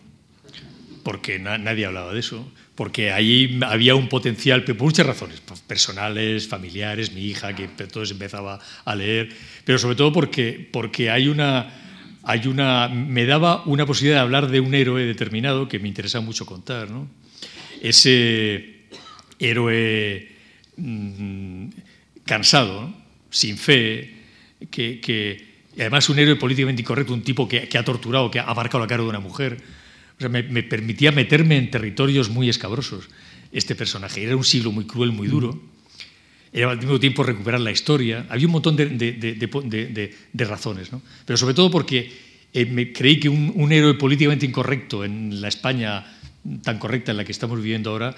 Porque 1.04 1.40
nadie 1.40 1.86
hablaba 1.86 2.14
de 2.14 2.20
eso 2.20 2.48
porque 2.76 3.12
ahí 3.12 3.60
había 3.66 3.96
un 3.96 4.10
potencial, 4.10 4.64
por 4.64 4.76
muchas 4.76 5.06
razones, 5.06 5.42
personales, 5.66 6.48
familiares, 6.48 7.14
mi 7.14 7.22
hija, 7.22 7.56
que 7.56 7.64
entonces 7.64 8.12
empezaba 8.12 8.60
a 8.84 8.96
leer, 8.96 9.30
pero 9.64 9.80
sobre 9.80 9.96
todo 9.96 10.12
porque, 10.12 10.68
porque 10.72 11.10
hay 11.10 11.30
una, 11.30 11.72
hay 12.24 12.48
una, 12.48 12.90
me 12.90 13.26
daba 13.26 13.64
una 13.66 13.86
posibilidad 13.86 14.18
de 14.18 14.24
hablar 14.24 14.50
de 14.50 14.60
un 14.60 14.74
héroe 14.74 15.06
determinado 15.06 15.70
que 15.70 15.80
me 15.80 15.88
interesa 15.88 16.20
mucho 16.20 16.46
contar. 16.46 16.92
¿no? 16.92 17.08
Ese 17.82 18.88
héroe 19.40 20.28
mm, 20.76 21.68
cansado, 22.26 22.94
sin 23.30 23.58
fe, 23.58 24.16
que, 24.70 25.00
que, 25.00 25.56
además 25.80 26.10
un 26.10 26.20
héroe 26.20 26.36
políticamente 26.36 26.82
incorrecto, 26.82 27.14
un 27.14 27.22
tipo 27.22 27.48
que, 27.48 27.70
que 27.70 27.78
ha 27.78 27.86
torturado, 27.86 28.30
que 28.30 28.40
ha 28.40 28.54
marcado 28.54 28.82
la 28.82 28.88
cara 28.88 29.04
de 29.04 29.10
una 29.10 29.20
mujer, 29.22 29.62
me, 30.20 30.64
permitía 30.64 31.12
meterme 31.12 31.58
en 31.58 31.70
territorios 31.70 32.30
muy 32.30 32.50
escabrosos 32.50 33.10
este 33.52 33.76
personaje. 33.76 34.24
Era 34.24 34.36
un 34.36 34.44
siglo 34.44 34.72
muy 34.72 34.86
cruel, 34.86 35.12
muy 35.12 35.28
duro. 35.28 35.62
Era 36.52 36.72
al 36.72 36.78
mismo 36.78 37.00
tiempo 37.00 37.24
recuperar 37.24 37.60
la 37.60 37.72
historia. 37.72 38.26
Había 38.30 38.48
un 38.48 38.54
montón 38.54 38.76
de, 38.76 40.16
razones, 40.34 40.92
¿no? 40.92 41.02
pero 41.26 41.38
sobre 41.38 41.54
todo 41.54 41.70
porque 41.70 42.12
eh, 42.54 42.66
me 42.66 42.94
creí 42.94 43.20
que 43.20 43.30
un, 43.30 43.52
un, 43.56 43.72
héroe 43.72 43.96
políticamente 43.96 44.46
incorrecto 44.46 45.04
en 45.04 45.42
la 45.42 45.50
España 45.50 46.06
tan 46.64 46.80
correcta 46.80 47.12
en 47.12 47.18
la 47.18 47.26
que 47.26 47.32
estamos 47.32 47.58
viviendo 47.58 47.90
ahora 47.90 48.16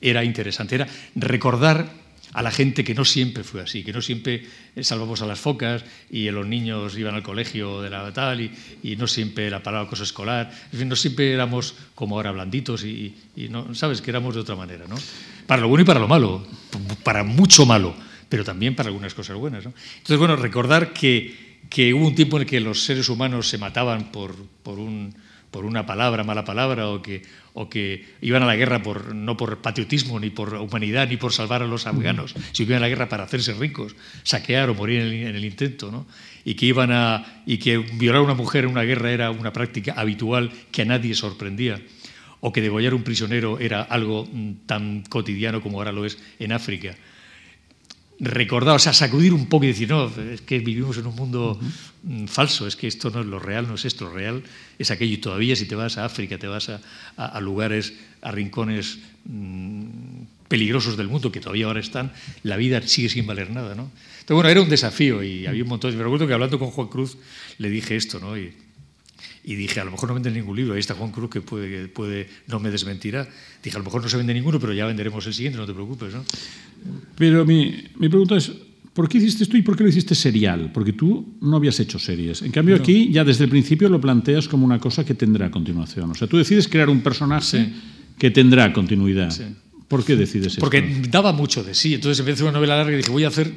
era 0.00 0.24
interesante. 0.24 0.74
Era 0.74 0.88
recordar 1.14 2.07
a 2.32 2.42
la 2.42 2.50
gente 2.50 2.84
que 2.84 2.94
no 2.94 3.04
siempre 3.04 3.44
fue 3.44 3.62
así, 3.62 3.82
que 3.82 3.92
no 3.92 4.02
siempre 4.02 4.44
salvamos 4.80 5.22
a 5.22 5.26
las 5.26 5.40
focas 5.40 5.84
y 6.10 6.30
los 6.30 6.46
niños 6.46 6.96
iban 6.96 7.14
al 7.14 7.22
colegio 7.22 7.80
de 7.82 7.90
la 7.90 8.12
tal 8.12 8.40
y, 8.40 8.96
no 8.96 9.06
siempre 9.06 9.50
la 9.50 9.62
palabra 9.62 9.88
cosa 9.88 10.02
escolar, 10.02 10.50
en 10.72 10.78
fin, 10.78 10.88
no 10.88 10.96
siempre 10.96 11.32
éramos 11.32 11.74
como 11.94 12.16
ahora 12.16 12.32
blanditos 12.32 12.84
y, 12.84 13.14
no, 13.50 13.74
sabes 13.74 14.02
que 14.02 14.10
éramos 14.10 14.34
de 14.34 14.40
otra 14.40 14.56
manera, 14.56 14.84
¿no? 14.88 14.96
Para 15.46 15.62
lo 15.62 15.68
bueno 15.68 15.82
y 15.82 15.86
para 15.86 16.00
lo 16.00 16.08
malo, 16.08 16.46
para 17.02 17.24
mucho 17.24 17.64
malo, 17.64 17.94
pero 18.28 18.44
también 18.44 18.74
para 18.74 18.88
algunas 18.88 19.14
cosas 19.14 19.36
buenas, 19.36 19.64
¿no? 19.64 19.72
Entonces, 19.96 20.18
bueno, 20.18 20.36
recordar 20.36 20.92
que, 20.92 21.58
que 21.70 21.94
hubo 21.94 22.06
un 22.06 22.14
tiempo 22.14 22.36
en 22.36 22.42
el 22.42 22.48
que 22.48 22.60
los 22.60 22.84
seres 22.84 23.08
humanos 23.08 23.48
se 23.48 23.58
mataban 23.58 24.12
por, 24.12 24.34
por 24.62 24.78
un 24.78 25.14
por 25.50 25.64
una 25.64 25.86
palabra, 25.86 26.24
mala 26.24 26.44
palabra, 26.44 26.88
o 26.88 27.00
que, 27.00 27.22
o 27.54 27.68
que 27.68 28.04
iban 28.20 28.42
a 28.42 28.46
la 28.46 28.56
guerra 28.56 28.82
por, 28.82 29.14
no 29.14 29.36
por 29.36 29.58
patriotismo, 29.58 30.20
ni 30.20 30.30
por 30.30 30.54
humanidad, 30.54 31.08
ni 31.08 31.16
por 31.16 31.32
salvar 31.32 31.62
a 31.62 31.66
los 31.66 31.86
afganos, 31.86 32.34
sino 32.52 32.70
iban 32.70 32.78
a 32.78 32.86
la 32.86 32.88
guerra 32.88 33.08
para 33.08 33.24
hacerse 33.24 33.54
ricos, 33.54 33.96
saquear 34.22 34.68
o 34.70 34.74
morir 34.74 35.00
en 35.00 35.34
el, 35.34 35.44
intento, 35.44 35.90
¿no? 35.90 36.06
y 36.44 36.54
que 36.54 36.66
iban 36.66 36.92
a 36.92 37.42
y 37.46 37.58
que 37.58 37.78
violar 37.78 38.20
a 38.20 38.24
una 38.24 38.34
mujer 38.34 38.64
en 38.64 38.70
una 38.70 38.82
guerra 38.82 39.10
era 39.10 39.30
una 39.30 39.52
práctica 39.52 39.94
habitual 39.96 40.50
que 40.70 40.82
a 40.82 40.84
nadie 40.84 41.14
sorprendía 41.14 41.80
o 42.40 42.52
que 42.52 42.60
degollar 42.60 42.94
un 42.94 43.02
prisionero 43.02 43.58
era 43.58 43.82
algo 43.82 44.28
mm, 44.30 44.66
tan 44.66 45.02
cotidiano 45.08 45.60
como 45.60 45.78
ahora 45.78 45.92
lo 45.92 46.04
es 46.04 46.18
en 46.38 46.52
África 46.52 46.94
recordar, 48.20 48.76
o 48.76 48.78
sea, 48.78 48.92
sacudir 48.92 49.32
un 49.32 49.46
poco 49.46 49.64
y 49.64 49.68
decir, 49.68 49.88
no, 49.88 50.10
es 50.32 50.40
que 50.40 50.58
vivimos 50.58 50.98
en 50.98 51.06
un 51.06 51.14
mundo 51.14 51.58
mm, 52.02 52.26
falso, 52.26 52.66
es 52.66 52.74
que 52.76 52.86
esto 52.86 53.10
no 53.10 53.20
es 53.20 53.26
lo 53.26 53.38
real, 53.38 53.68
no 53.68 53.74
es 53.74 53.84
esto, 53.84 54.06
lo 54.06 54.12
real 54.12 54.42
es 54.78 54.90
aquello. 54.90 55.14
Y 55.14 55.18
todavía 55.18 55.56
si 55.56 55.66
te 55.66 55.74
vas 55.74 55.98
a 55.98 56.04
África, 56.04 56.38
te 56.38 56.46
vas 56.46 56.70
a, 57.16 57.40
lugares, 57.40 57.94
a 58.22 58.32
rincones 58.32 58.98
mm, 59.24 59.86
peligrosos 60.48 60.96
del 60.96 61.08
mundo, 61.08 61.30
que 61.30 61.40
todavía 61.40 61.66
ahora 61.66 61.80
están, 61.80 62.12
la 62.42 62.56
vida 62.56 62.82
sigue 62.82 63.08
sin 63.08 63.26
valer 63.26 63.50
nada, 63.50 63.74
¿no? 63.74 63.90
Entonces, 64.20 64.34
bueno, 64.34 64.48
era 64.48 64.60
un 64.62 64.68
desafío 64.68 65.22
y 65.22 65.46
había 65.46 65.62
un 65.62 65.68
montón. 65.68 65.96
Me 65.96 66.02
recuerdo 66.02 66.26
que 66.26 66.34
hablando 66.34 66.58
con 66.58 66.70
Juan 66.70 66.88
Cruz 66.88 67.16
le 67.58 67.70
dije 67.70 67.96
esto, 67.96 68.18
¿no? 68.18 68.36
Y 69.48 69.54
dije, 69.54 69.80
a 69.80 69.84
lo 69.86 69.92
mejor 69.92 70.10
no 70.10 70.14
vende 70.14 70.30
ningún 70.30 70.54
libro, 70.54 70.74
ahí 70.74 70.80
está 70.80 70.92
Juan 70.92 71.10
Cruz 71.10 71.30
que 71.30 71.40
puede, 71.40 71.88
puede, 71.88 72.28
no 72.48 72.60
me 72.60 72.70
desmentirá. 72.70 73.26
Dije, 73.62 73.76
a 73.76 73.78
lo 73.78 73.84
mejor 73.86 74.02
no 74.02 74.08
se 74.10 74.18
vende 74.18 74.34
ninguno, 74.34 74.60
pero 74.60 74.74
ya 74.74 74.84
venderemos 74.84 75.26
el 75.26 75.32
siguiente, 75.32 75.58
no 75.58 75.64
te 75.64 75.72
preocupes. 75.72 76.12
¿no? 76.12 76.22
Pero 77.16 77.46
mi, 77.46 77.82
mi 77.96 78.10
pregunta 78.10 78.36
es, 78.36 78.52
¿por 78.92 79.08
qué 79.08 79.16
hiciste 79.16 79.44
esto 79.44 79.56
y 79.56 79.62
por 79.62 79.74
qué 79.74 79.84
lo 79.84 79.88
hiciste 79.88 80.14
serial? 80.14 80.70
Porque 80.70 80.92
tú 80.92 81.38
no 81.40 81.56
habías 81.56 81.80
hecho 81.80 81.98
series. 81.98 82.42
En 82.42 82.52
cambio, 82.52 82.76
aquí 82.76 83.10
ya 83.10 83.24
desde 83.24 83.44
el 83.44 83.50
principio 83.50 83.88
lo 83.88 83.98
planteas 83.98 84.48
como 84.48 84.66
una 84.66 84.78
cosa 84.78 85.02
que 85.02 85.14
tendrá 85.14 85.50
continuación. 85.50 86.10
O 86.10 86.14
sea, 86.14 86.28
tú 86.28 86.36
decides 86.36 86.68
crear 86.68 86.90
un 86.90 87.00
personaje 87.00 87.72
que 88.18 88.30
tendrá 88.30 88.70
continuidad. 88.74 89.34
¿Por 89.88 90.04
qué 90.04 90.14
decides 90.14 90.48
eso? 90.52 90.60
Porque 90.60 91.04
daba 91.08 91.32
mucho 91.32 91.64
de 91.64 91.72
sí. 91.72 91.94
Entonces 91.94 92.20
empecé 92.20 92.42
una 92.42 92.52
novela 92.52 92.76
larga 92.76 92.92
y 92.92 92.96
dije, 92.98 93.08
voy 93.08 93.24
a 93.24 93.28
hacer 93.28 93.50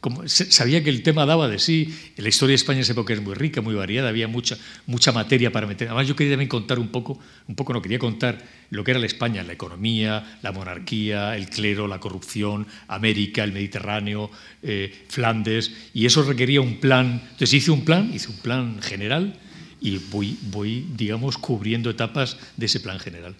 como, 0.00 0.28
sabía 0.28 0.84
que 0.84 0.90
el 0.90 1.02
tema 1.02 1.26
daba 1.26 1.48
de 1.48 1.58
sí. 1.58 1.94
La 2.16 2.28
historia 2.28 2.52
de 2.52 2.56
España 2.56 2.78
en 2.78 2.82
esa 2.82 2.92
época 2.92 3.12
es 3.12 3.20
muy 3.20 3.34
rica, 3.34 3.60
muy 3.60 3.74
variada, 3.74 4.08
había 4.08 4.28
mucha, 4.28 4.56
mucha 4.86 5.10
materia 5.10 5.50
para 5.50 5.66
meter. 5.66 5.88
Además, 5.88 6.06
yo 6.06 6.14
quería 6.14 6.34
también 6.34 6.48
contar 6.48 6.78
un 6.78 6.88
poco, 6.88 7.18
un 7.48 7.54
poco 7.56 7.72
no, 7.72 7.82
quería 7.82 7.98
contar 7.98 8.38
lo 8.70 8.84
que 8.84 8.92
era 8.92 9.00
la 9.00 9.06
España, 9.06 9.42
la 9.42 9.54
economía, 9.54 10.38
la 10.42 10.52
monarquía, 10.52 11.36
el 11.36 11.48
clero, 11.48 11.88
la 11.88 11.98
corrupción, 11.98 12.66
América, 12.86 13.42
el 13.42 13.52
Mediterráneo, 13.52 14.30
eh, 14.62 15.06
Flandes, 15.08 15.72
y 15.94 16.06
eso 16.06 16.22
requería 16.22 16.60
un 16.60 16.78
plan. 16.78 17.20
Entonces 17.22 17.54
hice 17.54 17.72
un 17.72 17.84
plan, 17.84 18.12
hice 18.14 18.28
un 18.28 18.38
plan 18.38 18.80
general 18.80 19.36
y 19.80 19.98
voy, 19.98 20.38
voy 20.42 20.86
digamos, 20.96 21.38
cubriendo 21.38 21.90
etapas 21.90 22.36
de 22.56 22.66
ese 22.66 22.78
plan 22.80 23.00
general. 23.00 23.34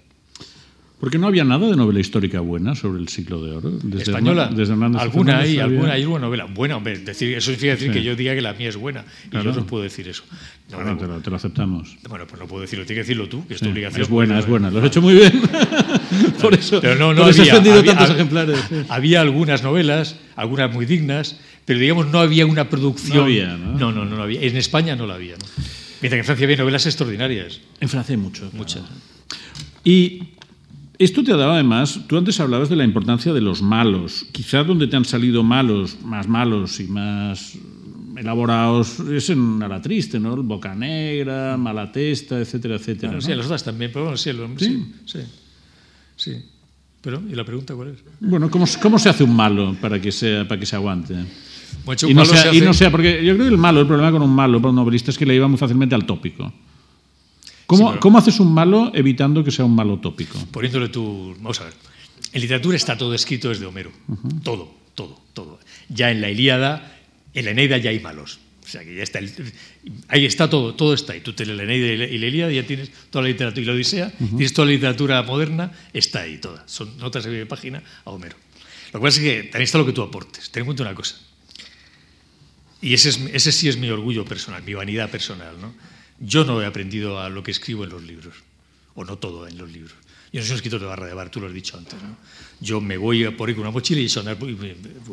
Porque 1.00 1.16
no 1.16 1.28
había 1.28 1.44
nada 1.44 1.68
de 1.68 1.76
novela 1.76 2.00
histórica 2.00 2.40
buena 2.40 2.74
sobre 2.74 3.00
el 3.00 3.08
siglo 3.08 3.40
de 3.40 3.52
oro. 3.52 3.70
Desde 3.70 4.10
Española. 4.10 4.50
desde 4.52 4.72
alguna 4.72 5.38
hay, 5.38 5.58
alguna 5.58 5.92
hay 5.92 6.04
una 6.04 6.18
novela 6.18 6.46
buena. 6.46 6.76
Hombre, 6.76 6.98
decir, 6.98 7.36
eso 7.36 7.46
significa 7.46 7.72
decir 7.72 7.92
que 7.92 8.02
yo 8.02 8.16
diga 8.16 8.34
que 8.34 8.42
la 8.42 8.52
mía 8.52 8.68
es 8.68 8.76
buena. 8.76 9.04
Y 9.30 9.36
yo 9.36 9.52
no 9.52 9.64
puedo 9.64 9.84
decir 9.84 10.08
eso. 10.08 10.24
No, 10.70 10.78
te, 10.96 11.06
lo, 11.06 11.20
te, 11.20 11.30
lo, 11.30 11.36
aceptamos. 11.36 11.96
Bueno, 12.08 12.26
pues 12.26 12.40
no 12.40 12.48
puedo 12.48 12.62
decirlo. 12.62 12.84
Tienes 12.84 13.06
que 13.06 13.12
decirlo 13.12 13.28
tú, 13.28 13.46
que 13.46 13.54
es 13.54 13.60
tu 13.60 13.68
obligación. 13.68 14.02
Es 14.02 14.08
buena, 14.08 14.38
es 14.40 14.46
buena. 14.46 14.70
Lo 14.70 14.80
has 14.80 14.86
hecho 14.86 15.00
muy 15.00 15.14
bien. 15.14 15.40
por 16.42 16.52
eso, 16.54 16.80
pero 16.80 16.96
no, 16.96 17.14
no 17.14 17.22
por 17.22 17.30
había, 17.30 17.52
has 17.54 17.62
vendido 17.62 17.84
tantos 17.84 18.10
ejemplares. 18.10 18.58
Había 18.88 19.20
algunas 19.20 19.62
novelas, 19.62 20.16
algunas 20.34 20.72
muy 20.74 20.84
dignas, 20.84 21.38
pero 21.64 21.78
digamos 21.78 22.08
no 22.08 22.18
había 22.18 22.44
una 22.44 22.68
producción. 22.68 23.18
No 23.18 23.22
había, 23.24 23.56
¿no? 23.56 23.78
No, 23.78 23.92
no, 23.92 24.04
no, 24.04 24.20
había. 24.20 24.42
En 24.42 24.56
España 24.56 24.96
no 24.96 25.06
la 25.06 25.14
había. 25.14 25.36
¿no? 25.36 25.44
Mientras 26.00 26.10
que 26.10 26.18
en 26.18 26.24
Francia 26.24 26.44
había 26.44 26.56
novelas 26.56 26.86
extraordinarias. 26.86 27.60
En 27.80 27.88
Francia 27.88 28.14
hay 28.14 28.20
mucho. 28.20 28.50
Muchas. 28.52 28.82
Y 29.84 30.34
esto 30.98 31.22
te 31.22 31.32
ha 31.32 31.36
dado 31.36 31.52
además, 31.52 32.00
tú 32.08 32.16
antes 32.16 32.40
hablabas 32.40 32.68
de 32.68 32.76
la 32.76 32.84
importancia 32.84 33.32
de 33.32 33.40
los 33.40 33.62
malos. 33.62 34.26
Quizás 34.32 34.66
donde 34.66 34.86
te 34.88 34.96
han 34.96 35.04
salido 35.04 35.42
malos, 35.42 35.96
más 36.02 36.26
malos 36.26 36.80
y 36.80 36.88
más 36.88 37.56
elaborados 38.16 38.98
es 39.00 39.30
en 39.30 39.62
A 39.62 39.68
la 39.68 39.80
Triste, 39.80 40.18
¿no? 40.18 40.36
Boca 40.42 40.74
Negra, 40.74 41.56
Malatesta, 41.56 42.40
etcétera, 42.40 42.76
etcétera. 42.76 43.12
¿no? 43.12 43.20
Sí, 43.20 43.32
las 43.34 43.46
otras 43.46 43.62
también, 43.62 43.90
pero 43.92 44.06
bueno, 44.06 44.16
sí, 44.16 44.32
lo, 44.32 44.48
¿Sí? 44.58 44.92
sí, 45.04 45.20
sí, 46.16 46.32
Pero, 47.00 47.22
¿y 47.30 47.34
la 47.34 47.44
pregunta 47.44 47.74
cuál 47.74 47.90
es? 47.90 48.04
Bueno, 48.20 48.50
¿cómo, 48.50 48.66
cómo 48.82 48.98
se 48.98 49.08
hace 49.08 49.22
un 49.22 49.34
malo 49.34 49.76
para 49.80 50.00
que, 50.00 50.10
sea, 50.10 50.46
para 50.48 50.58
que 50.58 50.66
se 50.66 50.74
aguante? 50.74 51.14
Bueno, 51.84 52.08
y, 52.08 52.14
no 52.14 52.24
sea, 52.24 52.52
y 52.52 52.60
no 52.60 52.74
sea, 52.74 52.90
porque 52.90 53.24
yo 53.24 53.34
creo 53.34 53.46
que 53.46 53.52
el 53.52 53.58
malo, 53.58 53.80
el 53.80 53.86
problema 53.86 54.10
con 54.10 54.22
un 54.22 54.34
malo, 54.34 54.60
para 54.60 54.70
un 54.70 54.76
novelista, 54.76 55.10
es 55.10 55.18
que 55.18 55.26
le 55.26 55.34
iba 55.34 55.46
muy 55.46 55.58
fácilmente 55.58 55.94
al 55.94 56.04
tópico. 56.04 56.52
¿Cómo, 57.68 57.92
sí. 57.92 57.98
¿Cómo, 58.00 58.16
haces 58.16 58.40
un 58.40 58.54
malo 58.54 58.90
evitando 58.94 59.44
que 59.44 59.50
sea 59.50 59.66
un 59.66 59.74
malo 59.74 59.98
tópico? 59.98 60.38
Poniéndole 60.50 60.88
tu... 60.88 61.34
Vamos 61.36 61.60
a 61.60 61.64
ver. 61.64 61.74
En 62.32 62.40
literatura 62.40 62.74
está 62.74 62.96
todo 62.96 63.12
escrito 63.12 63.50
desde 63.50 63.66
Homero. 63.66 63.92
Uh 64.08 64.14
-huh. 64.14 64.42
Todo, 64.42 64.74
todo, 64.94 65.20
todo. 65.34 65.60
Ya 65.90 66.10
en 66.10 66.22
la 66.22 66.30
Ilíada, 66.30 66.98
en 67.34 67.44
la 67.44 67.50
Eneida 67.50 67.76
ya 67.76 67.90
hay 67.90 68.00
malos. 68.00 68.40
O 68.64 68.66
sea, 68.66 68.82
que 68.82 68.96
ya 68.96 69.02
está... 69.02 69.18
El, 69.18 69.30
ahí 70.08 70.24
está 70.24 70.48
todo, 70.48 70.74
todo 70.74 70.94
está 70.94 71.12
ahí. 71.12 71.20
Tú 71.20 71.34
tienes 71.34 71.56
la 71.56 71.64
Eneida 71.64 72.06
y 72.06 72.16
la 72.16 72.26
Ilíada, 72.26 72.52
ya 72.52 72.66
tienes 72.66 72.90
toda 73.10 73.24
la 73.24 73.28
literatura. 73.28 73.62
Y 73.62 73.66
la 73.66 73.72
Odisea, 73.74 74.06
uh 74.18 74.24
-huh. 74.24 74.28
tienes 74.30 74.54
toda 74.54 74.64
la 74.64 74.72
literatura 74.72 75.22
moderna, 75.22 75.70
está 75.92 76.20
ahí 76.20 76.38
toda. 76.38 76.64
Son 76.66 76.96
notas 76.96 77.24
de 77.26 77.44
página 77.44 77.82
a 78.06 78.10
Homero. 78.10 78.36
Lo 78.94 79.00
cual 79.00 79.12
es 79.12 79.18
que 79.18 79.42
también 79.42 79.64
está 79.64 79.76
lo 79.76 79.84
que 79.84 79.92
tú 79.92 80.00
aportes. 80.00 80.48
Ten 80.50 80.62
en 80.62 80.66
cuenta 80.66 80.84
una 80.84 80.94
cosa. 80.94 81.16
Y 82.80 82.94
ese, 82.94 83.10
es, 83.10 83.20
ese 83.32 83.52
sí 83.52 83.68
es 83.68 83.76
mi 83.76 83.90
orgullo 83.90 84.24
personal, 84.24 84.62
mi 84.62 84.72
vanidad 84.72 85.10
personal, 85.10 85.60
¿no? 85.60 85.74
Yo 86.20 86.44
no 86.44 86.60
he 86.60 86.66
aprendido 86.66 87.20
a 87.20 87.28
lo 87.28 87.42
que 87.42 87.50
escribo 87.50 87.84
en 87.84 87.90
los 87.90 88.02
libros, 88.02 88.34
o 88.94 89.04
no 89.04 89.18
todo 89.18 89.46
en 89.46 89.56
los 89.58 89.70
libros. 89.70 89.94
Yo 90.32 90.40
no 90.40 90.44
soy 90.44 90.52
un 90.52 90.56
escritor 90.56 90.80
de 90.80 90.86
barra 90.86 91.06
de 91.06 91.14
bar, 91.14 91.30
tú 91.30 91.40
lo 91.40 91.46
has 91.46 91.54
dicho 91.54 91.78
antes. 91.78 91.94
¿no? 92.02 92.16
Yo 92.60 92.80
me 92.80 92.96
voy 92.96 93.28
por 93.30 93.48
ahí 93.48 93.54
con 93.54 93.62
una 93.62 93.70
mochila 93.70 94.00
y 94.00 94.06
eso 94.06 94.20
andar, 94.20 94.36
voy, 94.36 94.56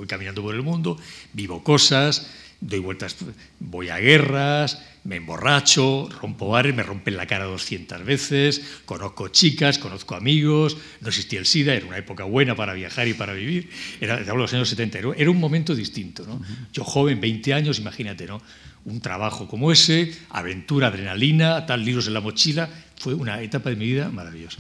caminando 0.08 0.42
por 0.42 0.54
el 0.54 0.62
mundo, 0.62 0.98
vivo 1.32 1.64
cosas, 1.64 2.30
doy 2.60 2.80
vueltas, 2.80 3.16
voy 3.60 3.90
a 3.90 3.98
guerras, 3.98 4.82
me 5.06 5.18
emborracho, 5.18 6.10
rompo 6.20 6.50
bares, 6.50 6.76
me 6.76 6.84
rompen 6.84 7.16
la 7.16 7.28
cara 7.28 7.46
200 7.46 8.04
veces, 8.04 8.62
conozco 8.86 9.30
chicas, 9.30 9.78
conozco 9.78 10.16
amigos, 10.16 10.78
no 11.00 11.10
existía 11.10 11.40
el 11.40 11.46
SIDA, 11.46 11.76
era 11.76 11.86
una 11.86 11.98
época 11.98 12.26
buena 12.26 12.56
para 12.56 12.74
viajar 12.74 13.08
y 13.08 13.14
para 13.14 13.34
vivir, 13.34 13.70
era, 14.02 14.18
de 14.18 14.34
los 14.34 14.54
años 14.54 14.68
70, 14.68 15.00
era 15.16 15.30
un 15.30 15.40
momento 15.40 15.76
distinto. 15.76 16.26
¿no? 16.26 16.42
Yo 16.74 16.84
joven, 16.84 17.22
20 17.22 17.54
años, 17.54 17.80
imagínate, 17.80 18.26
¿no? 18.26 18.42
Un 18.86 19.02
trabajo 19.02 19.48
como 19.48 19.72
ese, 19.72 20.16
aventura, 20.30 20.88
adrenalina, 20.88 21.66
tal, 21.66 21.84
libros 21.84 22.08
en 22.08 22.14
la 22.14 22.22
mochila, 22.22 22.70
fue 22.98 23.14
una 23.14 23.42
etapa 23.42 23.70
de 23.70 23.76
mi 23.76 23.86
vida 23.86 24.10
maravillosa. 24.10 24.60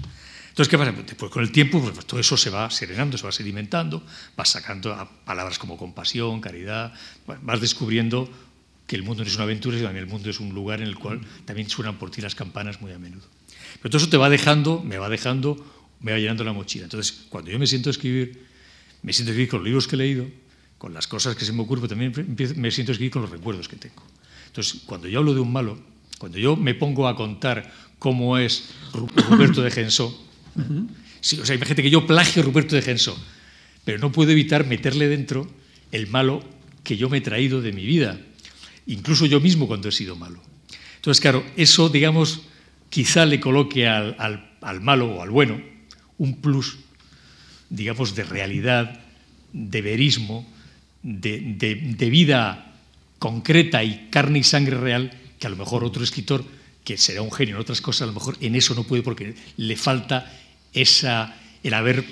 Entonces, 0.49 0.69
¿qué 0.69 0.78
pasa? 0.78 0.93
Pues 0.93 1.32
con 1.32 1.43
el 1.43 1.51
tiempo, 1.51 1.82
pues, 1.82 2.05
todo 2.05 2.19
eso 2.19 2.38
se 2.38 2.49
va 2.49 2.69
serenando, 2.69 3.17
se 3.17 3.26
va 3.26 3.32
sedimentando, 3.32 4.03
vas 4.38 4.49
sacando 4.49 5.09
palabras 5.26 5.59
como 5.59 5.78
compasión, 5.78 6.39
caridad, 6.39 6.93
vas 7.41 7.59
descubriendo 7.59 8.30
que 8.88 8.95
el 8.95 9.03
mundo 9.03 9.23
no 9.23 9.30
es 9.30 9.36
una 9.36 9.43
aventura, 9.43 9.78
sino 9.78 9.91
que 9.91 9.99
el 9.99 10.07
mundo 10.07 10.30
es 10.30 10.39
un 10.39 10.53
lugar 10.53 10.82
en 10.82 10.88
el 10.88 10.95
cual 10.95 11.21
también 11.43 11.69
suenan 11.69 11.97
por 11.97 12.09
ti 12.09 12.21
las 12.21 12.36
campanas 12.36 12.82
muy 12.82 12.93
a 12.93 12.99
menudo. 12.99 13.28
Pero 13.82 13.89
todo 13.89 13.97
eso 13.97 14.09
te 14.09 14.17
va 14.17 14.30
dejando, 14.30 14.82
me 14.82 14.97
va 14.97 15.09
dejando, 15.09 15.57
me 15.99 16.13
va 16.13 16.19
llenando 16.19 16.43
la 16.43 16.53
mochila. 16.53 16.86
Entonces, 16.86 17.26
cuando 17.30 17.51
yo 17.51 17.59
me 17.59 17.67
siento 17.67 17.89
a 17.89 17.91
escribir, 17.91 18.45
me 19.01 19.11
siento 19.11 19.32
a 19.32 19.34
escribir 19.34 19.49
con 19.49 19.59
los 19.59 19.65
libros 19.65 19.88
que 19.88 19.95
he 19.95 19.99
leído, 19.99 20.26
con 20.78 20.93
las 20.93 21.07
cosas 21.07 21.36
que 21.36 21.45
se 21.45 21.51
me 21.51 21.63
ocurren, 21.63 21.88
también 21.88 22.13
me 22.55 22.71
siento 22.71 22.91
a 22.91 22.93
escribir 22.93 23.11
con 23.11 23.23
los 23.23 23.32
recuerdos 23.32 23.67
que 23.67 23.76
tengo. 23.76 24.03
Entonces, 24.56 24.84
cuando 24.86 25.10
yo 25.10 25.20
hablo 25.20 25.34
de 25.34 25.41
un 25.41 25.51
malo, 25.51 25.78
cuando 26.18 26.38
yo 26.38 26.56
me 26.56 26.74
pongo 26.74 27.10
a 27.10 27.16
contar 27.18 27.74
cómo 27.99 28.38
es 28.38 28.70
Ruperto 28.93 29.62
de 29.62 29.68
uh 29.68 29.72
-huh. 29.74 30.88
sí, 31.20 31.38
o 31.41 31.45
sea, 31.45 31.56
imagínate 31.56 31.84
que 31.84 31.89
yo 31.89 32.08
plagio 32.08 32.41
a 32.41 32.45
Ruperto 32.45 32.74
de 32.78 32.82
Gensó, 32.82 33.22
pero 33.84 33.97
no 33.99 34.14
puedo 34.14 34.32
evitar 34.32 34.66
meterle 34.66 35.10
dentro 35.10 35.45
el 35.91 36.08
malo 36.08 36.41
que 36.86 36.95
yo 36.95 37.10
me 37.10 37.18
he 37.18 37.22
traído 37.22 37.62
de 37.62 37.74
mi 37.74 37.86
vida, 37.86 38.18
incluso 38.88 39.26
yo 39.26 39.41
mismo 39.41 39.68
cuando 39.68 39.89
he 39.89 39.91
sido 39.91 40.16
malo. 40.16 40.39
Entonces, 40.95 41.20
claro, 41.20 41.43
eso, 41.58 41.89
digamos, 41.89 42.43
quizá 42.89 43.26
le 43.26 43.41
coloque 43.41 43.89
al, 43.89 44.16
al, 44.20 44.56
al 44.62 44.80
malo 44.80 45.16
o 45.16 45.22
al 45.22 45.32
bueno 45.32 45.60
un 46.18 46.39
plus, 46.39 46.78
digamos, 47.70 48.16
de 48.16 48.24
realidad, 48.24 49.01
de 49.51 49.82
verismo, 49.82 50.47
de, 51.03 51.41
de, 51.58 51.76
de 51.76 52.10
vida 52.10 52.64
concreta 53.26 53.84
y 53.84 54.05
carne 54.11 54.38
y 54.38 54.43
sangre 54.43 54.78
real 54.78 55.09
que 55.39 55.47
a 55.47 55.49
lo 55.49 55.55
mejor 55.55 55.84
otro 55.84 56.03
escritor, 56.03 56.45
que 56.84 56.95
será 56.95 57.23
un 57.23 57.32
genio 57.32 57.55
en 57.55 57.61
otras 57.61 57.82
cosas, 57.82 58.03
a 58.03 58.05
lo 58.05 58.13
mejor 58.13 58.38
en 58.39 58.53
eso 58.53 58.76
no 58.76 58.84
puede 58.84 59.01
porque 59.01 59.34
le 59.57 59.76
falta 59.76 60.32
esa, 60.73 61.36
el 61.63 61.73
haber 61.73 62.05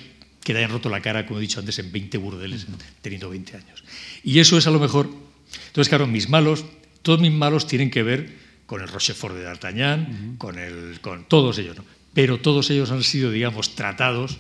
que 0.44 0.54
le 0.54 0.60
hayan 0.66 0.72
roto 0.72 0.90
la 0.90 1.02
cara, 1.02 1.28
como 1.28 1.38
he 1.38 1.44
dicho 1.44 1.60
antes, 1.60 1.78
en 1.78 1.92
20 1.92 2.18
burdeles, 2.18 2.66
teniendo 3.04 3.30
20 3.30 3.58
años. 3.58 3.84
Y 4.24 4.40
eso 4.40 4.58
es 4.58 4.66
a 4.66 4.72
lo 4.72 4.80
mejor... 4.80 5.08
Entonces, 5.68 5.88
claro, 5.88 6.08
mis 6.08 6.30
malos, 6.30 6.66
todos 7.04 7.22
mis 7.22 7.32
malos 7.32 7.68
tienen 7.68 7.92
que 7.92 8.02
ver 8.02 8.36
con 8.66 8.82
el 8.82 8.88
Rochefort 8.88 9.36
de 9.36 9.44
D'Artagnan, 9.44 10.00
uh 10.02 10.06
-huh. 10.06 10.38
con, 10.40 10.58
el, 10.58 11.00
con 11.00 11.26
todos 11.26 11.60
ellos, 11.60 11.78
¿no? 11.78 11.86
pero 12.16 12.40
todos 12.40 12.72
ellos 12.72 12.90
han 12.90 13.04
sido, 13.04 13.30
digamos, 13.30 13.76
tratados, 13.76 14.40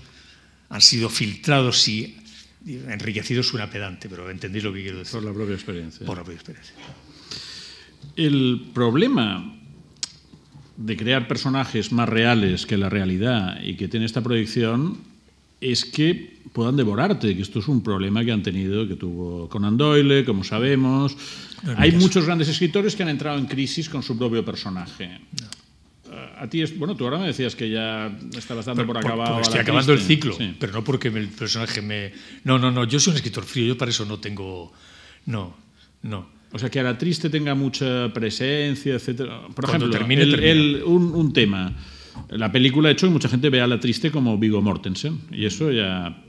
han 0.70 0.82
sido 0.82 1.10
filtrados 1.10 1.88
y 1.88 2.18
enriquecido 2.66 3.44
suena 3.44 3.70
pedante, 3.70 4.08
pero 4.10 4.30
entendéis 4.30 4.64
lo 4.64 4.74
que 4.74 4.82
quiero 4.82 5.00
decir. 5.00 5.20
Por 5.20 5.24
la 5.24 5.34
propia 5.34 5.56
experiencia. 5.56 6.06
Por 6.06 6.18
la 6.18 6.24
propia 6.24 6.40
experiencia. 6.40 6.76
El 8.16 8.68
problema 8.74 9.56
de 10.78 10.98
crear 10.98 11.28
personajes 11.28 11.92
más 11.92 12.10
reales 12.10 12.66
que 12.66 12.78
la 12.78 12.90
realidad 12.90 13.62
y 13.62 13.76
que 13.76 13.88
tiene 13.88 14.06
esta 14.06 14.22
proyección 14.22 14.98
es 15.62 15.86
que 15.86 16.38
puedan 16.52 16.76
devorarte, 16.76 17.36
que 17.36 17.42
esto 17.42 17.60
es 17.60 17.68
un 17.68 17.82
problema 17.82 18.24
que 18.24 18.32
han 18.32 18.44
tenido, 18.44 18.88
que 18.88 18.96
tuvo 18.96 19.48
Conan 19.50 19.78
Doyle, 19.78 20.26
como 20.26 20.44
sabemos. 20.44 21.16
No, 21.64 21.74
Hay 21.78 21.94
muchos 21.94 22.26
grandes 22.26 22.50
escritores 22.50 22.96
que 22.96 23.04
han 23.04 23.10
entrado 23.10 23.38
en 23.38 23.46
crisis 23.46 23.88
con 23.88 24.04
su 24.04 24.18
propio 24.18 24.44
personaje. 24.44 25.20
No 25.42 25.63
a 26.44 26.50
ti 26.50 26.62
es, 26.62 26.78
bueno, 26.78 26.94
tú 26.98 27.06
ahora 27.06 27.20
me 27.20 27.28
decías 27.28 27.56
que 27.56 27.70
ya 27.70 28.14
estabas 28.38 28.66
dando 28.66 28.86
por, 28.86 28.98
por 28.98 29.06
acabado. 29.06 29.40
estoy 29.40 29.62
acabando 29.62 29.94
el 29.94 30.02
ciclo, 30.02 30.34
sí. 30.34 30.54
pero 30.60 30.74
no 30.74 30.84
porque 30.84 31.08
el 31.08 31.30
personaje 31.30 31.82
me. 31.82 32.12
No, 32.44 32.60
no, 32.60 32.70
no. 32.70 32.84
Yo 32.84 33.00
soy 33.00 33.12
un 33.12 33.16
escritor 33.16 33.46
frío. 33.46 33.68
Yo 33.68 33.78
para 33.78 33.92
eso 33.92 34.04
no 34.04 34.20
tengo. 34.20 34.74
No, 35.26 35.56
no. 36.02 36.28
O 36.52 36.60
sea, 36.60 36.70
que 36.70 36.82
a 36.82 36.84
la 36.84 36.98
triste 36.98 37.30
tenga 37.30 37.56
mucha 37.56 38.12
presencia, 38.14 38.96
etcétera. 38.96 39.48
Por 39.56 39.66
Cuando 39.66 39.86
ejemplo, 39.86 39.98
termine, 39.98 40.24
el, 40.24 40.84
un, 40.86 41.16
un, 41.16 41.32
tema. 41.32 41.74
La 42.30 42.52
película 42.52 42.90
ha 42.90 42.92
hecho 42.92 43.08
que 43.08 43.14
mucha 43.14 43.30
gente 43.30 43.50
vea 43.50 43.64
a 43.64 43.68
la 43.68 43.80
triste 43.80 44.12
como 44.12 44.38
Vigo 44.38 44.62
Mortensen. 44.62 45.22
Y 45.32 45.46
eso 45.46 45.72
ya 45.72 46.22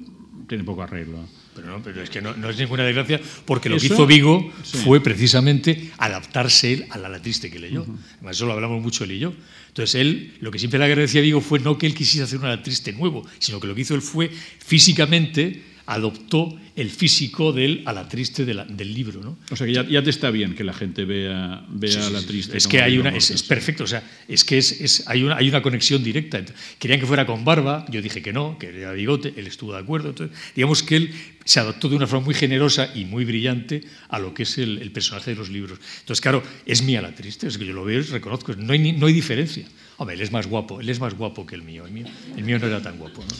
tiene 0.47 0.63
poco 0.63 0.83
arreglo. 0.85 1.27
Pero 1.55 1.69
no, 1.69 1.83
pero 1.83 2.03
es 2.03 2.11
que 2.11 2.21
no, 2.21 2.35
no 2.35 2.51
es 2.51 2.59
ninguna 2.59 2.85
desgracia, 2.85 3.21
porque 3.45 3.69
lo 3.69 3.77
¿Eso? 3.77 3.89
que 3.89 3.95
hizo 3.95 4.07
Vigo 4.07 4.53
sí. 4.63 4.79
fue 4.79 5.01
precisamente 5.01 5.91
adaptarse 5.99 6.73
él 6.73 6.87
a 6.91 6.99
la, 6.99 7.09
la 7.09 7.21
triste 7.21 7.51
que 7.51 7.59
leyó. 7.59 7.83
Uh 7.83 7.87
-huh. 7.87 7.99
Además, 8.17 8.37
eso 8.37 8.47
lo 8.47 8.53
hablamos 8.53 8.83
mucho 8.83 9.05
él 9.05 9.13
y 9.13 9.19
yo. 9.21 9.33
Entonces, 9.69 9.95
él, 10.01 10.35
lo 10.41 10.51
que 10.51 10.59
siempre 10.59 10.79
le 10.79 10.85
agradecía 10.87 11.21
a 11.21 11.25
Vigo 11.25 11.41
fue 11.41 11.59
no 11.59 11.79
que 11.79 11.87
él 11.87 11.95
quisiera 11.95 12.25
hacer 12.27 12.39
una 12.39 12.63
triste 12.63 12.93
nuevo, 12.93 13.27
sino 13.39 13.61
que 13.61 13.67
lo 13.67 13.75
que 13.75 13.81
hizo 13.81 13.95
él 13.95 14.03
fue 14.03 14.31
físicamente 14.59 15.63
adoptó 15.87 16.59
el 16.77 16.91
físico 16.91 17.53
del 17.53 17.83
a 17.85 17.93
la 17.93 18.09
triste 18.09 18.45
del 18.45 18.95
libro. 18.95 19.21
¿no? 19.21 19.39
O 19.51 19.57
sea 19.57 19.67
que 19.67 19.73
ya, 19.73 20.03
te 20.03 20.11
está 20.11 20.31
bien 20.31 20.55
que 20.55 20.65
la 20.65 20.73
gente 20.73 21.05
vea, 21.05 21.65
vea 21.69 22.11
la 22.11 22.23
triste. 22.23 22.57
Es 22.57 22.67
que 22.67 22.81
hay 22.81 22.99
una, 22.99 23.11
es, 23.11 23.43
perfecto, 23.43 23.85
o 23.85 23.87
sea, 23.87 24.03
es 24.27 24.45
que 24.45 24.59
es, 24.59 25.05
hay, 25.07 25.23
una, 25.23 25.37
hay 25.37 25.49
una 25.49 25.63
conexión 25.63 26.03
directa. 26.03 26.43
Querían 26.79 27.01
que 27.01 27.07
fuera 27.07 27.27
con 27.27 27.45
barba, 27.45 27.85
yo 27.91 28.01
dije 28.01 28.23
que 28.23 28.33
no, 28.33 28.59
que 28.59 28.69
era 28.69 28.93
bigote, 28.93 29.35
él 29.37 29.47
estuvo 29.47 29.73
de 29.73 29.79
acuerdo. 29.79 30.11
Entonces, 30.11 30.37
digamos 30.55 30.83
que 30.83 30.97
él 30.97 31.15
se 31.45 31.61
adaptó 31.61 31.89
de 31.89 31.97
una 31.97 32.07
forma 32.07 32.27
muy 32.27 32.35
generosa 32.35 32.91
y 32.95 33.05
muy 33.05 33.25
brillante 33.25 33.83
a 34.09 34.19
lo 34.19 34.33
que 34.33 34.45
es 34.45 34.59
el, 34.59 34.91
personaje 34.91 35.31
de 35.33 35.37
los 35.37 35.51
libros. 35.51 35.79
Entonces, 36.01 36.21
claro, 36.21 36.43
es 36.67 36.83
mía 36.83 37.03
la 37.03 37.15
triste, 37.15 37.47
es 37.47 37.59
que 37.59 37.67
yo 37.67 37.73
lo 37.73 37.85
veo 37.85 38.01
y 38.01 38.03
reconozco, 38.03 38.55
no 38.57 38.73
hay, 38.73 38.93
no 38.93 39.07
hay 39.07 39.13
diferencia. 39.13 39.67
Hombre, 39.99 40.17
él 40.17 40.23
es 40.23 40.33
más 40.33 40.47
guapo, 40.47 40.81
él 40.81 40.89
es 40.89 40.99
más 40.99 41.15
guapo 41.15 41.47
que 41.47 41.55
el 41.55 41.63
mío. 41.63 41.87
El 41.87 41.93
mío, 41.93 42.07
el 42.37 42.45
mío 42.45 42.59
no 42.59 42.67
era 42.67 42.83
tan 42.83 42.99
guapo. 42.99 43.23
¿no? 43.23 43.37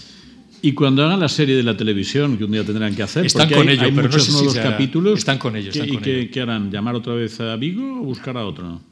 Y 0.65 0.73
cuando 0.73 1.05
hagan 1.05 1.21
la 1.21 1.29
serie 1.29 1.57
de 1.57 1.63
la 1.63 1.77
televisión, 1.77 2.39
que 2.39 2.45
un 2.45 2.53
día 2.53 2.65
tendrán 2.65 2.95
que 2.95 3.03
hacer, 3.03 3.27
están 3.27 3.51
con 3.51 3.69
ellos, 3.69 3.91
pero 3.95 4.09
muchos 4.09 4.29
no 4.31 4.35
nuevos 4.37 4.57
capítulos. 4.57 5.19
Están 5.19 5.37
con 5.37 5.57
ellos. 5.57 5.77
¿Y 5.77 6.29
qué, 6.29 6.41
harán? 6.41 6.71
¿Llamar 6.71 6.95
otra 6.95 7.13
vez 7.13 7.39
a 7.41 7.55
Vigo 7.57 8.01
o 8.01 8.05
buscar 8.05 8.37
a 8.39 8.47
otro? 8.47 8.65
No. 8.65 8.83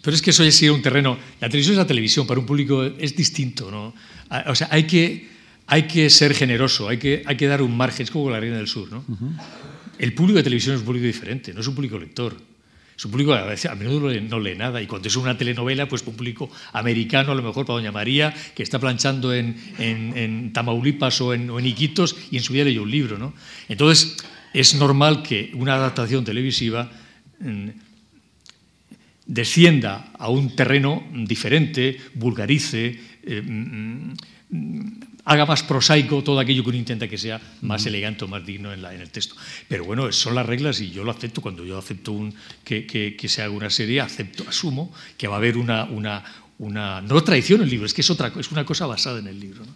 Pero 0.00 0.14
es 0.14 0.22
que 0.22 0.30
eso 0.30 0.42
ya 0.42 0.50
sigue 0.52 0.70
un 0.70 0.80
terreno. 0.80 1.18
La 1.38 1.48
televisión 1.48 1.74
es 1.74 1.78
la 1.78 1.86
televisión, 1.86 2.26
para 2.26 2.40
un 2.40 2.46
público 2.46 2.82
es 2.84 3.14
distinto. 3.14 3.70
¿no? 3.70 3.92
O 4.46 4.54
sea, 4.54 4.68
hay 4.70 4.84
que, 4.84 5.28
hay 5.66 5.84
que 5.84 6.10
ser 6.10 6.34
generoso, 6.34 6.88
hay 6.88 6.98
que, 6.98 7.22
hay 7.26 7.36
que 7.36 7.46
dar 7.46 7.62
un 7.62 7.76
margen. 7.76 8.04
Es 8.04 8.10
como 8.10 8.30
la 8.30 8.40
Reina 8.40 8.56
del 8.56 8.68
Sur. 8.68 8.90
¿no? 8.90 9.04
El 9.98 10.14
público 10.14 10.38
de 10.38 10.44
televisión 10.44 10.74
es 10.74 10.80
un 10.80 10.86
público 10.86 11.06
diferente, 11.06 11.52
no 11.52 11.60
es 11.60 11.66
un 11.66 11.74
público 11.74 11.98
lector. 11.98 12.36
Es 12.96 13.04
un 13.04 13.10
público 13.10 13.34
a, 13.34 13.44
veces, 13.44 13.70
a 13.70 13.74
menudo 13.74 14.10
no 14.22 14.40
lee 14.40 14.54
nada 14.56 14.80
y 14.80 14.86
cuando 14.86 15.08
es 15.08 15.16
una 15.16 15.36
telenovela, 15.36 15.86
pues 15.86 16.02
un 16.06 16.14
público 16.14 16.50
americano, 16.72 17.32
a 17.32 17.34
lo 17.34 17.42
mejor 17.42 17.66
para 17.66 17.78
Doña 17.78 17.92
María, 17.92 18.34
que 18.54 18.62
está 18.62 18.78
planchando 18.78 19.34
en, 19.34 19.54
en, 19.78 20.50
Tamaulipas 20.54 21.20
o 21.20 21.34
en, 21.34 21.66
Iquitos 21.66 22.16
y 22.30 22.38
en 22.38 22.42
su 22.42 22.54
vida 22.54 22.64
leyó 22.64 22.84
un 22.84 22.90
libro. 22.90 23.18
¿no? 23.18 23.34
Entonces, 23.68 24.16
es 24.54 24.74
normal 24.76 25.22
que 25.22 25.50
una 25.54 25.74
adaptación 25.74 26.24
televisiva 26.24 26.90
mm, 27.40 27.68
descienda 29.26 30.12
a 30.18 30.30
un 30.30 30.56
terreno 30.56 31.04
diferente, 31.12 31.98
vulgarice, 32.14 32.98
eh, 33.24 33.42
mm, 33.42 34.14
mm, 34.48 35.00
haga 35.26 35.44
más 35.44 35.62
prosaico 35.62 36.22
todo 36.22 36.38
aquello 36.38 36.62
que 36.62 36.70
uno 36.70 36.78
intenta 36.78 37.08
que 37.08 37.18
sea 37.18 37.40
más 37.60 37.84
elegante 37.84 38.24
o 38.24 38.28
más 38.28 38.46
digno 38.46 38.72
en, 38.72 38.80
la, 38.80 38.94
en, 38.94 39.00
el 39.02 39.10
texto. 39.10 39.34
Pero 39.68 39.84
bueno, 39.84 40.10
son 40.12 40.34
las 40.36 40.46
reglas 40.46 40.80
y 40.80 40.90
yo 40.90 41.04
lo 41.04 41.10
acepto. 41.10 41.42
Cuando 41.42 41.64
yo 41.64 41.76
acepto 41.76 42.12
un, 42.12 42.34
que, 42.64 42.86
que, 42.86 43.16
que, 43.16 43.28
se 43.28 43.42
haga 43.42 43.52
una 43.52 43.68
serie, 43.68 44.00
acepto, 44.00 44.44
asumo 44.48 44.94
que 45.18 45.26
va 45.26 45.34
a 45.34 45.38
haber 45.38 45.58
una, 45.58 45.84
una, 45.84 46.24
una 46.58 47.00
no 47.00 47.22
tradición 47.22 47.60
en 47.60 47.64
el 47.64 47.70
libro, 47.70 47.86
es 47.86 47.92
que 47.92 48.02
es, 48.02 48.10
otra, 48.10 48.32
es 48.38 48.50
una 48.52 48.64
cosa 48.64 48.86
basada 48.86 49.18
en 49.18 49.26
el 49.26 49.38
libro. 49.38 49.66
¿no? 49.66 49.74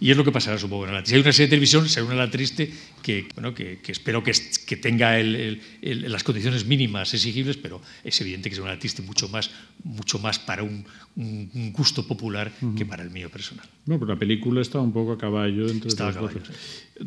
Y 0.00 0.10
es 0.10 0.16
lo 0.16 0.24
que 0.24 0.32
pasará, 0.32 0.58
supongo, 0.58 0.86
en 0.86 0.94
la 0.94 1.06
Si 1.06 1.14
hay 1.14 1.20
una 1.20 1.32
serie 1.32 1.46
de 1.46 1.50
televisión, 1.50 1.88
será 1.88 2.04
una 2.06 2.16
la 2.16 2.30
triste 2.30 2.72
que, 3.02 3.28
bueno, 3.34 3.54
que, 3.54 3.78
que 3.80 3.92
espero 3.92 4.22
que, 4.24 4.32
que 4.66 4.76
tenga 4.76 5.18
el, 5.20 5.60
el, 5.80 6.10
las 6.10 6.24
condiciones 6.24 6.66
mínimas 6.66 7.14
exigibles, 7.14 7.56
pero 7.56 7.80
es 8.02 8.20
evidente 8.20 8.48
que 8.48 8.56
será 8.56 8.66
una 8.66 8.78
triste 8.78 9.02
mucho 9.02 9.28
más, 9.28 9.50
mucho 9.84 10.18
más 10.18 10.38
para 10.38 10.64
un, 10.64 10.84
un 11.14 11.72
gusto 11.72 12.06
popular 12.06 12.50
uh 12.60 12.66
-huh. 12.66 12.74
que 12.76 12.84
para 12.84 13.02
el 13.04 13.10
mío 13.10 13.30
personal. 13.30 13.66
Bueno, 13.86 14.00
pero 14.00 14.14
la 14.14 14.18
película 14.18 14.60
está 14.60 14.80
un 14.80 14.92
poco 14.92 15.12
a 15.12 15.18
caballo 15.18 15.68
entre 15.68 15.88
está 15.88 16.08
a 16.08 16.12
caballo, 16.12 16.40
sí. 16.44 16.52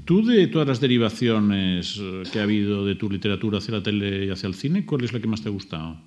Tú, 0.06 0.26
de 0.26 0.48
todas 0.48 0.68
las 0.68 0.80
derivaciones 0.80 1.98
eh, 2.00 2.24
que 2.32 2.40
ha 2.40 2.44
habido 2.44 2.86
de 2.86 2.96
tu 2.96 3.10
literatura 3.10 3.60
hacia 3.60 3.74
la 3.76 3.84
tele 3.84 4.26
y 4.26 4.30
hacia 4.30 4.48
el 4.48 4.56
cine, 4.56 4.86
¿cuál 4.86 5.04
es 5.04 5.14
la 5.14 5.20
que 5.20 5.28
más 5.28 5.42
te 5.42 5.50
ha 5.50 5.52
gustado? 5.52 6.02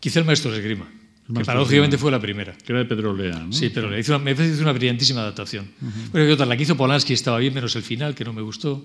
Quizá 0.00 0.20
el 0.20 0.26
maestro 0.26 0.50
de 0.52 0.58
esgrima. 0.58 0.88
Que 1.34 1.44
paradójicamente 1.44 1.98
fue 1.98 2.10
la 2.10 2.20
primera. 2.20 2.52
Que 2.56 2.72
era 2.72 2.80
de 2.80 2.84
Pedrolea, 2.84 3.40
¿no? 3.40 3.52
Sí, 3.52 3.70
pero 3.70 3.96
hizo 3.98 4.14
una, 4.14 4.22
me 4.24 4.34
parece 4.34 4.62
una 4.62 4.72
brillantísima 4.72 5.22
adaptación. 5.22 5.66
Uh 5.80 5.86
-huh. 5.86 6.10
Bueno, 6.12 6.32
otra, 6.32 6.46
la 6.46 6.56
que 6.56 6.62
hizo 6.62 6.76
Polanski 6.76 7.14
estaba 7.14 7.38
bien, 7.38 7.52
menos 7.52 7.74
el 7.74 7.82
final, 7.82 8.14
que 8.14 8.24
no 8.24 8.32
me 8.32 8.42
gustó. 8.42 8.84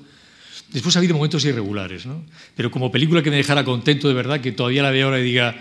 Después 0.70 0.96
ha 0.96 1.00
habido 1.00 1.14
momentos 1.14 1.46
irregulares, 1.46 2.06
¿no? 2.06 2.24
Pero 2.56 2.72
como 2.72 2.92
película 2.92 3.22
que 3.22 3.30
me 3.30 3.36
dejara 3.36 3.64
contento 3.64 4.08
de 4.08 4.14
verdad, 4.14 4.42
que 4.42 4.54
todavía 4.54 4.82
la 4.82 4.90
veo 4.90 5.08
ahora 5.08 5.20
y 5.20 5.24
diga, 5.24 5.56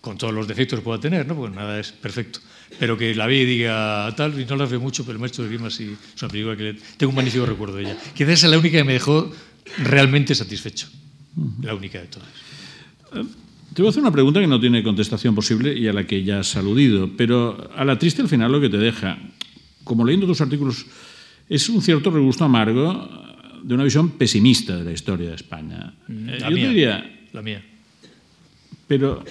con 0.00 0.18
todos 0.18 0.32
los 0.32 0.46
defectos 0.46 0.78
que 0.78 0.84
pueda 0.84 1.00
tener, 1.00 1.26
¿no? 1.26 1.34
Porque 1.34 1.56
nada 1.56 1.80
es 1.80 1.92
perfecto. 1.92 2.40
Pero 2.78 2.96
que 2.96 3.14
la 3.14 3.26
ve 3.26 3.38
y 3.38 3.44
diga 3.44 4.14
tal, 4.16 4.38
y 4.38 4.44
no 4.44 4.56
la 4.56 4.66
ve 4.66 4.78
mucho, 4.78 5.02
pero 5.04 5.14
el 5.14 5.18
maestro 5.18 5.44
de 5.44 5.50
Grima 5.50 5.70
sí 5.70 5.96
es 6.14 6.22
una 6.22 6.30
película 6.30 6.56
que 6.56 6.62
le, 6.62 6.74
tengo 6.96 7.10
un 7.10 7.16
magnífico 7.16 7.44
recuerdo 7.44 7.76
de 7.76 7.82
ella. 7.82 7.98
Quizás 8.14 8.44
es 8.44 8.50
la 8.50 8.58
única 8.58 8.78
que 8.78 8.84
me 8.84 8.92
dejó 8.92 9.32
realmente 9.78 10.34
satisfecho. 10.34 10.88
Uh 11.36 11.44
-huh. 11.44 11.64
La 11.64 11.74
única 11.74 12.00
de 12.00 12.06
todas. 12.06 12.28
Te 13.74 13.82
voy 13.82 13.88
a 13.88 13.90
hacer 13.90 14.02
una 14.02 14.10
pregunta 14.10 14.40
que 14.40 14.48
no 14.48 14.58
tiene 14.58 14.82
contestación 14.82 15.34
posible 15.34 15.76
y 15.76 15.86
a 15.86 15.92
la 15.92 16.04
que 16.04 16.24
ya 16.24 16.40
has 16.40 16.56
aludido, 16.56 17.08
pero 17.16 17.70
a 17.76 17.84
la 17.84 17.98
triste 17.98 18.20
al 18.20 18.28
final 18.28 18.50
lo 18.50 18.60
que 18.60 18.68
te 18.68 18.78
deja, 18.78 19.16
como 19.84 20.04
leyendo 20.04 20.26
tus 20.26 20.40
artículos, 20.40 20.86
es 21.48 21.68
un 21.68 21.80
cierto 21.80 22.10
regusto 22.10 22.44
amargo 22.44 23.08
de 23.62 23.74
una 23.74 23.84
visión 23.84 24.10
pesimista 24.10 24.76
de 24.76 24.84
la 24.84 24.92
historia 24.92 25.28
de 25.30 25.36
España. 25.36 25.94
La 26.08 26.48
Yo 26.48 26.56
mía, 26.56 26.68
diría, 26.68 27.20
la 27.32 27.42
mía. 27.42 27.62
Pero 28.88 29.22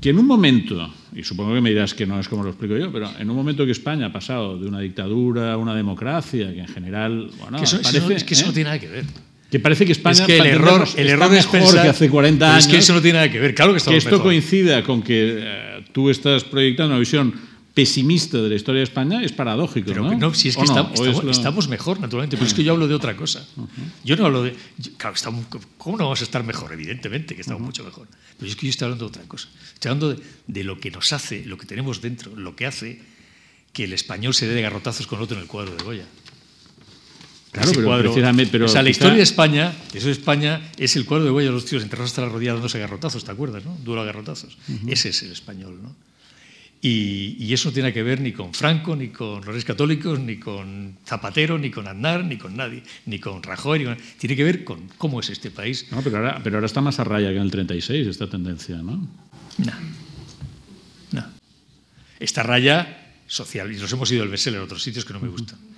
que 0.00 0.10
en 0.10 0.18
un 0.18 0.26
momento, 0.26 0.94
y 1.14 1.22
supongo 1.22 1.54
que 1.54 1.60
me 1.60 1.70
dirás 1.70 1.92
que 1.92 2.06
no 2.06 2.18
es 2.18 2.28
como 2.28 2.42
lo 2.42 2.50
explico 2.50 2.76
yo, 2.76 2.90
pero 2.90 3.10
en 3.18 3.28
un 3.28 3.36
momento 3.36 3.66
que 3.66 3.72
España 3.72 4.06
ha 4.06 4.12
pasado 4.12 4.58
de 4.58 4.66
una 4.66 4.80
dictadura 4.80 5.52
a 5.52 5.56
una 5.58 5.74
democracia, 5.74 6.54
que 6.54 6.60
en 6.60 6.68
general, 6.68 7.30
bueno, 7.38 7.58
que 7.58 7.64
eso, 7.64 7.82
parece, 7.82 7.98
eso 7.98 8.08
no, 8.08 8.16
es 8.16 8.24
que 8.24 8.34
eso 8.34 8.44
¿eh? 8.44 8.48
no 8.48 8.52
tiene 8.54 8.70
nada 8.70 8.78
que 8.78 8.88
ver. 8.88 9.04
Que 9.50 9.60
parece 9.60 9.86
que 9.86 9.92
España 9.92 10.20
es 10.20 10.26
que 10.26 10.38
el 10.38 10.46
error, 10.46 10.88
el 10.96 11.08
error 11.08 11.32
es 11.34 11.46
mejor 11.46 11.60
pensar, 11.60 11.82
que 11.82 11.88
hace 11.88 12.10
40 12.10 12.50
años. 12.50 12.64
Es 12.64 12.70
que 12.70 12.78
eso 12.78 12.92
no 12.94 13.00
tiene 13.00 13.18
nada 13.18 13.30
que 13.30 13.38
ver. 13.38 13.54
Claro 13.54 13.74
que, 13.74 13.80
que 13.80 13.96
esto 13.96 14.10
mejor. 14.10 14.24
coincida 14.24 14.82
con 14.82 15.02
que 15.02 15.78
uh, 15.78 15.92
tú 15.92 16.10
estás 16.10 16.42
proyectando 16.44 16.92
una 16.92 16.98
visión 16.98 17.32
pesimista 17.76 18.38
de 18.38 18.48
la 18.48 18.54
historia 18.54 18.78
de 18.78 18.84
España 18.84 19.22
es 19.22 19.32
paradójico, 19.32 19.88
pero, 19.88 20.02
¿no? 20.02 20.16
no 20.16 20.32
si 20.32 20.48
es 20.48 20.56
que 20.56 20.62
está, 20.62 20.80
estamos, 20.94 21.24
lo... 21.24 21.30
estamos, 21.30 21.68
mejor, 21.68 22.00
naturalmente, 22.00 22.38
pero 22.38 22.48
es 22.48 22.54
que 22.54 22.64
yo 22.64 22.72
hablo 22.72 22.88
de 22.88 22.94
otra 22.94 23.14
cosa. 23.14 23.46
Uh 23.54 23.64
-huh. 23.64 23.66
Yo 24.02 24.16
no 24.16 24.24
hablo 24.24 24.44
de... 24.44 24.56
Yo, 24.78 24.92
claro, 24.96 25.14
estamos, 25.14 25.44
¿cómo 25.76 25.98
no 25.98 26.04
vamos 26.04 26.22
a 26.22 26.24
estar 26.24 26.42
mejor? 26.42 26.72
Evidentemente 26.72 27.34
que 27.34 27.42
estamos 27.42 27.60
uh 27.60 27.64
-huh. 27.64 27.66
mucho 27.66 27.84
mejor. 27.84 28.08
Pero 28.38 28.50
es 28.50 28.56
que 28.56 28.64
yo 28.64 28.70
estoy 28.70 28.86
hablando 28.86 29.04
de 29.04 29.08
otra 29.10 29.24
cosa. 29.28 29.48
Estoy 29.74 29.90
hablando 29.90 30.14
de, 30.14 30.22
de, 30.46 30.64
lo 30.64 30.80
que 30.80 30.90
nos 30.90 31.12
hace, 31.12 31.44
lo 31.44 31.58
que 31.58 31.66
tenemos 31.66 32.00
dentro, 32.00 32.34
lo 32.34 32.56
que 32.56 32.64
hace 32.64 33.02
que 33.74 33.84
el 33.84 33.92
español 33.92 34.32
se 34.32 34.48
dé 34.48 34.54
de 34.54 34.62
garrotazos 34.62 35.06
con 35.06 35.20
otro 35.20 35.36
en 35.36 35.42
el 35.42 35.46
cuadro 35.48 35.76
de 35.76 35.84
Goya. 35.84 36.06
Claro, 37.56 37.72
pero 37.74 37.86
cuadro, 37.86 38.12
precisamente, 38.12 38.52
pero 38.52 38.66
o 38.66 38.68
sea, 38.68 38.82
la 38.82 38.88
quizá... 38.90 38.98
historia 38.98 39.16
de 39.16 39.22
España, 39.22 39.72
eso 39.94 40.06
de 40.06 40.12
España 40.12 40.60
es 40.76 40.94
el 40.96 41.06
cuadro 41.06 41.24
de 41.24 41.30
Goya, 41.30 41.50
los 41.50 41.64
tíos 41.64 41.82
enterrados 41.82 42.10
hasta 42.10 42.20
la 42.20 42.28
rodilla 42.28 42.52
dándose 42.52 42.78
garrotazos, 42.78 43.24
¿te 43.24 43.30
acuerdas? 43.32 43.64
No? 43.64 43.78
Duro 43.82 44.02
a 44.02 44.04
garrotazos. 44.04 44.58
Uh 44.68 44.72
-huh. 44.72 44.92
Ese 44.92 45.08
es 45.08 45.22
el 45.22 45.32
español, 45.32 45.80
¿no? 45.82 45.96
Y, 46.82 47.36
y, 47.40 47.54
eso 47.54 47.70
no 47.70 47.72
tiene 47.72 47.92
que 47.92 48.02
ver 48.02 48.20
ni 48.20 48.32
con 48.32 48.52
Franco, 48.52 48.94
ni 48.94 49.08
con 49.08 49.36
los 49.36 49.46
Reyes 49.46 49.64
Católicos, 49.64 50.20
ni 50.20 50.36
con 50.36 50.98
Zapatero, 51.06 51.58
ni 51.58 51.70
con 51.70 51.88
Aznar, 51.88 52.22
ni 52.24 52.36
con 52.36 52.54
nadie, 52.54 52.82
ni 53.06 53.18
con 53.18 53.42
Rajoy. 53.42 53.78
Ni 53.78 53.84
con... 53.86 53.96
Tiene 54.18 54.36
que 54.36 54.44
ver 54.44 54.62
con 54.62 54.88
cómo 54.98 55.20
es 55.20 55.30
este 55.30 55.50
país. 55.50 55.86
No, 55.90 56.02
pero 56.02 56.18
ahora, 56.18 56.40
pero 56.44 56.58
ahora 56.58 56.66
está 56.66 56.82
más 56.82 57.00
a 57.00 57.04
raya 57.04 57.30
que 57.30 57.36
en 57.36 57.42
el 57.42 57.50
36 57.50 58.06
esta 58.06 58.28
tendencia, 58.28 58.76
¿no? 58.76 59.08
No. 59.58 59.72
No. 61.12 61.24
Esta 62.20 62.42
raya 62.42 63.14
social, 63.26 63.72
y 63.72 63.78
nos 63.78 63.90
hemos 63.92 64.12
ido 64.12 64.22
al 64.22 64.28
bestseller 64.28 64.60
a 64.60 64.64
otros 64.64 64.82
sitios 64.82 65.04
que 65.04 65.14
no 65.14 65.20
me 65.20 65.28
gustan. 65.28 65.58
Uh 65.58 65.62
-huh. 65.72 65.75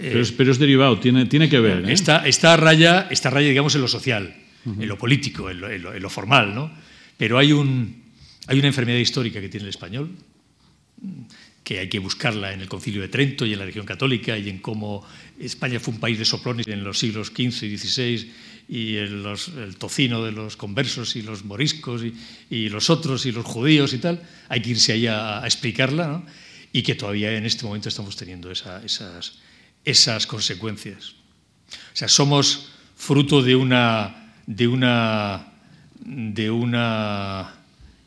Pero 0.00 0.20
es, 0.52 0.58
derivado, 0.58 0.98
tiene, 0.98 1.48
que 1.48 1.60
ver. 1.60 1.88
¿eh? 1.88 1.92
Esta, 1.92 2.26
esta, 2.26 2.56
raya, 2.56 3.08
esta 3.10 3.28
raya, 3.30 3.48
digamos, 3.48 3.74
en 3.74 3.82
lo 3.82 3.88
social, 3.88 4.34
en 4.64 4.88
lo 4.88 4.96
político, 4.96 5.50
en 5.50 5.60
lo, 5.82 6.10
formal, 6.10 6.54
¿no? 6.54 6.70
Pero 7.16 7.38
hay, 7.38 7.52
un, 7.52 8.02
hay 8.46 8.58
una 8.58 8.68
enfermedad 8.68 8.98
histórica 8.98 9.40
que 9.40 9.48
tiene 9.48 9.64
el 9.64 9.70
español, 9.70 10.10
que 11.62 11.78
hay 11.78 11.88
que 11.88 11.98
buscarla 11.98 12.52
en 12.52 12.60
el 12.60 12.68
Concilio 12.68 13.02
de 13.02 13.08
Trento 13.08 13.44
y 13.44 13.52
en 13.52 13.58
la 13.58 13.64
religión 13.64 13.86
católica 13.86 14.38
y 14.38 14.48
en 14.48 14.58
cómo 14.58 15.06
España 15.38 15.78
fue 15.78 15.94
un 15.94 16.00
país 16.00 16.18
de 16.18 16.24
soplones 16.24 16.66
en 16.66 16.82
los 16.82 16.98
siglos 16.98 17.28
XV 17.28 17.64
y 17.64 17.78
XVI 17.78 18.30
y 18.68 18.96
el, 18.96 19.24
tocino 19.78 20.24
de 20.24 20.32
los 20.32 20.56
conversos 20.56 21.16
y 21.16 21.22
los 21.22 21.44
moriscos 21.44 22.02
y, 22.48 22.68
los 22.68 22.88
otros 22.88 23.26
y 23.26 23.32
los 23.32 23.44
judíos 23.44 23.92
y 23.92 23.98
tal. 23.98 24.22
Hay 24.48 24.62
que 24.62 24.70
irse 24.70 24.92
ahí 24.92 25.06
a, 25.08 25.42
explicarla. 25.44 26.22
Y 26.72 26.82
que 26.82 26.94
todavía 26.94 27.36
en 27.36 27.44
este 27.44 27.64
momento 27.64 27.88
estamos 27.88 28.14
teniendo 28.14 28.48
esa, 28.48 28.80
esas 28.84 29.40
esas 29.84 30.26
consecuencias. 30.26 31.14
O 31.70 31.96
sea, 31.96 32.08
somos 32.08 32.72
fruto 32.96 33.42
de 33.42 33.56
una, 33.56 34.34
de 34.46 34.66
una, 34.68 35.52
de 36.00 36.50
una 36.50 37.54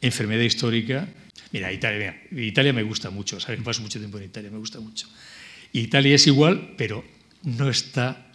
enfermedad 0.02 0.44
histórica. 0.44 1.08
Mira, 1.52 1.72
Italia, 1.72 2.22
Italia 2.32 2.74
me 2.74 2.84
gusta 2.84 3.10
mucho, 3.10 3.40
sabes 3.40 3.60
que 3.60 3.66
paso 3.66 3.82
mucho 3.82 4.00
tiempo 4.00 4.18
en 4.18 4.26
Italia, 4.26 4.52
me 4.52 4.58
gusta 4.58 4.80
mucho. 4.80 5.08
Italia 5.72 6.16
es 6.16 6.28
igual, 6.28 6.76
pero 6.78 7.04
no 7.44 7.70
está. 7.70 8.28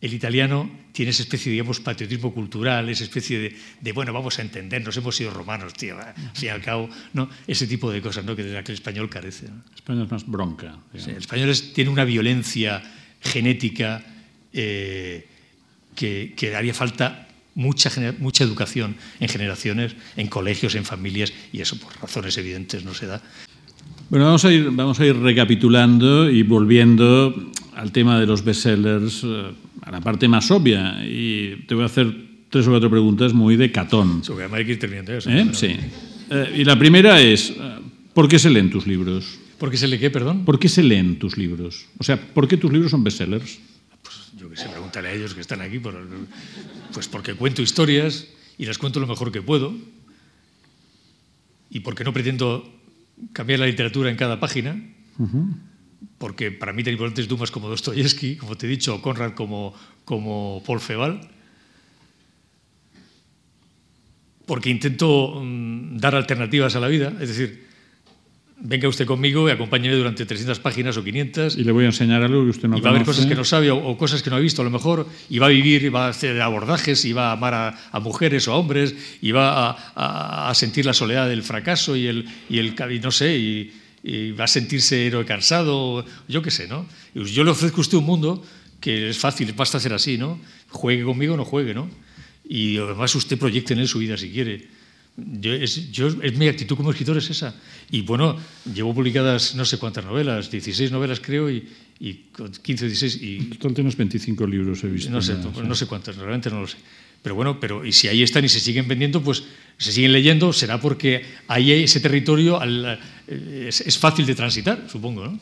El 0.00 0.14
italiano 0.14 0.70
tiene 0.98 1.10
esa 1.10 1.22
especie, 1.22 1.52
digamos, 1.52 1.78
patriotismo 1.78 2.34
cultural, 2.34 2.88
esa 2.88 3.04
especie 3.04 3.38
de, 3.38 3.56
de 3.80 3.92
bueno, 3.92 4.12
vamos 4.12 4.36
a 4.40 4.42
entendernos, 4.42 4.96
hemos 4.96 5.14
sido 5.14 5.30
romanos, 5.30 5.72
tío, 5.74 5.96
al 5.96 6.12
fin 6.34 6.46
y 6.46 6.48
al 6.48 6.60
cabo, 6.60 6.90
¿no? 7.12 7.30
ese 7.46 7.68
tipo 7.68 7.88
de 7.92 8.02
cosas 8.02 8.24
¿no? 8.24 8.34
que 8.34 8.42
de 8.42 8.52
la 8.52 8.64
que 8.64 8.72
el 8.72 8.78
español 8.78 9.08
carece. 9.08 9.46
¿no? 9.46 9.62
Español 9.76 10.06
es 10.06 10.10
más 10.10 10.26
bronca. 10.26 10.74
Sí, 10.96 11.10
el 11.10 11.18
español 11.18 11.50
es, 11.50 11.72
tiene 11.72 11.90
una 11.90 12.04
violencia 12.04 12.82
genética 13.20 14.04
eh, 14.52 15.24
que, 15.94 16.34
que, 16.36 16.56
haría 16.56 16.74
falta 16.74 17.28
mucha, 17.54 17.92
mucha 18.18 18.42
educación 18.42 18.96
en 19.20 19.28
generaciones, 19.28 19.94
en 20.16 20.26
colegios, 20.26 20.74
en 20.74 20.84
familias, 20.84 21.32
y 21.52 21.60
eso 21.60 21.78
por 21.78 21.96
razones 22.00 22.36
evidentes 22.38 22.84
no 22.84 22.92
se 22.92 23.06
da. 23.06 23.22
Bueno, 24.10 24.24
vamos 24.24 24.44
a 24.44 24.50
ir, 24.50 24.68
vamos 24.72 24.98
a 24.98 25.06
ir 25.06 25.16
recapitulando 25.16 26.28
y 26.28 26.42
volviendo 26.42 27.52
al 27.76 27.92
tema 27.92 28.18
de 28.18 28.26
los 28.26 28.42
bestsellers, 28.42 29.22
eh, 29.22 29.52
a 29.88 29.90
la 29.90 30.00
parte 30.00 30.28
más 30.28 30.50
obvia. 30.50 31.02
Y 31.04 31.64
te 31.66 31.74
voy 31.74 31.82
a 31.82 31.86
hacer 31.86 32.14
tres 32.50 32.66
o 32.66 32.70
cuatro 32.70 32.90
preguntas 32.90 33.32
muy 33.32 33.56
de 33.56 33.72
catón. 33.72 34.22
So, 34.22 34.36
hay 34.38 34.64
que 34.66 34.72
ir 34.72 34.78
terminando 34.78 35.14
eso. 35.14 35.30
¿Eh? 35.30 35.48
Sí. 35.52 35.76
Eh, 36.30 36.56
y 36.58 36.64
la 36.64 36.78
primera 36.78 37.20
es, 37.20 37.50
eh, 37.50 37.78
¿por 38.12 38.28
qué 38.28 38.38
se 38.38 38.50
leen 38.50 38.70
tus 38.70 38.86
libros? 38.86 39.38
¿Por 39.58 39.70
qué 39.70 39.78
se 39.78 39.88
lee 39.88 39.98
qué, 39.98 40.10
perdón? 40.10 40.44
¿Por 40.44 40.58
qué 40.58 40.68
se 40.68 40.82
leen 40.82 41.18
tus 41.18 41.38
libros? 41.38 41.86
O 41.98 42.04
sea, 42.04 42.20
¿por 42.20 42.46
qué 42.46 42.58
tus 42.58 42.70
libros 42.70 42.90
son 42.90 43.02
bestsellers? 43.02 43.58
Pues 44.02 44.32
yo 44.38 44.50
qué 44.50 44.56
sé, 44.56 44.68
pregúntale 44.68 45.08
a 45.08 45.12
ellos 45.14 45.34
que 45.34 45.40
están 45.40 45.62
aquí. 45.62 45.78
Por, 45.78 46.06
pues 46.92 47.08
porque 47.08 47.32
cuento 47.32 47.62
historias 47.62 48.28
y 48.58 48.66
las 48.66 48.76
cuento 48.76 49.00
lo 49.00 49.06
mejor 49.06 49.32
que 49.32 49.40
puedo. 49.40 49.74
Y 51.70 51.80
porque 51.80 52.04
no 52.04 52.12
pretendo 52.12 52.70
cambiar 53.32 53.60
la 53.60 53.66
literatura 53.66 54.10
en 54.10 54.16
cada 54.16 54.38
página. 54.38 54.80
Porque 56.18 56.50
para 56.50 56.72
mí 56.72 56.82
tan 56.82 56.92
importantes 56.92 57.28
Dumas 57.28 57.50
como 57.50 57.68
Dostoyevsky, 57.68 58.36
como 58.36 58.56
te 58.56 58.66
he 58.66 58.68
dicho, 58.68 58.94
o 58.94 59.00
Conrad 59.00 59.34
como, 59.34 59.72
como 60.04 60.62
Paul 60.66 60.80
Feval. 60.80 61.20
Porque 64.44 64.68
intento 64.68 65.40
mm, 65.40 65.98
dar 65.98 66.16
alternativas 66.16 66.74
a 66.74 66.80
la 66.80 66.88
vida. 66.88 67.14
Es 67.20 67.28
decir, 67.28 67.68
venga 68.60 68.88
usted 68.88 69.06
conmigo 69.06 69.48
y 69.48 69.52
acompáñeme 69.52 69.94
durante 69.94 70.26
300 70.26 70.58
páginas 70.58 70.96
o 70.96 71.04
500. 71.04 71.56
Y 71.56 71.62
le 71.62 71.70
voy 71.70 71.84
a 71.84 71.88
enseñar 71.88 72.22
algo 72.24 72.42
que 72.42 72.50
usted 72.50 72.68
no 72.68 72.78
y 72.78 72.80
va 72.80 72.82
conoce. 72.82 72.88
a 72.88 72.96
haber 72.96 73.06
cosas 73.06 73.26
que 73.26 73.34
no 73.36 73.44
sabe 73.44 73.70
o, 73.70 73.76
o, 73.76 73.96
cosas 73.96 74.22
que 74.22 74.30
no 74.30 74.36
ha 74.36 74.40
visto 74.40 74.62
a 74.62 74.64
lo 74.64 74.70
mejor, 74.70 75.06
y 75.28 75.38
va 75.38 75.46
a 75.46 75.50
vivir, 75.50 75.84
y 75.84 75.88
va 75.88 76.06
a 76.06 76.08
hacer 76.08 76.40
abordajes, 76.40 77.04
y 77.04 77.12
va 77.12 77.28
a 77.28 77.32
amar 77.32 77.54
a, 77.54 77.78
a 77.92 78.00
mujeres 78.00 78.48
o 78.48 78.54
a 78.54 78.56
hombres, 78.56 78.96
y 79.22 79.30
va 79.30 79.70
a, 79.70 79.92
a, 79.94 80.50
a, 80.50 80.54
sentir 80.54 80.84
la 80.84 80.94
soledad 80.94 81.28
del 81.28 81.44
fracaso 81.44 81.94
y 81.94 82.08
el, 82.08 82.26
y 82.48 82.58
el 82.58 82.74
y 82.90 82.98
no 82.98 83.12
sé, 83.12 83.36
y, 83.38 83.72
y, 84.02 84.32
va 84.32 84.44
a 84.44 84.48
sentirse 84.48 85.06
héroe 85.06 85.24
cansado, 85.24 86.04
yo 86.28 86.42
qué 86.42 86.50
sé, 86.50 86.68
¿no? 86.68 86.86
Yo 87.14 87.44
le 87.44 87.50
ofrezco 87.50 87.78
a 87.78 87.80
usted 87.80 87.98
un 87.98 88.04
mundo 88.04 88.44
que 88.80 89.10
es 89.10 89.18
fácil, 89.18 89.52
basta 89.52 89.78
hacer 89.78 89.92
así, 89.92 90.18
¿no? 90.18 90.38
Juegue 90.70 91.04
conmigo 91.04 91.34
o 91.34 91.36
no 91.36 91.44
juegue, 91.44 91.74
¿no? 91.74 91.90
Y 92.48 92.78
además 92.78 93.14
usted 93.14 93.38
proyecte 93.38 93.74
en 93.74 93.80
él 93.80 93.88
su 93.88 93.98
vida 93.98 94.16
si 94.16 94.30
quiere. 94.30 94.66
Yo, 95.16 95.52
es, 95.52 95.90
yo, 95.90 96.08
es, 96.22 96.38
mi 96.38 96.46
actitud 96.46 96.76
como 96.76 96.90
escritor 96.90 97.16
es 97.18 97.28
esa. 97.28 97.54
Y 97.90 98.02
bueno, 98.02 98.36
llevo 98.72 98.94
publicadas 98.94 99.56
no 99.56 99.64
sé 99.64 99.78
cuántas 99.78 100.04
novelas, 100.04 100.50
16 100.50 100.92
novelas 100.92 101.18
creo, 101.20 101.50
y, 101.50 101.68
y 101.98 102.26
15 102.62 102.84
o 102.84 102.88
16. 102.88 103.22
Y, 103.22 103.36
en 103.38 103.50
total 103.50 103.74
tienes 103.74 103.96
25 103.96 104.46
libros, 104.46 104.84
he 104.84 104.88
visto. 104.88 105.10
No 105.10 105.20
sé, 105.20 105.34
no, 105.34 105.50
no 105.62 105.74
sé 105.74 105.86
cuántas, 105.86 106.16
realmente 106.16 106.50
no 106.50 106.60
lo 106.60 106.68
sé. 106.68 106.76
Pero 107.22 107.34
bueno, 107.34 107.58
pero 107.58 107.84
y 107.84 107.92
si 107.92 108.06
ahí 108.06 108.22
están 108.22 108.44
y 108.44 108.48
se 108.48 108.60
siguen 108.60 108.86
vendiendo, 108.86 109.22
pues 109.22 109.42
se 109.76 109.90
siguen 109.92 110.12
leyendo, 110.12 110.52
será 110.52 110.80
porque 110.80 111.24
ahí 111.48 111.72
ese 111.72 111.98
territorio 112.00 112.60
al, 112.60 113.00
es, 113.28 113.80
es, 113.80 113.98
fácil 113.98 114.26
de 114.26 114.34
transitar, 114.34 114.84
supongo, 114.88 115.26
¿no? 115.26 115.38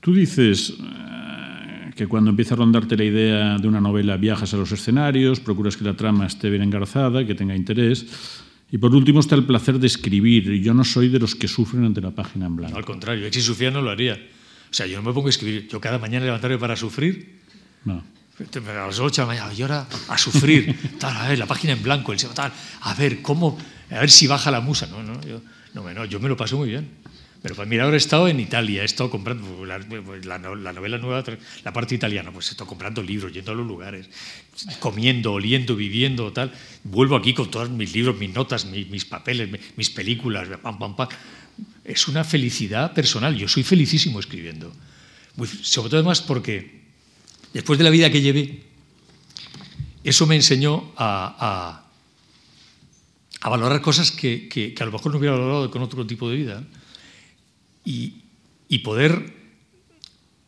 Tú 0.00 0.14
dices 0.14 0.70
uh, 0.70 1.94
que 1.94 2.06
cuando 2.06 2.30
empieza 2.30 2.54
a 2.54 2.58
rondarte 2.58 2.96
la 2.96 3.04
idea 3.04 3.58
de 3.58 3.68
una 3.68 3.80
novela 3.80 4.16
viajas 4.16 4.54
a 4.54 4.56
los 4.56 4.70
escenarios, 4.72 5.40
procuras 5.40 5.76
que 5.76 5.84
la 5.84 5.96
trama 5.96 6.26
esté 6.26 6.48
bien 6.48 6.62
engarzada, 6.62 7.26
que 7.26 7.34
tenga 7.34 7.56
interés. 7.56 8.06
Y 8.70 8.78
por 8.78 8.94
último 8.94 9.20
está 9.20 9.34
el 9.34 9.44
placer 9.44 9.78
de 9.78 9.86
escribir. 9.86 10.60
Yo 10.60 10.74
no 10.74 10.84
soy 10.84 11.08
de 11.08 11.18
los 11.18 11.34
que 11.34 11.48
sufren 11.48 11.84
ante 11.84 12.00
la 12.00 12.10
página 12.10 12.46
en 12.46 12.56
blanco. 12.56 12.72
No, 12.72 12.78
al 12.78 12.84
contrario, 12.84 13.32
si 13.32 13.40
sufriera 13.40 13.72
no 13.72 13.82
lo 13.82 13.90
haría. 13.90 14.14
O 14.14 14.74
sea, 14.74 14.86
yo 14.86 14.96
no 14.96 15.02
me 15.08 15.12
pongo 15.12 15.28
a 15.28 15.30
escribir. 15.30 15.68
Yo 15.68 15.80
cada 15.80 15.98
mañana 15.98 16.26
levantarme 16.26 16.58
para 16.58 16.76
sufrir. 16.76 17.40
No. 17.84 18.02
A 18.38 18.86
las 18.86 18.98
8 19.00 19.22
de 19.22 19.26
la 19.26 19.26
mañana, 19.26 19.54
y 19.54 19.62
ahora 19.62 19.86
a 20.08 20.18
sufrir. 20.18 20.76
tal, 20.98 21.16
a 21.16 21.28
ver, 21.28 21.38
la 21.38 21.46
página 21.46 21.72
en 21.72 21.82
blanco, 21.82 22.12
el 22.12 22.18
tal, 22.18 22.52
a 22.82 22.94
ver 22.94 23.22
cómo, 23.22 23.56
a 23.90 24.00
ver 24.00 24.10
si 24.10 24.26
baja 24.26 24.50
la 24.50 24.60
musa. 24.60 24.86
No, 24.88 25.02
no, 25.02 25.18
yo, 25.22 25.40
no, 25.82 25.94
no, 25.94 26.04
yo 26.04 26.20
me 26.20 26.28
lo 26.28 26.36
paso 26.36 26.56
muy 26.56 26.70
bien. 26.70 26.88
Pero 27.42 27.54
pues 27.54 27.68
mira, 27.68 27.84
ahora 27.84 27.96
he 27.96 27.98
estado 27.98 28.26
en 28.28 28.40
Italia, 28.40 28.82
he 28.82 28.84
estado 28.84 29.10
comprando 29.10 29.64
la, 29.64 29.78
la, 29.78 30.38
la, 30.38 30.72
novela 30.72 30.98
nueva, 30.98 31.22
la 31.62 31.72
parte 31.72 31.94
italiana, 31.94 32.32
pues 32.32 32.48
he 32.48 32.50
estado 32.52 32.66
comprando 32.66 33.02
libros, 33.02 33.32
yendo 33.32 33.52
a 33.52 33.54
los 33.54 33.66
lugares, 33.66 34.08
comiendo, 34.80 35.32
oliendo, 35.34 35.76
viviendo, 35.76 36.32
tal. 36.32 36.52
Vuelvo 36.82 37.14
aquí 37.14 37.34
con 37.34 37.50
todos 37.50 37.70
mis 37.70 37.92
libros, 37.92 38.18
mis 38.18 38.34
notas, 38.34 38.64
mis, 38.64 38.88
mis 38.88 39.04
papeles, 39.04 39.48
mis 39.76 39.90
películas, 39.90 40.48
pam, 40.60 40.78
pam, 40.78 40.96
pam. 40.96 41.08
Es 41.84 42.08
una 42.08 42.24
felicidad 42.24 42.92
personal. 42.92 43.36
Yo 43.36 43.46
soy 43.46 43.62
felicísimo 43.62 44.18
escribiendo. 44.18 44.72
Sobre 45.62 45.90
todo 45.90 46.00
además 46.00 46.22
porque 46.22 46.80
después 47.52 47.78
de 47.78 47.84
la 47.84 47.90
vida 47.90 48.10
que 48.10 48.22
llevé, 48.22 48.64
eso 50.02 50.26
me 50.26 50.34
enseñó 50.34 50.92
a, 50.96 51.85
a, 53.46 53.48
valorar 53.48 53.80
cosas 53.80 54.10
que, 54.10 54.48
que, 54.48 54.74
a 54.78 54.84
lo 54.84 54.92
mejor 54.92 55.12
no 55.12 55.18
hubiera 55.18 55.36
valorado 55.36 55.70
con 55.70 55.82
otro 55.82 56.06
tipo 56.06 56.28
de 56.28 56.36
vida 56.36 56.64
y, 57.84 58.14
y, 58.68 58.78
poder 58.78 59.32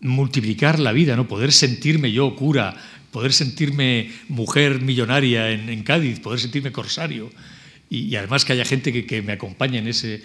multiplicar 0.01 0.79
la 0.79 0.93
vida, 0.93 1.17
¿no? 1.17 1.29
poder 1.29 1.53
sentirme 1.53 2.13
yo 2.13 2.35
cura, 2.35 2.77
poder 3.11 3.33
sentirme 3.33 4.13
mujer 4.29 4.81
millonaria 4.81 5.51
en, 5.51 5.83
Cádiz, 5.83 6.21
poder 6.21 6.41
sentirme 6.41 6.73
corsario 6.73 7.31
y, 7.89 8.15
además 8.17 8.45
que 8.45 8.53
haya 8.53 8.65
gente 8.65 8.93
que, 8.93 9.07
que 9.07 9.23
me 9.23 9.33
acompañe 9.33 9.79
en 9.79 9.89
ese... 9.89 10.23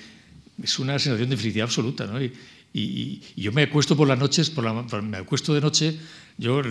Es 0.61 0.77
una 0.77 0.99
sensación 0.99 1.29
de 1.29 1.37
felicidad 1.37 1.65
absoluta. 1.65 2.05
¿no? 2.05 2.21
Y, 2.21 2.31
y, 2.73 3.21
yo 3.35 3.51
me 3.51 3.63
acuesto 3.63 3.95
por 3.95 4.07
las 4.07 4.19
noches, 4.19 4.49
por 4.49 4.63
la, 4.63 5.01
me 5.01 5.17
acuesto 5.17 5.53
de 5.53 5.61
noche, 5.61 5.97
yo 6.37 6.61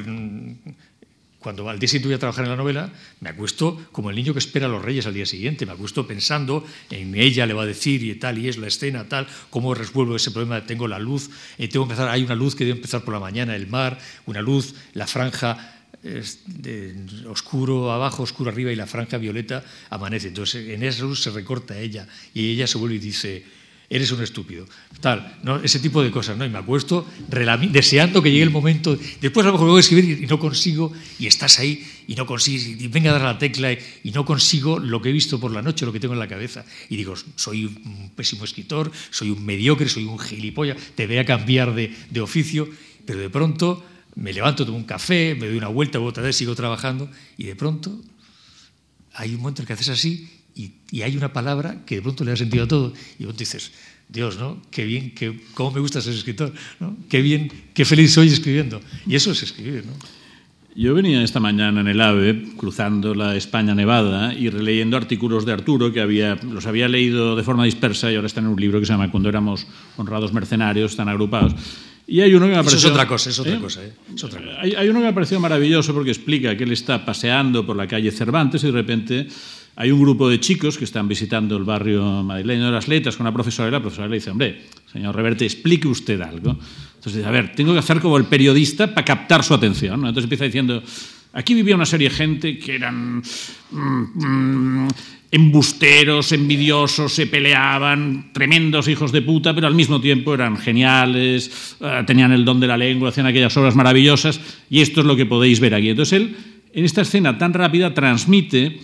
cuando 1.42 1.68
al 1.68 1.78
día 1.78 1.88
siguiente 1.88 2.08
voy 2.08 2.14
a 2.14 2.18
trabajar 2.18 2.44
en 2.44 2.50
la 2.50 2.56
novela, 2.56 2.92
me 3.20 3.30
acuesto 3.30 3.86
como 3.92 4.10
el 4.10 4.16
niño 4.16 4.32
que 4.32 4.38
espera 4.38 4.66
a 4.66 4.68
los 4.68 4.82
reyes 4.82 5.06
al 5.06 5.14
día 5.14 5.26
siguiente, 5.26 5.66
me 5.66 5.72
acuesto 5.72 6.06
pensando 6.06 6.64
en 6.90 7.14
ella 7.14 7.44
le 7.46 7.54
va 7.54 7.64
a 7.64 7.66
decir 7.66 8.02
y 8.02 8.14
tal, 8.14 8.38
y 8.38 8.48
es 8.48 8.56
la 8.56 8.68
escena, 8.68 9.08
tal, 9.08 9.26
cómo 9.50 9.74
resuelvo 9.74 10.16
ese 10.16 10.30
problema, 10.30 10.64
tengo 10.64 10.88
la 10.88 10.98
luz, 10.98 11.30
eh, 11.58 11.68
tengo 11.68 11.86
que 11.86 11.92
empezar, 11.92 12.08
hay 12.08 12.22
una 12.22 12.34
luz 12.34 12.54
que 12.54 12.64
debe 12.64 12.76
empezar 12.76 13.02
por 13.02 13.12
la 13.12 13.20
mañana, 13.20 13.54
el 13.56 13.66
mar, 13.66 13.98
una 14.26 14.40
luz, 14.40 14.74
la 14.94 15.06
franja 15.06 15.78
de 16.02 16.96
oscuro 17.28 17.92
abajo, 17.92 18.24
oscuro 18.24 18.50
arriba 18.50 18.72
y 18.72 18.76
la 18.76 18.86
franja 18.86 19.18
violeta 19.18 19.64
amanece. 19.88 20.28
Entonces 20.28 20.68
en 20.68 20.82
esa 20.82 21.02
luz 21.02 21.22
se 21.22 21.30
recorta 21.30 21.78
ella 21.78 22.08
y 22.34 22.50
ella 22.50 22.66
se 22.66 22.78
vuelve 22.78 22.96
y 22.96 22.98
dice, 22.98 23.44
eres 23.92 24.10
un 24.10 24.22
estúpido. 24.22 24.66
Tal, 25.00 25.36
¿no? 25.42 25.56
ese 25.56 25.78
tipo 25.78 26.02
de 26.02 26.10
cosas, 26.10 26.38
¿no? 26.38 26.46
Y 26.46 26.48
me 26.48 26.58
acuesto 26.58 27.06
deseando 27.70 28.22
que 28.22 28.30
llegue 28.30 28.42
el 28.42 28.50
momento. 28.50 28.96
Después 29.20 29.44
a 29.44 29.48
lo 29.48 29.52
mejor 29.52 29.68
voy 29.68 29.76
a 29.76 29.80
escribir 29.80 30.22
y 30.22 30.26
no 30.26 30.38
consigo, 30.38 30.92
y 31.18 31.26
estás 31.26 31.58
ahí 31.58 31.86
y 32.08 32.14
no 32.14 32.24
consigues, 32.24 32.66
y 32.66 32.88
venga 32.88 33.10
a 33.10 33.12
dar 33.12 33.22
la 33.22 33.38
tecla 33.38 33.70
y 33.72 34.10
no 34.12 34.24
consigo 34.24 34.78
lo 34.78 35.02
que 35.02 35.10
he 35.10 35.12
visto 35.12 35.38
por 35.38 35.52
la 35.52 35.60
noche, 35.60 35.84
lo 35.84 35.92
que 35.92 36.00
tengo 36.00 36.14
en 36.14 36.20
la 36.20 36.28
cabeza. 36.28 36.64
Y 36.88 36.96
digo, 36.96 37.14
soy 37.36 37.66
un 37.66 38.10
pésimo 38.16 38.44
escritor, 38.44 38.90
soy 39.10 39.30
un 39.30 39.44
mediocre, 39.44 39.88
soy 39.90 40.04
un 40.04 40.18
gilipollas, 40.18 40.78
te 40.94 41.06
voy 41.06 41.18
a 41.18 41.26
cambiar 41.26 41.74
de, 41.74 41.94
de 42.08 42.20
oficio, 42.22 42.68
pero 43.04 43.18
de 43.18 43.28
pronto 43.28 43.84
me 44.14 44.32
levanto, 44.32 44.64
tomo 44.64 44.78
un 44.78 44.84
café, 44.84 45.36
me 45.38 45.48
doy 45.48 45.58
una 45.58 45.68
vuelta, 45.68 46.00
otra 46.00 46.22
vez 46.22 46.36
sigo 46.36 46.54
trabajando, 46.54 47.10
y 47.36 47.44
de 47.44 47.56
pronto 47.56 48.00
hay 49.12 49.34
un 49.34 49.40
momento 49.42 49.60
en 49.60 49.66
que 49.66 49.74
haces 49.74 49.90
así 49.90 50.41
y, 50.54 50.72
y, 50.90 51.02
hay 51.02 51.16
una 51.16 51.32
palabra 51.32 51.84
que 51.86 51.96
de 51.96 52.02
pronto 52.02 52.24
le 52.24 52.32
da 52.32 52.36
sentido 52.36 52.64
a 52.64 52.68
todo. 52.68 52.92
Y 53.18 53.24
vos 53.24 53.36
dices, 53.36 53.72
Dios, 54.08 54.38
¿no? 54.38 54.60
Qué 54.70 54.84
bien, 54.84 55.14
qué, 55.14 55.40
cómo 55.54 55.72
me 55.72 55.80
gusta 55.80 56.00
ser 56.00 56.12
escritor, 56.12 56.52
¿no? 56.80 56.96
Qué 57.08 57.22
bien, 57.22 57.50
qué 57.72 57.84
feliz 57.84 58.12
soy 58.12 58.28
escribiendo. 58.28 58.80
Y 59.06 59.14
eso 59.14 59.32
es 59.32 59.42
escribir, 59.42 59.86
¿no? 59.86 59.92
Yo 60.74 60.94
venía 60.94 61.22
esta 61.22 61.38
mañana 61.38 61.82
en 61.82 61.88
el 61.88 62.00
AVE, 62.00 62.54
cruzando 62.56 63.14
la 63.14 63.36
España 63.36 63.74
nevada 63.74 64.32
y 64.32 64.48
releyendo 64.48 64.96
artículos 64.96 65.44
de 65.44 65.52
Arturo 65.52 65.92
que 65.92 66.00
había, 66.00 66.36
los 66.36 66.66
había 66.66 66.88
leído 66.88 67.36
de 67.36 67.42
forma 67.42 67.66
dispersa 67.66 68.10
y 68.10 68.14
ahora 68.14 68.26
están 68.26 68.44
en 68.44 68.50
un 68.52 68.60
libro 68.60 68.80
que 68.80 68.86
se 68.86 68.92
llama 68.92 69.10
Cuando 69.10 69.28
éramos 69.28 69.66
honrados 69.98 70.32
mercenarios, 70.32 70.92
están 70.92 71.10
agrupados. 71.10 71.54
Y 72.06 72.20
hay 72.20 72.34
uno 72.34 72.46
que 72.46 72.52
me 72.52 72.58
ha 72.58 72.62
parecido, 72.62 72.78
Eso 72.78 72.88
es 72.88 72.92
otra 72.92 73.06
cosa, 73.06 73.30
es 73.30 73.38
otra 73.38 73.54
¿eh? 73.54 73.60
cosa. 73.60 73.84
¿eh? 73.84 73.92
Es 74.14 74.24
otra 74.24 74.40
cosa. 74.40 74.60
Hay, 74.60 74.74
hay, 74.74 74.88
uno 74.88 75.00
que 75.00 75.04
me 75.04 75.10
ha 75.10 75.14
parecido 75.14 75.40
maravilloso 75.40 75.92
porque 75.92 76.10
explica 76.10 76.56
que 76.56 76.64
él 76.64 76.72
está 76.72 77.04
paseando 77.04 77.66
por 77.66 77.76
la 77.76 77.86
calle 77.86 78.10
Cervantes 78.10 78.62
y 78.64 78.66
de 78.66 78.72
repente 78.72 79.28
hay 79.74 79.90
un 79.90 80.00
grupo 80.00 80.28
de 80.28 80.38
chicos 80.38 80.76
que 80.76 80.84
están 80.84 81.08
visitando 81.08 81.56
el 81.56 81.64
barrio 81.64 82.22
madrileño 82.22 82.66
de 82.66 82.72
las 82.72 82.88
letras 82.88 83.16
con 83.16 83.24
una 83.24 83.32
profesora 83.32 83.68
y 83.68 83.72
la 83.72 83.80
profesora 83.80 84.08
le 84.08 84.16
dice, 84.16 84.30
hombre, 84.30 84.62
señor 84.92 85.16
Reverte, 85.16 85.44
explique 85.44 85.88
usted 85.88 86.20
algo. 86.20 86.50
Entonces 86.50 87.16
dice, 87.16 87.26
a 87.26 87.30
ver, 87.30 87.54
tengo 87.54 87.72
que 87.72 87.78
hacer 87.78 88.00
como 88.00 88.16
el 88.16 88.24
periodista 88.24 88.86
para 88.94 89.04
captar 89.04 89.42
su 89.42 89.54
atención. 89.54 90.00
Entonces 90.00 90.24
empieza 90.24 90.44
diciendo, 90.44 90.82
aquí 91.32 91.54
vivía 91.54 91.74
una 91.74 91.86
serie 91.86 92.10
de 92.10 92.14
gente 92.14 92.58
que 92.58 92.74
eran 92.74 93.22
mmm, 93.70 94.88
embusteros, 95.30 96.32
envidiosos, 96.32 97.10
se 97.10 97.26
peleaban, 97.26 98.30
tremendos 98.34 98.86
hijos 98.88 99.10
de 99.10 99.22
puta, 99.22 99.54
pero 99.54 99.66
al 99.66 99.74
mismo 99.74 99.98
tiempo 100.02 100.34
eran 100.34 100.58
geniales, 100.58 101.76
uh, 101.80 102.04
tenían 102.04 102.32
el 102.32 102.44
don 102.44 102.60
de 102.60 102.66
la 102.66 102.76
lengua, 102.76 103.08
hacían 103.08 103.26
aquellas 103.26 103.56
obras 103.56 103.74
maravillosas, 103.74 104.38
y 104.68 104.82
esto 104.82 105.00
es 105.00 105.06
lo 105.06 105.16
que 105.16 105.24
podéis 105.24 105.58
ver 105.58 105.74
aquí. 105.74 105.88
Entonces 105.88 106.20
él, 106.20 106.36
en 106.74 106.84
esta 106.84 107.00
escena 107.00 107.38
tan 107.38 107.54
rápida, 107.54 107.94
transmite 107.94 108.80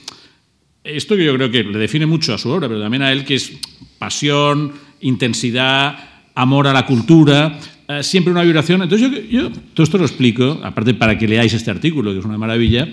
esto 0.96 1.16
que 1.16 1.24
yo 1.24 1.34
creo 1.34 1.50
que 1.50 1.64
le 1.64 1.78
define 1.78 2.06
mucho 2.06 2.34
a 2.34 2.38
su 2.38 2.48
obra, 2.50 2.68
pero 2.68 2.80
también 2.80 3.02
a 3.02 3.12
él, 3.12 3.24
que 3.24 3.34
es 3.34 3.52
pasión, 3.98 4.72
intensidad, 5.00 5.98
amor 6.34 6.66
a 6.66 6.72
la 6.72 6.86
cultura, 6.86 7.58
eh, 7.88 8.02
siempre 8.02 8.32
una 8.32 8.42
vibración. 8.42 8.82
Entonces 8.82 9.10
yo, 9.10 9.18
yo, 9.28 9.50
todo 9.74 9.84
esto 9.84 9.98
lo 9.98 10.04
explico, 10.04 10.60
aparte 10.62 10.94
para 10.94 11.18
que 11.18 11.28
leáis 11.28 11.52
este 11.52 11.70
artículo, 11.70 12.12
que 12.12 12.20
es 12.20 12.24
una 12.24 12.38
maravilla, 12.38 12.88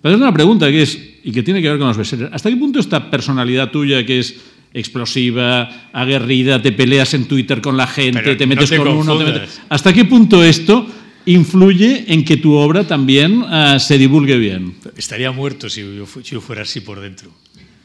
para 0.00 0.14
hacer 0.14 0.22
una 0.22 0.34
pregunta 0.34 0.70
que 0.70 0.82
es, 0.82 0.98
y 1.22 1.32
que 1.32 1.42
tiene 1.42 1.60
que 1.60 1.68
ver 1.68 1.78
con 1.78 1.88
los 1.88 1.96
bestsellers. 1.96 2.32
¿Hasta 2.32 2.50
qué 2.50 2.56
punto 2.56 2.80
esta 2.80 3.10
personalidad 3.10 3.70
tuya 3.70 4.04
que 4.04 4.18
es 4.18 4.40
explosiva, 4.72 5.90
aguerrida, 5.92 6.62
te 6.62 6.72
peleas 6.72 7.12
en 7.14 7.26
Twitter 7.26 7.60
con 7.60 7.76
la 7.76 7.86
gente, 7.86 8.20
Pero 8.22 8.36
te 8.36 8.46
metes 8.46 8.70
no 8.70 8.76
te 8.76 8.82
con 8.82 8.96
confundas. 8.96 9.16
uno... 9.16 9.24
Te 9.24 9.40
metes... 9.40 9.60
¿Hasta 9.68 9.92
qué 9.92 10.04
punto 10.04 10.44
esto 10.44 10.86
influye 11.26 12.12
en 12.12 12.24
que 12.24 12.36
tu 12.36 12.54
obra 12.54 12.86
también 12.86 13.42
uh, 13.42 13.78
se 13.78 13.98
divulgue 13.98 14.36
bien. 14.36 14.76
Estaría 14.96 15.32
muerto 15.32 15.68
si 15.68 15.82
yo, 15.82 16.06
si 16.06 16.22
yo 16.22 16.40
fuera 16.40 16.62
así 16.62 16.80
por 16.80 17.00
dentro. 17.00 17.30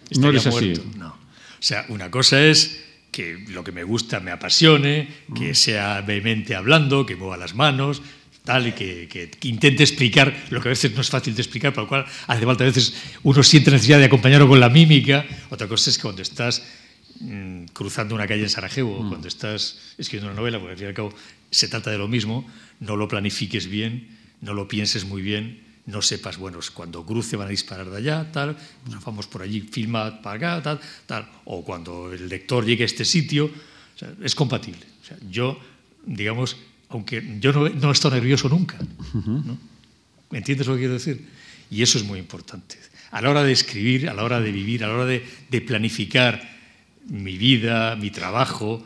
Estaría 0.10 0.22
no 0.22 0.30
eres 0.30 0.46
muerto. 0.48 0.82
así. 0.82 0.98
No. 0.98 1.08
O 1.08 1.68
sea, 1.68 1.86
una 1.90 2.12
cosa 2.12 2.44
es 2.44 2.84
que 3.12 3.46
lo 3.50 3.64
que 3.64 3.72
me 3.72 3.84
gusta 3.84 4.20
me 4.20 4.32
apasione, 4.32 5.08
que 5.34 5.56
sea 5.56 6.02
vehemente 6.02 6.54
hablando, 6.54 7.06
que 7.06 7.16
mueva 7.16 7.38
las 7.38 7.56
manos, 7.56 8.02
tal, 8.44 8.68
y 8.68 8.72
que, 8.74 9.08
que, 9.08 9.30
que, 9.30 9.48
intente 9.48 9.84
explicar 9.84 10.36
lo 10.50 10.62
que 10.62 10.68
a 10.68 10.72
veces 10.72 10.94
no 10.94 11.02
es 11.02 11.10
fácil 11.10 11.34
de 11.34 11.42
explicar, 11.42 11.74
por 11.74 11.84
lo 11.84 11.88
cual 11.88 12.06
hace 12.28 12.46
falta 12.46 12.64
a 12.64 12.68
veces 12.68 12.94
uno 13.24 13.42
siente 13.42 13.72
necesidad 13.72 14.00
de 14.00 14.06
acompañarlo 14.06 14.48
con 14.48 14.60
la 14.60 14.70
mímica. 14.70 15.26
Otra 15.50 15.68
cosa 15.68 15.90
es 15.90 15.98
que 15.98 16.04
cuando 16.04 16.22
estás 16.22 16.64
mmm, 17.22 17.66
cruzando 17.74 18.16
una 18.16 18.28
calle 18.28 18.44
en 18.44 18.50
Sarajevo, 18.50 19.02
mm. 19.02 19.10
cuando 19.10 19.28
estás 19.28 19.80
escribiendo 19.98 20.32
una 20.32 20.40
novela, 20.40 20.60
porque 20.60 20.74
al 20.74 20.78
fin 20.78 20.86
y 20.86 20.90
al 20.90 20.94
cabo 20.94 21.14
se 21.50 21.68
trata 21.68 21.90
de 21.90 21.98
lo 21.98 22.08
mismo, 22.08 22.46
no 22.80 22.96
lo 22.96 23.08
planifiques 23.08 23.68
bien, 23.68 24.08
no 24.42 24.54
lo 24.54 24.68
pienses 24.68 25.06
muy 25.06 25.22
bien, 25.22 25.62
no 25.86 26.02
sepas, 26.02 26.38
bueno, 26.38 26.60
cuando 26.74 27.06
cruce 27.06 27.36
van 27.36 27.48
a 27.48 27.52
disparar 27.52 27.90
de 27.90 27.98
allá, 27.98 28.32
tal, 28.32 28.58
vamos 29.06 29.28
por 29.28 29.42
allí, 29.42 29.62
filma 29.62 30.22
para 30.22 30.38
acá, 30.38 30.64
tal, 30.64 30.80
tal, 31.06 31.30
o 31.46 31.64
cuando 31.64 32.12
el 32.12 32.28
lector 32.28 32.66
llegue 32.66 32.84
a 32.84 32.86
este 32.88 33.06
sitio, 33.06 33.52
es 34.22 34.34
compatible. 34.34 34.86
Yo, 35.30 35.60
digamos, 36.06 36.58
aunque 36.90 37.38
yo 37.40 37.54
no, 37.54 37.70
no 37.70 37.90
he 37.90 37.92
estado 37.92 38.16
nervioso 38.16 38.50
nunca, 38.50 38.78
¿no? 39.14 39.58
¿Me 40.32 40.40
entiendes 40.40 40.66
lo 40.68 40.74
que 40.74 40.80
quiero 40.80 40.94
decir? 40.96 41.28
Y 41.70 41.82
eso 41.84 41.98
es 41.98 42.04
muy 42.04 42.20
importante. 42.20 42.78
A 43.12 43.22
la 43.22 43.30
hora 43.30 43.44
de 43.44 43.52
escribir, 43.52 44.10
a 44.10 44.14
la 44.14 44.24
hora 44.24 44.42
de 44.42 44.52
vivir, 44.52 44.84
a 44.84 44.88
la 44.88 44.96
hora 44.96 45.06
de, 45.06 45.24
de 45.50 45.62
planificar 45.62 46.42
mi 47.08 47.38
vida, 47.38 47.96
mi 47.96 48.10
trabajo, 48.10 48.84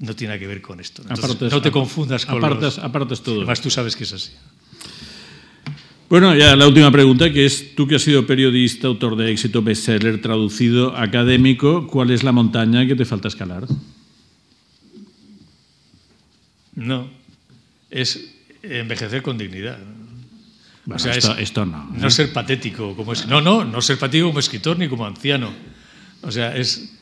no 0.00 0.14
tiene 0.14 0.34
nada 0.34 0.38
que 0.38 0.46
ver 0.46 0.62
con 0.62 0.80
esto. 0.80 1.02
Entonces, 1.02 1.24
apartes, 1.24 1.52
no 1.52 1.62
te 1.62 1.70
confundas 1.70 2.24
con 2.24 2.38
apartes, 2.38 2.76
los... 2.76 2.78
apartes 2.78 3.22
todo. 3.22 3.36
Además, 3.36 3.60
tú 3.60 3.70
sabes 3.70 3.96
que 3.96 4.04
es 4.04 4.12
así. 4.12 4.32
Bueno, 6.08 6.34
ya 6.34 6.56
la 6.56 6.66
última 6.66 6.90
pregunta, 6.90 7.30
que 7.30 7.44
es, 7.44 7.74
tú 7.74 7.86
que 7.86 7.96
has 7.96 8.02
sido 8.02 8.26
periodista, 8.26 8.86
autor 8.86 9.16
de 9.16 9.30
éxito, 9.30 9.60
bestseller, 9.60 10.22
traducido, 10.22 10.96
académico, 10.96 11.86
¿cuál 11.86 12.10
es 12.10 12.22
la 12.22 12.32
montaña 12.32 12.86
que 12.86 12.94
te 12.94 13.04
falta 13.04 13.28
escalar? 13.28 13.66
No, 16.74 17.10
es 17.90 18.34
envejecer 18.62 19.20
con 19.20 19.36
dignidad. 19.36 19.78
Bueno, 20.86 20.96
o 20.96 20.98
sea, 20.98 21.12
esto, 21.12 21.32
es 21.32 21.40
esto 21.40 21.66
no. 21.66 21.90
no 21.92 22.08
ser 22.08 22.32
patético 22.32 22.96
como 22.96 23.12
es. 23.12 23.26
No, 23.26 23.42
no, 23.42 23.64
no 23.64 23.82
ser 23.82 23.98
patético 23.98 24.28
como 24.28 24.38
escritor 24.38 24.78
ni 24.78 24.88
como 24.88 25.04
anciano. 25.04 25.52
O 26.22 26.30
sea, 26.30 26.56
es. 26.56 26.94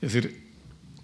Es 0.00 0.12
decir, 0.12 0.45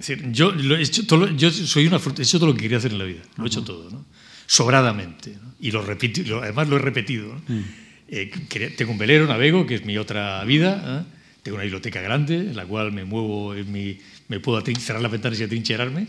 es 0.03 0.09
decir 0.09 0.33
yo, 0.33 0.51
lo 0.51 0.77
he 0.77 0.83
hecho 0.83 1.07
todo, 1.07 1.29
yo 1.29 1.53
soy 1.53 1.87
una, 1.87 1.99
he 1.99 2.23
hecho 2.23 2.39
todo 2.41 2.49
lo 2.49 2.57
que 2.57 2.63
quería 2.63 2.79
hacer 2.79 2.91
en 2.91 2.99
la 2.99 3.05
vida. 3.05 3.23
Lo 3.37 3.45
he 3.45 3.47
hecho 3.47 3.63
todo, 3.63 3.89
¿no? 3.89 4.05
Sobradamente. 4.47 5.31
¿no? 5.41 5.55
Y 5.61 5.71
lo 5.71 5.81
repito, 5.81 6.23
lo, 6.27 6.43
además 6.43 6.69
lo 6.69 6.77
he 6.77 6.81
repetido. 6.81 7.29
¿no? 7.29 7.43
Mm. 7.47 7.65
Eh, 8.09 8.31
tengo 8.77 8.91
un 8.91 8.99
velero, 8.99 9.29
navego, 9.29 9.65
que 9.65 9.77
es 9.77 9.85
mi 9.85 9.97
otra 9.99 10.43
vida. 10.45 11.07
¿eh? 11.07 11.15
Tengo 11.45 11.55
una 11.55 11.63
biblioteca 11.63 12.01
grande 12.01 12.35
en 12.35 12.57
la 12.57 12.67
cual 12.67 12.91
me 12.91 13.05
muevo, 13.05 13.55
en 13.55 13.71
mi, 13.71 13.97
me 14.27 14.41
puedo 14.41 14.61
cerrar 14.75 15.03
las 15.03 15.13
ventanas 15.13 15.39
y 15.39 15.45
atrincherarme. 15.45 16.09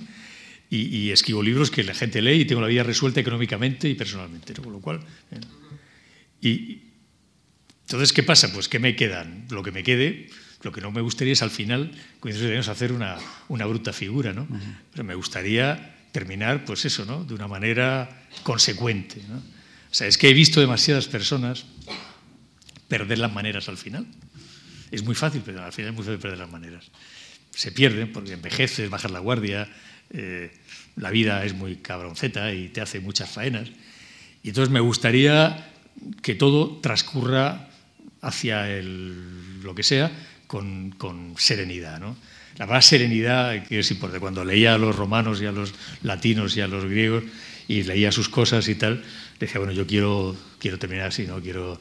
Y, 0.71 0.97
y, 0.97 1.11
escribo 1.11 1.43
libros 1.43 1.69
que 1.69 1.83
la 1.83 1.93
gente 1.93 2.19
lee 2.19 2.41
y 2.41 2.45
tengo 2.45 2.61
la 2.61 2.67
vida 2.67 2.81
resuelta 2.81 3.19
económicamente 3.19 3.87
y 3.87 3.93
personalmente. 3.93 4.55
¿no? 4.55 4.63
Con 4.63 4.73
lo 4.73 4.79
cual. 4.79 5.01
¿eh? 5.31 5.39
Y, 6.41 6.81
entonces, 7.85 8.11
¿qué 8.11 8.23
pasa? 8.23 8.51
Pues 8.51 8.67
que 8.67 8.79
me 8.79 8.95
quedan. 8.95 9.45
Lo 9.51 9.61
que 9.61 9.71
me 9.71 9.83
quede, 9.83 10.29
lo 10.63 10.71
que 10.71 10.81
no 10.81 10.91
me 10.91 11.01
gustaría 11.01 11.33
es 11.33 11.41
al 11.41 11.51
final, 11.51 11.91
años, 12.23 12.67
hacer 12.69 12.91
una, 12.91 13.17
una 13.49 13.65
bruta 13.65 13.93
figura, 13.93 14.33
¿no? 14.33 14.43
Uh 14.43 14.55
-huh. 14.55 14.75
Pero 14.91 15.03
me 15.03 15.15
gustaría 15.15 15.95
terminar, 16.11 16.63
pues 16.65 16.85
eso, 16.85 17.05
¿no? 17.05 17.23
De 17.25 17.33
una 17.33 17.47
manera 17.47 18.09
consecuente, 18.43 19.21
¿no? 19.27 19.37
O 19.37 19.95
sea, 19.95 20.07
es 20.07 20.17
que 20.17 20.29
he 20.29 20.33
visto 20.33 20.59
demasiadas 20.59 21.07
personas 21.07 21.65
perder 22.87 23.19
las 23.19 23.31
maneras 23.31 23.69
al 23.69 23.77
final. 23.77 24.07
Es 24.89 25.03
muy 25.03 25.15
fácil, 25.15 25.41
pero 25.45 25.63
al 25.63 25.73
final 25.73 25.89
es 25.91 25.95
muy 25.95 26.05
fácil 26.05 26.19
perder 26.19 26.39
las 26.39 26.51
maneras. 26.51 26.89
Se 27.51 27.71
pierden 27.71 28.11
porque 28.11 28.33
envejeces, 28.33 28.89
bajas 28.89 29.11
la 29.11 29.19
guardia, 29.19 29.69
eh, 30.11 30.51
la 30.95 31.11
vida 31.11 31.43
es 31.45 31.53
muy 31.53 31.77
cabronceta 31.77 32.53
y 32.53 32.69
te 32.69 32.81
hace 32.81 32.99
muchas 32.99 33.29
faenas. 33.29 33.69
Y 34.43 34.49
entonces 34.49 34.71
me 34.71 34.79
gustaría 34.79 35.71
que 36.21 36.35
todo 36.35 36.79
transcurra 36.81 37.69
hacia 38.21 38.69
el, 38.69 39.61
lo 39.61 39.75
que 39.75 39.83
sea 39.83 40.11
con, 40.53 41.33
serenidad. 41.37 42.01
La 42.57 42.67
más 42.67 42.85
serenidad 42.85 43.65
que 43.65 43.79
es 43.79 43.91
importante. 43.91 44.19
Cuando 44.19 44.45
leía 44.45 44.75
a 44.75 44.77
los 44.77 44.95
romanos 44.95 45.41
y 45.41 45.45
a 45.45 45.51
los 45.51 45.73
latinos 46.03 46.55
y 46.55 46.61
a 46.61 46.67
los 46.67 46.85
griegos 46.85 47.23
y 47.67 47.83
leía 47.83 48.11
sus 48.11 48.29
cosas 48.29 48.67
y 48.67 48.75
tal, 48.75 49.03
decía, 49.39 49.59
bueno, 49.59 49.73
yo 49.73 49.87
quiero, 49.87 50.35
quiero 50.59 50.77
terminar 50.77 51.07
así, 51.07 51.25
¿no? 51.25 51.41
quiero, 51.41 51.79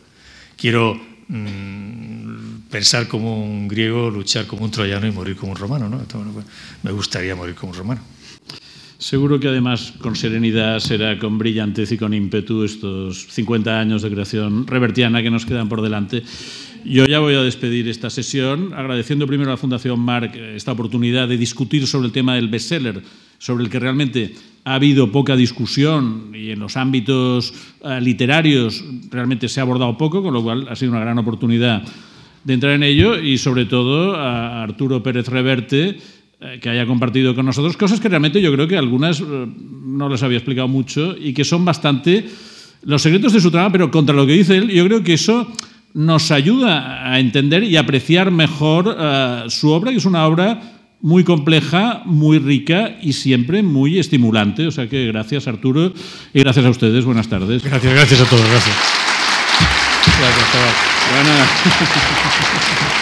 quiero 0.56 0.98
mmm, 1.28 2.68
pensar 2.70 3.08
como 3.08 3.44
un 3.44 3.68
griego, 3.68 4.10
luchar 4.10 4.46
como 4.46 4.64
un 4.64 4.70
troyano 4.70 5.06
y 5.06 5.12
morir 5.12 5.36
como 5.36 5.52
un 5.52 5.58
romano. 5.58 5.88
¿no? 5.88 5.98
Bueno, 5.98 6.44
me 6.82 6.92
gustaría 6.92 7.36
morir 7.36 7.54
como 7.54 7.72
un 7.72 7.78
romano. 7.78 8.00
Seguro 8.96 9.40
que 9.40 9.48
además 9.48 9.94
con 9.98 10.14
serenidad 10.14 10.78
será 10.78 11.18
con 11.18 11.36
brillantez 11.36 11.90
y 11.90 11.98
con 11.98 12.14
ímpetu 12.14 12.62
estos 12.62 13.26
50 13.34 13.80
años 13.80 14.02
de 14.02 14.10
creación 14.10 14.64
revertiana 14.64 15.24
que 15.24 15.30
nos 15.30 15.44
quedan 15.44 15.68
por 15.68 15.82
delante. 15.82 16.22
Yo 16.84 17.06
ya 17.06 17.20
voy 17.20 17.34
a 17.34 17.42
despedir 17.42 17.88
esta 17.88 18.10
sesión 18.10 18.72
agradeciendo 18.74 19.26
primero 19.26 19.50
a 19.50 19.54
la 19.54 19.56
Fundación 19.56 20.00
Marc 20.00 20.34
esta 20.34 20.72
oportunidad 20.72 21.28
de 21.28 21.36
discutir 21.36 21.86
sobre 21.86 22.06
el 22.06 22.12
tema 22.12 22.34
del 22.34 22.48
bestseller, 22.48 23.02
sobre 23.38 23.64
el 23.64 23.70
que 23.70 23.78
realmente 23.78 24.34
ha 24.64 24.74
habido 24.74 25.12
poca 25.12 25.36
discusión 25.36 26.32
y 26.34 26.50
en 26.50 26.58
los 26.58 26.76
ámbitos 26.76 27.54
uh, 27.82 28.00
literarios 28.00 28.84
realmente 29.10 29.48
se 29.48 29.60
ha 29.60 29.62
abordado 29.62 29.96
poco, 29.96 30.22
con 30.22 30.34
lo 30.34 30.42
cual 30.42 30.66
ha 30.68 30.74
sido 30.74 30.90
una 30.90 31.00
gran 31.00 31.18
oportunidad 31.18 31.82
de 32.42 32.54
entrar 32.54 32.72
en 32.72 32.82
ello 32.82 33.16
y 33.16 33.38
sobre 33.38 33.66
todo 33.66 34.16
a 34.16 34.64
Arturo 34.64 35.02
Pérez 35.02 35.28
Reverte 35.28 35.98
que 36.60 36.68
haya 36.68 36.86
compartido 36.86 37.36
con 37.36 37.46
nosotros 37.46 37.76
cosas 37.76 38.00
que 38.00 38.08
realmente 38.08 38.42
yo 38.42 38.52
creo 38.52 38.66
que 38.66 38.76
algunas 38.76 39.20
no 39.20 40.08
les 40.08 40.24
había 40.24 40.38
explicado 40.38 40.66
mucho 40.66 41.16
y 41.16 41.32
que 41.32 41.44
son 41.44 41.64
bastante 41.64 42.26
los 42.82 43.00
secretos 43.00 43.32
de 43.32 43.40
su 43.40 43.52
trama, 43.52 43.70
pero 43.70 43.92
contra 43.92 44.12
lo 44.12 44.26
que 44.26 44.32
dice 44.32 44.56
él, 44.56 44.68
yo 44.68 44.84
creo 44.84 45.04
que 45.04 45.12
eso 45.12 45.46
nos 45.94 46.30
ayuda 46.30 47.10
a 47.10 47.20
entender 47.20 47.64
y 47.64 47.76
apreciar 47.76 48.30
mejor 48.30 48.88
uh, 48.88 49.50
su 49.50 49.70
obra, 49.70 49.90
que 49.90 49.98
es 49.98 50.04
una 50.04 50.26
obra 50.26 50.60
muy 51.00 51.24
compleja, 51.24 52.02
muy 52.04 52.38
rica 52.38 52.96
y 53.02 53.12
siempre 53.12 53.62
muy 53.62 53.98
estimulante. 53.98 54.66
O 54.66 54.70
sea 54.70 54.88
que 54.88 55.06
gracias 55.06 55.48
Arturo 55.48 55.92
y 56.32 56.40
gracias 56.40 56.64
a 56.64 56.70
ustedes. 56.70 57.04
Buenas 57.04 57.28
tardes. 57.28 57.62
Gracias, 57.64 57.92
gracias 57.92 58.20
a 58.20 58.24
todos. 58.24 58.48
Gracias. 58.48 58.76
Gracias. 60.18 60.48
Buenas. 61.14 62.98